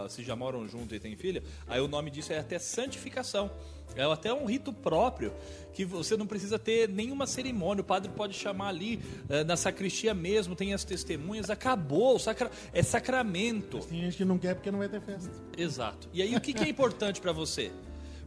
se 0.09 0.23
já 0.23 0.35
moram 0.35 0.67
junto 0.67 0.93
e 0.93 0.99
têm 0.99 1.15
filha, 1.15 1.41
aí 1.67 1.79
o 1.79 1.87
nome 1.87 2.11
disso 2.11 2.33
é 2.33 2.39
até 2.39 2.59
santificação. 2.59 3.49
É 3.95 4.03
até 4.03 4.33
um 4.33 4.45
rito 4.45 4.73
próprio 4.73 5.31
que 5.73 5.85
você 5.85 6.17
não 6.17 6.27
precisa 6.27 6.59
ter 6.59 6.89
nenhuma 6.89 7.25
cerimônia. 7.25 7.81
O 7.81 7.85
padre 7.85 8.11
pode 8.11 8.33
chamar 8.33 8.69
ali 8.69 8.99
eh, 9.29 9.43
na 9.45 9.55
sacristia 9.55 10.13
mesmo, 10.13 10.53
tem 10.53 10.73
as 10.73 10.83
testemunhas, 10.83 11.49
acabou. 11.49 12.19
Sacra... 12.19 12.51
É 12.73 12.83
sacramento. 12.83 13.79
Tem 13.79 14.01
gente 14.01 14.17
que 14.17 14.25
não 14.25 14.37
quer 14.37 14.55
porque 14.55 14.69
não 14.71 14.79
vai 14.79 14.89
ter 14.89 14.99
festa. 14.99 15.31
Exato. 15.57 16.09
E 16.11 16.21
aí 16.21 16.35
o 16.35 16.41
que, 16.41 16.53
que 16.53 16.63
é 16.63 16.67
importante 16.67 17.21
para 17.21 17.31
você? 17.31 17.71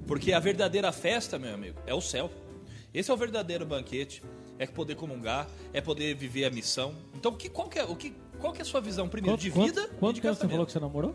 Porque 0.07 0.33
a 0.33 0.41
verdadeira 0.41 0.91
festa, 0.91 1.39
meu 1.39 1.53
amigo, 1.53 1.79
é 1.85 1.93
o 1.93 2.01
céu. 2.01 2.31
Esse 2.95 3.11
é 3.11 3.15
o 3.15 3.17
verdadeiro 3.17 3.67
banquete. 3.67 4.23
É 4.59 4.67
poder 4.67 4.97
comungar, 4.97 5.47
é 5.73 5.81
poder 5.81 6.15
viver 6.15 6.45
a 6.45 6.51
missão. 6.51 6.93
Então, 7.15 7.33
que, 7.33 7.49
qual, 7.49 7.69
que 7.69 7.79
é, 7.79 7.85
o 7.85 7.95
que, 7.95 8.15
qual 8.39 8.53
que 8.53 8.61
é 8.61 8.63
a 8.63 8.65
sua 8.65 8.81
visão 8.81 9.09
primeiro 9.09 9.37
Quanto, 9.37 9.43
de 9.43 9.51
quanto- 9.51 9.67
vida 9.67 9.89
quanto 9.99 10.13
e 10.13 10.15
de 10.17 10.21
tempo 10.23 10.35
você 10.35 10.49
falou 10.49 10.67
que 10.67 10.73
você 10.73 10.81
namorou? 10.81 11.15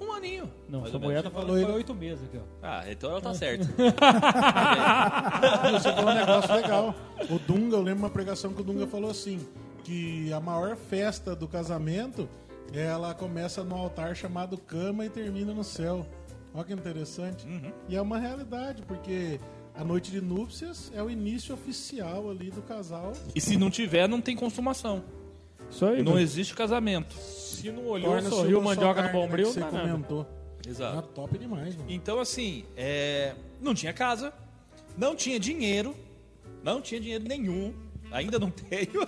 Um 0.00 0.12
aninho. 0.12 0.50
Não, 0.68 0.86
sua 0.86 0.98
mulher 1.00 1.22
menos. 1.22 1.24
tá 1.24 1.30
falando 1.30 1.46
falou 1.48 1.54
que 1.56 1.62
ele- 1.62 1.66
foi 1.72 1.76
oito 1.76 1.94
meses 1.94 2.24
aqui, 2.24 2.38
ó. 2.38 2.42
Ah, 2.62 2.84
então 2.90 3.10
ela 3.10 3.20
tá 3.20 3.34
certa. 3.34 3.64
Você 5.72 5.92
falou 5.92 6.10
um 6.10 6.14
negócio 6.14 6.54
legal. 6.54 6.94
O 7.30 7.38
Dunga, 7.38 7.76
eu 7.76 7.82
lembro 7.82 8.04
uma 8.04 8.10
pregação 8.10 8.52
que 8.52 8.60
o 8.60 8.64
Dunga 8.64 8.86
falou 8.86 9.10
assim: 9.10 9.40
que 9.84 10.32
a 10.32 10.40
maior 10.40 10.76
festa 10.76 11.34
do 11.34 11.48
casamento 11.48 12.28
ela 12.72 13.14
começa 13.14 13.62
no 13.64 13.74
altar 13.74 14.14
chamado 14.16 14.58
cama 14.58 15.04
e 15.06 15.10
termina 15.10 15.52
no 15.54 15.64
céu. 15.64 16.06
Olha 16.54 16.64
que 16.64 16.72
interessante. 16.72 17.46
E 17.88 17.96
é 17.96 18.00
uma 18.02 18.18
realidade, 18.18 18.82
porque 18.82 19.38
a 19.76 19.84
noite 19.84 20.10
de 20.10 20.20
núpcias 20.20 20.90
é 20.94 21.02
o 21.02 21.10
início 21.10 21.54
oficial 21.54 22.30
ali 22.30 22.50
do 22.50 22.62
casal. 22.62 23.12
E 23.34 23.40
se 23.40 23.56
não 23.56 23.70
tiver, 23.70 24.08
não 24.08 24.20
tem 24.20 24.34
consumação. 24.34 25.04
Isso 25.70 25.84
aí, 25.84 25.98
Não 26.02 26.12
mano. 26.12 26.20
existe 26.20 26.54
casamento. 26.54 27.14
Se 27.16 27.70
não 27.72 27.86
olhou, 27.86 28.10
Torna-se 28.12 28.34
sorriu, 28.34 28.62
mandioca 28.62 29.02
no 29.02 29.08
né, 29.08 29.12
bombril, 29.12 29.46
que 29.48 29.52
você 29.54 29.60
não 29.60 29.66
dá 29.70 29.78
nada. 29.78 29.90
comentou. 29.90 30.26
Exato. 30.66 31.08
top 31.08 31.38
demais, 31.38 31.74
mano. 31.76 31.90
Então, 31.90 32.20
assim, 32.20 32.64
é, 32.76 33.34
não 33.60 33.74
tinha 33.74 33.92
casa, 33.92 34.32
não 34.96 35.14
tinha 35.16 35.38
dinheiro, 35.40 35.94
não 36.62 36.80
tinha 36.80 37.00
dinheiro 37.00 37.24
nenhum, 37.24 37.74
ainda 38.12 38.38
não 38.38 38.50
tenho. 38.70 39.06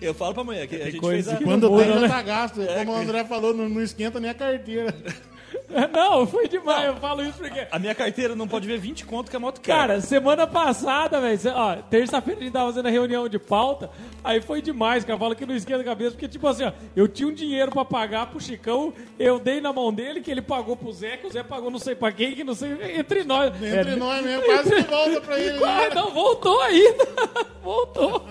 Eu 0.00 0.12
falo 0.12 0.34
pra 0.34 0.44
mulher 0.44 0.66
que 0.66 0.76
a 0.76 0.84
gente 0.86 0.98
coisa 0.98 1.30
fez 1.30 1.34
a... 1.34 1.38
que 1.38 1.44
Quando 1.44 1.68
tem, 1.68 1.88
né? 1.88 2.00
já 2.00 2.08
tá 2.08 2.22
gasto. 2.22 2.60
Como 2.78 2.92
o 2.92 2.96
André 2.96 3.24
falou, 3.24 3.54
não, 3.54 3.68
não 3.68 3.82
esquenta 3.82 4.20
nem 4.20 4.30
a 4.30 4.34
carteira. 4.34 4.94
Não, 5.92 6.26
foi 6.26 6.48
demais. 6.48 6.84
Eu 6.86 6.96
falo 6.96 7.22
isso 7.22 7.38
porque. 7.38 7.66
A 7.70 7.78
minha 7.78 7.94
carteira 7.94 8.34
não 8.36 8.46
pode 8.46 8.66
ver 8.66 8.78
20 8.78 9.04
conto 9.06 9.30
que 9.30 9.36
a 9.36 9.40
moto 9.40 9.60
quer. 9.60 9.72
Cara, 9.72 10.00
semana 10.00 10.46
passada, 10.46 11.20
velho, 11.20 11.38
ó, 11.54 11.76
terça-feira 11.76 12.40
a 12.40 12.42
gente 12.44 12.52
tava 12.52 12.66
fazendo 12.66 12.86
a 12.86 12.90
reunião 12.90 13.28
de 13.28 13.38
pauta, 13.38 13.90
aí 14.22 14.40
foi 14.40 14.60
demais, 14.62 15.04
cara, 15.04 15.18
fala 15.18 15.34
que 15.34 15.44
não 15.46 15.54
esquenta 15.54 15.80
a 15.80 15.84
cabeça, 15.84 16.12
porque 16.12 16.28
tipo 16.28 16.46
assim, 16.46 16.64
ó, 16.64 16.72
eu 16.94 17.08
tinha 17.08 17.28
um 17.28 17.32
dinheiro 17.34 17.70
pra 17.70 17.84
pagar 17.84 18.26
pro 18.26 18.40
Chicão, 18.40 18.92
eu 19.18 19.38
dei 19.38 19.60
na 19.60 19.72
mão 19.72 19.92
dele, 19.92 20.20
que 20.20 20.30
ele 20.30 20.42
pagou 20.42 20.76
pro 20.76 20.92
Zé, 20.92 21.16
que 21.16 21.26
o 21.26 21.32
Zé 21.32 21.42
pagou 21.42 21.70
não 21.70 21.78
sei 21.78 21.94
pra 21.94 22.12
quem, 22.12 22.34
que 22.34 22.44
não 22.44 22.54
sei, 22.54 22.72
entre 22.98 23.24
nós. 23.24 23.52
Entre 23.56 23.92
É, 23.92 23.96
nós 23.96 24.24
mesmo, 24.24 24.44
quase 24.44 24.70
que 24.74 24.82
volta 24.90 25.20
pra 25.20 25.38
ele. 25.40 25.58
né? 25.58 25.66
Ah, 25.90 25.94
não, 25.94 26.10
voltou 26.10 26.60
ainda. 26.60 27.04
voltou. 27.62 28.26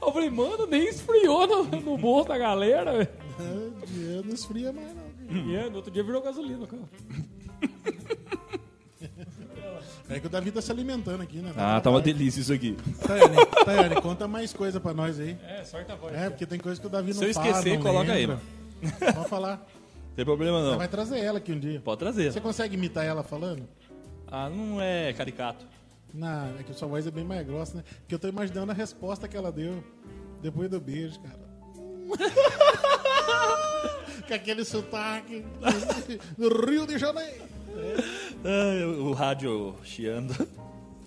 Eu 0.00 0.12
falei, 0.12 0.30
mano, 0.30 0.66
nem 0.66 0.86
esfriou 0.88 1.46
no, 1.46 1.64
no 1.64 1.96
bolso 1.98 2.28
da 2.28 2.38
galera, 2.38 2.92
velho. 2.92 3.08
É, 3.40 3.86
dinheiro 3.86 4.22
não 4.26 4.34
esfria 4.34 4.72
mais, 4.72 4.94
não. 4.94 5.05
E 5.28 5.54
é, 5.56 5.68
no 5.68 5.76
outro 5.76 5.90
dia 5.90 6.02
virou 6.02 6.22
gasolina, 6.22 6.66
cara. 6.66 6.82
É 10.08 10.20
que 10.20 10.26
o 10.26 10.30
Davi 10.30 10.52
tá 10.52 10.62
se 10.62 10.70
alimentando 10.70 11.20
aqui, 11.20 11.38
né? 11.38 11.52
Ah, 11.56 11.80
tá 11.80 11.90
uma 11.90 12.00
delícia 12.00 12.40
isso 12.40 12.52
aqui. 12.52 12.76
Tayane, 13.04 13.36
Tayane, 13.64 14.00
conta 14.00 14.28
mais 14.28 14.52
coisa 14.52 14.78
pra 14.78 14.94
nós 14.94 15.18
aí. 15.18 15.36
É, 15.44 15.64
sorte 15.64 15.90
a 15.90 15.96
voz. 15.96 16.14
É, 16.14 16.30
porque 16.30 16.46
tem 16.46 16.60
coisa 16.60 16.80
que 16.80 16.86
o 16.86 16.90
Davi 16.90 17.12
não 17.12 17.18
Se 17.18 17.24
eu 17.30 17.34
fala, 17.34 17.48
esquecer, 17.50 17.74
não 17.76 17.82
coloca 17.82 18.12
aí, 18.12 18.24
lembra. 18.26 18.40
Pode 19.14 19.28
falar. 19.28 19.56
Não 19.56 20.14
tem 20.14 20.24
problema 20.24 20.60
Você 20.62 20.70
não. 20.70 20.78
vai 20.78 20.86
trazer 20.88 21.18
ela 21.18 21.38
aqui 21.38 21.50
um 21.50 21.58
dia. 21.58 21.80
Pode 21.80 21.98
trazer. 21.98 22.32
Você 22.32 22.40
consegue 22.40 22.76
imitar 22.76 23.04
ela 23.04 23.24
falando? 23.24 23.64
Ah, 24.28 24.48
não 24.48 24.80
é 24.80 25.12
caricato. 25.12 25.66
Não, 26.14 26.56
é 26.58 26.62
que 26.62 26.72
sua 26.72 26.86
voz 26.86 27.04
é 27.04 27.10
bem 27.10 27.24
mais 27.24 27.44
grossa, 27.44 27.78
né? 27.78 27.84
Porque 28.00 28.14
eu 28.14 28.18
tô 28.18 28.28
imaginando 28.28 28.70
a 28.70 28.74
resposta 28.74 29.26
que 29.26 29.36
ela 29.36 29.50
deu 29.50 29.82
depois 30.40 30.70
do 30.70 30.80
beijo, 30.80 31.18
cara. 31.20 31.46
Com 34.26 34.34
aquele 34.34 34.64
sotaque 34.64 35.44
do 36.36 36.66
Rio 36.66 36.86
de 36.86 36.98
Janeiro. 36.98 37.44
Ah, 38.44 39.00
o 39.00 39.12
rádio 39.12 39.74
chiando. 39.84 40.34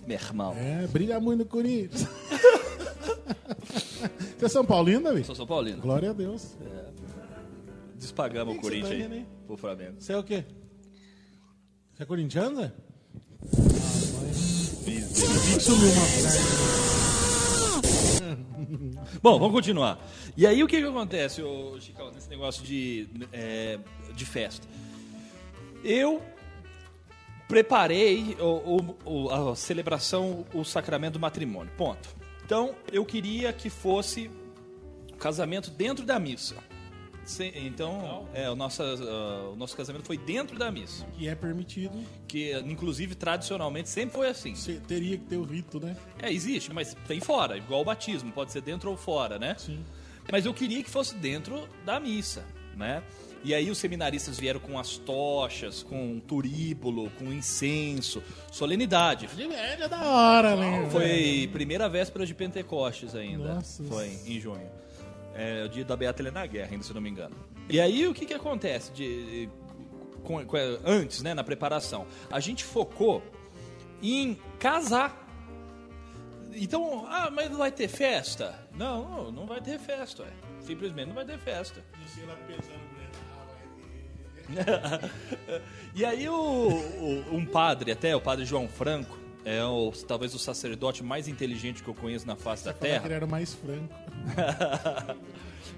Meu 0.06 0.18
irmão. 0.18 0.54
É, 0.56 0.86
brilha 0.86 1.20
muito 1.20 1.40
no 1.40 1.46
Corinthians. 1.46 2.06
Você 4.38 4.46
é 4.46 4.48
São 4.48 4.64
Paulino, 4.64 5.02
Davi? 5.02 5.24
Sou 5.24 5.34
São 5.34 5.46
Paulino. 5.46 5.82
Glória 5.82 6.10
a 6.10 6.12
Deus. 6.12 6.56
Despagamos 7.96 8.56
o 8.56 8.60
Corinthians 8.60 8.88
tá 8.88 8.94
aí. 8.94 9.20
aí? 9.20 9.26
Pro 9.46 9.56
Flamengo. 9.56 9.96
Você 9.98 10.12
é 10.14 10.16
o 10.16 10.24
quê? 10.24 10.44
Você 11.92 12.02
é 12.02 12.06
corintiano, 12.06 12.56
Zé? 12.56 12.72
Uma 15.68 15.80
Bom, 19.22 19.38
vamos 19.38 19.52
continuar. 19.52 19.98
E 20.36 20.46
aí 20.46 20.62
o 20.62 20.66
que, 20.66 20.80
que 20.80 20.86
acontece, 20.86 21.42
ô, 21.42 21.78
Chicão, 21.80 22.10
nesse 22.12 22.28
negócio 22.28 22.62
de, 22.64 23.08
é, 23.32 23.78
de 24.14 24.24
festa? 24.24 24.66
Eu 25.84 26.22
preparei 27.48 28.36
o, 28.40 28.94
o- 29.04 29.30
a 29.52 29.56
celebração, 29.56 30.44
o 30.54 30.64
sacramento 30.64 31.14
do 31.14 31.20
matrimônio. 31.20 31.72
Ponto. 31.76 32.08
Então, 32.44 32.74
eu 32.92 33.04
queria 33.04 33.52
que 33.52 33.68
fosse 33.68 34.30
casamento 35.18 35.70
dentro 35.70 36.04
da 36.04 36.18
missa. 36.18 36.56
Se- 37.24 37.52
Então, 37.54 38.28
é, 38.34 38.48
o, 38.50 38.56
nosso, 38.56 38.82
ah, 38.82 39.50
o 39.52 39.56
nosso 39.56 39.76
casamento 39.76 40.04
foi 40.06 40.16
dentro 40.16 40.58
da 40.58 40.70
missa. 40.70 41.04
que 41.16 41.28
é 41.28 41.34
permitido. 41.34 41.96
Que, 42.26 42.52
inclusive, 42.60 43.14
tradicionalmente, 43.14 43.88
sempre 43.88 44.14
foi 44.16 44.28
assim. 44.28 44.54
Você 44.54 44.74
teria 44.86 45.16
que 45.18 45.24
ter 45.24 45.36
o 45.36 45.44
rito, 45.44 45.78
né? 45.80 45.96
É, 46.20 46.32
existe, 46.32 46.72
mas 46.72 46.96
tem 47.06 47.20
fora, 47.20 47.56
igual 47.56 47.82
o 47.82 47.84
batismo, 47.84 48.32
pode 48.32 48.52
ser 48.52 48.62
dentro 48.62 48.90
ou 48.90 48.96
fora, 48.96 49.38
né? 49.38 49.54
Sim. 49.58 49.84
Mas 50.30 50.46
eu 50.46 50.54
queria 50.54 50.82
que 50.82 50.90
fosse 50.90 51.14
dentro 51.14 51.68
da 51.84 51.98
missa, 52.00 52.44
né? 52.76 53.02
E 53.42 53.54
aí 53.54 53.70
os 53.70 53.78
seminaristas 53.78 54.38
vieram 54.38 54.60
com 54.60 54.78
as 54.78 54.98
tochas, 54.98 55.82
com 55.82 56.12
um 56.12 56.20
turíbulo, 56.20 57.10
com 57.18 57.32
incenso, 57.32 58.22
solenidade. 58.52 59.28
De 59.28 59.46
média 59.48 59.88
da 59.88 60.02
hora, 60.04 60.56
né? 60.56 60.88
Foi 60.90 61.48
primeira 61.50 61.88
véspera 61.88 62.26
de 62.26 62.34
Pentecostes 62.34 63.14
ainda. 63.14 63.54
Nossa. 63.54 63.82
Foi 63.84 64.08
em 64.26 64.38
junho. 64.38 64.68
É 65.34 65.64
o 65.64 65.68
dia 65.70 65.84
da 65.86 65.96
Beata 65.96 66.20
Helena 66.20 66.44
Guerra, 66.46 66.68
ainda 66.72 66.84
se 66.84 66.92
não 66.92 67.00
me 67.00 67.08
engano. 67.08 67.34
E 67.68 67.80
aí 67.80 68.06
o 68.06 68.12
que 68.12 68.26
que 68.26 68.34
acontece 68.34 68.92
de 68.92 69.48
com- 70.22 70.44
com- 70.44 70.56
antes, 70.84 71.22
né, 71.22 71.32
na 71.32 71.42
preparação? 71.42 72.06
A 72.30 72.40
gente 72.40 72.62
focou 72.62 73.22
em 74.02 74.36
casar. 74.58 75.29
Então, 76.54 77.06
ah, 77.08 77.30
mas 77.30 77.50
não 77.50 77.58
vai 77.58 77.70
ter 77.72 77.88
festa? 77.88 78.54
Não, 78.76 79.08
não, 79.08 79.32
não 79.32 79.46
vai 79.46 79.60
ter 79.60 79.78
festa, 79.78 80.22
ué. 80.22 80.28
Simplesmente 80.60 81.06
não 81.08 81.14
vai 81.14 81.24
ter 81.24 81.38
festa. 81.38 81.82
E 85.94 86.04
aí 86.04 86.28
o, 86.28 86.34
o- 86.34 87.24
um 87.36 87.44
padre, 87.44 87.92
até 87.92 88.14
o 88.14 88.20
padre 88.20 88.44
João 88.44 88.68
Franco, 88.68 89.18
é 89.44 89.62
o, 89.64 89.90
talvez 90.06 90.34
o 90.34 90.38
sacerdote 90.38 91.02
mais 91.02 91.26
inteligente 91.28 91.82
que 91.82 91.88
eu 91.88 91.94
conheço 91.94 92.26
na 92.26 92.36
face 92.36 92.64
da 92.64 92.72
Falar 92.72 92.80
que 92.80 92.86
ele 92.94 93.00
terra. 93.02 93.14
era 93.16 93.24
o 93.24 93.28
mais 93.28 93.54
franco. 93.54 93.94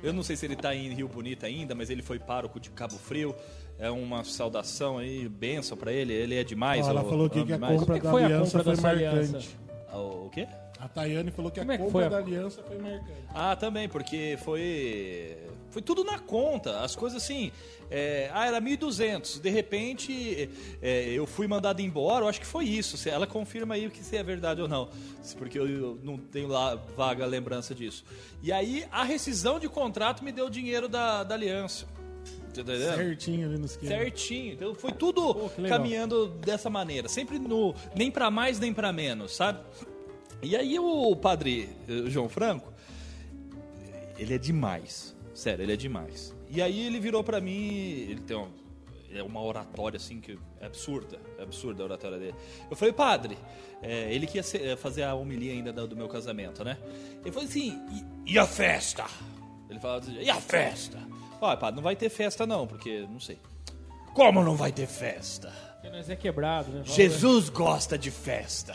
Eu 0.02 0.12
não 0.12 0.22
sei 0.24 0.34
se 0.36 0.44
ele 0.46 0.56
tá 0.56 0.74
em 0.74 0.92
Rio 0.94 1.06
Bonito 1.06 1.46
ainda, 1.46 1.74
mas 1.76 1.88
ele 1.88 2.02
foi 2.02 2.18
pároco 2.18 2.58
de 2.58 2.70
Cabo 2.70 2.96
Frio. 2.96 3.34
É 3.78 3.88
uma 3.90 4.24
saudação 4.24 4.98
aí, 4.98 5.28
benção 5.28 5.76
pra 5.76 5.92
ele. 5.92 6.12
Ele 6.12 6.34
é 6.34 6.42
demais. 6.42 6.86
Ó, 6.86 6.90
ela 6.90 7.02
eu 7.02 7.08
falou 7.08 7.26
amo 7.32 7.46
que 7.46 7.52
a 7.52 7.58
compra 7.58 7.96
é 7.96 7.98
que 8.00 8.04
da 8.04 8.10
foi 8.10 8.22
a 8.22 8.26
aliança 8.26 8.58
compra 8.58 8.64
foi 8.64 8.72
dessa 8.74 8.82
marcante. 8.82 9.16
aliança? 9.36 9.48
Ah, 9.92 9.98
O 9.98 10.28
quê? 10.30 10.48
A 10.83 10.89
Tayane 10.89 11.30
falou 11.30 11.49
que 11.51 11.61
a 11.61 11.62
Como 11.62 11.72
é 11.72 11.78
que 11.78 11.85
compra 11.85 11.93
foi 11.93 12.05
a- 12.07 12.09
da 12.09 12.16
aliança 12.18 12.61
foi 12.64 12.76
marcante. 12.78 13.12
Ah, 13.33 13.55
também, 13.55 13.89
porque 13.89 14.37
foi 14.45 15.37
foi 15.70 15.80
tudo 15.80 16.03
na 16.05 16.18
conta. 16.18 16.80
As 16.80 16.95
coisas 16.97 17.22
assim, 17.22 17.51
é, 17.91 18.28
ah, 18.35 18.47
era 18.47 18.61
1.200. 18.61 19.39
De 19.41 19.49
repente, 19.49 20.51
é, 20.83 21.05
eu 21.11 21.24
fui 21.26 21.47
mandado 21.47 21.80
embora. 21.80 22.24
Eu 22.24 22.28
acho 22.28 22.41
que 22.41 22.47
foi 22.47 22.64
isso. 22.66 22.97
Se- 22.99 23.09
Ela 23.09 23.26
confirma 23.26 23.74
aí 23.74 23.89
que 23.89 24.03
se 24.05 24.16
é 24.16 24.22
verdade 24.22 24.61
ou 24.61 24.68
não, 24.68 24.89
se- 25.22 25.35
porque 25.37 25.59
eu, 25.59 25.66
eu 25.68 25.99
não 26.03 26.18
tenho 26.18 26.49
lá 26.49 26.74
vaga 26.97 27.24
lembrança 27.24 27.74
disso. 27.74 28.05
E 28.43 28.53
aí, 28.53 28.85
a 28.93 29.03
rescisão 29.05 29.59
de 29.61 29.68
contrato 29.68 30.22
me 30.24 30.30
deu 30.33 30.47
o 30.47 30.51
dinheiro 30.51 30.89
da, 30.89 31.22
da 31.24 31.35
aliança. 31.37 31.87
Tá 32.55 32.61
entendendo? 32.61 32.95
Certinho 32.97 33.49
ali 33.49 33.57
no 33.59 33.64
esquema. 33.64 33.93
Certinho. 33.97 34.53
Então 34.53 34.74
foi 34.74 34.93
tudo 34.93 35.33
Pô, 35.35 35.49
que 35.49 35.61
legal. 35.62 35.78
caminhando 35.78 36.26
dessa 36.28 36.68
maneira. 36.68 37.09
Sempre 37.09 37.39
no 37.39 37.74
nem 37.95 38.11
pra 38.11 38.30
mais 38.30 38.59
nem 38.61 38.74
pra 38.74 38.93
menos, 38.93 39.35
sabe? 39.35 39.61
E 40.43 40.57
aí 40.57 40.78
o 40.78 41.14
padre 41.16 41.68
eh, 41.88 42.11
João 42.11 42.28
Franco, 42.28 42.72
ele 44.18 44.34
é 44.34 44.38
demais. 44.38 45.14
Sério, 45.34 45.62
ele 45.62 45.72
é 45.72 45.76
demais. 45.76 46.34
E 46.51 46.61
aí 46.61 46.84
ele 46.86 47.01
virou 47.01 47.22
pra 47.24 47.40
mim, 47.40 47.68
ele 48.11 48.20
tem 48.20 48.36
um, 48.36 48.49
é 49.14 49.22
uma 49.22 49.40
oratória 49.43 49.97
assim 49.97 50.20
que 50.20 50.38
é 50.61 50.66
absurda, 50.66 51.18
é 51.38 51.43
absurda 51.43 51.82
a 51.82 51.86
oratória 51.86 52.18
dele. 52.18 52.34
Eu 52.70 52.76
falei, 52.76 52.93
padre, 52.93 53.38
é, 53.80 54.12
ele 54.12 54.26
que 54.26 54.36
ia 54.38 54.43
ser- 54.43 54.76
fazer 54.76 55.03
a 55.05 55.14
homilia 55.14 55.53
ainda 55.53 55.72
do, 55.72 55.86
do 55.88 55.97
meu 55.97 56.09
casamento, 56.09 56.62
né? 56.64 56.76
Ele 57.22 57.32
falou 57.32 57.49
assim, 57.49 57.78
e, 58.26 58.32
e 58.34 58.38
a 58.38 58.47
festa? 58.47 59.07
Ele 59.70 59.80
falava 59.80 60.01
assim, 60.01 60.18
e 60.20 60.28
a 60.28 60.40
festa? 60.40 60.99
Olha, 61.40 61.57
padre, 61.57 61.76
não 61.76 61.82
vai 61.82 61.97
ter 61.97 62.11
festa 62.11 62.47
não, 62.47 62.66
porque 62.66 63.07
não 63.11 63.18
sei. 63.20 63.38
Como 64.14 64.43
não 64.45 64.55
vai 64.57 64.70
ter 64.72 64.86
festa? 64.86 65.51
Porque 65.80 65.88
nós 65.97 66.09
é 66.11 66.14
quebrado, 66.16 66.70
né? 66.70 66.82
Jesus 66.84 67.49
gosta 67.49 67.97
de 67.97 68.11
festa. 68.11 68.74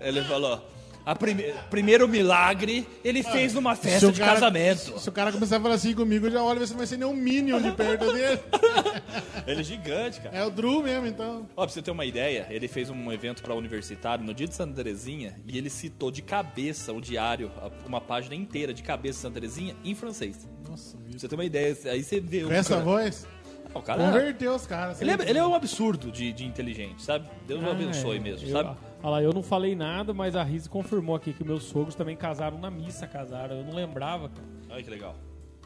Ele 0.00 0.22
falou. 0.22 0.62
A 1.06 1.14
prime- 1.14 1.52
primeiro 1.68 2.08
milagre 2.08 2.86
ele 3.04 3.22
fez 3.22 3.52
numa 3.52 3.76
festa 3.76 4.10
de 4.10 4.18
casamento. 4.20 4.98
Se 4.98 5.08
o 5.08 5.12
cara 5.12 5.30
começar 5.30 5.58
a 5.58 5.60
falar 5.60 5.74
assim 5.74 5.92
comigo, 5.94 6.26
eu 6.26 6.30
já 6.30 6.42
olho 6.42 6.62
e 6.62 6.66
você 6.66 6.72
não 6.72 6.78
vai 6.78 6.86
ser 6.86 6.96
nem 6.96 7.06
um 7.06 7.14
Minion 7.14 7.60
de 7.60 7.72
perto 7.72 8.10
dele. 8.12 8.40
Ele 9.46 9.60
é 9.60 9.64
gigante, 9.64 10.20
cara. 10.20 10.34
É 10.34 10.44
o 10.44 10.50
Drew 10.50 10.82
mesmo, 10.82 11.06
então. 11.06 11.46
Ó, 11.54 11.64
pra 11.64 11.72
você 11.72 11.82
ter 11.82 11.90
uma 11.90 12.04
ideia, 12.06 12.46
ele 12.50 12.66
fez 12.66 12.88
um 12.88 13.12
evento 13.12 13.42
para 13.42 13.54
universitário 13.54 14.24
no 14.24 14.32
dia 14.32 14.46
de 14.48 14.54
Santa 14.54 14.72
Terezinha 14.74 15.36
e 15.46 15.58
ele 15.58 15.68
citou 15.68 16.10
de 16.10 16.22
cabeça 16.22 16.92
o 16.92 17.00
diário, 17.00 17.50
uma 17.86 18.00
página 18.00 18.34
inteira 18.34 18.72
de 18.72 18.82
cabeça 18.82 19.16
de 19.18 19.22
Santa 19.22 19.34
Terezinha 19.34 19.76
em 19.84 19.94
francês. 19.94 20.48
Nossa, 20.68 20.96
Pra 20.96 21.18
você 21.18 21.28
ter 21.28 21.34
uma 21.34 21.44
ideia, 21.44 21.76
aí 21.84 22.02
você 22.02 22.18
vê 22.20 22.40
com 22.42 22.48
o 22.48 22.52
essa 22.52 22.70
cara- 22.70 22.82
voz, 22.84 23.26
o 23.74 23.82
cara, 23.82 24.04
converteu 24.04 24.54
os 24.54 24.66
caras. 24.66 25.00
ele, 25.02 25.10
é, 25.10 25.16
ele 25.28 25.38
é 25.38 25.46
um 25.46 25.54
absurdo 25.54 26.10
de, 26.10 26.32
de 26.32 26.44
inteligente, 26.46 27.02
sabe? 27.02 27.28
Deus 27.46 27.62
o 27.62 27.66
Ah, 27.66 27.72
abençoe 27.72 28.16
é. 28.16 28.20
mesmo, 28.20 28.48
Eu- 28.48 28.52
sabe? 28.52 28.76
Olha 29.04 29.10
lá, 29.10 29.22
eu 29.22 29.34
não 29.34 29.42
falei 29.42 29.76
nada, 29.76 30.14
mas 30.14 30.34
a 30.34 30.42
Riz 30.42 30.66
confirmou 30.66 31.14
aqui 31.14 31.34
que 31.34 31.44
meus 31.44 31.64
sogros 31.64 31.94
também 31.94 32.16
casaram 32.16 32.58
na 32.58 32.70
missa, 32.70 33.06
casaram. 33.06 33.56
Eu 33.58 33.62
não 33.64 33.74
lembrava, 33.74 34.30
cara. 34.30 34.48
Olha 34.70 34.82
que 34.82 34.88
legal. 34.88 35.14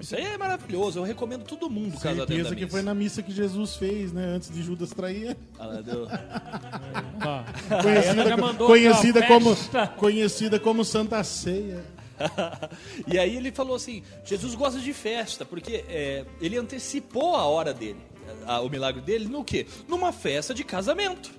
Isso 0.00 0.16
aí 0.16 0.24
é 0.24 0.36
maravilhoso, 0.36 0.98
eu 0.98 1.04
recomendo 1.04 1.44
todo 1.44 1.70
mundo 1.70 1.92
casar 1.94 2.10
dentro 2.14 2.26
da 2.26 2.26
Certeza 2.34 2.54
que 2.56 2.62
missa. 2.64 2.70
foi 2.76 2.82
na 2.82 2.94
missa 2.94 3.22
que 3.22 3.30
Jesus 3.32 3.76
fez, 3.76 4.12
né? 4.12 4.24
Antes 4.26 4.50
de 4.52 4.60
Judas 4.62 4.90
trair. 4.90 5.36
Ah, 5.58 5.80
deu- 5.84 6.06
Ó, 7.24 7.82
Conhecida, 7.82 8.36
mandou 8.36 8.66
conhecida, 8.66 9.20
ó, 9.20 9.26
como, 9.26 9.56
conhecida 9.96 10.58
como 10.60 10.84
Santa 10.84 11.22
Ceia. 11.24 11.84
e 13.06 13.18
aí 13.18 13.36
ele 13.36 13.50
falou 13.52 13.76
assim: 13.76 14.02
Jesus 14.24 14.54
gosta 14.54 14.78
de 14.80 14.92
festa, 14.92 15.44
porque 15.44 15.84
é, 15.88 16.24
ele 16.40 16.56
antecipou 16.56 17.34
a 17.36 17.44
hora 17.44 17.72
dele, 17.74 18.00
a- 18.46 18.60
o 18.60 18.68
milagre 18.68 19.00
dele, 19.00 19.26
no 19.28 19.44
quê? 19.44 19.66
Numa 19.88 20.12
festa 20.12 20.52
de 20.54 20.62
casamento. 20.64 21.30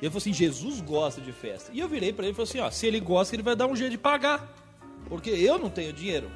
E 0.00 0.04
ele 0.04 0.10
falou 0.10 0.18
assim: 0.18 0.32
Jesus 0.32 0.80
gosta 0.80 1.20
de 1.20 1.32
festa. 1.32 1.70
E 1.72 1.80
eu 1.80 1.88
virei 1.88 2.12
pra 2.12 2.24
ele 2.24 2.32
e 2.32 2.34
falei 2.34 2.48
assim: 2.48 2.60
ó, 2.60 2.70
se 2.70 2.86
ele 2.86 3.00
gosta, 3.00 3.34
ele 3.34 3.42
vai 3.42 3.54
dar 3.54 3.66
um 3.66 3.76
jeito 3.76 3.92
de 3.92 3.98
pagar. 3.98 4.48
Porque 5.08 5.30
eu 5.30 5.58
não 5.58 5.68
tenho 5.68 5.92
dinheiro. 5.92 6.30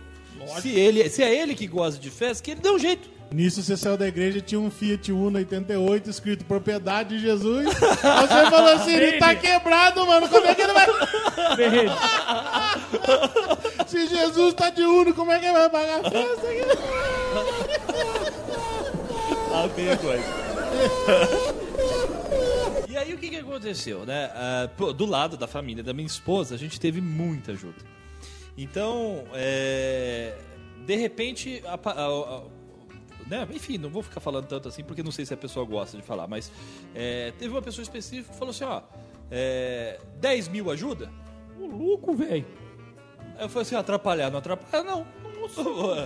Se, 0.61 0.69
ele, 0.69 1.09
se 1.09 1.23
é 1.23 1.35
ele 1.35 1.55
que 1.55 1.67
gosta 1.67 2.01
de 2.01 2.11
festa, 2.11 2.43
que 2.43 2.51
ele 2.51 2.61
dê 2.61 2.71
um 2.71 2.79
jeito. 2.79 3.09
Nisso 3.33 3.63
você 3.63 3.77
saiu 3.77 3.97
da 3.97 4.07
igreja 4.07 4.41
tinha 4.41 4.61
um 4.61 4.71
Fiat 4.71 5.11
Uno 5.11 5.39
88 5.39 6.11
escrito 6.11 6.45
propriedade 6.45 7.17
de 7.17 7.23
Jesus. 7.23 7.67
Aí 7.67 8.29
você 8.29 8.51
falou 8.51 8.73
assim, 8.75 8.95
ele 8.95 9.19
tá 9.19 9.35
quebrado, 9.35 10.07
mano. 10.07 10.29
Como 10.29 10.47
é 10.47 10.55
que 10.55 10.63
ele 10.63 10.73
vai. 10.73 10.87
Se 13.89 14.07
Jesus 14.07 14.55
tá 14.55 14.71
de 14.71 14.83
Uno, 14.83 15.15
como 15.15 15.33
é 15.33 15.39
que 15.39 15.47
ele 15.47 15.53
vai 15.53 15.71
pagar 15.71 16.01
a 16.01 16.11
festa? 16.11 16.47
Tem 19.75 19.97
coisa. 19.97 20.25
E 22.89 22.97
aí 22.97 23.13
o 23.13 23.19
que, 23.19 23.29
que 23.29 23.37
aconteceu, 23.37 24.07
né? 24.07 24.31
Ah, 24.35 24.71
pô, 24.77 24.93
do 24.93 25.05
lado 25.05 25.37
da 25.37 25.49
família 25.49 25.83
da 25.83 25.93
minha 25.93 26.07
esposa, 26.07 26.55
a 26.55 26.59
gente 26.59 26.79
teve 26.79 27.01
muita 27.01 27.53
ajuda. 27.53 27.79
Então, 28.57 29.25
é, 29.35 30.37
de 30.87 30.95
repente, 30.95 31.61
a 31.67 31.77
pa- 31.77 31.91
a- 31.93 32.07
a- 32.07 32.43
né? 33.27 33.49
enfim, 33.53 33.79
não 33.79 33.91
vou 33.91 34.03
ficar 34.03 34.21
falando 34.21 34.47
tanto 34.47 34.69
assim 34.69 34.85
porque 34.85 35.03
não 35.03 35.11
sei 35.11 35.27
se 35.27 35.35
a 35.35 35.37
pessoa 35.37 35.67
gosta 35.67 35.97
de 35.97 36.03
falar, 36.05 36.29
mas 36.29 36.53
é, 36.95 37.33
teve 37.39 37.53
uma 37.53 37.63
pessoa 37.63 37.83
específica 37.83 38.33
que 38.33 38.39
falou 38.39 38.51
assim, 38.51 38.65
ó, 38.65 38.83
é, 39.31 39.99
10 40.21 40.49
mil 40.49 40.71
ajuda? 40.71 41.11
Ô, 41.59 41.67
louco, 41.67 42.15
velho. 42.15 42.47
Aí 43.37 43.45
eu 43.45 43.49
falei 43.49 43.63
assim, 43.63 43.75
atrapalhar, 43.75 44.31
não 44.31 44.39
atrapalha, 44.39 44.85
não. 44.85 45.07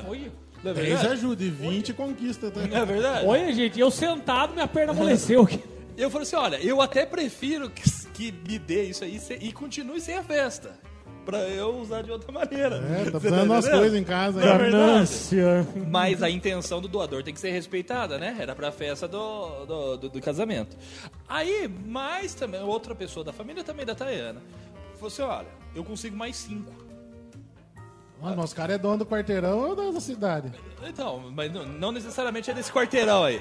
Olha. 0.08 0.32
Não 0.62 0.70
é 0.72 0.74
10 0.74 0.86
verdade? 0.88 1.06
ajuda 1.12 1.44
e 1.44 1.50
20 1.50 1.92
conquista. 1.94 2.50
Tá? 2.50 2.60
Não 2.66 2.76
é 2.76 2.84
verdade? 2.84 3.26
Olha, 3.26 3.52
gente, 3.52 3.78
eu 3.78 3.90
sentado, 3.90 4.52
minha 4.54 4.66
perna 4.68 4.92
amoleceu 4.92 5.42
aqui. 5.42 5.62
Eu 5.98 6.08
falei 6.10 6.22
assim, 6.22 6.36
olha, 6.36 6.64
eu 6.64 6.80
até 6.80 7.04
prefiro 7.04 7.68
que, 7.68 7.82
que 8.14 8.30
me 8.48 8.56
dê 8.56 8.84
isso 8.84 9.02
aí 9.02 9.20
e 9.40 9.50
continue 9.52 10.00
sem 10.00 10.14
a 10.16 10.22
festa. 10.22 10.70
Pra 11.26 11.40
eu 11.40 11.76
usar 11.76 12.02
de 12.02 12.10
outra 12.12 12.30
maneira. 12.30 12.76
É, 12.76 12.98
tá 13.10 13.18
Você 13.18 13.18
precisando 13.18 13.50
umas 13.50 13.64
entendendo? 13.64 13.80
coisas 13.80 13.98
em 14.00 14.04
casa. 14.04 14.40
Não 14.40 14.46
é 14.46 14.52
Aí. 14.52 14.58
verdade? 14.58 14.76
Ganância. 14.94 15.66
Mas 15.90 16.22
a 16.22 16.30
intenção 16.30 16.80
do 16.80 16.86
doador 16.86 17.24
tem 17.24 17.34
que 17.34 17.40
ser 17.40 17.50
respeitada, 17.50 18.16
né? 18.16 18.36
Era 18.38 18.54
pra 18.54 18.70
festa 18.70 19.08
do, 19.08 19.66
do, 19.66 19.96
do- 19.96 20.08
do 20.08 20.20
casamento. 20.20 20.76
Aí, 21.28 21.66
mais 21.84 22.32
também, 22.32 22.62
outra 22.62 22.94
pessoa 22.94 23.24
da 23.24 23.32
família 23.32 23.64
também 23.64 23.84
da 23.84 23.96
Tayana. 23.96 24.40
Falou 24.94 25.08
assim, 25.08 25.22
olha, 25.22 25.48
eu 25.74 25.82
consigo 25.82 26.16
mais 26.16 26.36
cinco. 26.36 26.72
Ah, 28.22 28.34
nosso 28.34 28.54
cara 28.54 28.74
é 28.74 28.78
dono 28.78 28.98
do 28.98 29.06
quarteirão 29.06 29.58
ou 29.58 29.92
da 29.92 30.00
cidade? 30.00 30.52
Então, 30.86 31.30
mas 31.32 31.52
não, 31.52 31.64
não 31.66 31.92
necessariamente 31.92 32.50
é 32.50 32.54
desse 32.54 32.72
quarteirão 32.72 33.24
aí. 33.24 33.40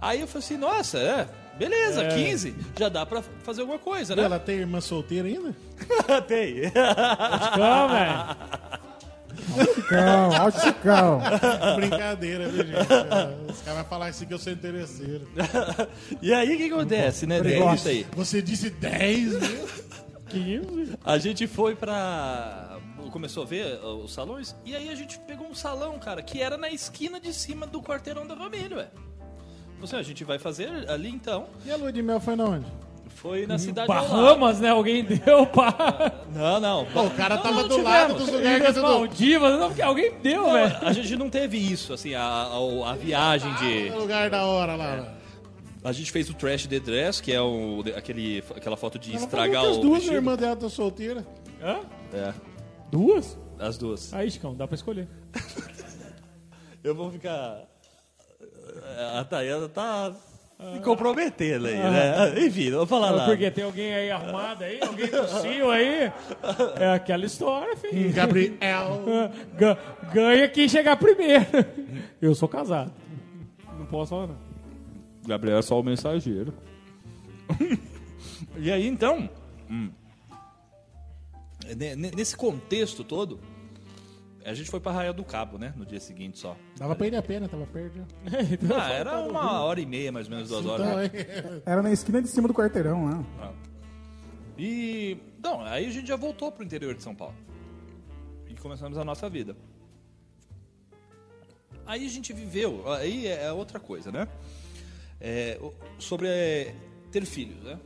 Aí 0.00 0.20
eu 0.20 0.26
falei 0.26 0.44
assim, 0.44 0.56
nossa, 0.56 0.98
é, 0.98 1.28
beleza, 1.56 2.08
15, 2.08 2.54
já 2.78 2.88
dá 2.88 3.06
pra 3.06 3.22
fazer 3.44 3.60
alguma 3.60 3.78
coisa, 3.78 4.16
né? 4.16 4.24
Ela 4.24 4.38
tem 4.38 4.56
irmã 4.56 4.80
solteira 4.80 5.28
ainda? 5.28 5.54
tem. 6.26 6.70
Calma, 7.54 7.88
velho. 7.88 8.72
Chicão, 9.74 10.30
ó 10.30 10.46
o 10.46 10.50
Chicão. 10.50 11.20
Brincadeira, 11.76 12.48
viu, 12.48 12.66
gente? 12.66 12.78
Os 13.50 13.60
caras 13.62 13.80
vão 13.80 13.84
falar 13.84 14.06
assim 14.08 14.26
que 14.26 14.34
eu 14.34 14.38
sou 14.38 14.52
interesseiro. 14.52 15.26
e 16.20 16.32
aí 16.32 16.54
o 16.54 16.58
que 16.58 16.72
acontece, 16.72 17.26
né? 17.26 17.38
É 17.38 17.74
isso 17.74 17.88
aí. 17.88 18.06
Você 18.14 18.42
disse 18.42 18.70
10 18.70 19.40
mil? 19.40 19.68
Que 20.28 20.38
isso? 20.38 20.98
A 21.04 21.18
gente 21.18 21.46
foi 21.46 21.74
pra. 21.74 22.78
Começou 23.12 23.42
a 23.42 23.46
ver 23.46 23.78
uh, 23.80 24.02
os 24.02 24.12
salões, 24.12 24.56
e 24.64 24.74
aí 24.74 24.88
a 24.88 24.94
gente 24.94 25.18
pegou 25.20 25.46
um 25.46 25.54
salão, 25.54 25.98
cara, 25.98 26.22
que 26.22 26.40
era 26.40 26.56
na 26.56 26.70
esquina 26.70 27.20
de 27.20 27.32
cima 27.34 27.66
do 27.66 27.82
quarteirão 27.82 28.26
da 28.26 28.34
família, 28.34 28.78
ué. 28.78 28.88
Você, 29.80 29.96
a 29.96 30.02
gente 30.02 30.24
vai 30.24 30.38
fazer 30.38 30.70
ali 30.88 31.10
então. 31.10 31.46
E 31.66 31.70
a 31.70 31.76
lua 31.76 31.92
de 31.92 32.02
mel 32.02 32.18
foi 32.18 32.36
na 32.36 32.44
onde? 32.44 32.66
Foi 33.08 33.46
na 33.46 33.58
cidade 33.58 33.88
lado. 33.88 34.08
Bahamas, 34.08 34.60
né? 34.60 34.70
Alguém 34.70 35.04
deu 35.04 35.46
pra... 35.46 36.12
Não, 36.34 36.58
não. 36.58 36.86
Pô, 36.86 37.02
o 37.02 37.10
cara 37.10 37.36
Não, 37.36 37.42
tava 37.42 37.62
não 37.62 37.68
do 37.68 37.82
lado 37.82 38.14
tivemos. 38.14 38.22
dos 38.24 38.34
lugares 38.34 38.66
tudo... 38.74 38.82
Maldivas, 38.82 39.60
não, 39.60 39.68
porque 39.68 39.82
alguém 39.82 40.12
deu, 40.22 40.50
velho. 40.50 40.78
a 40.80 40.92
gente 40.92 41.16
não 41.16 41.28
teve 41.28 41.58
isso, 41.58 41.92
assim, 41.92 42.14
a, 42.14 42.22
a, 42.22 42.90
a 42.90 42.94
viagem 42.94 43.52
de. 43.56 43.90
No 43.90 43.98
lugar 43.98 44.30
da 44.30 44.46
hora 44.46 44.74
lá. 44.74 45.14
A 45.84 45.92
gente 45.92 46.10
fez 46.10 46.30
o 46.30 46.34
Trash 46.34 46.66
the 46.66 46.80
Dress, 46.80 47.20
que 47.20 47.32
é 47.32 47.42
o, 47.42 47.84
aquele, 47.94 48.42
aquela 48.56 48.76
foto 48.76 48.98
de 48.98 49.14
estragar 49.14 49.64
o. 49.64 49.70
As 49.70 49.78
duas 49.78 49.98
vestido. 49.98 50.14
irmãs 50.14 50.38
dela 50.38 50.54
estão 50.54 50.70
solteiras. 50.70 51.24
Hã? 51.62 51.80
É, 52.14 52.32
Duas? 52.92 53.38
as 53.58 53.78
duas. 53.78 54.12
Aí, 54.12 54.30
Chicão, 54.30 54.54
dá 54.54 54.66
pra 54.68 54.74
escolher. 54.74 55.08
Eu 56.84 56.94
vou 56.94 57.10
ficar. 57.10 57.62
A 59.16 59.24
Tayana 59.24 59.68
tá 59.68 60.12
se 60.74 60.80
comprometendo 60.80 61.66
aí, 61.66 61.76
né? 61.76 62.40
Enfim, 62.46 62.70
não 62.70 62.78
vou 62.78 62.86
falar 62.86 63.12
nada. 63.12 63.24
Porque 63.26 63.50
tem 63.50 63.64
alguém 63.64 63.94
aí 63.94 64.10
armado 64.10 64.64
aí, 64.64 64.80
alguém 64.82 65.08
tossiu 65.08 65.70
aí. 65.70 66.12
É 66.78 66.90
aquela 66.94 67.24
história, 67.24 67.76
filho. 67.76 68.12
Gabriel. 68.12 69.02
Ga- 69.56 69.78
Ganha 70.12 70.48
quem 70.48 70.68
chegar 70.68 70.96
primeiro. 70.96 71.46
Eu 72.20 72.34
sou 72.34 72.48
casado. 72.48 72.92
Não 73.78 73.86
posso 73.86 74.10
falar, 74.10 74.26
não. 74.26 74.36
Gabriel 75.26 75.58
é 75.58 75.62
só 75.62 75.78
o 75.80 75.82
mensageiro. 75.84 76.52
e 78.58 78.70
aí, 78.72 78.86
então. 78.86 79.30
hum, 79.70 79.90
nesse 82.14 82.36
contexto 82.36 83.04
todo, 83.04 83.40
A 84.44 84.54
gente 84.54 84.70
foi 84.70 84.80
pra 84.80 84.90
Raia 84.90 85.12
do 85.12 85.24
Cabo, 85.24 85.56
né? 85.56 85.72
No 85.76 85.86
dia 85.86 86.00
seguinte 86.00 86.38
só. 86.38 86.56
Dava 86.76 86.96
pra 86.96 87.06
ir 87.06 87.14
a 87.14 87.22
pena, 87.22 87.48
tava 87.48 87.64
perto. 87.66 88.04
Ah, 88.76 88.90
era 88.90 89.20
uma 89.20 89.62
hora 89.62 89.80
e 89.80 89.86
meia, 89.86 90.10
mais 90.10 90.26
ou 90.26 90.34
menos, 90.34 90.48
duas 90.48 90.66
horas. 90.66 90.86
Então, 90.86 91.00
é. 91.00 91.62
Era 91.64 91.82
na 91.82 91.92
esquina 91.92 92.20
de 92.20 92.28
cima 92.28 92.48
do 92.48 92.54
quarteirão 92.54 93.04
lá. 93.04 93.24
E. 94.58 95.16
Não, 95.42 95.60
aí 95.62 95.86
a 95.86 95.90
gente 95.90 96.08
já 96.08 96.16
voltou 96.16 96.50
pro 96.50 96.64
interior 96.64 96.94
de 96.94 97.02
São 97.02 97.14
Paulo. 97.14 97.34
E 98.48 98.54
começamos 98.54 98.98
a 98.98 99.04
nossa 99.04 99.28
vida. 99.28 99.56
Aí 101.86 102.04
a 102.04 102.10
gente 102.10 102.32
viveu. 102.32 102.90
Aí 102.92 103.26
é 103.26 103.52
outra 103.52 103.78
coisa, 103.78 104.10
né? 104.10 104.26
É, 105.20 105.58
sobre 105.98 106.26
é, 106.28 106.74
ter 107.10 107.24
filhos, 107.24 107.62
né? 107.62 107.78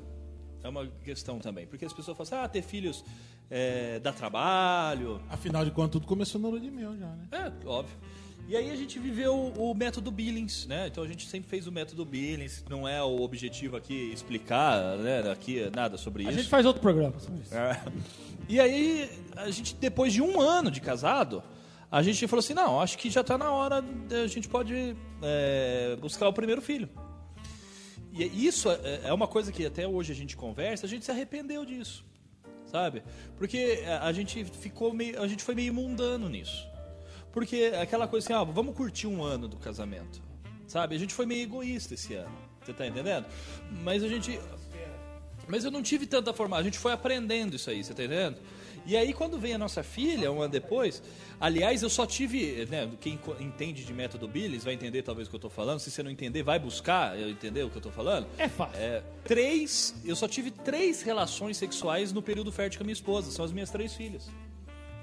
É 0.63 0.69
uma 0.69 0.87
questão 1.05 1.39
também. 1.39 1.67
Porque 1.67 1.85
as 1.85 1.93
pessoas 1.93 2.17
falam 2.17 2.29
assim, 2.41 2.47
ah, 2.47 2.49
ter 2.49 2.63
filhos 2.63 3.05
é, 3.51 3.99
dá 4.01 4.13
trabalho. 4.13 5.21
Afinal 5.29 5.65
de 5.65 5.71
contas, 5.71 5.93
tudo 5.93 6.07
começou 6.07 6.41
na 6.41 6.49
lua 6.49 6.61
de 6.61 6.71
mel 6.71 6.97
já, 6.97 7.07
né? 7.07 7.29
É, 7.33 7.67
óbvio. 7.69 7.97
E 8.49 8.57
aí 8.57 8.71
a 8.71 8.77
gente 8.77 8.97
viveu 9.01 9.35
o 9.35 9.75
método 9.75 10.09
Billings, 10.11 10.67
né? 10.67 10.87
Então 10.87 11.03
a 11.03 11.09
gente 11.09 11.27
sempre 11.27 11.51
fez 11.51 11.67
o 11.67 11.73
método 11.73 12.05
Billings. 12.05 12.65
Não 12.71 12.87
é 12.87 13.03
o 13.03 13.21
objetivo 13.23 13.77
aqui 13.77 14.13
explicar, 14.13 14.97
né? 14.99 15.29
Aqui 15.33 15.69
nada 15.75 15.97
sobre 15.97 16.25
A 16.25 16.31
isso. 16.31 16.39
gente 16.39 16.49
faz 16.49 16.65
outro 16.65 16.81
programa. 16.81 17.19
sobre 17.19 17.41
isso. 17.41 17.53
É. 17.55 17.83
E 18.49 18.61
aí, 18.61 19.11
a 19.35 19.51
gente, 19.51 19.75
depois 19.75 20.13
de 20.13 20.23
um 20.23 20.41
ano 20.41 20.71
de 20.71 20.81
casado, 20.81 21.43
a 21.91 22.01
gente 22.03 22.25
falou 22.29 22.39
assim: 22.39 22.55
não, 22.55 22.81
acho 22.81 22.97
que 22.99 23.11
já 23.11 23.23
está 23.23 23.37
na 23.37 23.51
hora, 23.51 23.85
a 24.23 24.27
gente 24.29 24.49
pode 24.49 24.97
é, 25.23 25.97
buscar 26.01 26.29
o 26.29 26.33
primeiro 26.33 26.63
filho. 26.63 26.89
E 28.13 28.47
isso 28.47 28.71
é 28.71 29.01
é 29.05 29.13
uma 29.13 29.27
coisa 29.27 29.51
que 29.51 29.67
até 29.67 29.87
hoje 29.89 30.13
a 30.13 30.15
gente 30.15 30.37
conversa, 30.37 30.87
a 30.87 30.89
gente 30.89 31.05
se 31.05 31.11
arrependeu 31.11 31.65
disso, 31.65 32.05
sabe? 32.67 33.03
Porque 33.39 33.83
a- 33.87 34.07
a 34.07 34.13
gente 34.13 34.45
ficou 34.45 34.93
meio, 34.93 35.21
a 35.21 35.27
gente 35.27 35.43
foi 35.43 35.55
meio 35.55 35.73
mundano 35.73 36.29
nisso. 36.29 36.67
Porque 37.33 37.73
aquela 37.81 38.09
coisa 38.09 38.27
assim, 38.27 38.33
ah, 38.33 38.45
vamos 38.45 38.75
curtir 38.75 39.07
um 39.07 39.23
ano 39.23 39.47
do 39.47 39.57
casamento, 39.57 40.23
sabe? 40.67 40.95
A 40.95 40.99
gente 40.99 41.13
foi 41.13 41.27
meio 41.27 41.43
egoísta 41.43 41.95
esse 41.95 42.15
ano, 42.15 42.35
você 42.65 42.73
tá 42.73 42.87
entendendo? 42.87 43.27
Mas 43.83 44.03
a 44.03 44.09
gente, 44.09 44.41
mas 45.47 45.65
eu 45.65 45.71
não 45.71 45.83
tive 45.83 46.07
tanta 46.07 46.33
formação. 46.33 46.61
A 46.61 46.65
gente 46.65 46.79
foi 46.79 46.93
aprendendo 46.93 47.55
isso 47.57 47.69
aí, 47.71 47.85
você 47.85 47.93
tá 47.95 48.03
entendendo? 48.05 48.39
E 48.87 48.97
aí, 48.97 49.13
quando 49.13 49.37
vem 49.37 49.53
a 49.53 49.59
nossa 49.59 49.83
filha, 49.83 50.31
um 50.31 50.41
ano 50.41 50.53
depois, 50.53 51.03
aliás, 51.41 51.83
eu 51.83 51.91
só 51.91 52.07
tive, 52.07 52.67
né, 52.67 52.89
quem 53.01 53.19
entende 53.41 53.85
de 53.85 53.93
método 53.93 54.29
Billis 54.29 54.63
vai 54.63 54.75
entender 54.75 55.03
talvez 55.03 55.27
o 55.27 55.31
que 55.31 55.37
eu 55.37 55.41
tô 55.41 55.51
falando. 55.51 55.81
Se 55.81 55.91
você 55.91 56.05
não 56.05 56.11
entender, 56.11 56.45
vai 56.45 56.59
buscar 56.59 57.19
eu 57.19 57.29
entender 57.29 57.65
o 57.65 57.71
que 57.71 57.77
eu 57.77 57.83
tô 57.83 57.91
falando. 57.91 58.29
É 58.39 58.49
fácil. 58.49 58.81
É, 58.81 59.03
três, 59.25 59.95
eu 60.05 60.15
só 60.15 60.29
tive 60.29 60.53
três 60.53 61.03
relações 61.03 61.57
sexuais 61.57 62.13
no 62.13 62.23
período 62.23 62.53
fértil 62.53 62.79
com 62.79 62.85
a 62.85 62.87
minha 62.87 62.93
esposa, 62.93 63.33
são 63.33 63.45
as 63.45 63.53
minhas 63.53 63.71
três 63.71 63.93
filhas. 63.93 64.31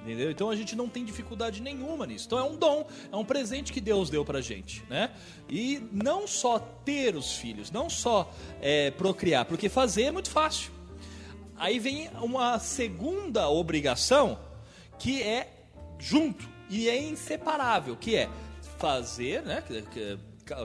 Entendeu? 0.03 0.29
Então 0.29 0.49
a 0.49 0.55
gente 0.55 0.75
não 0.75 0.89
tem 0.89 1.05
dificuldade 1.05 1.61
nenhuma 1.61 2.05
nisso. 2.05 2.25
Então 2.27 2.37
é 2.37 2.43
um 2.43 2.57
dom, 2.57 2.85
é 3.09 3.15
um 3.15 3.23
presente 3.23 3.71
que 3.71 3.79
Deus 3.79 4.09
deu 4.09 4.25
pra 4.25 4.41
gente, 4.41 4.83
né? 4.89 5.11
E 5.49 5.81
não 5.93 6.27
só 6.27 6.59
ter 6.59 7.15
os 7.15 7.33
filhos, 7.35 7.71
não 7.71 7.89
só 7.89 8.29
é, 8.61 8.91
procriar, 8.91 9.45
porque 9.45 9.69
fazer 9.69 10.03
é 10.03 10.11
muito 10.11 10.29
fácil. 10.29 10.72
Aí 11.57 11.79
vem 11.79 12.09
uma 12.21 12.59
segunda 12.59 13.47
obrigação 13.49 14.37
que 14.99 15.21
é 15.21 15.49
junto 15.99 16.47
e 16.69 16.89
é 16.89 17.01
inseparável, 17.01 17.95
que 17.95 18.15
é 18.15 18.29
fazer, 18.77 19.41
né? 19.43 19.63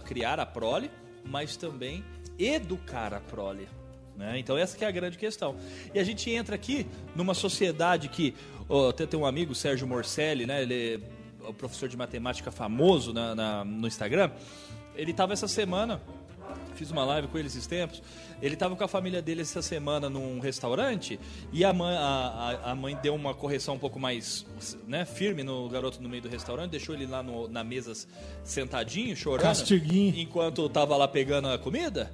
Criar 0.04 0.40
a 0.40 0.46
prole, 0.46 0.90
mas 1.24 1.56
também 1.56 2.04
educar 2.38 3.12
a 3.14 3.20
prole. 3.20 3.68
né? 4.16 4.36
Então 4.38 4.56
essa 4.58 4.82
é 4.84 4.88
a 4.88 4.90
grande 4.90 5.16
questão. 5.18 5.54
E 5.94 5.98
a 6.00 6.04
gente 6.04 6.28
entra 6.30 6.54
aqui 6.56 6.86
numa 7.14 7.34
sociedade 7.34 8.08
que 8.08 8.34
ó, 8.68 8.88
até 8.90 9.06
tem 9.06 9.18
um 9.18 9.24
amigo, 9.26 9.54
Sérgio 9.54 9.86
Morcelli, 9.86 10.44
né? 10.46 10.62
Ele 10.62 11.02
é 11.46 11.52
professor 11.52 11.88
de 11.88 11.96
matemática 11.96 12.50
famoso 12.50 13.12
na- 13.12 13.34
na- 13.34 13.64
no 13.64 13.86
Instagram. 13.86 14.30
Ele 14.96 15.12
estava 15.12 15.32
essa 15.32 15.46
semana 15.46 16.00
Fiz 16.78 16.90
uma 16.92 17.04
live 17.04 17.26
com 17.28 17.36
ele 17.36 17.48
esses 17.48 17.66
tempos. 17.66 18.00
Ele 18.40 18.54
estava 18.54 18.76
com 18.76 18.84
a 18.84 18.88
família 18.88 19.20
dele 19.20 19.42
essa 19.42 19.60
semana 19.60 20.08
num 20.08 20.38
restaurante 20.38 21.18
e 21.52 21.64
a 21.64 21.72
mãe, 21.72 21.96
a, 21.96 22.00
a- 22.64 22.70
a 22.70 22.74
mãe 22.74 22.96
deu 23.02 23.14
uma 23.14 23.34
correção 23.34 23.74
um 23.74 23.78
pouco 23.78 23.98
mais 23.98 24.46
né, 24.86 25.04
firme 25.04 25.42
no 25.42 25.68
garoto 25.68 26.00
no 26.00 26.08
meio 26.08 26.22
do 26.22 26.28
restaurante, 26.28 26.70
deixou 26.70 26.94
ele 26.94 27.06
lá 27.06 27.22
no- 27.22 27.48
na 27.48 27.64
mesa 27.64 27.92
sentadinho, 28.44 29.16
chorando. 29.16 29.42
Castiguinho. 29.42 30.14
Enquanto 30.18 30.68
tava 30.68 30.96
lá 30.96 31.08
pegando 31.08 31.48
a 31.48 31.58
comida. 31.58 32.12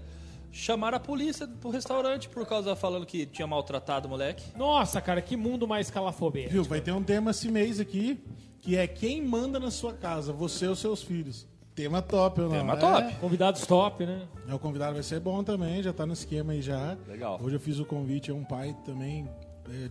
Chamaram 0.56 0.96
a 0.96 1.00
polícia 1.00 1.48
pro 1.48 1.68
restaurante 1.70 2.28
por 2.28 2.46
causa 2.46 2.76
falando 2.76 3.04
que 3.04 3.26
tinha 3.26 3.44
maltratado 3.46 4.06
o 4.06 4.10
moleque. 4.10 4.44
Nossa, 4.56 5.00
cara, 5.00 5.20
que 5.20 5.36
mundo 5.36 5.66
mais 5.66 5.90
calafobético. 5.90 6.52
Viu? 6.52 6.62
Vai 6.64 6.80
ter 6.80 6.92
um 6.92 7.02
tema 7.02 7.32
esse 7.32 7.48
mês 7.50 7.80
aqui, 7.80 8.20
que 8.60 8.76
é 8.76 8.86
quem 8.86 9.20
manda 9.20 9.58
na 9.58 9.72
sua 9.72 9.92
casa, 9.92 10.32
você 10.32 10.68
ou 10.68 10.76
seus 10.76 11.02
filhos. 11.02 11.44
Tema 11.74 12.00
top, 12.00 12.40
ou 12.40 12.48
não? 12.48 12.56
Tema 12.56 12.74
É. 12.74 12.76
top. 12.76 13.14
Convidados 13.16 13.66
top, 13.66 14.06
né? 14.06 14.22
É, 14.48 14.54
o 14.54 14.58
convidado 14.58 14.94
vai 14.94 15.02
ser 15.02 15.18
bom 15.18 15.42
também, 15.42 15.82
já 15.82 15.92
tá 15.92 16.06
no 16.06 16.12
esquema 16.12 16.52
aí 16.52 16.62
já. 16.62 16.96
Legal. 17.08 17.40
Hoje 17.42 17.56
eu 17.56 17.60
fiz 17.60 17.78
o 17.80 17.84
convite 17.84 18.30
a 18.30 18.34
um 18.34 18.44
pai 18.44 18.76
também. 18.84 19.28
é, 19.68 19.88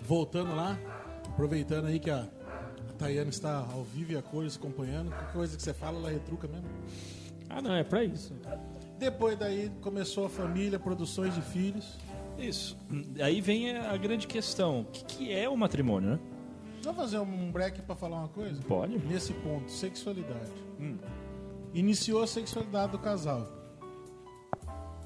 voltando 0.00 0.54
lá, 0.56 0.78
aproveitando 1.28 1.86
aí 1.86 1.98
que 2.00 2.10
a, 2.10 2.26
a 2.88 2.92
Tayana 2.98 3.30
está 3.30 3.58
ao 3.72 3.84
vivo 3.84 4.12
e 4.12 4.16
a 4.16 4.22
cores 4.22 4.56
acompanhando. 4.56 5.10
Qualquer 5.10 5.32
coisa 5.32 5.56
que 5.56 5.62
você 5.62 5.74
fala, 5.74 5.98
ela 5.98 6.10
retruca 6.10 6.48
mesmo. 6.48 6.66
Ah, 7.48 7.60
não, 7.62 7.74
é 7.74 7.84
pra 7.84 8.02
isso. 8.02 8.34
Depois 8.98 9.38
daí 9.38 9.70
começou 9.80 10.26
a 10.26 10.28
família, 10.28 10.78
produções 10.78 11.34
de 11.34 11.42
filhos. 11.42 11.98
Isso. 12.38 12.76
Aí 13.20 13.40
vem 13.40 13.76
a 13.76 13.96
grande 13.96 14.26
questão. 14.26 14.80
O 14.80 14.84
que, 14.86 15.04
que 15.04 15.32
é 15.32 15.48
o 15.48 15.56
matrimônio, 15.56 16.10
né? 16.12 16.18
Vamos 16.88 17.02
fazer 17.02 17.18
um 17.18 17.52
break 17.52 17.82
para 17.82 17.94
falar 17.94 18.16
uma 18.16 18.28
coisa? 18.28 18.62
Pode. 18.62 18.98
Nesse 19.00 19.34
ponto, 19.34 19.70
sexualidade. 19.70 20.50
Iniciou 21.74 22.22
a 22.22 22.26
sexualidade 22.26 22.92
do 22.92 22.98
casal. 22.98 23.46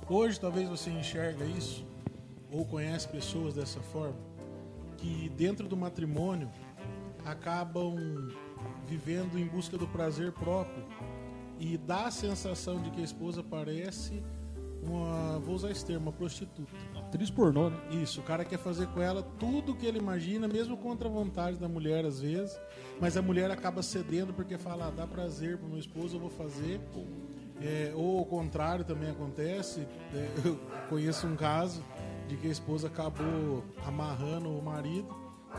Hoje 0.09 0.39
talvez 0.39 0.69
você 0.69 0.91
enxerga 0.91 1.45
isso, 1.45 1.85
ou 2.53 2.65
conhece 2.65 3.09
pessoas 3.09 3.55
dessa 3.55 3.81
forma, 3.81 4.15
que 4.97 5.29
dentro 5.31 5.67
do 5.67 5.77
matrimônio 5.77 6.49
acabam 7.25 7.97
vivendo 8.87 9.37
em 9.37 9.45
busca 9.45 9.77
do 9.77 9.89
prazer 9.89 10.31
próprio 10.31 10.85
e 11.59 11.77
dá 11.77 12.07
a 12.07 12.11
sensação 12.13 12.81
de 12.81 12.93
que 12.93 13.01
a 13.01 13.05
esposa 13.05 13.43
parece 13.43 14.23
uma, 14.85 15.41
vou 15.41 15.57
usar 15.57 15.73
esse 15.73 15.85
termo, 15.85 16.11
uma 16.11 16.13
prostituta. 16.13 16.71
Atriz 17.13 17.29
pornô, 17.29 17.69
né? 17.69 17.77
Isso, 17.91 18.21
o 18.21 18.23
cara 18.23 18.43
quer 18.43 18.59
fazer 18.59 18.87
com 18.87 19.03
ela 19.03 19.23
tudo 19.39 19.73
o 19.73 19.77
que 19.77 19.85
ele 19.85 19.99
imagina, 19.99 20.49
mesmo 20.49 20.79
contra 20.79 21.09
a 21.09 21.13
vontade 21.13 21.59
da 21.59 21.69
mulher 21.69 22.07
às 22.07 22.23
vezes, 22.23 22.59
mas 22.99 23.19
a 23.19 23.23
mulher 23.23 23.51
acaba 23.51 23.83
cedendo 23.83 24.33
porque 24.33 24.57
fala, 24.57 24.87
ah, 24.87 24.91
dá 24.91 25.07
prazer 25.07 25.59
pro 25.59 25.69
meu 25.69 25.79
esposo, 25.79 26.17
eu 26.17 26.21
vou 26.21 26.31
fazer. 26.31 26.81
É, 27.61 27.93
ou 27.95 28.23
o 28.23 28.25
contrário 28.25 28.83
também 28.83 29.11
acontece. 29.11 29.87
É, 30.15 30.31
eu 30.43 30.59
conheço 30.89 31.27
um 31.27 31.37
caso 31.37 31.85
de 32.29 32.39
que 32.39 32.49
a 32.49 32.51
esposa 32.51 32.87
acabou 32.87 33.63
amarrando 33.87 34.49
o 34.49 34.63
marido 34.63 35.15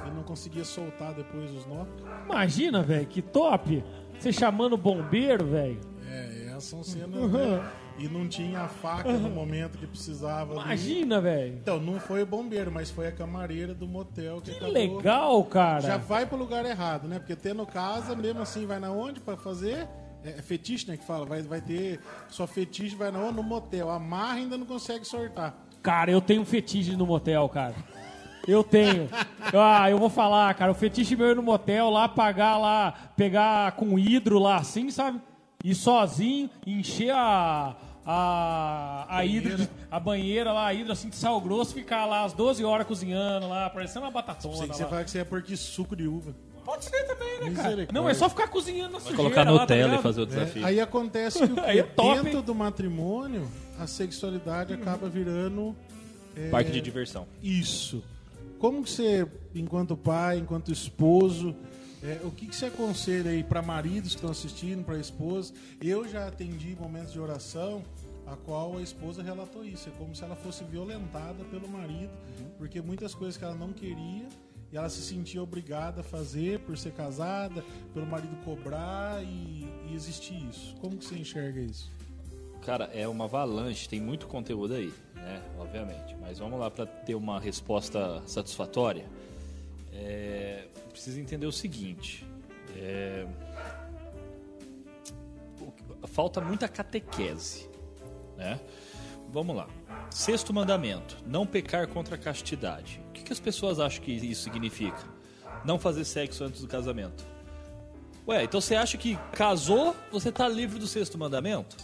e 0.08 0.10
não 0.10 0.24
conseguia 0.24 0.66
soltar 0.66 1.14
depois 1.14 1.51
os 1.51 1.68
nó. 1.68 1.86
Imagina, 2.26 2.82
velho, 2.82 3.06
que 3.06 3.22
top. 3.22 3.84
Você 4.18 4.34
chamando 4.34 4.74
o 4.74 4.78
bombeiro, 4.78 5.45
velho. 5.45 5.80
É, 6.10 6.47
essas 6.47 6.64
são 6.64 6.84
cenas, 6.84 7.32
né? 7.32 7.72
E 7.98 8.08
não 8.08 8.28
tinha 8.28 8.62
a 8.62 8.68
faca 8.68 9.12
no 9.12 9.30
momento 9.30 9.78
que 9.78 9.86
precisava. 9.86 10.54
Imagina, 10.54 11.22
velho. 11.22 11.54
Então, 11.62 11.80
não 11.80 12.00
foi 12.00 12.24
o 12.24 12.26
bombeiro, 12.26 12.72
mas 12.72 12.89
foi 12.89 13.08
a 13.08 13.12
camareira 13.12 13.74
do 13.74 13.88
motel 13.88 14.41
que, 14.41 14.52
Que 14.52 14.58
acabou... 14.58 14.74
legal, 14.74 15.44
cara. 15.46 15.82
Já 15.82 15.98
vai 15.98 16.26
pro 16.26 16.38
lugar 16.38 16.66
errado, 16.66 17.08
né? 17.08 17.20
Porque 17.20 17.36
tendo 17.36 17.66
casa, 17.66 18.16
mesmo 18.16 18.41
assim, 18.41 18.66
vai 18.66 18.80
na 18.80 18.91
onde 18.91 19.20
pra 19.20 19.38
fazer? 19.38 19.88
É 20.24 20.36
é 20.38 20.41
fetiche, 20.41 20.88
né? 20.88 20.98
Que 20.98 21.04
fala, 21.04 21.26
vai, 21.26 21.41
vai 21.41 21.62
ter 21.62 22.00
só 22.30 22.48
fetiche, 22.48 22.96
vai 22.96 23.12
na 23.12 23.20
onde? 23.20 23.36
No 23.36 23.44
motel. 23.44 23.89
Amarra 23.89 24.39
e 24.39 24.44
ainda 24.44 24.58
não 24.58 24.66
consegue 24.66 25.06
sortar. 25.06 25.56
Cara, 25.82 26.10
eu 26.10 26.22
tenho 26.22 26.46
fetiche 26.46 26.96
no 26.96 27.06
motel, 27.06 27.48
cara. 27.50 27.76
Eu 28.48 28.64
tenho. 28.64 29.10
Ah, 29.54 29.89
eu 29.89 29.98
vou 29.98 30.10
falar, 30.10 30.54
cara. 30.56 30.72
O 30.72 30.76
fetiche 30.76 31.16
meu 31.16 31.32
é 31.32 31.36
no 31.36 31.44
motel 31.44 31.89
lá, 31.89 32.08
pagar 32.10 32.58
lá, 32.58 32.94
pegar 33.16 33.74
com 33.74 34.00
hidro 34.00 34.40
lá 34.40 34.57
assim, 34.57 34.90
sabe? 34.90 35.22
Ir 35.64 35.76
sozinho, 35.76 36.49
encher 36.68 37.11
a. 37.14 37.76
A, 38.06 39.06
a, 39.07 39.26
hidro 39.26 39.56
de- 39.56 39.69
a 39.90 39.98
banheira 39.98 40.52
lá, 40.52 40.68
a 40.68 40.73
hidro 40.73 40.91
assim 40.91 41.07
de 41.07 41.15
sal 41.15 41.40
grosso, 41.40 41.73
ficar 41.73 42.06
lá 42.06 42.26
às 42.26 42.34
12 42.34 42.61
horas 42.65 42.85
cozinhando 42.85 43.48
lá, 43.48 43.69
parecendo 43.69 44.03
uma 44.06 44.11
batatona. 44.11 44.57
Sei 44.57 44.68
que 44.68 44.76
você 44.76 44.84
lá. 44.84 44.90
fala 44.90 45.03
que 45.06 45.11
você 45.11 45.19
é 45.19 45.23
porque 45.23 45.56
suco 45.56 45.95
de 45.95 46.06
uva. 46.06 46.35
Pode 46.65 46.84
ser 46.84 47.02
também, 47.06 47.40
né, 47.49 47.52
cara? 47.56 47.88
Não, 47.94 48.10
é 48.10 48.14
só 48.14 48.27
ficar 48.27 48.49
cozinhando 48.49 48.91
na 48.94 48.99
sujeira 48.99 49.15
Colocar 49.23 49.44
lá, 49.45 49.52
no 49.53 49.57
tá 49.60 49.68
tela 49.68 49.95
e 49.95 50.02
fazer 50.02 50.19
o 50.19 50.23
É, 50.23 50.26
desafio. 50.26 50.65
aí 50.65 50.81
acontece 50.81 51.48
que 51.48 51.53
o 51.53 51.60
Aí 51.64 51.80
é 51.80 51.84
top, 51.84 52.15
dentro 52.23 52.40
hein? 52.40 52.44
do 52.45 52.53
matrimônio, 52.53 53.49
a 53.80 53.88
sexualidade 53.88 54.73
acaba 54.73 55.07
virando 55.07 55.73
é, 56.35 56.49
Parque 56.49 56.72
de 56.72 56.81
diversão. 56.81 57.26
Isso. 57.41 58.03
Como 58.60 58.84
que 58.84 58.90
você, 58.90 59.26
enquanto 59.56 59.95
pai, 59.95 60.40
enquanto 60.40 60.73
esposo, 60.73 61.56
é, 62.03 62.19
o 62.23 62.31
que, 62.31 62.47
que 62.47 62.55
você 62.55 62.65
aconselha 62.65 63.31
aí 63.31 63.43
para 63.43 63.61
maridos 63.61 64.09
que 64.09 64.15
estão 64.17 64.30
assistindo, 64.30 64.84
para 64.84 64.97
esposas? 64.97 65.53
Eu 65.81 66.07
já 66.07 66.27
atendi 66.27 66.75
momentos 66.80 67.13
de 67.13 67.19
oração 67.19 67.81
a 68.27 68.35
qual 68.35 68.77
a 68.77 68.81
esposa 68.81 69.23
relatou 69.23 69.63
isso. 69.65 69.89
É 69.89 69.91
como 69.97 70.13
se 70.15 70.23
ela 70.23 70.35
fosse 70.35 70.63
violentada 70.65 71.43
pelo 71.45 71.67
marido, 71.67 72.11
porque 72.57 72.81
muitas 72.81 73.15
coisas 73.15 73.38
que 73.38 73.43
ela 73.43 73.55
não 73.55 73.71
queria, 73.71 74.27
e 74.71 74.77
ela 74.77 74.89
se 74.89 75.01
sentia 75.01 75.41
obrigada 75.41 76.01
a 76.01 76.03
fazer 76.03 76.59
por 76.59 76.77
ser 76.77 76.91
casada, 76.93 77.63
pelo 77.93 78.05
marido 78.05 78.35
cobrar 78.43 79.23
e, 79.23 79.65
e 79.88 79.93
existir 79.93 80.35
isso. 80.49 80.75
Como 80.81 80.97
que 80.97 81.05
você 81.05 81.15
enxerga 81.15 81.61
isso? 81.61 81.91
Cara, 82.65 82.85
é 82.93 83.07
uma 83.07 83.25
avalanche, 83.25 83.88
tem 83.88 84.01
muito 84.01 84.25
conteúdo 84.25 84.73
aí, 84.73 84.91
né? 85.15 85.41
Obviamente. 85.59 86.15
Mas 86.19 86.39
vamos 86.39 86.59
lá 86.59 86.71
para 86.71 86.85
ter 86.85 87.13
uma 87.13 87.39
resposta 87.39 88.23
satisfatória. 88.25 89.05
É, 89.94 90.68
precisa 90.90 91.20
entender 91.20 91.45
o 91.45 91.52
seguinte. 91.52 92.26
É, 92.76 93.26
falta 96.07 96.41
muita 96.41 96.68
catequese, 96.68 97.70
né? 98.38 98.60
Vamos 99.30 99.56
lá. 99.56 99.68
Sexto 100.10 100.53
mandamento: 100.53 101.18
não 101.26 101.45
pecar 101.45 101.88
contra 101.88 102.15
a 102.15 102.18
castidade. 102.18 103.02
O 103.10 103.11
que, 103.14 103.24
que 103.24 103.34
as 103.34 103.40
pessoas 103.40 103.80
acham 103.80 104.03
que 104.03 104.11
isso 104.11 104.44
significa? 104.44 105.03
Não 105.65 105.80
fazer 105.80 106.06
sexo 106.06 106.44
antes 106.44 106.61
do 106.61 106.68
casamento. 106.68 107.26
Ué, 108.28 108.44
então 108.44 108.61
você 108.61 108.76
acha 108.76 108.98
que 108.98 109.18
casou, 109.34 109.95
você 110.11 110.30
está 110.30 110.48
livre 110.48 110.80
do 110.80 110.88
sexto 110.88 111.18
mandamento? 111.18 111.76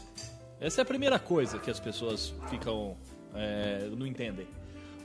Essa 0.60 0.81
é 0.81 0.84
a 0.84 0.86
primeira 0.86 1.19
coisa 1.19 1.60
que 1.60 1.69
as 1.69 1.80
pessoas 1.80 2.34
ficam. 2.49 2.95
É, 3.34 3.90
não 3.95 4.06
entendem. 4.06 4.48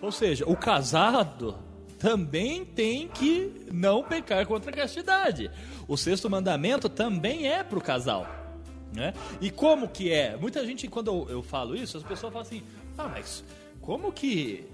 Ou 0.01 0.13
seja, 0.13 0.45
o 0.47 0.57
casado 0.57 1.59
também 1.99 2.65
tem 2.65 3.09
que 3.09 3.67
não 3.73 4.03
pecar 4.03 4.47
contra 4.47 4.71
a 4.71 4.75
castidade. 4.75 5.51
O 5.89 5.97
sexto 5.97 6.29
mandamento 6.29 6.89
também 6.89 7.49
é 7.49 7.63
para 7.63 7.79
o 7.79 7.83
casal. 7.83 8.27
Né? 8.93 9.13
E 9.41 9.51
como 9.51 9.89
que 9.89 10.13
é? 10.13 10.37
Muita 10.37 10.65
gente, 10.65 10.87
quando 10.87 11.29
eu, 11.29 11.43
falo 11.43 11.75
isso, 11.75 11.97
as 11.97 12.03
pessoas 12.03 12.33
falam 12.33 12.47
assim: 12.47 12.63
ah, 12.97 13.09
mas 13.09 13.45
como 13.81 14.13
que 14.13 14.65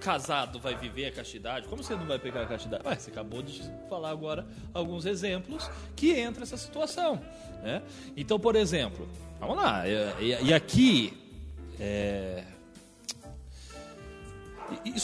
casado 0.00 0.58
vai 0.58 0.74
viver 0.74 1.06
a 1.06 1.12
castidade? 1.12 1.68
Como 1.68 1.82
você 1.84 1.94
não 1.94 2.06
vai 2.06 2.18
pegar 2.18 2.42
a 2.42 2.46
castidade? 2.46 2.82
Ah, 2.84 2.96
você 2.96 3.10
acabou 3.10 3.42
de 3.42 3.62
falar 3.88 4.10
agora 4.10 4.46
alguns 4.74 5.06
exemplos 5.06 5.70
que 5.94 6.12
entra 6.12 6.42
essa 6.42 6.56
situação. 6.56 7.20
Né? 7.62 7.80
Então, 8.16 8.40
por 8.40 8.56
exemplo, 8.56 9.08
vamos 9.38 9.56
lá, 9.56 9.84
e, 9.86 10.46
e 10.46 10.52
aqui. 10.52 11.16
É, 11.78 12.44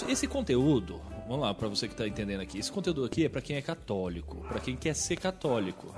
esse 0.08 0.26
conteúdo, 0.26 1.00
vamos 1.26 1.42
lá, 1.42 1.52
para 1.52 1.68
você 1.68 1.86
que 1.88 1.94
está 1.94 2.06
entendendo 2.06 2.40
aqui, 2.40 2.58
esse 2.58 2.70
conteúdo 2.70 3.04
aqui 3.04 3.24
é 3.24 3.28
para 3.28 3.40
quem 3.40 3.56
é 3.56 3.62
católico, 3.62 4.36
para 4.48 4.60
quem 4.60 4.76
quer 4.76 4.94
ser 4.94 5.16
católico. 5.16 5.94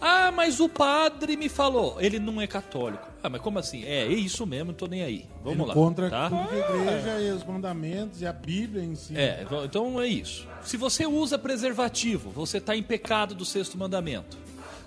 Ah, 0.00 0.32
mas 0.32 0.60
o 0.60 0.68
padre 0.68 1.36
me 1.36 1.48
falou, 1.48 2.00
ele 2.00 2.18
não 2.18 2.40
é 2.40 2.46
católico. 2.46 3.06
Ah, 3.22 3.28
mas 3.28 3.40
como 3.42 3.58
assim? 3.58 3.84
É, 3.84 4.04
é 4.04 4.12
isso 4.12 4.46
mesmo, 4.46 4.66
não 4.66 4.74
tô 4.74 4.86
nem 4.86 5.02
aí. 5.02 5.26
Vamos 5.44 5.58
Ele 5.58 5.68
lá. 5.68 5.74
Contra 5.74 6.08
tá? 6.08 6.28
a 6.28 6.56
igreja 6.56 7.20
e 7.20 7.30
os 7.32 7.44
mandamentos 7.44 8.22
e 8.22 8.26
a 8.26 8.32
Bíblia 8.32 8.82
em 8.82 8.94
si. 8.94 9.16
É, 9.16 9.46
então 9.64 10.00
é 10.00 10.06
isso. 10.06 10.48
Se 10.62 10.78
você 10.78 11.04
usa 11.04 11.38
preservativo, 11.38 12.30
você 12.30 12.56
está 12.58 12.74
em 12.74 12.82
pecado 12.82 13.34
do 13.34 13.44
sexto 13.44 13.76
mandamento. 13.76 14.38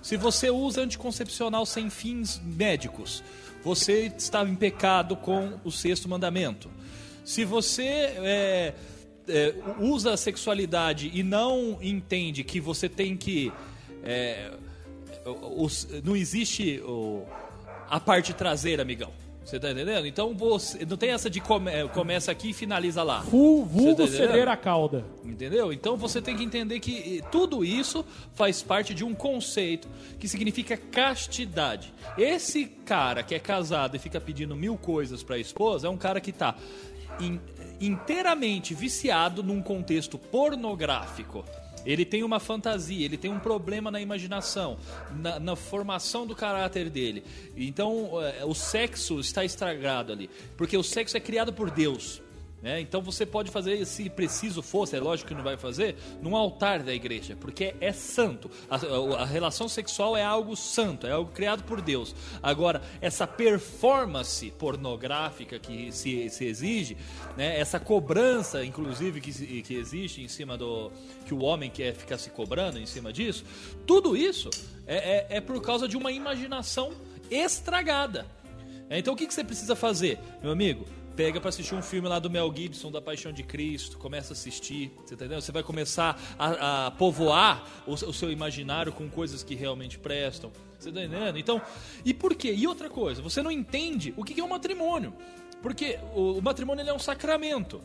Se 0.02 0.16
você 0.16 0.50
usa 0.50 0.82
anticoncepcional 0.82 1.64
sem 1.64 1.88
fins 1.88 2.40
médicos, 2.44 3.22
você 3.62 4.12
está 4.16 4.42
em 4.42 4.54
pecado 4.54 5.16
com 5.16 5.54
o 5.64 5.70
sexto 5.70 6.08
mandamento. 6.08 6.68
Se 7.24 7.44
você 7.44 7.84
é, 8.18 8.74
é, 9.28 9.54
usa 9.78 10.12
a 10.12 10.16
sexualidade 10.16 11.10
e 11.12 11.22
não 11.22 11.78
entende 11.80 12.44
que 12.44 12.60
você 12.60 12.88
tem 12.88 13.16
que. 13.16 13.52
É, 14.02 14.50
os, 15.56 15.88
não 16.04 16.14
existe 16.14 16.80
o, 16.80 17.22
a 17.88 17.98
parte 17.98 18.32
traseira, 18.32 18.82
amigão. 18.82 19.10
Você 19.44 19.60
tá 19.60 19.70
entendendo? 19.70 20.06
Então 20.06 20.34
você 20.34 20.86
não 20.86 20.96
tem 20.96 21.10
essa 21.10 21.28
de 21.28 21.38
come, 21.38 21.70
começa 21.92 22.32
aqui 22.32 22.50
e 22.50 22.52
finaliza 22.54 23.02
lá. 23.02 23.20
Fu, 23.22 23.62
vulgo 23.62 24.06
tá 24.06 24.08
ceder 24.08 24.48
a 24.48 24.56
cauda. 24.56 25.04
Entendeu? 25.22 25.70
Então 25.70 25.98
você 25.98 26.22
tem 26.22 26.34
que 26.34 26.42
entender 26.42 26.80
que 26.80 27.22
tudo 27.30 27.62
isso 27.62 28.04
faz 28.32 28.62
parte 28.62 28.94
de 28.94 29.04
um 29.04 29.14
conceito 29.14 29.86
que 30.18 30.26
significa 30.26 30.78
castidade. 30.78 31.92
Esse 32.16 32.64
cara 32.64 33.22
que 33.22 33.34
é 33.34 33.38
casado 33.38 33.96
e 33.96 33.98
fica 33.98 34.18
pedindo 34.18 34.56
mil 34.56 34.78
coisas 34.78 35.22
para 35.22 35.36
a 35.36 35.38
esposa 35.38 35.88
é 35.88 35.90
um 35.90 35.98
cara 35.98 36.22
que 36.22 36.30
está 36.30 36.56
in, 37.20 37.38
inteiramente 37.86 38.74
viciado 38.74 39.42
num 39.42 39.62
contexto 39.62 40.18
pornográfico. 40.18 41.44
Ele 41.84 42.04
tem 42.04 42.22
uma 42.24 42.40
fantasia, 42.40 43.04
ele 43.04 43.18
tem 43.18 43.30
um 43.30 43.38
problema 43.38 43.90
na 43.90 44.00
imaginação, 44.00 44.78
na, 45.12 45.38
na 45.38 45.54
formação 45.54 46.26
do 46.26 46.34
caráter 46.34 46.88
dele. 46.88 47.22
Então, 47.56 48.22
é, 48.22 48.44
o 48.44 48.54
sexo 48.54 49.20
está 49.20 49.44
estragado 49.44 50.10
ali. 50.10 50.30
Porque 50.56 50.76
o 50.76 50.82
sexo 50.82 51.16
é 51.16 51.20
criado 51.20 51.52
por 51.52 51.70
Deus. 51.70 52.22
Né? 52.64 52.80
Então 52.80 53.02
você 53.02 53.26
pode 53.26 53.50
fazer, 53.50 53.84
se 53.84 54.08
preciso 54.08 54.62
fosse, 54.62 54.96
é 54.96 54.98
lógico 54.98 55.28
que 55.28 55.34
não 55.34 55.42
vai 55.42 55.54
fazer, 55.54 55.96
num 56.22 56.34
altar 56.34 56.82
da 56.82 56.94
igreja, 56.94 57.36
porque 57.38 57.74
é 57.78 57.92
santo. 57.92 58.50
A, 58.70 58.76
a, 59.20 59.26
relação 59.26 59.68
sexual 59.68 60.16
é 60.16 60.24
algo 60.24 60.56
santo, 60.56 61.06
é 61.06 61.10
algo 61.10 61.30
criado 61.30 61.62
por 61.64 61.82
Deus. 61.82 62.16
Agora, 62.42 62.80
essa 63.02 63.26
performance 63.26 64.50
pornográfica 64.52 65.58
que 65.58 65.92
se, 65.92 66.30
se 66.30 66.46
exige, 66.46 66.96
né? 67.36 67.60
essa 67.60 67.78
cobrança, 67.78 68.64
inclusive, 68.64 69.20
que, 69.20 69.60
que 69.60 69.74
existe 69.74 70.22
em 70.22 70.28
cima 70.28 70.56
do. 70.56 70.90
que 71.26 71.34
o 71.34 71.42
homem 71.42 71.68
quer 71.68 71.94
ficar 71.94 72.16
se 72.16 72.30
cobrando 72.30 72.78
em 72.78 72.86
cima 72.86 73.12
disso, 73.12 73.44
tudo 73.86 74.16
isso 74.16 74.48
é, 74.86 74.96
é, 74.96 75.36
é 75.36 75.40
por 75.42 75.60
causa 75.60 75.86
de 75.86 75.98
uma 75.98 76.10
imaginação 76.10 76.94
estragada. 77.30 78.26
Então 78.88 79.12
o 79.12 79.16
que, 79.18 79.26
que 79.26 79.34
você 79.34 79.44
precisa 79.44 79.76
fazer, 79.76 80.18
meu 80.42 80.50
amigo? 80.50 80.86
Pega 81.16 81.40
para 81.40 81.48
assistir 81.48 81.74
um 81.74 81.82
filme 81.82 82.08
lá 82.08 82.18
do 82.18 82.28
Mel 82.28 82.52
Gibson, 82.54 82.90
da 82.90 83.00
Paixão 83.00 83.32
de 83.32 83.42
Cristo, 83.42 83.96
começa 83.98 84.32
a 84.32 84.34
assistir, 84.34 84.90
você 84.96 85.16
tá 85.16 85.24
entendendo? 85.24 85.42
Você 85.42 85.52
vai 85.52 85.62
começar 85.62 86.20
a, 86.38 86.86
a 86.86 86.90
povoar 86.90 87.64
o, 87.86 87.92
o, 87.92 88.12
seu 88.12 88.30
imaginário 88.30 88.92
com 88.92 89.08
coisas 89.08 89.42
que 89.42 89.54
realmente 89.54 89.98
prestam, 89.98 90.50
você 90.78 90.90
tá 90.90 91.00
entendendo? 91.00 91.38
Então, 91.38 91.62
e 92.04 92.12
por 92.12 92.34
quê? 92.34 92.52
E 92.52 92.66
outra 92.66 92.90
coisa, 92.90 93.22
você 93.22 93.42
não 93.42 93.50
entende 93.50 94.12
o 94.16 94.24
que 94.24 94.40
é 94.40 94.44
um 94.44 94.48
matrimônio, 94.48 95.14
porque 95.62 95.98
o, 96.14 96.38
o 96.38 96.42
matrimônio 96.42 96.86
é 96.86 96.92
um 96.92 96.98
sacramento. 96.98 97.80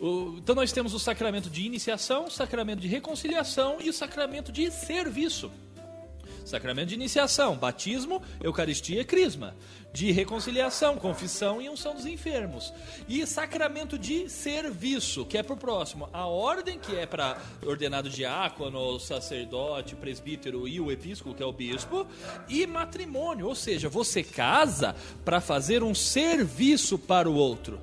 O, 0.00 0.36
então 0.38 0.54
nós 0.54 0.72
temos 0.72 0.92
o 0.94 0.98
sacramento 0.98 1.48
de 1.48 1.62
iniciação, 1.62 2.26
o 2.26 2.30
sacramento 2.30 2.80
de 2.80 2.88
reconciliação 2.88 3.78
e 3.80 3.88
o 3.88 3.92
sacramento 3.92 4.50
de 4.50 4.70
serviço. 4.70 5.50
Sacramento 6.44 6.88
de 6.88 6.96
iniciação, 6.96 7.56
batismo, 7.56 8.20
eucaristia 8.42 9.00
e 9.00 9.04
crisma 9.04 9.54
de 9.92 10.10
reconciliação, 10.10 10.96
confissão 10.96 11.60
e 11.60 11.68
unção 11.68 11.94
dos 11.94 12.06
enfermos. 12.06 12.72
E 13.08 13.26
sacramento 13.26 13.98
de 13.98 14.28
serviço, 14.28 15.26
que 15.26 15.36
é 15.36 15.42
para 15.42 15.54
o 15.54 15.56
próximo. 15.56 16.08
A 16.12 16.26
ordem, 16.26 16.78
que 16.78 16.96
é 16.96 17.04
para 17.04 17.36
ordenado 17.64 18.08
diácono, 18.08 18.98
sacerdote, 18.98 19.94
presbítero 19.94 20.66
e 20.66 20.80
o 20.80 20.90
episcopo, 20.90 21.34
que 21.34 21.42
é 21.42 21.46
o 21.46 21.52
bispo. 21.52 22.06
E 22.48 22.66
matrimônio, 22.66 23.46
ou 23.46 23.54
seja, 23.54 23.88
você 23.88 24.22
casa 24.22 24.96
para 25.24 25.40
fazer 25.40 25.82
um 25.82 25.94
serviço 25.94 26.98
para 26.98 27.28
o 27.28 27.34
outro. 27.34 27.78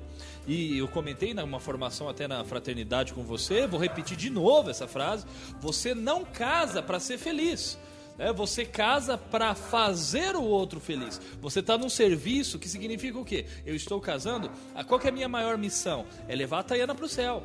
E 0.46 0.78
eu 0.78 0.88
comentei 0.88 1.32
numa 1.32 1.60
formação 1.60 2.08
até 2.08 2.26
na 2.26 2.44
fraternidade 2.44 3.12
com 3.12 3.22
você, 3.22 3.66
vou 3.66 3.78
repetir 3.78 4.16
de 4.16 4.30
novo 4.30 4.70
essa 4.70 4.88
frase: 4.88 5.24
você 5.60 5.94
não 5.94 6.24
casa 6.24 6.82
para 6.82 6.98
ser 6.98 7.18
feliz. 7.18 7.78
É, 8.20 8.34
você 8.34 8.66
casa 8.66 9.16
para 9.16 9.54
fazer 9.54 10.36
o 10.36 10.42
outro 10.42 10.78
feliz. 10.78 11.18
Você 11.40 11.60
está 11.60 11.78
num 11.78 11.88
serviço 11.88 12.58
que 12.58 12.68
significa 12.68 13.18
o 13.18 13.24
quê? 13.24 13.46
Eu 13.64 13.74
estou 13.74 13.98
casando. 13.98 14.50
Ah, 14.74 14.84
qual 14.84 15.00
é 15.00 15.08
a 15.08 15.10
minha 15.10 15.26
maior 15.26 15.56
missão? 15.56 16.04
É 16.28 16.36
levar 16.36 16.58
a 16.58 16.62
Tayana 16.62 16.94
para 16.94 17.06
o 17.06 17.08
céu. 17.08 17.42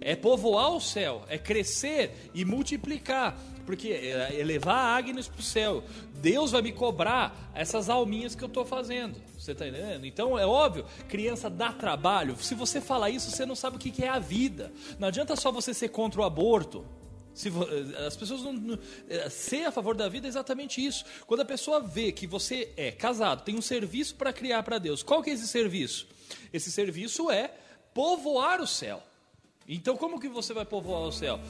É 0.00 0.14
povoar 0.14 0.70
o 0.70 0.80
céu, 0.80 1.24
é 1.28 1.36
crescer 1.36 2.30
e 2.32 2.44
multiplicar. 2.44 3.36
Porque 3.66 3.88
é, 3.88 4.40
é 4.40 4.44
levar 4.44 4.76
a 4.76 4.96
Agnes 4.96 5.26
para 5.26 5.40
o 5.40 5.42
céu. 5.42 5.82
Deus 6.20 6.52
vai 6.52 6.62
me 6.62 6.70
cobrar 6.70 7.50
essas 7.52 7.88
alminhas 7.90 8.36
que 8.36 8.44
eu 8.44 8.48
estou 8.48 8.64
fazendo. 8.64 9.20
Você 9.36 9.52
está 9.52 9.66
entendendo? 9.66 10.06
Então 10.06 10.38
é 10.38 10.46
óbvio, 10.46 10.84
criança 11.08 11.50
dá 11.50 11.72
trabalho. 11.72 12.36
Se 12.38 12.54
você 12.54 12.80
falar 12.80 13.10
isso, 13.10 13.28
você 13.28 13.44
não 13.44 13.56
sabe 13.56 13.74
o 13.74 13.80
que 13.80 14.04
é 14.04 14.08
a 14.08 14.20
vida. 14.20 14.72
Não 15.00 15.08
adianta 15.08 15.34
só 15.34 15.50
você 15.50 15.74
ser 15.74 15.88
contra 15.88 16.20
o 16.20 16.24
aborto. 16.24 16.86
Se, 17.34 17.48
eh, 17.48 18.06
as 18.06 18.16
pessoas 18.16 18.42
não, 18.42 18.52
não, 18.52 18.78
eh, 19.08 19.28
Ser 19.28 19.64
a 19.64 19.72
favor 19.72 19.96
da 19.96 20.08
vida 20.08 20.26
é 20.26 20.28
exatamente 20.28 20.84
isso. 20.84 21.04
Quando 21.26 21.40
a 21.40 21.44
pessoa 21.44 21.80
vê 21.80 22.12
que 22.12 22.26
você 22.26 22.72
é 22.76 22.92
casado, 22.92 23.42
tem 23.42 23.56
um 23.56 23.62
serviço 23.62 24.14
para 24.14 24.32
criar 24.32 24.62
para 24.62 24.78
Deus, 24.78 25.02
qual 25.02 25.22
que 25.22 25.30
é 25.30 25.32
esse 25.32 25.48
serviço? 25.48 26.06
Esse 26.52 26.70
serviço 26.70 27.30
é 27.30 27.50
povoar 27.92 28.62
o 28.62 28.66
céu. 28.66 29.02
Então, 29.68 29.96
como 29.96 30.20
que 30.20 30.28
você 30.28 30.54
vai 30.54 30.64
povoar 30.64 31.02
o 31.02 31.12
céu? 31.12 31.40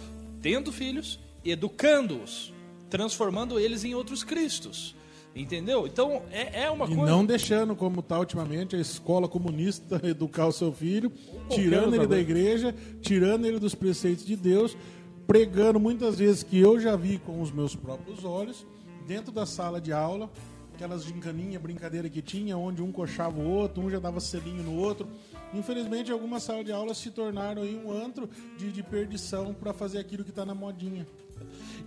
Tendo 0.41 0.73
filhos, 0.73 1.19
educando-os, 1.45 2.53
transformando 2.89 3.59
eles 3.61 3.85
em 3.85 3.95
outros 3.95 4.25
cristos. 4.25 4.95
Entendeu? 5.37 5.85
Então, 5.87 6.23
é, 6.31 6.63
é 6.63 6.71
uma 6.71 6.85
e 6.85 6.89
coisa. 6.95 7.03
E 7.03 7.07
não 7.07 7.27
deixando, 7.27 7.75
como 7.75 7.99
está 8.01 8.21
ultimamente, 8.21 8.77
a 8.77 8.79
escola 8.79 9.27
comunista 9.27 10.01
educar 10.07 10.47
o 10.47 10.53
seu 10.53 10.73
filho, 10.73 11.13
tirando 11.51 11.95
ele 11.95 12.07
da 12.07 12.19
igreja, 12.19 12.75
tirando 13.03 13.45
ele 13.45 13.59
dos 13.59 13.75
preceitos 13.75 14.25
de 14.25 14.37
Deus 14.37 14.77
pregando 15.27 15.81
muitas 15.81 16.19
vezes 16.19 16.43
que 16.43 16.59
eu 16.59 16.79
já 16.79 16.97
vi 16.97 17.19
com 17.19 17.41
os 17.41 17.51
meus 17.51 17.75
próprios 17.75 18.25
olhos, 18.25 18.67
dentro 19.07 19.33
da 19.33 19.47
sala 19.47 19.81
de 19.81 19.93
aula, 19.93 20.31
aquelas 20.75 21.05
gincaninha, 21.05 21.59
brincadeira 21.59 22.09
que 22.09 22.23
tinha, 22.23 22.57
onde 22.57 22.83
um 22.83 22.91
coxava 22.91 23.39
o 23.39 23.49
outro, 23.49 23.83
um 23.83 23.91
já 23.91 23.99
dava 23.99 24.21
selinho 24.21 24.63
no 24.63 24.77
outro, 24.77 25.09
Infelizmente, 25.55 26.11
algumas 26.11 26.43
salas 26.43 26.65
de 26.65 26.73
aula 26.73 26.93
se 26.95 27.11
tornaram 27.13 27.63
aí 27.63 27.77
um 27.77 27.93
antro 27.93 28.29
de, 28.59 28.73
de 28.73 28.83
perdição 28.83 29.55
para 29.55 29.73
fazer 29.73 29.99
aquilo 30.01 30.25
que 30.25 30.31
está 30.31 30.45
na 30.45 30.55
modinha. 30.55 31.07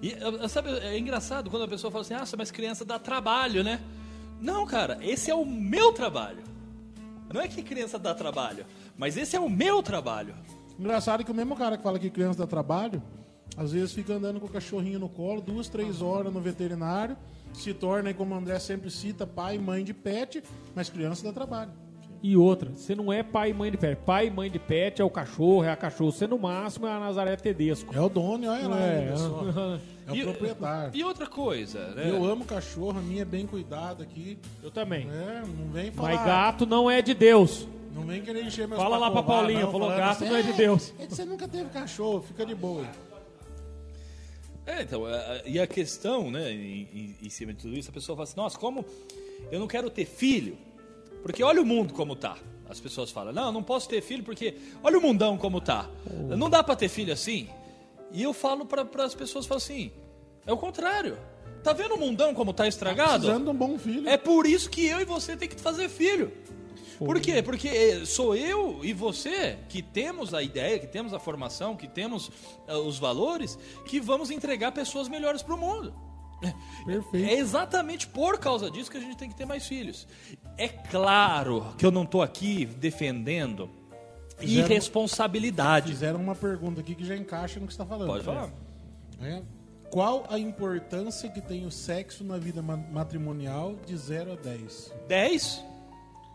E 0.01 0.15
sabe, 0.47 0.69
é 0.80 0.97
engraçado 0.97 1.49
quando 1.49 1.64
a 1.64 1.68
pessoa 1.68 1.91
fala 1.91 2.01
assim: 2.01 2.14
"Ah, 2.14 2.23
mas 2.38 2.49
criança 2.49 2.85
dá 2.85 2.97
trabalho, 2.97 3.64
né?" 3.64 3.81
Não, 4.39 4.65
cara, 4.65 4.97
esse 5.01 5.30
é 5.30 5.35
o 5.35 5.45
meu 5.45 5.91
trabalho. 5.91 6.43
Não 7.34 7.41
é 7.41 7.47
que 7.47 7.61
criança 7.61 7.99
dá 7.99 8.15
trabalho, 8.15 8.65
mas 8.97 9.18
esse 9.18 9.35
é 9.35 9.39
o 9.39 9.49
meu 9.49 9.84
trabalho. 9.84 10.34
Engraçado 10.80 11.26
que 11.26 11.31
o 11.31 11.35
mesmo 11.35 11.55
cara 11.55 11.76
que 11.76 11.84
fala 11.84 11.99
que 11.99 12.09
criança 12.09 12.39
dá 12.39 12.47
trabalho, 12.47 13.03
às 13.57 13.71
vezes 13.71 13.91
fica 13.91 14.13
andando 14.13 14.39
com 14.39 14.45
o 14.45 14.49
cachorrinho 14.49 14.99
no 14.99 15.09
colo, 15.09 15.41
duas, 15.41 15.67
três 15.67 16.01
horas 16.01 16.31
no 16.31 16.39
veterinário, 16.39 17.17
se 17.53 17.73
torna, 17.73 18.13
como 18.13 18.34
o 18.35 18.38
André 18.38 18.59
sempre 18.59 18.89
cita, 18.91 19.25
pai 19.25 19.55
e 19.55 19.59
mãe 19.59 19.84
de 19.84 19.93
pet, 19.93 20.43
mas 20.75 20.89
criança 20.89 21.23
dá 21.23 21.34
trabalho. 21.34 21.71
E 22.21 22.35
outra, 22.35 22.71
você 22.75 22.95
não 22.95 23.13
é 23.13 23.21
pai 23.21 23.51
e 23.51 23.53
mãe 23.53 23.69
de 23.69 23.77
pet. 23.77 23.95
Pai 24.03 24.25
e 24.27 24.31
mãe 24.31 24.49
de 24.49 24.57
pet 24.57 25.01
é 25.01 25.05
o 25.05 25.09
cachorro, 25.09 25.63
é 25.63 25.71
a 25.71 25.75
cachorro. 25.75 26.11
Você 26.11 26.25
no 26.25 26.38
máximo 26.39 26.88
é 26.88 26.91
a 26.91 26.99
Nazaré 26.99 27.35
Tedesco. 27.35 27.95
É 27.95 28.01
o 28.01 28.09
dono, 28.09 28.49
olha 28.49 28.67
lá, 28.67 28.79
É, 28.81 29.13
só. 29.15 29.79
É 30.07 30.11
o 30.11 30.15
E- 30.15 30.23
proprietário. 30.23 30.91
E 30.95 31.03
outra 31.03 31.27
coisa, 31.27 31.89
né? 31.89 32.09
Eu 32.09 32.25
amo 32.25 32.43
cachorro, 32.43 32.97
a 32.97 33.01
minha 33.01 33.21
é 33.21 33.25
bem 33.25 33.45
cuidada 33.45 34.03
aqui. 34.03 34.39
Eu 34.63 34.71
também. 34.71 35.07
É, 35.11 35.41
não 35.45 35.69
vem 35.71 35.91
falar. 35.91 36.15
Mas 36.15 36.25
gato 36.25 36.65
não 36.65 36.89
é 36.89 37.01
de 37.03 37.13
Deus. 37.13 37.67
Não 37.93 38.03
vem 38.03 38.21
querer 38.21 38.43
encher 38.43 38.67
meus 38.67 38.81
Fala 38.81 38.97
lá 38.97 39.11
pra 39.11 39.21
Paulinha, 39.23 39.61
não, 39.63 39.71
falou, 39.71 39.89
gato 39.89 40.23
não 40.25 40.35
é 40.35 40.41
de 40.41 40.53
Deus. 40.53 40.93
"É, 40.99 41.05
Você 41.07 41.23
nunca 41.25 41.47
teve 41.47 41.69
cachorro, 41.69 42.21
fica 42.21 42.45
de 42.45 42.55
boa. 42.55 42.85
É, 44.68 44.81
então, 44.84 45.06
a- 45.06 45.15
a- 45.15 45.41
e 45.45 45.60
a 45.60 45.65
questão, 45.65 46.30
né, 46.30 46.52
em, 46.52 47.15
em- 47.23 47.30
cima 47.30 47.53
de 47.53 47.61
tudo 47.61 47.76
isso, 47.77 47.89
a 47.89 47.94
pessoa 47.94 48.15
fala 48.18 48.23
assim, 48.26 48.35
nossa, 48.38 48.60
como 48.60 48.85
eu 49.49 49.60
não 49.60 49.68
quero 49.68 49.89
ter 49.89 50.06
filho, 50.06 50.57
porque 51.23 51.41
olha 51.41 51.61
o 51.61 51.65
mundo 51.65 51.94
como 51.94 52.15
tá. 52.15 52.38
As 52.69 52.80
pessoas 52.81 53.10
falam, 53.10 53.31
não, 53.31 53.49
não 53.52 53.64
posso 53.64 53.88
ter 53.88 54.02
filho 54.02 54.23
porque 54.23 54.56
olha 54.84 54.98
o 54.98 55.02
mundão 55.02 55.38
como 55.38 55.61
tá. 55.61 55.89
Não 56.38 56.49
dá 56.49 56.61
pra 56.61 56.76
ter 56.76 56.89
filho 56.89 57.14
assim. 57.14 57.48
E 58.11 58.22
eu 58.22 58.34
falo 58.34 58.65
para 58.65 58.85
as 59.06 59.15
pessoas, 59.15 59.45
falo 59.45 59.57
assim, 59.57 59.89
é 60.45 60.52
o 60.52 60.57
contrário. 60.57 61.18
Tá 61.64 61.72
vendo 61.72 61.95
o 61.95 61.98
mundão 61.98 62.34
como 62.34 62.52
tá 62.53 62.68
estragado? 62.68 63.19
Precisando 63.19 63.45
de 63.45 63.49
um 63.49 63.56
bom 63.56 63.77
filho. 63.80 64.07
É 64.07 64.18
por 64.18 64.45
isso 64.45 64.69
que 64.69 64.85
eu 64.85 64.99
e 64.99 65.06
você 65.06 65.35
tem 65.38 65.48
que 65.48 65.56
fazer 65.60 65.88
filho. 65.89 66.31
Por 66.98 67.19
quê? 67.19 67.41
Porque 67.44 67.68
eh, 67.68 68.06
sou 68.06 68.36
eu 68.36 68.84
e 68.84 68.91
você 68.94 69.57
que 69.69 69.82
temos 69.82 70.34
a 70.34 70.41
ideia, 70.41 70.80
que 70.80 70.88
temos 70.88 71.14
a 71.14 71.19
formação, 71.19 71.76
que 71.76 71.88
temos 71.88 72.32
eh, 72.68 72.74
os 72.76 72.98
valores, 72.98 73.57
que 73.86 73.99
vamos 73.99 74.32
entregar 74.32 74.72
pessoas 74.72 75.07
melhores 75.07 75.41
para 75.44 75.53
o 75.56 75.57
mundo. 75.57 75.94
Perfeito. 76.86 77.28
É 77.30 77.34
exatamente 77.34 78.07
por 78.07 78.40
causa 78.40 78.69
disso 78.69 78.91
que 78.91 78.98
a 78.98 79.02
gente 79.02 79.18
tem 79.18 79.28
que 79.30 79.36
ter 79.36 79.45
mais 79.45 79.65
filhos. 79.68 80.07
É 80.57 80.68
claro 80.68 81.74
que 81.78 81.86
eu 81.86 81.91
não 81.91 82.03
estou 82.03 82.22
aqui 82.22 82.65
defendendo 82.65 83.69
Fizeram- 84.38 84.65
irresponsabilidade. 84.69 85.91
Fizeram 85.91 86.19
uma 86.22 86.36
pergunta 86.36 86.82
aqui 86.82 86.94
que 86.95 87.03
já 87.06 87.15
encaixa 87.15 87.60
no 87.60 87.65
que 87.68 87.74
você 87.74 87.82
está 87.82 87.86
falando. 87.86 88.07
Pode 88.07 88.24
falar. 88.24 88.52
É. 89.22 89.41
Qual 89.90 90.26
a 90.30 90.38
importância 90.38 91.30
que 91.30 91.41
tem 91.41 91.65
o 91.65 91.72
sexo 91.72 92.24
na 92.24 92.38
vida 92.38 92.61
ma- 92.61 92.78
matrimonial 92.78 93.76
de 93.86 93.95
0 93.98 94.34
a 94.34 94.36
10? 94.36 94.94
10? 95.07 95.65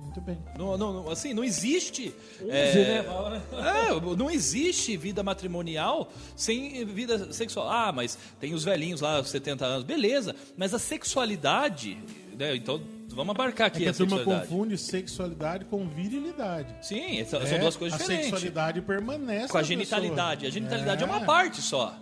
Muito 0.02 0.20
bem. 0.20 0.38
Não, 0.58 0.76
não, 0.76 1.10
assim, 1.10 1.32
não 1.32 1.42
existe. 1.42 2.14
né? 2.40 3.02
Fala, 3.02 3.30
né? 3.30 3.42
É, 3.88 4.16
não 4.16 4.30
existe 4.30 4.96
vida 4.96 5.22
matrimonial 5.22 6.10
sem 6.36 6.84
vida 6.84 7.32
sexual. 7.32 7.68
Ah, 7.70 7.90
mas 7.92 8.18
tem 8.38 8.52
os 8.52 8.62
velhinhos 8.64 9.00
lá, 9.00 9.20
os 9.20 9.30
70 9.30 9.64
anos, 9.64 9.84
beleza. 9.84 10.34
Mas 10.56 10.74
a 10.74 10.78
sexualidade, 10.78 11.96
né? 12.38 12.54
Então, 12.56 12.80
vamos 13.08 13.30
abarcar 13.34 13.66
É 13.66 13.68
aqui 13.68 13.78
que 13.80 13.88
a 13.88 13.90
a 13.90 13.94
turma 13.94 14.18
confunde 14.20 14.76
sexualidade 14.76 15.64
com 15.66 15.88
virilidade. 15.88 16.74
Sim, 16.86 17.18
essa- 17.20 17.44
são 17.46 17.56
É, 17.56 17.60
duas 17.60 17.76
coisas 17.76 17.98
a 17.98 18.02
diferentes. 18.02 18.30
sexualidade 18.30 18.80
permanece 18.82 19.48
Com 19.48 19.58
a 19.58 19.62
genitalidade. 19.62 20.44
pessoa. 20.44 20.48
A 20.48 20.52
genitalidade 20.52 21.02
é. 21.02 21.06
É. 21.06 21.08
uma 21.10 21.20
parte 21.20 21.62
só. 21.62 21.94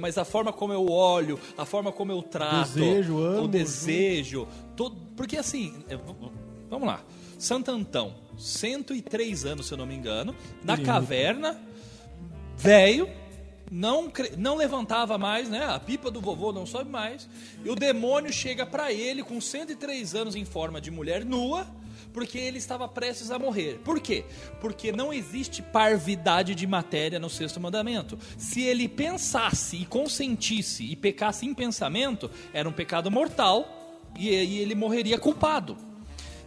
Mas 0.00 0.18
a 0.18 0.24
forma 0.24 0.52
como 0.52 0.72
eu 0.72 0.90
olho, 0.90 1.38
a 1.56 1.64
forma 1.64 1.92
como 1.92 2.10
eu 2.10 2.20
trato, 2.22 2.72
Desejo, 2.74 3.18
amo, 3.22 3.44
o 3.44 3.48
desejo, 3.48 4.48
todo, 4.76 4.96
porque 5.16 5.36
assim, 5.36 5.72
é, 5.88 5.96
vamos 6.68 6.88
lá. 6.88 7.00
Santo 7.40 7.70
Antão, 7.70 8.14
103 8.38 9.46
anos, 9.46 9.66
se 9.66 9.72
eu 9.72 9.78
não 9.78 9.86
me 9.86 9.94
engano, 9.94 10.36
na 10.62 10.76
caverna, 10.76 11.58
velho, 12.54 13.08
não, 13.70 14.12
não 14.36 14.56
levantava 14.56 15.16
mais, 15.16 15.48
né? 15.48 15.64
A 15.64 15.80
pipa 15.80 16.10
do 16.10 16.20
vovô 16.20 16.52
não 16.52 16.66
sobe 16.66 16.90
mais. 16.90 17.26
E 17.64 17.70
o 17.70 17.74
demônio 17.74 18.30
chega 18.30 18.66
pra 18.66 18.92
ele 18.92 19.22
com 19.22 19.40
103 19.40 20.14
anos 20.14 20.36
em 20.36 20.44
forma 20.44 20.82
de 20.82 20.90
mulher 20.90 21.24
nua, 21.24 21.66
porque 22.12 22.36
ele 22.36 22.58
estava 22.58 22.86
prestes 22.86 23.30
a 23.30 23.38
morrer. 23.38 23.80
Por 23.82 24.00
quê? 24.00 24.26
Porque 24.60 24.92
não 24.92 25.10
existe 25.10 25.62
parvidade 25.62 26.54
de 26.54 26.66
matéria 26.66 27.18
no 27.18 27.30
sexto 27.30 27.58
mandamento. 27.58 28.18
Se 28.36 28.60
ele 28.60 28.86
pensasse 28.86 29.78
e 29.78 29.86
consentisse 29.86 30.84
e 30.84 30.94
pecasse 30.94 31.46
em 31.46 31.54
pensamento, 31.54 32.30
era 32.52 32.68
um 32.68 32.72
pecado 32.72 33.10
mortal 33.10 34.04
e, 34.14 34.28
e 34.28 34.58
ele 34.58 34.74
morreria 34.74 35.18
culpado. 35.18 35.88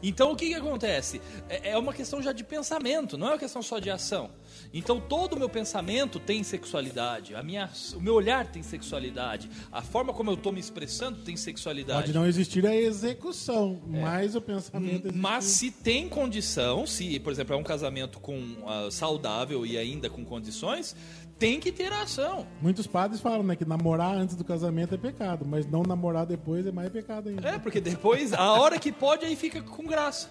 Então 0.04 0.34
o 0.34 0.36
que, 0.36 0.50
que 0.50 0.54
acontece? 0.54 1.22
É, 1.50 1.72
é 1.72 1.78
uma 1.78 1.94
questão 1.94 2.22
já 2.22 2.32
de 2.32 2.44
pensamento, 2.44 3.18
não 3.18 3.28
é 3.28 3.30
uma 3.32 3.40
questão 3.40 3.62
só 3.62 3.80
de 3.80 3.90
ação. 3.90 4.30
Então 4.74 5.00
todo 5.00 5.34
o 5.34 5.40
meu 5.40 5.50
pensamento 5.50 6.20
tem 6.20 6.44
sexualidade, 6.44 7.34
a 7.34 7.42
minha, 7.42 7.70
o 7.96 8.02
meu 8.02 8.14
olhar 8.14 8.46
tem 8.46 8.62
sexualidade, 8.62 9.50
a 9.72 9.82
forma 9.82 10.14
como 10.14 10.30
eu 10.30 10.36
estou 10.36 10.52
me 10.52 10.60
expressando 10.60 11.24
tem 11.24 11.38
sexualidade. 11.38 12.02
Pode 12.02 12.14
não 12.14 12.28
existir 12.28 12.68
a 12.68 12.76
execução, 12.76 13.82
mas 13.88 14.36
o 14.36 14.42
pensamento 14.42 15.08
existe. 15.08 15.18
Mas 15.18 15.46
se 15.46 15.72
tem 15.72 16.10
condição, 16.10 16.86
se, 16.86 17.20
por 17.20 17.32
exemplo, 17.32 17.56
é 17.56 17.58
um 17.58 17.64
casamento 17.64 18.20
com 18.20 18.58
ah, 18.68 18.90
saudável 18.92 19.66
e 19.66 19.78
ainda 19.78 20.10
com 20.10 20.26
condições, 20.26 20.96
tem 21.44 21.60
que 21.60 21.74
ter 21.74 21.92
ação. 21.92 22.48
Muitos 22.62 22.88
padres 22.88 23.20
falam 23.20 23.44
né, 23.44 23.54
que 23.54 23.66
namorar 23.66 24.16
antes 24.16 24.34
do 24.34 24.46
casamento 24.46 24.96
é 24.96 24.98
pecado, 24.98 25.46
mas 25.46 25.70
não 25.70 25.84
namorar 25.84 26.26
depois 26.26 26.66
é 26.66 26.72
mais 26.72 26.90
pecado 26.90 27.28
ainda. 27.28 27.46
É, 27.46 27.60
porque 27.60 27.82
depois, 27.82 28.32
a 28.32 28.54
hora 28.54 28.80
que 28.80 28.94
pode, 28.94 29.26
aí 29.26 29.36
fica 29.36 29.62
com 29.62 29.86
graça. 29.86 30.30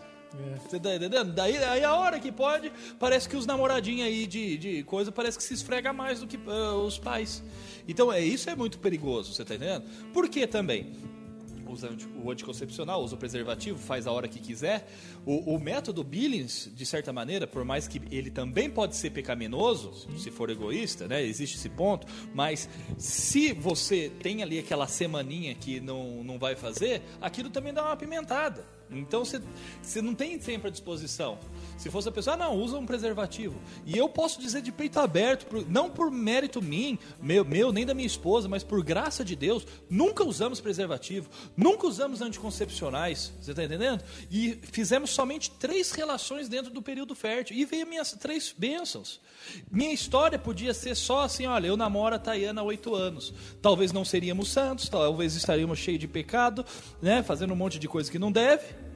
Você 0.67 0.81
tá 0.81 0.95
entendendo? 0.95 1.31
Daí 1.35 1.59
aí 1.59 1.85
a 1.85 1.95
hora 1.95 2.19
que 2.19 2.33
pode, 2.33 2.73
parece 2.99 3.29
que 3.29 3.37
os 3.37 3.45
namoradinhos 3.45 4.07
aí 4.07 4.27
de, 4.27 4.57
de 4.57 4.83
coisa, 4.85 5.13
parece 5.13 5.37
que 5.37 5.45
se 5.45 5.53
esfrega 5.53 5.93
mais 5.93 6.21
do 6.21 6.27
que 6.27 6.41
ah, 6.49 6.77
os 6.77 6.99
pais. 6.99 7.45
Então, 7.87 8.11
é, 8.11 8.19
isso 8.19 8.49
é 8.49 8.57
muito 8.57 8.79
perigoso, 8.79 9.35
você 9.35 9.45
tá 9.45 9.55
entendendo? 9.55 9.85
Por 10.15 10.31
que 10.31 10.47
também? 10.47 10.95
Usa 11.73 11.91
o 12.23 12.31
anticoncepcional, 12.31 13.03
usa 13.03 13.15
o 13.15 13.19
preservativo, 13.19 13.79
faz 13.79 14.07
a 14.07 14.13
hora 14.13 14.29
que 14.29 14.39
quiser. 14.39 14.87
O, 15.25 15.55
o 15.55 15.59
método 15.59 16.05
Billings, 16.05 16.71
de 16.75 16.85
certa 16.85 17.13
maneira, 17.13 17.47
por 17.47 17.65
mais 17.65 17.89
que 17.89 18.01
ele 18.11 18.31
também 18.31 18.69
pode 18.69 18.95
ser 18.95 19.11
pecaminoso, 19.11 19.93
se 20.19 20.31
for 20.31 20.51
egoísta, 20.51 21.09
né? 21.09 21.23
Existe 21.23 21.57
esse 21.57 21.69
ponto. 21.71 22.07
Mas 22.35 22.69
se 22.99 23.53
você 23.53 24.13
tem 24.21 24.43
ali 24.43 24.59
aquela 24.59 24.87
semaninha 24.87 25.55
que 25.55 25.81
não, 25.81 26.23
não 26.23 26.39
vai 26.39 26.55
fazer, 26.55 27.03
aquilo 27.21 27.49
também 27.49 27.73
dá 27.73 27.85
uma 27.85 27.97
pimentada. 27.97 28.67
Então 28.91 29.25
você, 29.25 29.41
você 29.83 30.03
não 30.03 30.15
tem 30.15 30.39
sempre 30.41 30.69
à 30.69 30.71
disposição. 30.71 31.39
Se 31.83 31.91
fosse 31.91 32.09
a 32.09 32.13
pessoa, 32.13 32.35
ah, 32.35 32.37
não, 32.37 32.55
usa 32.55 32.79
um 32.79 32.87
preservativo. 32.87 33.61
E 33.85 33.99
eu 33.99 34.09
posso 34.09 34.41
dizer 34.41 34.63
de 34.63 34.71
peito 34.71 35.01
aberto, 35.01 35.67
não 35.69 35.91
por 35.91 36.13
mérito 36.13 36.63
mim, 36.63 36.97
meu, 37.21 37.45
meu, 37.45 37.73
nem 37.73 37.85
da 37.85 37.93
minha 37.93 38.07
esposa, 38.07 38.49
mas 38.49 38.63
por 38.63 38.85
graça 38.85 39.25
de 39.25 39.35
Deus, 39.35 39.67
nunca 39.91 40.23
usamos 40.23 40.61
preservativo, 40.61 41.29
nunca 41.57 41.85
usamos 41.85 42.23
anticoncepcionais, 42.23 43.33
você 43.41 43.51
está 43.51 43.65
entendendo? 43.65 44.01
E 44.31 44.61
fizemos 44.63 45.11
somente 45.11 45.51
três 45.51 45.91
relações 45.91 46.49
dentro 46.49 46.73
do 46.73 46.81
período 46.81 47.17
fértil. 47.17 47.57
E 47.57 47.65
veio 47.65 47.85
minhas 47.85 48.13
três 48.13 48.55
bênçãos. 48.57 49.21
Minha 49.69 49.93
história 49.93 50.39
podia 50.39 50.73
ser 50.73 50.95
só 50.95 51.23
assim, 51.23 51.47
olha, 51.47 51.67
eu 51.67 51.77
namoro 51.77 52.15
a 52.15 52.19
Tayana 52.21 52.61
há 52.61 52.65
oito 52.65 52.95
anos. 52.95 53.35
Talvez 53.61 53.91
não 53.91 54.05
seríamos 54.05 54.53
santos, 54.53 54.89
talvez 54.89 55.35
estaríamos 55.35 55.81
cheios 55.81 55.99
de 55.99 56.07
pecado, 56.07 56.65
né? 57.03 57.25
Fazendo 57.25 57.53
um 57.53 57.57
monte 57.57 57.81
de 57.81 57.89
coisa 57.89 58.09
que 58.09 58.21
não 58.21 58.31
deve. 58.31 58.92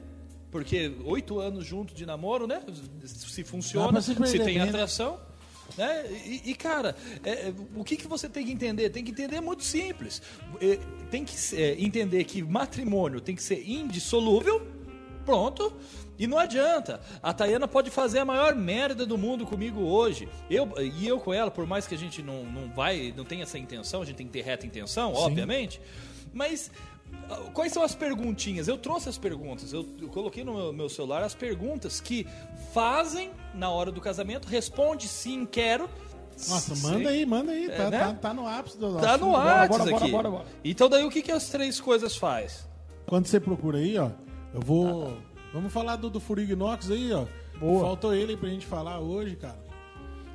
Porque 0.51 0.91
oito 1.05 1.39
anos 1.39 1.65
junto 1.65 1.93
de 1.93 2.05
namoro, 2.05 2.47
né? 2.47 2.61
Se 3.03 3.43
funciona, 3.43 4.01
se 4.01 4.15
se, 4.15 4.39
tem 4.39 4.57
né? 4.57 4.63
atração. 4.63 5.19
Né? 5.77 6.05
E, 6.25 6.51
e, 6.51 6.55
cara, 6.55 6.95
é, 7.23 7.31
é, 7.31 7.53
o 7.75 7.83
que, 7.83 7.97
que 7.97 8.07
você 8.07 8.29
tem 8.29 8.45
que 8.45 8.51
entender? 8.51 8.89
Tem 8.89 9.03
que 9.03 9.11
entender 9.11 9.41
muito 9.41 9.63
simples. 9.63 10.21
É, 10.61 10.79
tem 11.11 11.25
que 11.25 11.35
é, 11.55 11.75
entender 11.81 12.23
que 12.23 12.41
matrimônio 12.41 13.19
tem 13.19 13.35
que 13.35 13.43
ser 13.43 13.67
indissolúvel, 13.67 14.65
pronto. 15.25 15.73
E 16.17 16.25
não 16.25 16.39
adianta. 16.39 16.99
A 17.21 17.31
Tayana 17.31 17.67
pode 17.67 17.91
fazer 17.91 18.19
a 18.19 18.25
maior 18.25 18.55
merda 18.55 19.05
do 19.05 19.17
mundo 19.17 19.45
comigo 19.45 19.81
hoje. 19.81 20.27
Eu, 20.49 20.73
e 20.79 21.07
eu 21.07 21.19
com 21.19 21.33
ela, 21.33 21.51
por 21.51 21.67
mais 21.67 21.85
que 21.85 21.93
a 21.93 21.97
gente 21.97 22.23
não, 22.23 22.43
não 22.43 22.69
vai, 22.73 23.13
não 23.15 23.23
tenha 23.23 23.43
essa 23.43 23.59
intenção, 23.59 24.01
a 24.01 24.05
gente 24.05 24.15
tem 24.15 24.25
que 24.25 24.33
ter 24.33 24.41
reta 24.41 24.65
intenção, 24.65 25.13
obviamente. 25.13 25.79
Mas 26.33 26.71
quais 27.53 27.71
são 27.71 27.83
as 27.83 27.95
perguntinhas? 27.95 28.67
Eu 28.67 28.77
trouxe 28.77 29.09
as 29.09 29.17
perguntas, 29.17 29.73
eu, 29.73 29.85
eu 30.01 30.07
coloquei 30.07 30.43
no 30.43 30.53
meu, 30.53 30.73
meu 30.73 30.89
celular 30.89 31.23
as 31.23 31.35
perguntas 31.35 31.99
que 31.99 32.25
fazem 32.73 33.31
na 33.53 33.69
hora 33.69 33.91
do 33.91 33.99
casamento. 33.99 34.47
Responde 34.47 35.07
sim, 35.07 35.45
quero. 35.45 35.89
Nossa, 36.47 36.75
Sim. 36.75 36.83
manda 36.83 37.09
aí, 37.09 37.25
manda 37.25 37.51
aí. 37.51 37.65
É, 37.65 37.75
tá, 37.75 37.89
né? 37.89 37.99
tá, 37.99 38.13
tá 38.13 38.33
no 38.33 38.47
ápice 38.47 38.77
do 38.77 38.95
Tá 38.99 39.17
no 39.17 39.31
Bora, 39.31 39.51
ar 39.51 39.67
bora, 39.67 39.85
bora, 39.85 39.95
aqui. 39.97 40.11
bora. 40.11 40.45
Então 40.63 40.87
daí 40.87 41.03
o 41.03 41.09
que, 41.09 41.23
que 41.23 41.31
as 41.31 41.49
três 41.49 41.81
coisas 41.81 42.15
faz? 42.15 42.67
Quando 43.07 43.25
você 43.25 43.39
procura 43.39 43.79
aí, 43.79 43.97
ó, 43.97 44.11
eu 44.53 44.61
vou. 44.61 45.17
Vamos 45.51 45.73
falar 45.73 45.95
do, 45.95 46.09
do 46.11 46.19
Furo 46.19 46.39
Inox 46.41 46.91
aí, 46.91 47.11
ó. 47.11 47.25
Boa. 47.59 47.85
Faltou 47.85 48.13
ele 48.13 48.33
aí 48.33 48.37
pra 48.37 48.49
gente 48.49 48.67
falar 48.67 48.99
hoje, 48.99 49.35
cara. 49.35 49.57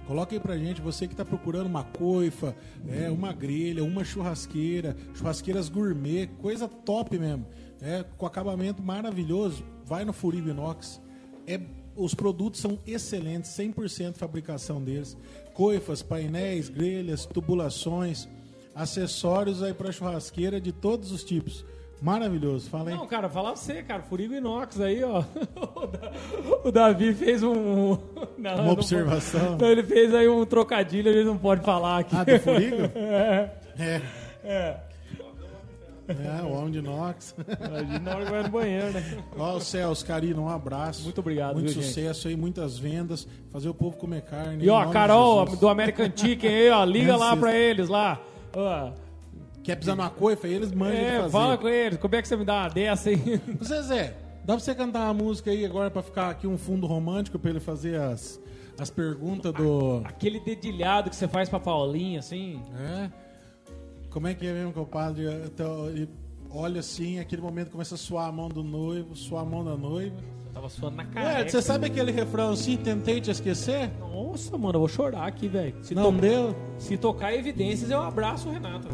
Coloca 0.07 0.35
aí 0.35 0.41
pra 0.41 0.59
gente, 0.59 0.81
você 0.81 1.07
que 1.07 1.15
tá 1.15 1.25
procurando 1.25 1.67
uma 1.67 1.85
coifa, 1.85 2.57
é, 2.89 3.09
uma 3.11 3.33
grelha, 3.33 3.85
uma 3.85 4.05
churrasqueira, 4.05 4.97
churrasqueiras 5.15 5.69
gourmet, 5.69 6.27
coisa 6.39 6.67
top 6.69 7.19
mesmo. 7.19 7.47
É, 7.81 8.05
com 8.17 8.27
acabamento 8.27 8.83
maravilhoso, 8.83 9.65
vai 9.85 10.05
no 10.05 10.13
Furibo 10.13 10.51
Inox. 10.51 11.01
É, 11.47 11.61
os 11.95 12.15
produtos 12.15 12.61
são 12.61 12.79
excelentes, 12.87 13.51
100% 13.53 14.17
fabricação 14.17 14.83
deles. 14.83 15.17
Coifas, 15.55 16.03
painéis, 16.03 16.69
grelhas, 16.69 17.27
tubulações, 17.27 18.29
acessórios 18.75 19.63
aí 19.63 19.75
pra 19.75 19.93
churrasqueira 19.93 20.61
de 20.61 20.73
todos 20.73 21.13
os 21.13 21.23
tipos. 21.23 21.65
Maravilhoso, 22.03 22.69
fala 22.69 22.91
aí. 22.91 22.97
Não, 22.97 23.07
cara, 23.07 23.29
falar 23.29 23.55
você, 23.55 23.83
cara. 23.83 24.03
Furigo 24.03 24.35
inox 24.35 24.81
aí, 24.81 25.03
ó. 25.05 25.23
O 25.57 25.87
Da- 25.87 26.13
O 26.65 26.73
Davi 26.73 27.15
fez 27.15 27.43
um. 27.43 27.97
Não, 28.37 28.57
não 28.57 28.69
observação. 28.71 29.57
Não, 29.57 29.69
ele 29.69 29.83
fez 29.85 30.13
aí 30.15 30.29
um 30.29 30.45
trocadilho, 30.45 31.09
ele 31.09 31.25
não 31.25 31.39
pode 31.39 31.63
falar 31.65 31.99
aqui. 32.01 32.17
Ah, 32.17 32.25
do 32.25 32.39
Furigo? 32.41 32.77
É. 32.97 33.51
É, 33.79 34.01
É. 34.45 34.77
é, 36.09 36.43
o 36.43 36.53
homem 36.53 36.73
de 36.73 36.79
inox. 36.79 37.35
Hora 37.39 38.25
que 38.25 38.31
vai 38.31 38.43
no 38.43 38.49
banheiro, 38.51 38.91
né? 38.91 39.19
Ó, 39.39 39.55
o 39.57 39.61
Celso, 39.61 40.05
Carino, 40.05 40.43
um 40.43 40.49
abraço. 40.49 41.05
Muito 41.05 41.21
obrigado, 41.21 41.55
Muito 41.55 41.67
viu, 41.73 41.75
gente? 41.83 41.87
sucesso 41.87 42.27
aí, 42.29 42.37
muitas 42.37 42.77
vendas, 42.79 43.27
fazer 43.51 43.69
o 43.69 43.75
povo 43.75 43.97
comer 43.97 44.23
carne. 44.23 44.65
E 44.65 44.69
ó, 44.69 44.81
a 44.81 44.87
de 44.87 44.93
Carol 44.93 45.47
do 45.57 45.69
American 45.69 46.11
Chicken 46.15 46.51
aí, 46.53 46.71
ó. 46.71 46.85
Liga 46.85 47.17
lá 47.17 47.37
pra 47.37 47.55
eles 47.57 47.89
lá. 47.89 48.21
Ó, 48.55 48.91
Quer 49.63 49.77
pisar 49.77 49.97
numa 49.97 50.11
coifa, 50.11 50.49
eles 50.49 50.73
mandam 50.73 50.97
é, 50.97 51.17
fazer. 51.19 51.31
fala 51.31 51.57
com 51.59 51.69
eles. 51.69 51.99
Como 51.99 52.15
é 52.15 52.23
que 52.23 52.29
você 52.29 52.37
me 52.37 52.45
dá 52.45 52.55
uma 52.63 52.69
dessa 52.69 53.11
aí? 53.11 53.41
Ô, 53.61 53.65
Zezé, 53.65 54.15
dá 54.45 54.55
pra 54.55 54.59
você 54.59 54.75
cantar 54.75 55.05
uma 55.05 55.15
música 55.15 55.51
aí 55.51 55.65
agora 55.65 55.91
pra 55.91 56.03
ficar 56.03 56.31
aqui 56.31 56.47
um 56.47 56.59
fundo 56.59 56.87
romântico 56.87 57.39
pra 57.39 57.51
ele 57.51 57.61
fazer 57.61 58.01
as, 58.01 58.41
as 58.79 58.91
perguntas 58.91 59.53
do... 59.53 60.03
Aquele 60.05 60.41
dedilhado 60.41 61.11
que 61.11 61.17
você 61.17 61.29
faz 61.29 61.49
pra 61.49 61.61
Paulinha, 61.61 62.19
assim. 62.19 62.61
É? 62.77 63.11
Como 64.11 64.27
é 64.27 64.35
que 64.35 64.47
é 64.47 64.53
mesmo 64.53 64.73
que 64.73 64.79
o 64.81 64.85
padre 64.85 65.25
então, 65.47 65.87
olha 66.51 66.81
assim, 66.81 67.19
aquele 67.21 67.41
momento 67.41 67.71
começa 67.71 67.95
a 67.95 67.99
suar 67.99 68.29
a 68.29 68.33
mão 68.33 68.49
do 68.49 68.63
noivo, 68.65 69.15
suar 69.17 69.43
a 69.43 69.47
mão 69.47 69.65
da 69.65 69.77
noiva. 69.77 70.17
Tava 70.53 70.69
suando 70.69 70.97
na 70.97 71.03
Ué, 71.05 71.09
cara. 71.13 71.49
você 71.49 71.63
sabe 71.63 71.87
aquele 71.87 72.13
refrão 72.13 72.51
assim, 72.51 72.77
tentei 72.77 73.23
te 73.23 73.31
esquecer? 73.31 73.91
Nossa, 73.99 74.59
mano, 74.59 74.75
eu 74.75 74.81
vou 74.81 74.89
chorar 74.89 75.27
aqui, 75.27 75.49
velho. 75.49 75.75
Se, 75.83 75.95
Não 75.95 76.13
to- 76.13 76.21
deu? 76.21 76.55
se 76.77 76.99
tocar 76.99 77.33
evidências, 77.33 77.91
eu 77.91 78.03
abraço 78.03 78.51
o 78.51 78.53
Renato. 78.53 78.87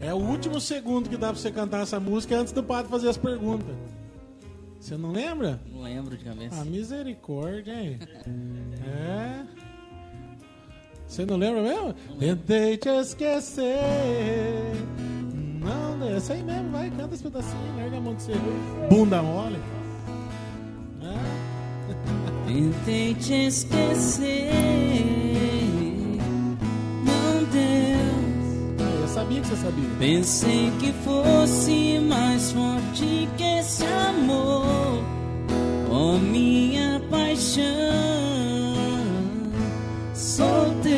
É, 0.00 0.08
é 0.08 0.14
o 0.14 0.18
último 0.18 0.60
segundo 0.60 1.08
que 1.08 1.16
dá 1.16 1.28
pra 1.28 1.36
você 1.36 1.50
cantar 1.50 1.82
essa 1.82 2.00
música 2.00 2.36
antes 2.36 2.52
do 2.52 2.62
padre 2.62 2.90
fazer 2.90 3.08
as 3.08 3.16
perguntas. 3.16 3.74
Você 4.80 4.96
não 4.96 5.10
lembra? 5.10 5.60
Não 5.72 5.82
lembro 5.82 6.16
de 6.16 6.24
cabeça. 6.24 6.60
Ah, 6.60 6.64
misericórdia, 6.64 7.72
hein? 7.72 7.98
É. 8.86 9.44
Você 11.08 11.24
não 11.24 11.36
lembra 11.36 11.62
mesmo? 11.62 11.94
Tentei 12.18 12.76
te 12.76 12.88
esquecer. 12.88 13.78
Não, 15.60 15.96
não, 15.96 16.08
essa 16.08 16.34
aí 16.34 16.42
mesmo, 16.42 16.70
vai, 16.70 16.90
canta 16.90 17.14
esse 17.14 17.22
pedacinho, 17.22 17.76
larga 17.76 17.96
a 17.96 18.00
mão 18.00 18.14
de 18.14 18.22
ser 18.22 18.36
bunda 18.88 19.22
mole. 19.22 19.58
É. 21.02 22.46
Tentei 22.46 23.14
te 23.14 23.46
esquecer. 23.46 24.52
Não 27.04 27.44
deu. 27.50 28.15
Eu 29.06 29.12
sabia 29.12 29.40
que 29.40 29.46
você 29.46 29.56
sabia. 29.56 29.88
Pensei 30.00 30.70
que 30.80 30.92
fosse 31.04 32.00
mais 32.00 32.50
forte 32.50 33.28
que 33.38 33.44
esse 33.44 33.84
amor. 33.84 35.00
Oh, 35.88 36.18
minha 36.18 37.00
paixão. 37.08 37.62
Sou 40.12 40.74
teu. 40.82 40.90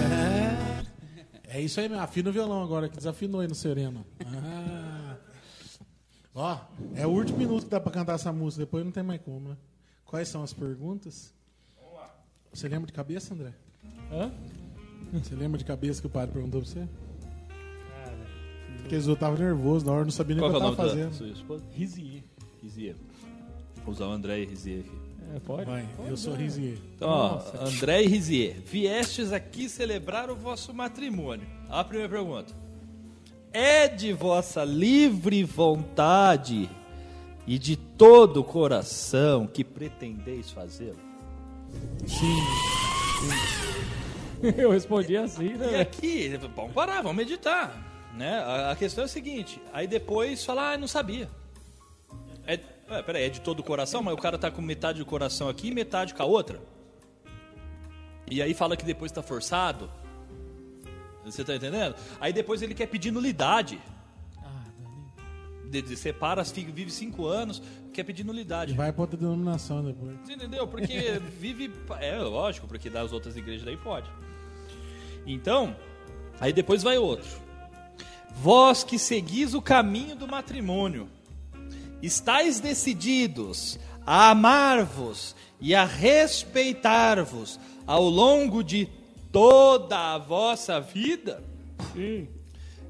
É. 0.00 1.58
É 1.58 1.60
isso 1.60 1.78
aí 1.80 1.86
mesmo, 1.86 2.02
afina 2.02 2.30
o 2.30 2.32
violão 2.32 2.62
agora, 2.62 2.88
que 2.88 2.96
desafinou 2.96 3.42
aí 3.42 3.46
no 3.46 3.54
Sereno. 3.54 4.06
Ah. 4.24 5.16
Ó, 6.34 6.58
é 6.94 7.06
o 7.06 7.10
último 7.10 7.36
minuto 7.36 7.64
que 7.64 7.70
dá 7.70 7.78
pra 7.78 7.92
cantar 7.92 8.14
essa 8.14 8.32
música, 8.32 8.64
depois 8.64 8.82
não 8.82 8.90
tem 8.90 9.02
mais 9.02 9.20
como, 9.20 9.50
né? 9.50 9.56
Quais 10.06 10.28
são 10.28 10.42
as 10.42 10.54
perguntas? 10.54 11.34
Você 12.54 12.66
lembra 12.70 12.86
de 12.86 12.94
cabeça, 12.94 13.34
André? 13.34 13.52
Hã? 14.10 14.32
Você 15.12 15.34
lembra 15.34 15.58
de 15.58 15.64
cabeça 15.64 16.00
que 16.00 16.06
o 16.06 16.10
padre 16.10 16.32
perguntou 16.32 16.60
pra 16.62 16.70
você? 16.70 16.86
Porque 18.80 18.94
eu 18.94 19.16
tava 19.16 19.36
nervoso, 19.36 19.84
na 19.84 19.92
hora 19.92 20.04
não 20.04 20.10
sabia 20.10 20.36
nem 20.36 20.44
o 20.44 20.48
que 20.48 20.54
é 20.54 20.58
eu 20.58 20.60
o 20.60 20.62
tava 20.76 20.76
nome 20.76 20.76
da 20.76 20.96
fazendo. 20.96 21.14
sua 21.14 21.28
esposa? 21.28 21.64
Rizier. 21.72 22.22
Rizier. 22.62 22.94
Vou 23.84 23.92
usar 23.92 24.06
o 24.06 24.12
André 24.12 24.40
e 24.40 24.46
Rizier 24.46 24.80
aqui. 24.80 25.06
É, 25.34 25.40
pode? 25.40 25.64
Vai, 25.68 25.88
eu 26.06 26.16
sou 26.16 26.34
Rizier. 26.34 26.78
Então, 26.94 27.08
ó, 27.08 27.42
André 27.60 28.04
e 28.04 28.06
Rizier, 28.06 28.60
viestes 28.64 29.32
aqui 29.32 29.68
celebrar 29.68 30.30
o 30.30 30.36
vosso 30.36 30.72
matrimônio. 30.72 31.46
A 31.68 31.82
primeira 31.82 32.12
pergunta. 32.12 32.54
É 33.52 33.88
de 33.88 34.12
vossa 34.12 34.64
livre 34.64 35.42
vontade 35.42 36.68
e 37.46 37.58
de 37.58 37.74
todo 37.76 38.40
o 38.40 38.44
coração 38.44 39.46
que 39.46 39.64
pretendeis 39.64 40.50
fazê-lo? 40.50 40.98
Eu 44.56 44.70
respondi 44.70 45.16
assim, 45.16 45.54
né? 45.54 45.72
E 45.72 45.76
aqui, 45.76 46.28
vamos 46.54 46.72
parar, 46.72 47.02
vamos 47.02 47.16
meditar. 47.16 47.82
Né? 48.14 48.38
A, 48.38 48.70
a 48.72 48.76
questão 48.76 49.02
é 49.02 49.04
a 49.04 49.08
seguinte, 49.08 49.60
aí 49.72 49.86
depois 49.86 50.44
fala, 50.44 50.72
ah, 50.72 50.78
não 50.78 50.88
sabia. 50.88 51.28
É, 52.46 52.58
é, 52.88 53.02
peraí, 53.02 53.24
é 53.24 53.28
de 53.28 53.40
todo 53.40 53.60
o 53.60 53.62
coração, 53.62 54.02
mas 54.02 54.14
o 54.14 54.16
cara 54.16 54.38
tá 54.38 54.50
com 54.50 54.62
metade 54.62 54.98
do 55.00 55.04
coração 55.06 55.48
aqui 55.48 55.68
e 55.68 55.74
metade 55.74 56.14
com 56.14 56.22
a 56.22 56.26
outra. 56.26 56.60
E 58.30 58.40
aí 58.40 58.54
fala 58.54 58.76
que 58.76 58.84
depois 58.84 59.12
tá 59.12 59.22
forçado. 59.22 59.90
Você 61.24 61.44
tá 61.44 61.54
entendendo? 61.56 61.94
Aí 62.20 62.32
depois 62.32 62.62
ele 62.62 62.74
quer 62.74 62.86
pedir 62.86 63.10
nulidade. 63.10 63.78
De, 65.68 65.82
de 65.82 65.96
separa, 65.96 66.44
fica- 66.44 66.70
vive 66.70 66.92
cinco 66.92 67.26
anos, 67.26 67.60
quer 67.92 68.04
pedir 68.04 68.22
nulidade. 68.24 68.72
Vai 68.74 68.92
pra 68.92 69.02
outra 69.02 69.16
denominação 69.16 69.84
depois. 69.84 70.16
Você 70.24 70.34
entendeu? 70.34 70.66
Porque 70.68 71.20
vive. 71.40 71.72
É 72.00 72.16
lógico, 72.18 72.68
porque 72.68 72.88
das 72.88 73.12
outras 73.12 73.36
igrejas 73.36 73.64
daí 73.64 73.76
pode. 73.76 74.08
Então, 75.26 75.76
aí 76.40 76.52
depois 76.52 76.82
vai 76.82 76.96
outro. 76.96 77.28
Vós 78.34 78.84
que 78.84 78.98
seguis 78.98 79.54
o 79.54 79.62
caminho 79.62 80.14
do 80.14 80.28
matrimônio, 80.28 81.08
estáis 82.02 82.60
decididos 82.60 83.78
a 84.06 84.30
amar-vos 84.30 85.34
e 85.60 85.74
a 85.74 85.84
respeitar-vos 85.84 87.58
ao 87.86 88.04
longo 88.04 88.62
de 88.62 88.88
toda 89.32 90.14
a 90.14 90.18
vossa 90.18 90.80
vida? 90.80 91.42
Sim. 91.92 92.28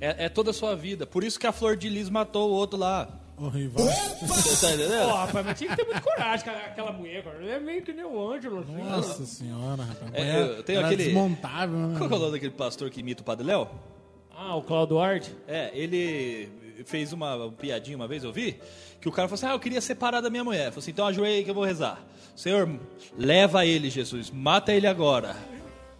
É, 0.00 0.26
é 0.26 0.28
toda 0.28 0.50
a 0.50 0.54
sua 0.54 0.74
vida. 0.76 1.06
Por 1.06 1.24
isso 1.24 1.40
que 1.40 1.46
a 1.46 1.52
Flor 1.52 1.76
de 1.76 1.88
Lis 1.88 2.10
matou 2.10 2.50
o 2.50 2.54
outro 2.54 2.78
lá. 2.78 3.08
Ô, 3.38 3.48
rival. 3.48 3.84
Você 4.22 4.66
tá 4.66 4.72
entendendo? 4.74 5.08
Pô, 5.08 5.14
rapaz, 5.14 5.46
mas 5.46 5.58
tinha 5.58 5.70
que 5.70 5.76
ter 5.76 5.84
muita 5.84 6.00
coragem 6.00 6.44
com 6.44 6.50
aquela 6.50 6.92
mulher, 6.92 7.22
cara. 7.22 7.36
Ele 7.38 7.50
é 7.50 7.60
meio 7.60 7.82
que 7.82 7.92
nem 7.92 8.04
o 8.04 8.32
Ângelo, 8.32 8.60
assim. 8.60 8.72
Nossa 8.82 9.26
senhora, 9.26 9.82
rapaz. 9.82 10.10
É, 10.14 10.40
eu 10.42 10.62
tenho 10.62 10.84
aquele- 10.84 11.04
desmontável, 11.04 11.76
né? 11.78 11.98
Qual 11.98 12.08
que 12.08 12.14
é 12.14 12.16
o 12.16 12.20
nome 12.20 12.32
daquele 12.32 12.52
pastor 12.52 12.88
que 12.90 13.00
imita 13.00 13.20
o 13.20 13.24
Padre 13.24 13.46
Léo? 13.46 13.68
Ah, 14.34 14.56
o 14.56 14.62
Claudio 14.62 14.96
Duarte? 14.96 15.36
É, 15.46 15.70
ele 15.74 16.48
fez 16.86 17.12
uma 17.12 17.50
piadinha 17.52 17.96
uma 17.96 18.08
vez, 18.08 18.24
eu 18.24 18.32
vi, 18.32 18.58
que 19.00 19.08
o 19.08 19.12
cara 19.12 19.28
falou 19.28 19.34
assim, 19.36 19.46
ah, 19.46 19.52
eu 19.54 19.60
queria 19.60 19.80
separar 19.82 20.20
da 20.22 20.30
minha 20.30 20.44
mulher. 20.44 20.70
Falou 20.70 20.78
assim, 20.78 20.90
então 20.90 21.06
ajoelha 21.06 21.36
aí 21.36 21.44
que 21.44 21.50
eu 21.50 21.54
vou 21.54 21.64
rezar. 21.64 22.02
Senhor, 22.34 22.68
leva 23.18 23.64
ele, 23.66 23.90
Jesus, 23.90 24.30
mata 24.30 24.72
ele 24.72 24.86
agora. 24.86 25.36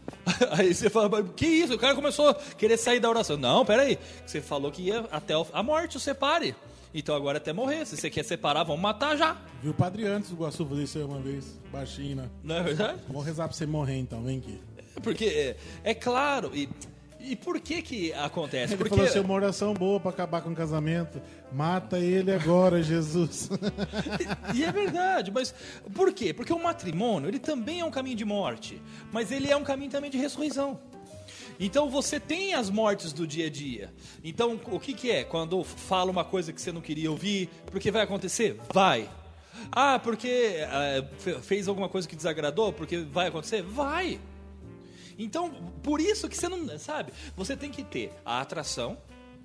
Aí 0.53 0.73
você 0.73 0.89
fala, 0.89 1.23
que 1.35 1.47
isso? 1.47 1.75
O 1.75 1.79
cara 1.79 1.95
começou 1.95 2.29
a 2.29 2.35
querer 2.35 2.77
sair 2.77 3.01
da 3.01 3.09
oração. 3.11 3.37
Não, 3.37 3.65
peraí, 3.65 3.99
você 4.25 4.41
falou 4.41 4.71
que 4.71 4.83
ia 4.83 5.05
até 5.11 5.37
o- 5.37 5.47
a 5.53 5.63
morte, 5.63 5.97
o 5.97 6.01
separe. 6.01 6.55
Então 6.99 7.15
agora 7.15 7.37
até 7.37 7.53
morrer. 7.53 7.85
Se 7.85 7.95
você 7.95 8.09
quer 8.09 8.25
separar, 8.25 8.65
vamos 8.65 8.81
matar 8.81 9.19
já. 9.19 9.37
Viu 9.63 9.73
o 9.73 9.75
padre 9.75 10.07
antes 10.07 10.31
do 10.31 10.37
Guaçu 10.37 10.65
fazer 10.65 10.85
isso 10.85 10.97
aí 10.97 11.05
uma 11.05 11.21
vez, 11.21 11.61
baixinho, 11.71 12.17
né? 12.17 12.31
Não 12.43 12.57
é 12.57 12.63
verdade? 12.63 13.03
Vou 13.07 13.21
rezar 13.21 13.47
pra 13.47 13.55
você 13.55 13.67
morrer 13.67 13.99
então, 13.99 14.23
vem 14.25 14.39
aqui. 14.39 14.59
Porque 15.03 15.27
é, 15.27 15.57
é 15.85 15.95
claro, 15.95 16.51
e, 16.55 16.67
e 17.21 17.37
por 17.37 17.61
que 17.61 17.83
que 17.83 18.15
acontece? 18.15 18.73
Ele 18.73 18.79
Porque 18.79 18.89
falou 18.89 19.05
assim, 19.05 19.19
uma 19.19 19.35
oração 19.35 19.75
boa 19.75 20.01
pra 20.01 20.11
acabar 20.11 20.41
com 20.41 20.49
o 20.49 20.55
casamento. 20.55 21.21
Mata 21.53 21.99
ele 21.99 22.33
agora, 22.33 22.83
Jesus. 22.83 23.51
E 24.55 24.65
é 24.65 24.73
verdade, 24.73 25.31
mas 25.31 25.55
por 25.95 26.15
quê? 26.15 26.33
Porque 26.33 26.53
o 26.53 26.63
matrimônio, 26.63 27.29
ele 27.29 27.39
também 27.39 27.81
é 27.81 27.85
um 27.85 27.91
caminho 27.91 28.17
de 28.17 28.25
morte, 28.25 28.81
mas 29.13 29.31
ele 29.31 29.51
é 29.51 29.57
um 29.57 29.65
caminho 29.65 29.91
também 29.91 30.11
de 30.11 30.17
ressurreição. 30.17 30.81
Então 31.59 31.89
você 31.89 32.21
tem 32.21 32.55
as 32.55 32.69
mortes 32.71 33.13
do 33.13 33.27
dia 33.27 33.47
a 33.47 33.51
dia. 33.51 33.93
Então 34.23 34.61
o 34.71 34.79
que, 34.81 34.93
que 34.93 35.11
é? 35.11 35.25
Quando 35.25 35.63
fala 35.65 36.11
uma 36.11 36.25
coisa 36.25 36.53
que 36.53 36.61
você 36.61 36.71
não 36.73 36.81
queria 36.81 37.11
ouvir, 37.11 37.49
porque 37.67 37.91
vai 37.91 38.03
acontecer? 38.03 38.59
Vai. 38.73 39.09
Ah, 39.73 39.99
porque 39.99 40.59
ah, 40.69 41.05
fe- 41.19 41.41
fez 41.41 41.67
alguma 41.67 41.89
coisa 41.89 42.07
que 42.07 42.15
desagradou? 42.15 42.73
Porque 42.73 42.99
vai 42.99 43.29
acontecer? 43.29 43.63
Vai. 43.63 44.21
Então, 45.19 45.51
por 45.83 45.99
isso 45.99 46.29
que 46.29 46.37
você 46.37 46.47
não, 46.49 46.79
sabe? 46.79 47.11
Você 47.35 47.57
tem 47.57 47.71
que 47.71 47.83
ter 47.83 48.13
a 48.25 48.41
atração, 48.43 48.99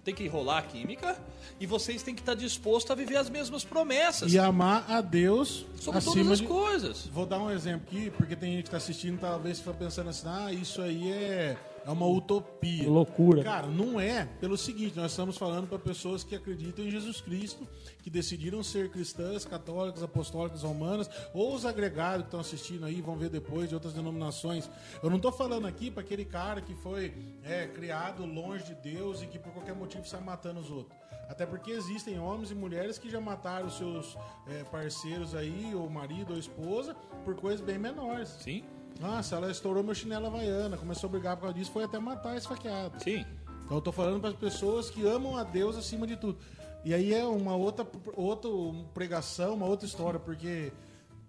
Tem 0.03 0.13
que 0.13 0.27
rolar 0.27 0.57
a 0.57 0.61
química 0.63 1.15
e 1.59 1.65
vocês 1.67 2.01
têm 2.03 2.13
que 2.15 2.21
estar 2.21 2.33
dispostos 2.33 2.89
a 2.91 2.95
viver 2.95 3.17
as 3.17 3.29
mesmas 3.29 3.63
promessas 3.63 4.33
E 4.33 4.39
amar 4.39 4.83
a 4.89 4.99
Deus 4.99 5.65
sobre 5.79 6.01
todas 6.01 6.07
acima 6.07 6.33
as 6.33 6.39
de... 6.39 6.47
coisas. 6.47 7.05
Vou 7.05 7.25
dar 7.25 7.39
um 7.39 7.51
exemplo 7.51 7.87
aqui, 7.87 8.09
porque 8.09 8.35
tem 8.35 8.53
gente 8.53 8.63
que 8.63 8.67
está 8.67 8.77
assistindo, 8.77 9.19
talvez 9.19 9.59
fica 9.59 9.73
pensando 9.73 10.09
assim, 10.09 10.27
ah, 10.27 10.51
isso 10.51 10.81
aí 10.81 11.11
é, 11.11 11.55
é 11.85 11.89
uma 11.89 12.05
utopia. 12.05 12.89
Loucura. 12.89 13.43
Cara, 13.43 13.67
não 13.67 13.99
é. 13.99 14.25
Pelo 14.39 14.57
seguinte, 14.57 14.95
nós 14.97 15.11
estamos 15.11 15.37
falando 15.37 15.67
para 15.67 15.79
pessoas 15.79 16.23
que 16.23 16.35
acreditam 16.35 16.85
em 16.85 16.91
Jesus 16.91 17.21
Cristo, 17.21 17.67
que 18.01 18.09
decidiram 18.09 18.63
ser 18.63 18.89
cristãs, 18.89 19.45
católicas, 19.45 20.03
apostólicas, 20.03 20.63
romanas, 20.63 21.09
ou 21.33 21.53
os 21.55 21.65
agregados 21.65 22.23
que 22.23 22.27
estão 22.27 22.39
assistindo 22.39 22.85
aí, 22.85 23.01
vão 23.01 23.17
ver 23.17 23.29
depois 23.29 23.69
de 23.69 23.75
outras 23.75 23.93
denominações. 23.93 24.69
Eu 25.01 25.09
não 25.09 25.17
estou 25.17 25.31
falando 25.31 25.67
aqui 25.67 25.89
para 25.89 26.01
aquele 26.01 26.25
cara 26.25 26.61
que 26.61 26.75
foi 26.75 27.13
é, 27.43 27.67
criado 27.67 28.25
longe 28.25 28.63
de 28.65 28.75
Deus 28.75 29.21
e 29.21 29.27
que 29.27 29.39
por 29.39 29.51
qualquer 29.51 29.75
motivo 29.75 30.05
sai 30.05 30.21
matando 30.21 30.59
os 30.59 30.69
outros. 30.69 30.99
Até 31.31 31.45
porque 31.45 31.71
existem 31.71 32.19
homens 32.19 32.51
e 32.51 32.55
mulheres 32.55 32.97
que 32.97 33.09
já 33.09 33.21
mataram 33.21 33.69
seus 33.69 34.17
é, 34.47 34.65
parceiros 34.65 35.33
aí, 35.33 35.73
ou 35.73 35.89
marido 35.89 36.33
ou 36.33 36.39
esposa, 36.39 36.93
por 37.23 37.35
coisas 37.35 37.61
bem 37.61 37.77
menores. 37.77 38.27
Sim, 38.27 38.65
Nossa, 39.01 39.35
ela 39.35 39.49
estourou 39.49 39.83
meu 39.83 39.95
chinelo 39.95 40.27
havaiana, 40.27 40.77
começou 40.77 41.07
a 41.07 41.11
brigar 41.11 41.35
por 41.35 41.41
causa 41.41 41.57
disso, 41.57 41.71
foi 41.71 41.83
até 41.83 41.97
matar 41.99 42.37
esfaqueado. 42.37 43.03
sim. 43.03 43.25
Então 43.65 43.77
eu 43.77 43.81
tô 43.81 43.91
falando 43.93 44.19
para 44.19 44.31
as 44.31 44.35
pessoas 44.35 44.89
que 44.89 45.07
amam 45.07 45.37
a 45.37 45.43
Deus 45.43 45.77
acima 45.77 46.05
de 46.05 46.17
tudo. 46.17 46.37
E 46.83 46.93
aí 46.93 47.13
é 47.13 47.23
uma 47.23 47.55
outra, 47.55 47.87
outra 48.17 48.49
pregação, 48.93 49.53
uma 49.53 49.65
outra 49.65 49.87
história, 49.87 50.19
porque 50.19 50.73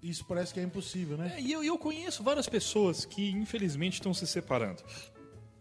isso 0.02 0.24
parece 0.24 0.52
que 0.52 0.58
é 0.58 0.62
impossível, 0.64 1.16
né? 1.16 1.34
É, 1.36 1.40
e 1.40 1.52
eu, 1.52 1.62
eu 1.62 1.78
conheço 1.78 2.20
várias 2.20 2.48
pessoas 2.48 3.04
que 3.04 3.30
infelizmente 3.30 3.94
estão 3.94 4.12
se 4.12 4.26
separando. 4.26 4.82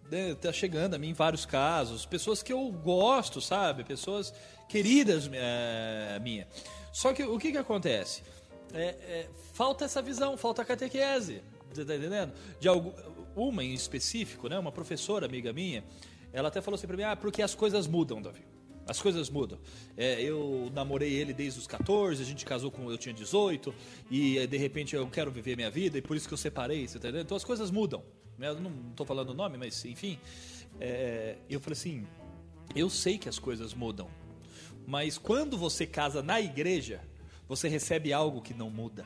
né, 0.09 0.33
tá 0.33 0.51
chegando 0.51 0.95
a 0.95 0.97
mim 0.97 1.13
vários 1.13 1.45
casos, 1.45 2.03
pessoas 2.03 2.41
que 2.41 2.51
eu 2.51 2.71
gosto, 2.71 3.39
sabe? 3.39 3.83
Pessoas 3.83 4.33
queridas 4.67 5.29
é, 5.31 6.19
minha. 6.19 6.47
Só 6.91 7.13
que 7.13 7.23
o 7.23 7.37
que 7.37 7.51
que 7.51 7.57
acontece? 7.59 8.23
É, 8.73 8.85
é, 8.85 9.29
falta 9.53 9.85
essa 9.85 10.01
visão, 10.01 10.35
falta 10.35 10.63
a 10.63 10.65
catequese, 10.65 11.43
você 11.75 11.85
tá 11.85 11.95
entendendo? 11.95 12.33
De 12.59 12.67
algu- 12.67 12.93
uma 13.35 13.63
em 13.63 13.73
específico, 13.73 14.47
né? 14.49 14.57
Uma 14.59 14.71
professora 14.71 15.25
amiga 15.25 15.51
minha, 15.53 15.83
ela 16.33 16.47
até 16.49 16.61
falou 16.61 16.75
assim 16.77 16.87
pra 16.87 16.97
mim, 16.97 17.03
ah, 17.03 17.15
porque 17.15 17.41
as 17.41 17.55
coisas 17.55 17.87
mudam, 17.87 18.21
Davi. 18.21 18.41
As 18.87 18.99
coisas 19.01 19.29
mudam. 19.29 19.59
É, 19.95 20.21
eu 20.21 20.69
namorei 20.73 21.13
ele 21.13 21.33
desde 21.33 21.59
os 21.59 21.67
14, 21.67 22.21
a 22.21 22.25
gente 22.25 22.43
casou 22.43 22.71
com 22.71 22.89
eu 22.91 22.97
tinha 22.97 23.13
18, 23.13 23.73
e 24.09 24.45
de 24.47 24.57
repente 24.57 24.95
eu 24.95 25.07
quero 25.07 25.31
viver 25.31 25.55
minha 25.55 25.69
vida, 25.69 25.97
e 25.97 26.01
por 26.01 26.17
isso 26.17 26.27
que 26.27 26.33
eu 26.33 26.37
separei, 26.37 26.87
você 26.87 26.99
tá 26.99 27.07
entendendo? 27.07 27.25
Então 27.25 27.37
as 27.37 27.43
coisas 27.43 27.69
mudam. 27.71 28.03
né? 28.37 28.49
Eu 28.49 28.59
não 28.59 28.71
estou 28.89 29.05
falando 29.05 29.29
o 29.29 29.33
nome, 29.33 29.57
mas 29.57 29.85
enfim. 29.85 30.17
É, 30.79 31.35
eu 31.49 31.59
falei 31.59 31.73
assim: 31.77 32.07
eu 32.75 32.89
sei 32.89 33.17
que 33.17 33.29
as 33.29 33.37
coisas 33.37 33.73
mudam, 33.73 34.09
mas 34.87 35.17
quando 35.17 35.57
você 35.57 35.85
casa 35.85 36.21
na 36.23 36.41
igreja, 36.41 37.01
você 37.47 37.67
recebe 37.69 38.11
algo 38.11 38.41
que 38.41 38.53
não 38.53 38.69
muda. 38.69 39.05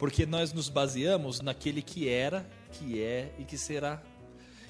Porque 0.00 0.24
nós 0.24 0.50
nos 0.54 0.70
baseamos 0.70 1.42
naquele 1.42 1.82
que 1.82 2.08
era, 2.08 2.48
que 2.72 3.02
é 3.02 3.34
e 3.38 3.44
que 3.44 3.58
será. 3.58 4.02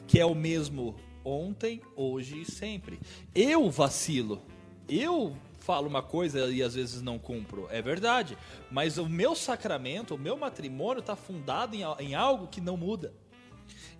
Que 0.08 0.18
é 0.18 0.26
o 0.26 0.34
mesmo 0.34 0.96
ontem, 1.24 1.80
hoje 1.94 2.40
e 2.40 2.44
sempre. 2.44 2.98
Eu 3.32 3.70
vacilo. 3.70 4.42
Eu 4.88 5.36
falo 5.60 5.86
uma 5.86 6.02
coisa 6.02 6.50
e 6.50 6.60
às 6.64 6.74
vezes 6.74 7.00
não 7.00 7.16
cumpro. 7.16 7.68
É 7.70 7.80
verdade. 7.80 8.36
Mas 8.72 8.98
o 8.98 9.08
meu 9.08 9.36
sacramento, 9.36 10.16
o 10.16 10.18
meu 10.18 10.36
matrimônio 10.36 10.98
está 10.98 11.14
fundado 11.14 11.76
em, 11.76 11.82
em 12.00 12.16
algo 12.16 12.48
que 12.48 12.60
não 12.60 12.76
muda. 12.76 13.14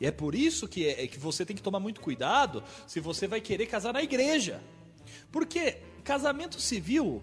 E 0.01 0.07
é 0.07 0.11
por 0.11 0.35
isso 0.35 0.66
que, 0.66 0.89
é, 0.89 1.07
que 1.07 1.20
você 1.20 1.47
tem 1.47 1.55
que 1.55 1.62
tomar 1.62 1.78
muito 1.78 2.01
cuidado 2.01 2.61
se 2.89 2.98
você 2.98 3.28
vai 3.28 3.40
querer 3.40 3.66
casar 3.66 3.93
na 3.93 4.02
igreja. 4.02 4.61
Porque 5.31 5.78
casamento 6.02 6.61
civil, 6.61 7.23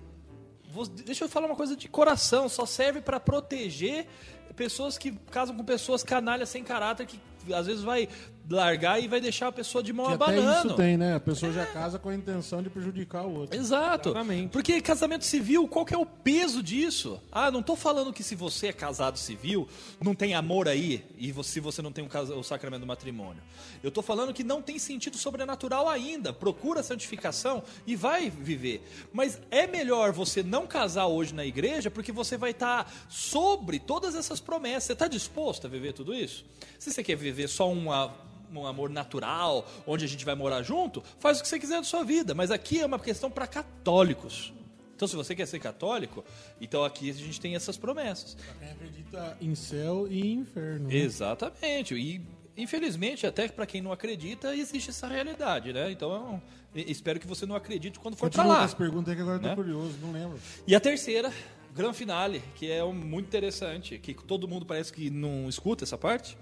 deixa 1.03 1.25
eu 1.25 1.29
falar 1.29 1.47
uma 1.47 1.55
coisa 1.55 1.75
de 1.75 1.87
coração, 1.87 2.47
só 2.49 2.65
serve 2.65 3.01
para 3.01 3.19
proteger 3.19 4.07
pessoas 4.55 4.97
que 4.97 5.11
casam 5.31 5.55
com 5.55 5.63
pessoas 5.63 6.03
canalhas 6.03 6.49
sem 6.49 6.63
caráter 6.63 7.05
que 7.05 7.19
às 7.53 7.67
vezes 7.67 7.83
vai 7.83 8.09
largar 8.49 9.01
e 9.01 9.07
vai 9.07 9.19
deixar 9.19 9.47
a 9.47 9.51
pessoa 9.51 9.83
de 9.83 9.91
mão 9.91 10.05
Que 10.07 10.13
até 10.13 10.23
abanando. 10.37 10.67
isso 10.67 10.75
tem, 10.77 10.95
né? 10.97 11.15
A 11.15 11.19
pessoa 11.19 11.51
já 11.51 11.65
casa 11.65 11.99
com 11.99 12.09
a 12.09 12.15
intenção 12.15 12.63
de 12.63 12.69
prejudicar 12.69 13.25
o 13.25 13.39
outro. 13.39 13.55
Exato. 13.57 14.09
Exatamente. 14.09 14.49
Porque 14.51 14.79
casamento 14.81 15.25
civil, 15.25 15.67
qual 15.67 15.85
que 15.85 15.93
é 15.93 15.97
o 15.97 16.05
peso 16.05 16.63
disso? 16.63 17.19
Ah, 17.31 17.51
não 17.51 17.61
tô 17.61 17.75
falando 17.75 18.13
que 18.13 18.23
se 18.23 18.35
você 18.35 18.67
é 18.67 18.73
casado 18.73 19.17
civil, 19.17 19.67
não 20.01 20.15
tem 20.15 20.33
amor 20.33 20.67
aí, 20.67 21.03
e 21.17 21.31
você- 21.31 21.47
se 21.53 21.59
você 21.59 21.81
não 21.81 21.91
tem 21.91 22.03
o, 22.05 22.07
casa- 22.07 22.35
o 22.35 22.43
sacramento 22.43 22.81
do 22.81 22.87
matrimônio. 22.87 23.41
Eu 23.83 23.89
tô 23.91 24.01
falando 24.01 24.33
que 24.33 24.43
não 24.43 24.61
tem 24.61 24.77
sentido 24.79 25.17
sobrenatural 25.17 25.87
ainda. 25.89 26.31
Procura 26.33 26.79
a 26.81 26.83
santificação 26.83 27.63
e 27.85 27.95
vai 27.95 28.29
viver. 28.29 28.81
Mas 29.13 29.39
é 29.51 29.65
melhor 29.67 30.11
você 30.11 30.43
não 30.43 30.67
casar 30.67 31.07
hoje 31.07 31.33
na 31.33 31.45
igreja, 31.45 31.89
porque 31.91 32.11
você 32.11 32.37
vai 32.37 32.51
estar 32.51 32.91
sobre 33.09 33.79
todas 33.79 34.15
essas 34.15 34.39
promessas. 34.39 34.83
Você 34.83 34.93
está 34.93 35.07
disposto 35.07 35.65
a 35.65 35.69
viver 35.69 35.93
tudo 35.93 36.13
isso? 36.13 36.45
Se 36.79 36.91
você 36.91 37.03
quer 37.03 37.15
viver 37.15 37.47
só 37.47 37.71
uma 37.71 38.13
um 38.53 38.65
amor 38.65 38.89
natural, 38.89 39.67
onde 39.85 40.05
a 40.05 40.07
gente 40.07 40.23
vai 40.25 40.35
morar 40.35 40.61
junto, 40.63 41.03
faz 41.19 41.39
o 41.39 41.41
que 41.43 41.47
você 41.47 41.59
quiser 41.59 41.77
da 41.77 41.83
sua 41.83 42.03
vida. 42.03 42.33
Mas 42.33 42.51
aqui 42.51 42.79
é 42.79 42.85
uma 42.85 42.99
questão 42.99 43.29
para 43.29 43.45
católicos. 43.47 44.53
Então, 44.95 45.07
se 45.07 45.15
você 45.15 45.35
quer 45.35 45.45
ser 45.45 45.59
católico, 45.59 46.25
então 46.59 46.83
aqui 46.83 47.09
a 47.09 47.13
gente 47.13 47.39
tem 47.39 47.55
essas 47.55 47.77
promessas. 47.77 48.33
Pra 48.35 48.53
quem 48.55 48.71
acredita 48.71 49.37
em 49.39 49.53
céu 49.53 50.07
e 50.09 50.31
inferno. 50.33 50.87
né? 50.87 50.95
Exatamente. 50.95 51.93
E 51.93 52.19
infelizmente, 52.57 53.27
até 53.27 53.47
para 53.47 53.67
quem 53.67 53.79
não 53.81 53.91
acredita, 53.91 54.55
existe 54.55 54.89
essa 54.89 55.07
realidade, 55.07 55.71
né? 55.71 55.91
Então, 55.91 56.41
eu 56.73 56.83
espero 56.87 57.19
que 57.19 57.27
você 57.27 57.45
não 57.45 57.55
acredite 57.55 57.99
quando 57.99 58.15
for 58.17 58.31
para 58.31 58.43
lá. 58.43 58.63
as 58.63 58.73
perguntas 58.73 59.13
que 59.13 59.21
agora 59.21 59.37
eu 59.37 59.41
tô 59.41 59.47
Né? 59.49 59.55
curioso, 59.55 59.93
não 60.01 60.11
lembro. 60.11 60.39
E 60.65 60.73
a 60.75 60.79
terceira, 60.79 61.31
Gran 61.75 61.93
Finale, 61.93 62.41
que 62.55 62.71
é 62.71 62.83
um, 62.83 62.91
muito 62.93 63.27
interessante, 63.27 63.99
que 63.99 64.15
todo 64.15 64.47
mundo 64.47 64.65
parece 64.65 64.91
que 64.91 65.11
não 65.11 65.47
escuta 65.47 65.83
essa 65.83 65.95
parte, 65.99 66.35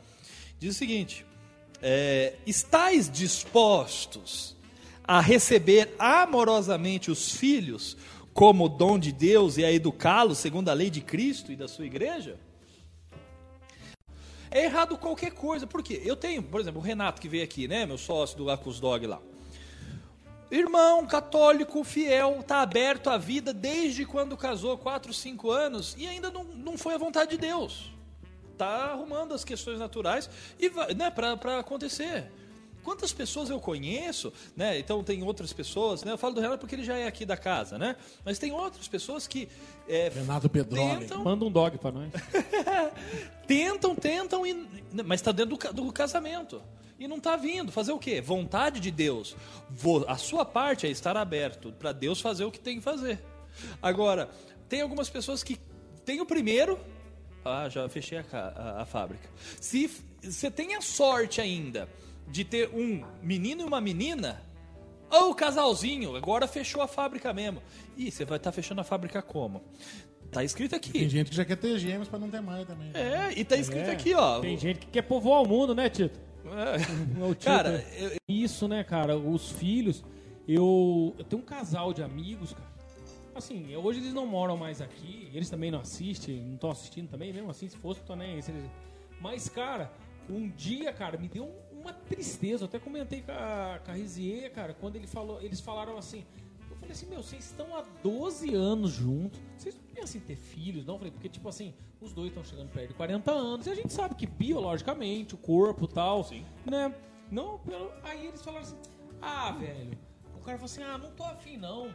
diz 0.57 0.73
o 0.73 0.77
seguinte: 0.77 1.25
é, 1.81 2.33
estáis 2.45 3.09
dispostos 3.09 4.55
a 5.03 5.19
receber 5.19 5.93
amorosamente 5.99 7.11
os 7.11 7.35
filhos 7.35 7.95
como 8.33 8.67
dom 8.67 8.99
de 8.99 9.11
Deus 9.11 9.57
e 9.57 9.63
a 9.63 9.71
educá-los 9.71 10.37
segundo 10.37 10.69
a 10.69 10.73
lei 10.73 10.89
de 10.89 11.01
Cristo 11.01 11.51
e 11.51 11.55
da 11.55 11.67
sua 11.67 11.85
igreja? 11.85 12.37
É 14.51 14.63
errado 14.65 14.97
qualquer 14.97 15.31
coisa, 15.31 15.67
por 15.67 15.83
quê? 15.83 16.01
Eu 16.05 16.15
tenho, 16.15 16.41
por 16.41 16.61
exemplo, 16.61 16.79
o 16.79 16.83
Renato 16.83 17.21
que 17.21 17.27
veio 17.27 17.43
aqui, 17.43 17.67
né, 17.67 17.85
meu 17.85 17.97
sócio 17.97 18.37
do 18.37 18.49
Acus 18.49 18.79
Dog 18.79 19.05
lá. 19.05 19.21
Irmão 20.49 21.05
católico 21.05 21.83
fiel, 21.83 22.43
tá 22.45 22.61
aberto 22.61 23.09
à 23.09 23.17
vida 23.17 23.53
desde 23.53 24.05
quando 24.05 24.37
casou, 24.37 24.77
4, 24.77 25.13
5 25.13 25.51
anos, 25.51 25.95
e 25.97 26.07
ainda 26.07 26.29
não, 26.29 26.43
não 26.43 26.77
foi 26.77 26.93
a 26.93 26.97
vontade 26.97 27.31
de 27.31 27.37
Deus. 27.37 27.91
Tá 28.57 28.91
arrumando 28.91 29.33
as 29.33 29.43
questões 29.43 29.79
naturais 29.79 30.29
e 30.59 30.69
vai, 30.69 30.93
né, 30.93 31.11
para 31.11 31.59
acontecer. 31.59 32.31
Quantas 32.85 33.11
pessoas 33.11 33.49
eu 33.49 33.59
conheço, 33.59 34.31
né? 34.55 34.77
Então 34.77 35.03
tem 35.03 35.23
outras 35.23 35.51
pessoas, 35.51 36.03
né? 36.03 36.11
Eu 36.11 36.19
falo 36.19 36.35
do 36.35 36.41
Renato 36.41 36.59
porque 36.59 36.75
ele 36.75 36.83
já 36.83 36.95
é 36.95 37.07
aqui 37.07 37.25
da 37.25 37.35
casa, 37.35 37.79
né? 37.79 37.95
Mas 38.23 38.37
tem 38.37 38.51
outras 38.51 38.87
pessoas 38.87 39.27
que 39.27 39.49
é, 39.87 40.09
Renato 40.09 40.47
Pedroli. 40.47 40.99
tentam, 40.99 41.23
Manda 41.23 41.45
um 41.45 41.51
dog 41.51 41.79
pra 41.79 41.91
nós. 41.91 42.11
tentam, 43.47 43.95
tentam, 43.95 44.45
e, 44.45 44.67
mas 45.03 45.19
está 45.19 45.31
dentro 45.31 45.57
do, 45.57 45.73
do 45.73 45.91
casamento. 45.91 46.61
E 46.99 47.07
não 47.07 47.17
está 47.17 47.35
vindo. 47.35 47.71
Fazer 47.71 47.91
o 47.91 47.97
quê? 47.97 48.21
Vontade 48.21 48.79
de 48.79 48.91
Deus. 48.91 49.35
A 50.07 50.17
sua 50.17 50.45
parte 50.45 50.85
é 50.85 50.89
estar 50.91 51.17
aberto 51.17 51.73
para 51.73 51.91
Deus 51.91 52.21
fazer 52.21 52.45
o 52.45 52.51
que 52.51 52.59
tem 52.59 52.77
que 52.77 52.83
fazer. 52.83 53.19
Agora, 53.81 54.29
tem 54.69 54.81
algumas 54.81 55.09
pessoas 55.09 55.41
que 55.41 55.59
têm 56.05 56.21
o 56.21 56.25
primeiro. 56.25 56.79
Ah, 57.45 57.69
já 57.69 57.87
fechei 57.87 58.17
a, 58.17 58.23
a- 58.33 58.81
a 58.81 58.85
fábrica. 58.85 59.29
Se 59.61 59.89
você 60.21 60.49
tem 60.49 60.75
a 60.75 60.81
sorte 60.81 61.39
ainda 61.39 61.87
de 62.27 62.43
ter 62.43 62.69
um 62.73 63.05
menino 63.21 63.61
e 63.61 63.65
uma 63.65 63.79
menina, 63.79 64.41
ou 65.11 65.29
o 65.31 65.35
casalzinho, 65.35 66.15
agora 66.15 66.47
fechou 66.47 66.81
a 66.81 66.87
fábrica 66.87 67.31
mesmo. 67.31 67.61
Ih, 67.95 68.09
você 68.09 68.25
vai 68.25 68.37
estar 68.37 68.51
fechando 68.51 68.81
a 68.81 68.83
fábrica 68.83 69.21
como? 69.21 69.61
Tá 70.31 70.43
escrito 70.43 70.75
aqui. 70.75 70.91
Tem 70.91 71.07
gente 71.07 71.29
que 71.29 71.35
já 71.35 71.45
quer 71.45 71.55
ter 71.55 71.77
gêmeos 71.77 72.07
pra 72.09 72.17
não 72.17 72.29
ter 72.29 72.41
mais 72.41 72.65
também. 72.67 72.89
É, 72.95 73.31
e 73.39 73.45
tá 73.45 73.55
escrito 73.55 73.87
É. 73.89 73.91
aqui, 73.91 74.13
ó. 74.15 74.39
Tem 74.39 74.57
gente 74.57 74.79
que 74.79 74.87
quer 74.87 75.03
povoar 75.03 75.43
o 75.43 75.47
mundo, 75.47 75.75
né, 75.75 75.87
Tito? 75.89 76.19
É. 76.45 76.75
O 77.23 77.33
Tito- 77.35 77.45
Cara, 77.45 77.85
eu- 77.97 78.11
Isso, 78.27 78.67
né, 78.67 78.83
cara? 78.83 79.15
Os 79.17 79.51
filhos. 79.51 80.03
Eu, 80.47 81.15
eu 81.17 81.23
tenho 81.23 81.41
um 81.41 81.45
casal 81.45 81.93
de 81.93 82.01
amigos, 82.03 82.53
cara. 82.53 82.74
Assim, 83.35 83.75
hoje 83.75 83.99
eles 83.99 84.13
não 84.13 84.25
moram 84.25 84.55
mais 84.55 84.81
aqui, 84.81 85.29
eles 85.33 85.49
também 85.49 85.69
não 85.69 85.81
assistem, 85.81 86.41
não 86.41 86.55
estão 86.55 86.71
assistindo 86.71 87.09
também, 87.09 87.33
mesmo 87.33 87.51
assim, 87.51 87.67
se 87.67 87.75
fosse, 87.75 87.99
tô 88.01 88.15
nem 88.15 88.35
aí. 88.35 88.69
Mas, 89.19 89.49
cara, 89.49 89.91
um 90.29 90.47
dia, 90.47 90.93
cara, 90.93 91.17
me 91.17 91.27
deu 91.27 91.53
uma 91.73 91.91
tristeza. 91.91 92.63
Eu 92.63 92.67
até 92.67 92.79
comentei 92.79 93.21
com 93.21 93.33
a, 93.33 93.81
com 93.83 93.91
a 93.91 93.93
Rizier, 93.93 94.49
cara, 94.53 94.73
quando 94.73 94.95
ele 94.95 95.05
falou, 95.05 95.41
eles 95.41 95.59
falaram 95.59 95.97
assim. 95.97 96.23
Eu 96.69 96.77
falei 96.77 96.93
assim, 96.93 97.07
meu, 97.07 97.21
vocês 97.21 97.43
estão 97.43 97.75
há 97.75 97.83
12 98.01 98.55
anos 98.55 98.91
juntos. 98.91 99.41
Vocês 99.57 99.75
não 99.75 99.83
pensam 99.93 100.21
em 100.21 100.23
ter 100.23 100.37
filhos, 100.37 100.85
não? 100.85 100.95
Eu 100.95 100.99
falei, 100.99 101.11
porque, 101.11 101.27
tipo 101.27 101.49
assim, 101.49 101.73
os 101.99 102.13
dois 102.13 102.29
estão 102.29 102.43
chegando 102.43 102.69
perto 102.69 102.89
de 102.89 102.93
40 102.93 103.31
anos. 103.31 103.67
E 103.67 103.69
a 103.69 103.75
gente 103.75 103.91
sabe 103.91 104.15
que 104.15 104.25
biologicamente, 104.25 105.35
o 105.35 105.37
corpo 105.37 105.83
e 105.83 105.87
tal, 105.89 106.25
né? 106.65 106.95
Não, 107.29 107.59
pelo... 107.59 107.91
aí 108.01 108.27
eles 108.27 108.41
falaram 108.41 108.63
assim, 108.63 108.77
ah, 109.21 109.51
velho, 109.51 109.97
cara 110.45 110.57
falou 110.57 110.65
assim: 110.65 110.83
ah, 110.83 110.97
não 110.97 111.11
tô 111.11 111.23
afim 111.23 111.57
não. 111.57 111.91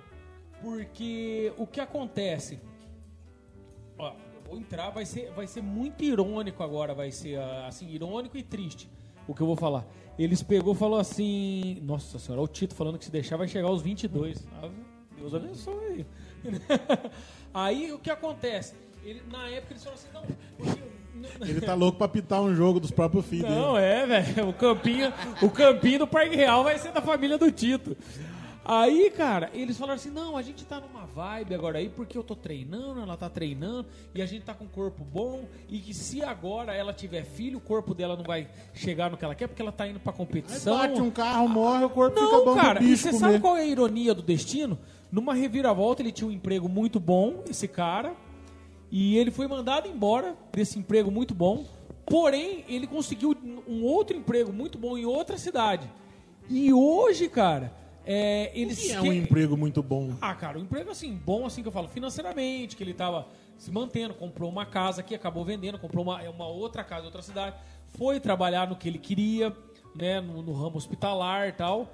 Porque 0.62 1.52
o 1.56 1.66
que 1.66 1.80
acontece? 1.80 2.60
Ó, 3.98 4.12
eu 4.34 4.42
vou 4.46 4.58
entrar, 4.58 4.90
vai 4.90 5.06
ser, 5.06 5.30
vai 5.32 5.46
ser 5.46 5.62
muito 5.62 6.04
irônico 6.04 6.62
agora, 6.62 6.94
vai 6.94 7.10
ser 7.10 7.38
ah, 7.38 7.66
assim, 7.66 7.88
irônico 7.88 8.36
e 8.36 8.42
triste 8.42 8.88
o 9.30 9.34
que 9.34 9.40
eu 9.40 9.46
vou 9.46 9.56
falar. 9.56 9.86
Eles 10.18 10.42
pegou 10.42 10.74
e 10.74 10.76
falou 10.76 10.98
assim: 10.98 11.78
Nossa 11.82 12.18
senhora, 12.18 12.42
o 12.42 12.48
Tito 12.48 12.74
falando 12.74 12.98
que 12.98 13.04
se 13.04 13.10
deixar 13.10 13.36
vai 13.36 13.46
chegar 13.46 13.68
aos 13.68 13.80
22. 13.80 14.46
Ah, 14.60 14.68
Deus 15.16 15.34
abençoe. 15.34 16.06
Aí 17.54 17.92
o 17.92 17.98
que 17.98 18.10
acontece? 18.10 18.74
Ele, 19.04 19.22
na 19.30 19.48
época 19.48 19.72
eles 19.72 19.84
falaram 19.84 20.02
assim: 20.02 20.08
Não. 20.12 20.90
Ele 21.46 21.60
tá 21.60 21.74
louco 21.74 21.98
pra 21.98 22.08
pitar 22.08 22.40
um 22.40 22.54
jogo 22.54 22.80
dos 22.80 22.90
próprios 22.90 23.26
filhos. 23.26 23.50
Não, 23.50 23.76
é, 23.76 24.06
velho. 24.06 24.48
O 24.48 24.52
campinho, 24.52 25.12
o 25.42 25.50
campinho 25.50 26.00
do 26.00 26.06
Parque 26.06 26.34
Real 26.34 26.64
vai 26.64 26.78
ser 26.78 26.92
da 26.92 27.02
família 27.02 27.36
do 27.36 27.50
Tito. 27.52 27.96
Aí, 28.72 29.10
cara, 29.10 29.50
eles 29.52 29.76
falaram 29.76 29.96
assim: 29.96 30.10
não, 30.10 30.36
a 30.36 30.42
gente 30.42 30.64
tá 30.64 30.80
numa 30.80 31.04
vibe 31.04 31.56
agora 31.56 31.78
aí, 31.78 31.88
porque 31.88 32.16
eu 32.16 32.22
tô 32.22 32.36
treinando, 32.36 33.00
ela 33.00 33.16
tá 33.16 33.28
treinando, 33.28 33.88
e 34.14 34.22
a 34.22 34.26
gente 34.26 34.44
tá 34.44 34.54
com 34.54 34.62
um 34.62 34.68
corpo 34.68 35.02
bom, 35.02 35.48
e 35.68 35.80
que 35.80 35.92
se 35.92 36.22
agora 36.22 36.72
ela 36.72 36.92
tiver 36.92 37.24
filho, 37.24 37.58
o 37.58 37.60
corpo 37.60 37.92
dela 37.94 38.14
não 38.16 38.22
vai 38.22 38.48
chegar 38.72 39.10
no 39.10 39.16
que 39.16 39.24
ela 39.24 39.34
quer, 39.34 39.48
porque 39.48 39.60
ela 39.60 39.72
tá 39.72 39.88
indo 39.88 39.98
pra 39.98 40.12
Aí 40.12 40.16
competição. 40.16 40.78
bate 40.78 41.00
um 41.00 41.10
carro, 41.10 41.48
morre, 41.48 41.82
o 41.82 41.90
corpo 41.90 42.14
fica 42.16 42.30
Não, 42.30 42.44
bom 42.44 42.54
cara, 42.54 42.80
e 42.80 42.96
você 42.96 43.12
sabe 43.12 43.40
qual 43.40 43.56
é 43.56 43.62
a 43.62 43.66
ironia 43.66 44.14
do 44.14 44.22
destino? 44.22 44.78
Numa 45.10 45.34
reviravolta, 45.34 46.00
ele 46.00 46.12
tinha 46.12 46.28
um 46.28 46.32
emprego 46.32 46.68
muito 46.68 47.00
bom, 47.00 47.42
esse 47.50 47.66
cara, 47.66 48.14
e 48.88 49.16
ele 49.16 49.32
foi 49.32 49.48
mandado 49.48 49.88
embora 49.88 50.36
desse 50.52 50.78
emprego 50.78 51.10
muito 51.10 51.34
bom, 51.34 51.64
porém, 52.06 52.64
ele 52.68 52.86
conseguiu 52.86 53.36
um 53.66 53.82
outro 53.82 54.16
emprego 54.16 54.52
muito 54.52 54.78
bom 54.78 54.96
em 54.96 55.04
outra 55.04 55.36
cidade. 55.36 55.90
E 56.48 56.72
hoje, 56.72 57.28
cara, 57.28 57.79
é, 58.12 58.50
eles... 58.58 58.90
É 58.90 59.00
que- 59.00 59.08
um 59.08 59.12
emprego 59.12 59.56
muito 59.56 59.82
bom. 59.84 60.16
ah, 60.20 60.34
cara, 60.34 60.58
um 60.58 60.62
emprego 60.62 60.90
assim, 60.90 61.14
bom 61.14 61.46
assim 61.46 61.62
que 61.62 61.68
eu 61.68 61.72
falo, 61.72 61.86
financeiramente, 61.86 62.76
que 62.76 62.82
ele 62.82 62.92
tava 62.92 63.28
se 63.56 63.70
mantendo, 63.70 64.14
comprou 64.14 64.50
uma 64.50 64.66
casa 64.66 65.00
aqui, 65.00 65.14
acabou 65.14 65.44
vendendo, 65.44 65.78
comprou 65.78 66.02
uma, 66.02 66.20
uma 66.28 66.48
outra 66.48 66.82
casa 66.82 67.04
outra 67.04 67.22
cidade, 67.22 67.54
foi 67.96 68.18
trabalhar 68.18 68.68
no 68.68 68.74
que 68.74 68.88
ele 68.88 68.98
queria, 68.98 69.56
né, 69.94 70.20
no, 70.20 70.42
no 70.42 70.52
ramo 70.52 70.76
hospitalar 70.76 71.48
e 71.48 71.52
tal. 71.52 71.88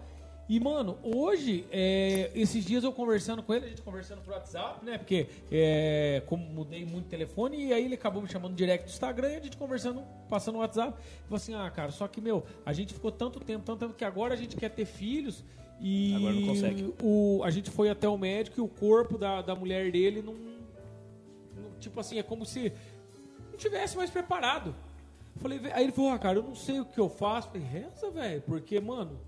E, 0.48 0.58
mano, 0.58 0.96
hoje, 1.02 1.66
é, 1.70 2.30
esses 2.34 2.64
dias 2.64 2.82
eu 2.82 2.92
conversando 2.92 3.42
com 3.42 3.52
ele, 3.52 3.66
a 3.66 3.68
gente 3.68 3.82
conversando 3.82 4.22
por 4.22 4.32
WhatsApp, 4.32 4.82
né? 4.86 4.96
Porque 4.96 5.26
é, 5.50 6.22
como 6.26 6.46
mudei 6.46 6.86
muito 6.86 7.08
telefone, 7.08 7.66
e 7.66 7.72
aí 7.72 7.84
ele 7.84 7.94
acabou 7.94 8.22
me 8.22 8.28
chamando 8.28 8.54
direct 8.54 8.86
do 8.86 8.90
Instagram 8.90 9.32
e 9.32 9.36
a 9.36 9.40
gente 9.40 9.56
conversando, 9.56 10.02
passando 10.30 10.54
no 10.54 10.60
WhatsApp. 10.60 10.96
Falou 11.24 11.36
assim, 11.36 11.52
ah, 11.52 11.68
cara, 11.68 11.90
só 11.90 12.06
que, 12.06 12.20
meu, 12.20 12.46
a 12.64 12.72
gente 12.72 12.94
ficou 12.94 13.10
tanto 13.10 13.40
tempo, 13.40 13.64
tanto 13.64 13.80
tempo 13.80 13.94
que 13.94 14.04
agora 14.04 14.34
a 14.34 14.36
gente 14.36 14.56
quer 14.56 14.70
ter 14.70 14.86
filhos 14.86 15.44
e 15.80 16.14
Agora 16.16 16.32
não 16.34 16.46
consegue. 16.48 16.94
o, 17.02 17.40
a 17.44 17.50
gente 17.50 17.70
foi 17.70 17.88
até 17.90 18.08
o 18.08 18.16
médico 18.16 18.60
e 18.60 18.62
o 18.62 18.68
corpo 18.68 19.18
da, 19.18 19.42
da 19.42 19.54
mulher 19.54 19.90
dele 19.92 20.22
não, 20.22 20.34
não- 20.34 20.56
Tipo 21.80 22.00
assim, 22.00 22.18
é 22.18 22.22
como 22.22 22.44
se 22.46 22.72
não 23.50 23.56
tivesse 23.58 23.96
mais 23.96 24.10
preparado. 24.10 24.74
Falei, 25.38 25.60
aí 25.72 25.84
ele 25.84 25.92
falou, 25.92 26.10
ah, 26.10 26.18
cara, 26.18 26.38
eu 26.38 26.42
não 26.42 26.54
sei 26.54 26.80
o 26.80 26.84
que 26.84 26.98
eu 26.98 27.08
faço. 27.10 27.48
Falei, 27.48 27.62
reza, 27.66 28.10
velho, 28.10 28.42
porque, 28.46 28.80
mano, 28.80 29.18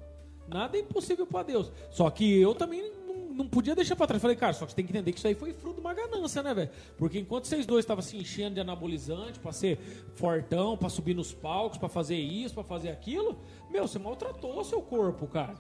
nada 0.48 0.76
é 0.76 0.80
impossível 0.80 1.26
pra 1.26 1.42
Deus. 1.42 1.70
Só 1.90 2.08
que 2.10 2.40
eu 2.40 2.54
também 2.54 2.90
não, 3.06 3.34
não 3.34 3.46
podia 3.48 3.74
deixar 3.74 3.94
pra 3.94 4.06
trás. 4.06 4.20
Falei, 4.20 4.34
cara, 4.36 4.54
só 4.54 4.64
que 4.64 4.72
você 4.72 4.76
tem 4.76 4.86
que 4.86 4.90
entender 4.92 5.12
que 5.12 5.18
isso 5.18 5.28
aí 5.28 5.34
foi 5.34 5.52
fruto 5.52 5.74
de 5.76 5.80
uma 5.82 5.92
ganância, 5.92 6.42
né, 6.42 6.54
velho? 6.54 6.70
Porque 6.96 7.18
enquanto 7.18 7.44
vocês 7.44 7.66
dois 7.66 7.84
estavam 7.84 8.00
se 8.02 8.16
enchendo 8.16 8.54
de 8.54 8.60
anabolizante 8.62 9.38
pra 9.38 9.52
ser 9.52 9.76
fortão, 10.14 10.76
pra 10.78 10.88
subir 10.88 11.14
nos 11.14 11.34
palcos, 11.34 11.76
pra 11.76 11.90
fazer 11.90 12.16
isso, 12.16 12.54
pra 12.54 12.64
fazer 12.64 12.88
aquilo, 12.88 13.38
meu, 13.70 13.86
você 13.86 13.98
maltratou 13.98 14.58
o 14.58 14.64
seu 14.64 14.80
corpo, 14.80 15.26
cara. 15.26 15.54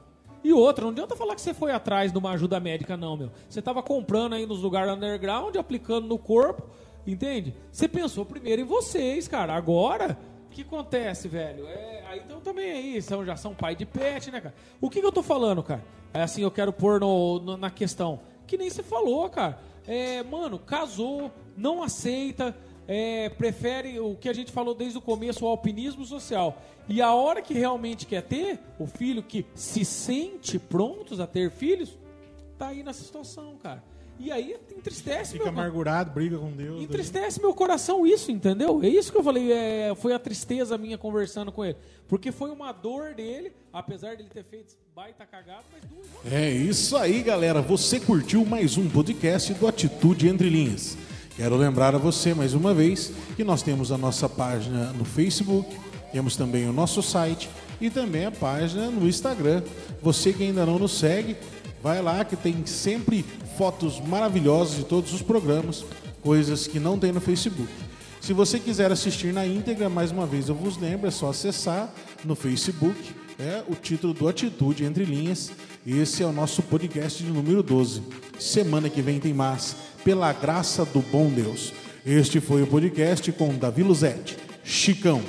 E 0.44 0.52
outra, 0.52 0.84
não 0.84 0.92
adianta 0.92 1.16
falar 1.16 1.34
que 1.34 1.40
você 1.40 1.52
foi 1.52 1.72
atrás 1.72 2.12
de 2.12 2.18
uma 2.18 2.30
ajuda 2.30 2.60
médica, 2.60 2.96
não, 2.96 3.16
meu. 3.16 3.30
Você 3.48 3.60
tava 3.60 3.82
comprando 3.82 4.34
aí 4.34 4.46
nos 4.46 4.60
lugares 4.60 4.92
underground, 4.92 5.56
aplicando 5.56 6.06
no 6.06 6.18
corpo, 6.18 6.62
entende? 7.06 7.54
Você 7.72 7.88
pensou 7.88 8.24
primeiro 8.24 8.62
em 8.62 8.64
vocês, 8.64 9.26
cara. 9.26 9.54
Agora, 9.54 10.16
o 10.46 10.50
que 10.50 10.62
acontece, 10.62 11.26
velho? 11.28 11.66
É, 11.66 12.04
aí 12.08 12.22
então 12.24 12.40
também 12.40 12.70
aí, 12.70 13.02
são, 13.02 13.24
já 13.24 13.36
são 13.36 13.52
pai 13.54 13.74
de 13.74 13.84
pet, 13.84 14.30
né, 14.30 14.40
cara? 14.40 14.54
O 14.80 14.88
que, 14.88 15.00
que 15.00 15.06
eu 15.06 15.12
tô 15.12 15.22
falando, 15.22 15.62
cara? 15.62 15.84
É 16.14 16.22
assim, 16.22 16.42
eu 16.42 16.50
quero 16.50 16.72
pôr 16.72 17.00
no, 17.00 17.40
no- 17.40 17.56
na 17.56 17.70
questão. 17.70 18.20
Que 18.46 18.56
nem 18.56 18.70
você 18.70 18.82
falou, 18.82 19.28
cara. 19.28 19.58
É, 19.86 20.22
mano, 20.22 20.58
casou, 20.58 21.30
não 21.56 21.82
aceita, 21.82 22.56
é, 22.86 23.28
prefere 23.30 23.98
o 24.00 24.14
que 24.16 24.28
a 24.28 24.32
gente 24.32 24.52
falou 24.52 24.74
desde 24.74 24.98
o 24.98 25.00
começo, 25.02 25.44
o 25.44 25.48
alpinismo 25.48 26.04
social. 26.04 26.56
E 26.88 27.02
a 27.02 27.12
hora 27.12 27.42
que 27.42 27.52
realmente 27.54 28.06
quer 28.06 28.22
ter, 28.22 28.58
o 28.78 28.86
filho 28.86 29.22
que 29.22 29.44
se 29.54 29.84
sente 29.84 30.58
prontos 30.58 31.20
a 31.20 31.26
ter 31.26 31.50
filhos, 31.50 31.98
tá 32.56 32.68
aí 32.68 32.82
nessa 32.82 33.04
situação, 33.04 33.56
cara. 33.62 33.82
E 34.18 34.32
aí 34.32 34.56
entristece, 34.76 35.32
Fica 35.32 35.44
meu 35.44 35.52
cara. 35.52 35.66
amargurado, 35.66 36.10
briga 36.10 36.36
com 36.38 36.50
Deus. 36.50 36.82
Entristece 36.82 37.40
meu 37.40 37.54
coração 37.54 38.04
isso, 38.04 38.32
entendeu? 38.32 38.82
É 38.82 38.88
isso 38.88 39.12
que 39.12 39.18
eu 39.18 39.22
falei, 39.22 39.52
é, 39.52 39.94
foi 39.94 40.12
a 40.12 40.18
tristeza 40.18 40.76
minha 40.76 40.98
conversando 40.98 41.52
com 41.52 41.64
ele. 41.64 41.76
Porque 42.08 42.32
foi 42.32 42.50
uma 42.50 42.72
dor 42.72 43.14
dele, 43.14 43.52
apesar 43.72 44.16
dele 44.16 44.28
ter 44.28 44.42
feito 44.44 44.74
baita 44.96 45.24
cagado, 45.24 45.62
mas 45.72 45.82
doeu. 45.84 46.04
É 46.36 46.50
isso 46.50 46.96
aí, 46.96 47.22
galera. 47.22 47.62
Você 47.62 48.00
curtiu 48.00 48.44
mais 48.44 48.76
um 48.76 48.88
podcast 48.88 49.54
do 49.54 49.68
Atitude 49.68 50.26
Entre 50.26 50.48
Linhas. 50.50 50.98
Quero 51.36 51.56
lembrar 51.56 51.94
a 51.94 51.98
você 51.98 52.34
mais 52.34 52.54
uma 52.54 52.74
vez 52.74 53.12
que 53.36 53.44
nós 53.44 53.62
temos 53.62 53.92
a 53.92 53.98
nossa 53.98 54.28
página 54.28 54.92
no 54.94 55.04
Facebook, 55.04 55.78
temos 56.12 56.36
também 56.36 56.68
o 56.68 56.72
nosso 56.72 57.02
site 57.02 57.48
e 57.80 57.90
também 57.90 58.26
a 58.26 58.30
página 58.30 58.90
no 58.90 59.08
Instagram. 59.08 59.62
Você 60.02 60.32
que 60.32 60.42
ainda 60.42 60.66
não 60.66 60.78
nos 60.78 60.98
segue, 60.98 61.36
vai 61.82 62.02
lá 62.02 62.24
que 62.24 62.36
tem 62.36 62.64
sempre 62.66 63.24
fotos 63.56 64.00
maravilhosas 64.00 64.76
de 64.76 64.84
todos 64.84 65.12
os 65.12 65.22
programas, 65.22 65.84
coisas 66.22 66.66
que 66.66 66.78
não 66.80 66.98
tem 66.98 67.12
no 67.12 67.20
Facebook. 67.20 67.72
Se 68.20 68.32
você 68.32 68.58
quiser 68.58 68.90
assistir 68.90 69.32
na 69.32 69.46
íntegra, 69.46 69.88
mais 69.88 70.10
uma 70.10 70.26
vez 70.26 70.48
eu 70.48 70.54
vos 70.54 70.76
lembro, 70.76 71.06
é 71.06 71.10
só 71.10 71.30
acessar 71.30 71.92
no 72.24 72.34
Facebook 72.34 72.96
é 73.38 73.62
o 73.68 73.74
título 73.74 74.12
do 74.12 74.26
Atitude 74.26 74.84
Entre 74.84 75.04
Linhas. 75.04 75.52
Esse 75.86 76.24
é 76.24 76.26
o 76.26 76.32
nosso 76.32 76.60
podcast 76.60 77.22
de 77.22 77.30
número 77.30 77.62
12. 77.62 78.02
Semana 78.38 78.90
que 78.90 79.00
vem 79.00 79.20
tem 79.20 79.32
mais, 79.32 79.76
pela 80.04 80.32
graça 80.32 80.84
do 80.84 81.00
bom 81.00 81.28
Deus. 81.30 81.72
Este 82.04 82.40
foi 82.40 82.62
o 82.62 82.66
podcast 82.66 83.30
com 83.32 83.54
Davi 83.54 83.84
Luzete, 83.84 84.36
Chicão, 84.64 85.22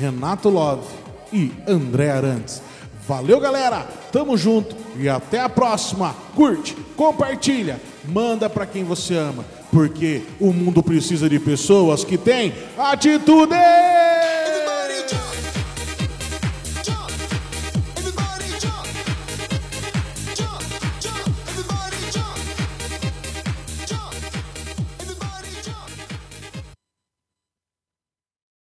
Renato 0.00 0.48
Love 0.48 0.86
e 1.30 1.52
André 1.68 2.10
Arantes. 2.10 2.62
Valeu, 3.06 3.38
galera! 3.38 3.86
Tamo 4.10 4.34
junto 4.36 4.74
e 4.96 5.08
até 5.08 5.40
a 5.40 5.48
próxima. 5.48 6.16
Curte, 6.34 6.74
compartilha, 6.96 7.78
manda 8.08 8.48
pra 8.48 8.64
quem 8.64 8.82
você 8.82 9.14
ama, 9.14 9.44
porque 9.70 10.22
o 10.40 10.52
mundo 10.54 10.82
precisa 10.82 11.28
de 11.28 11.38
pessoas 11.38 12.02
que 12.02 12.16
têm 12.16 12.54
atitude! 12.78 13.54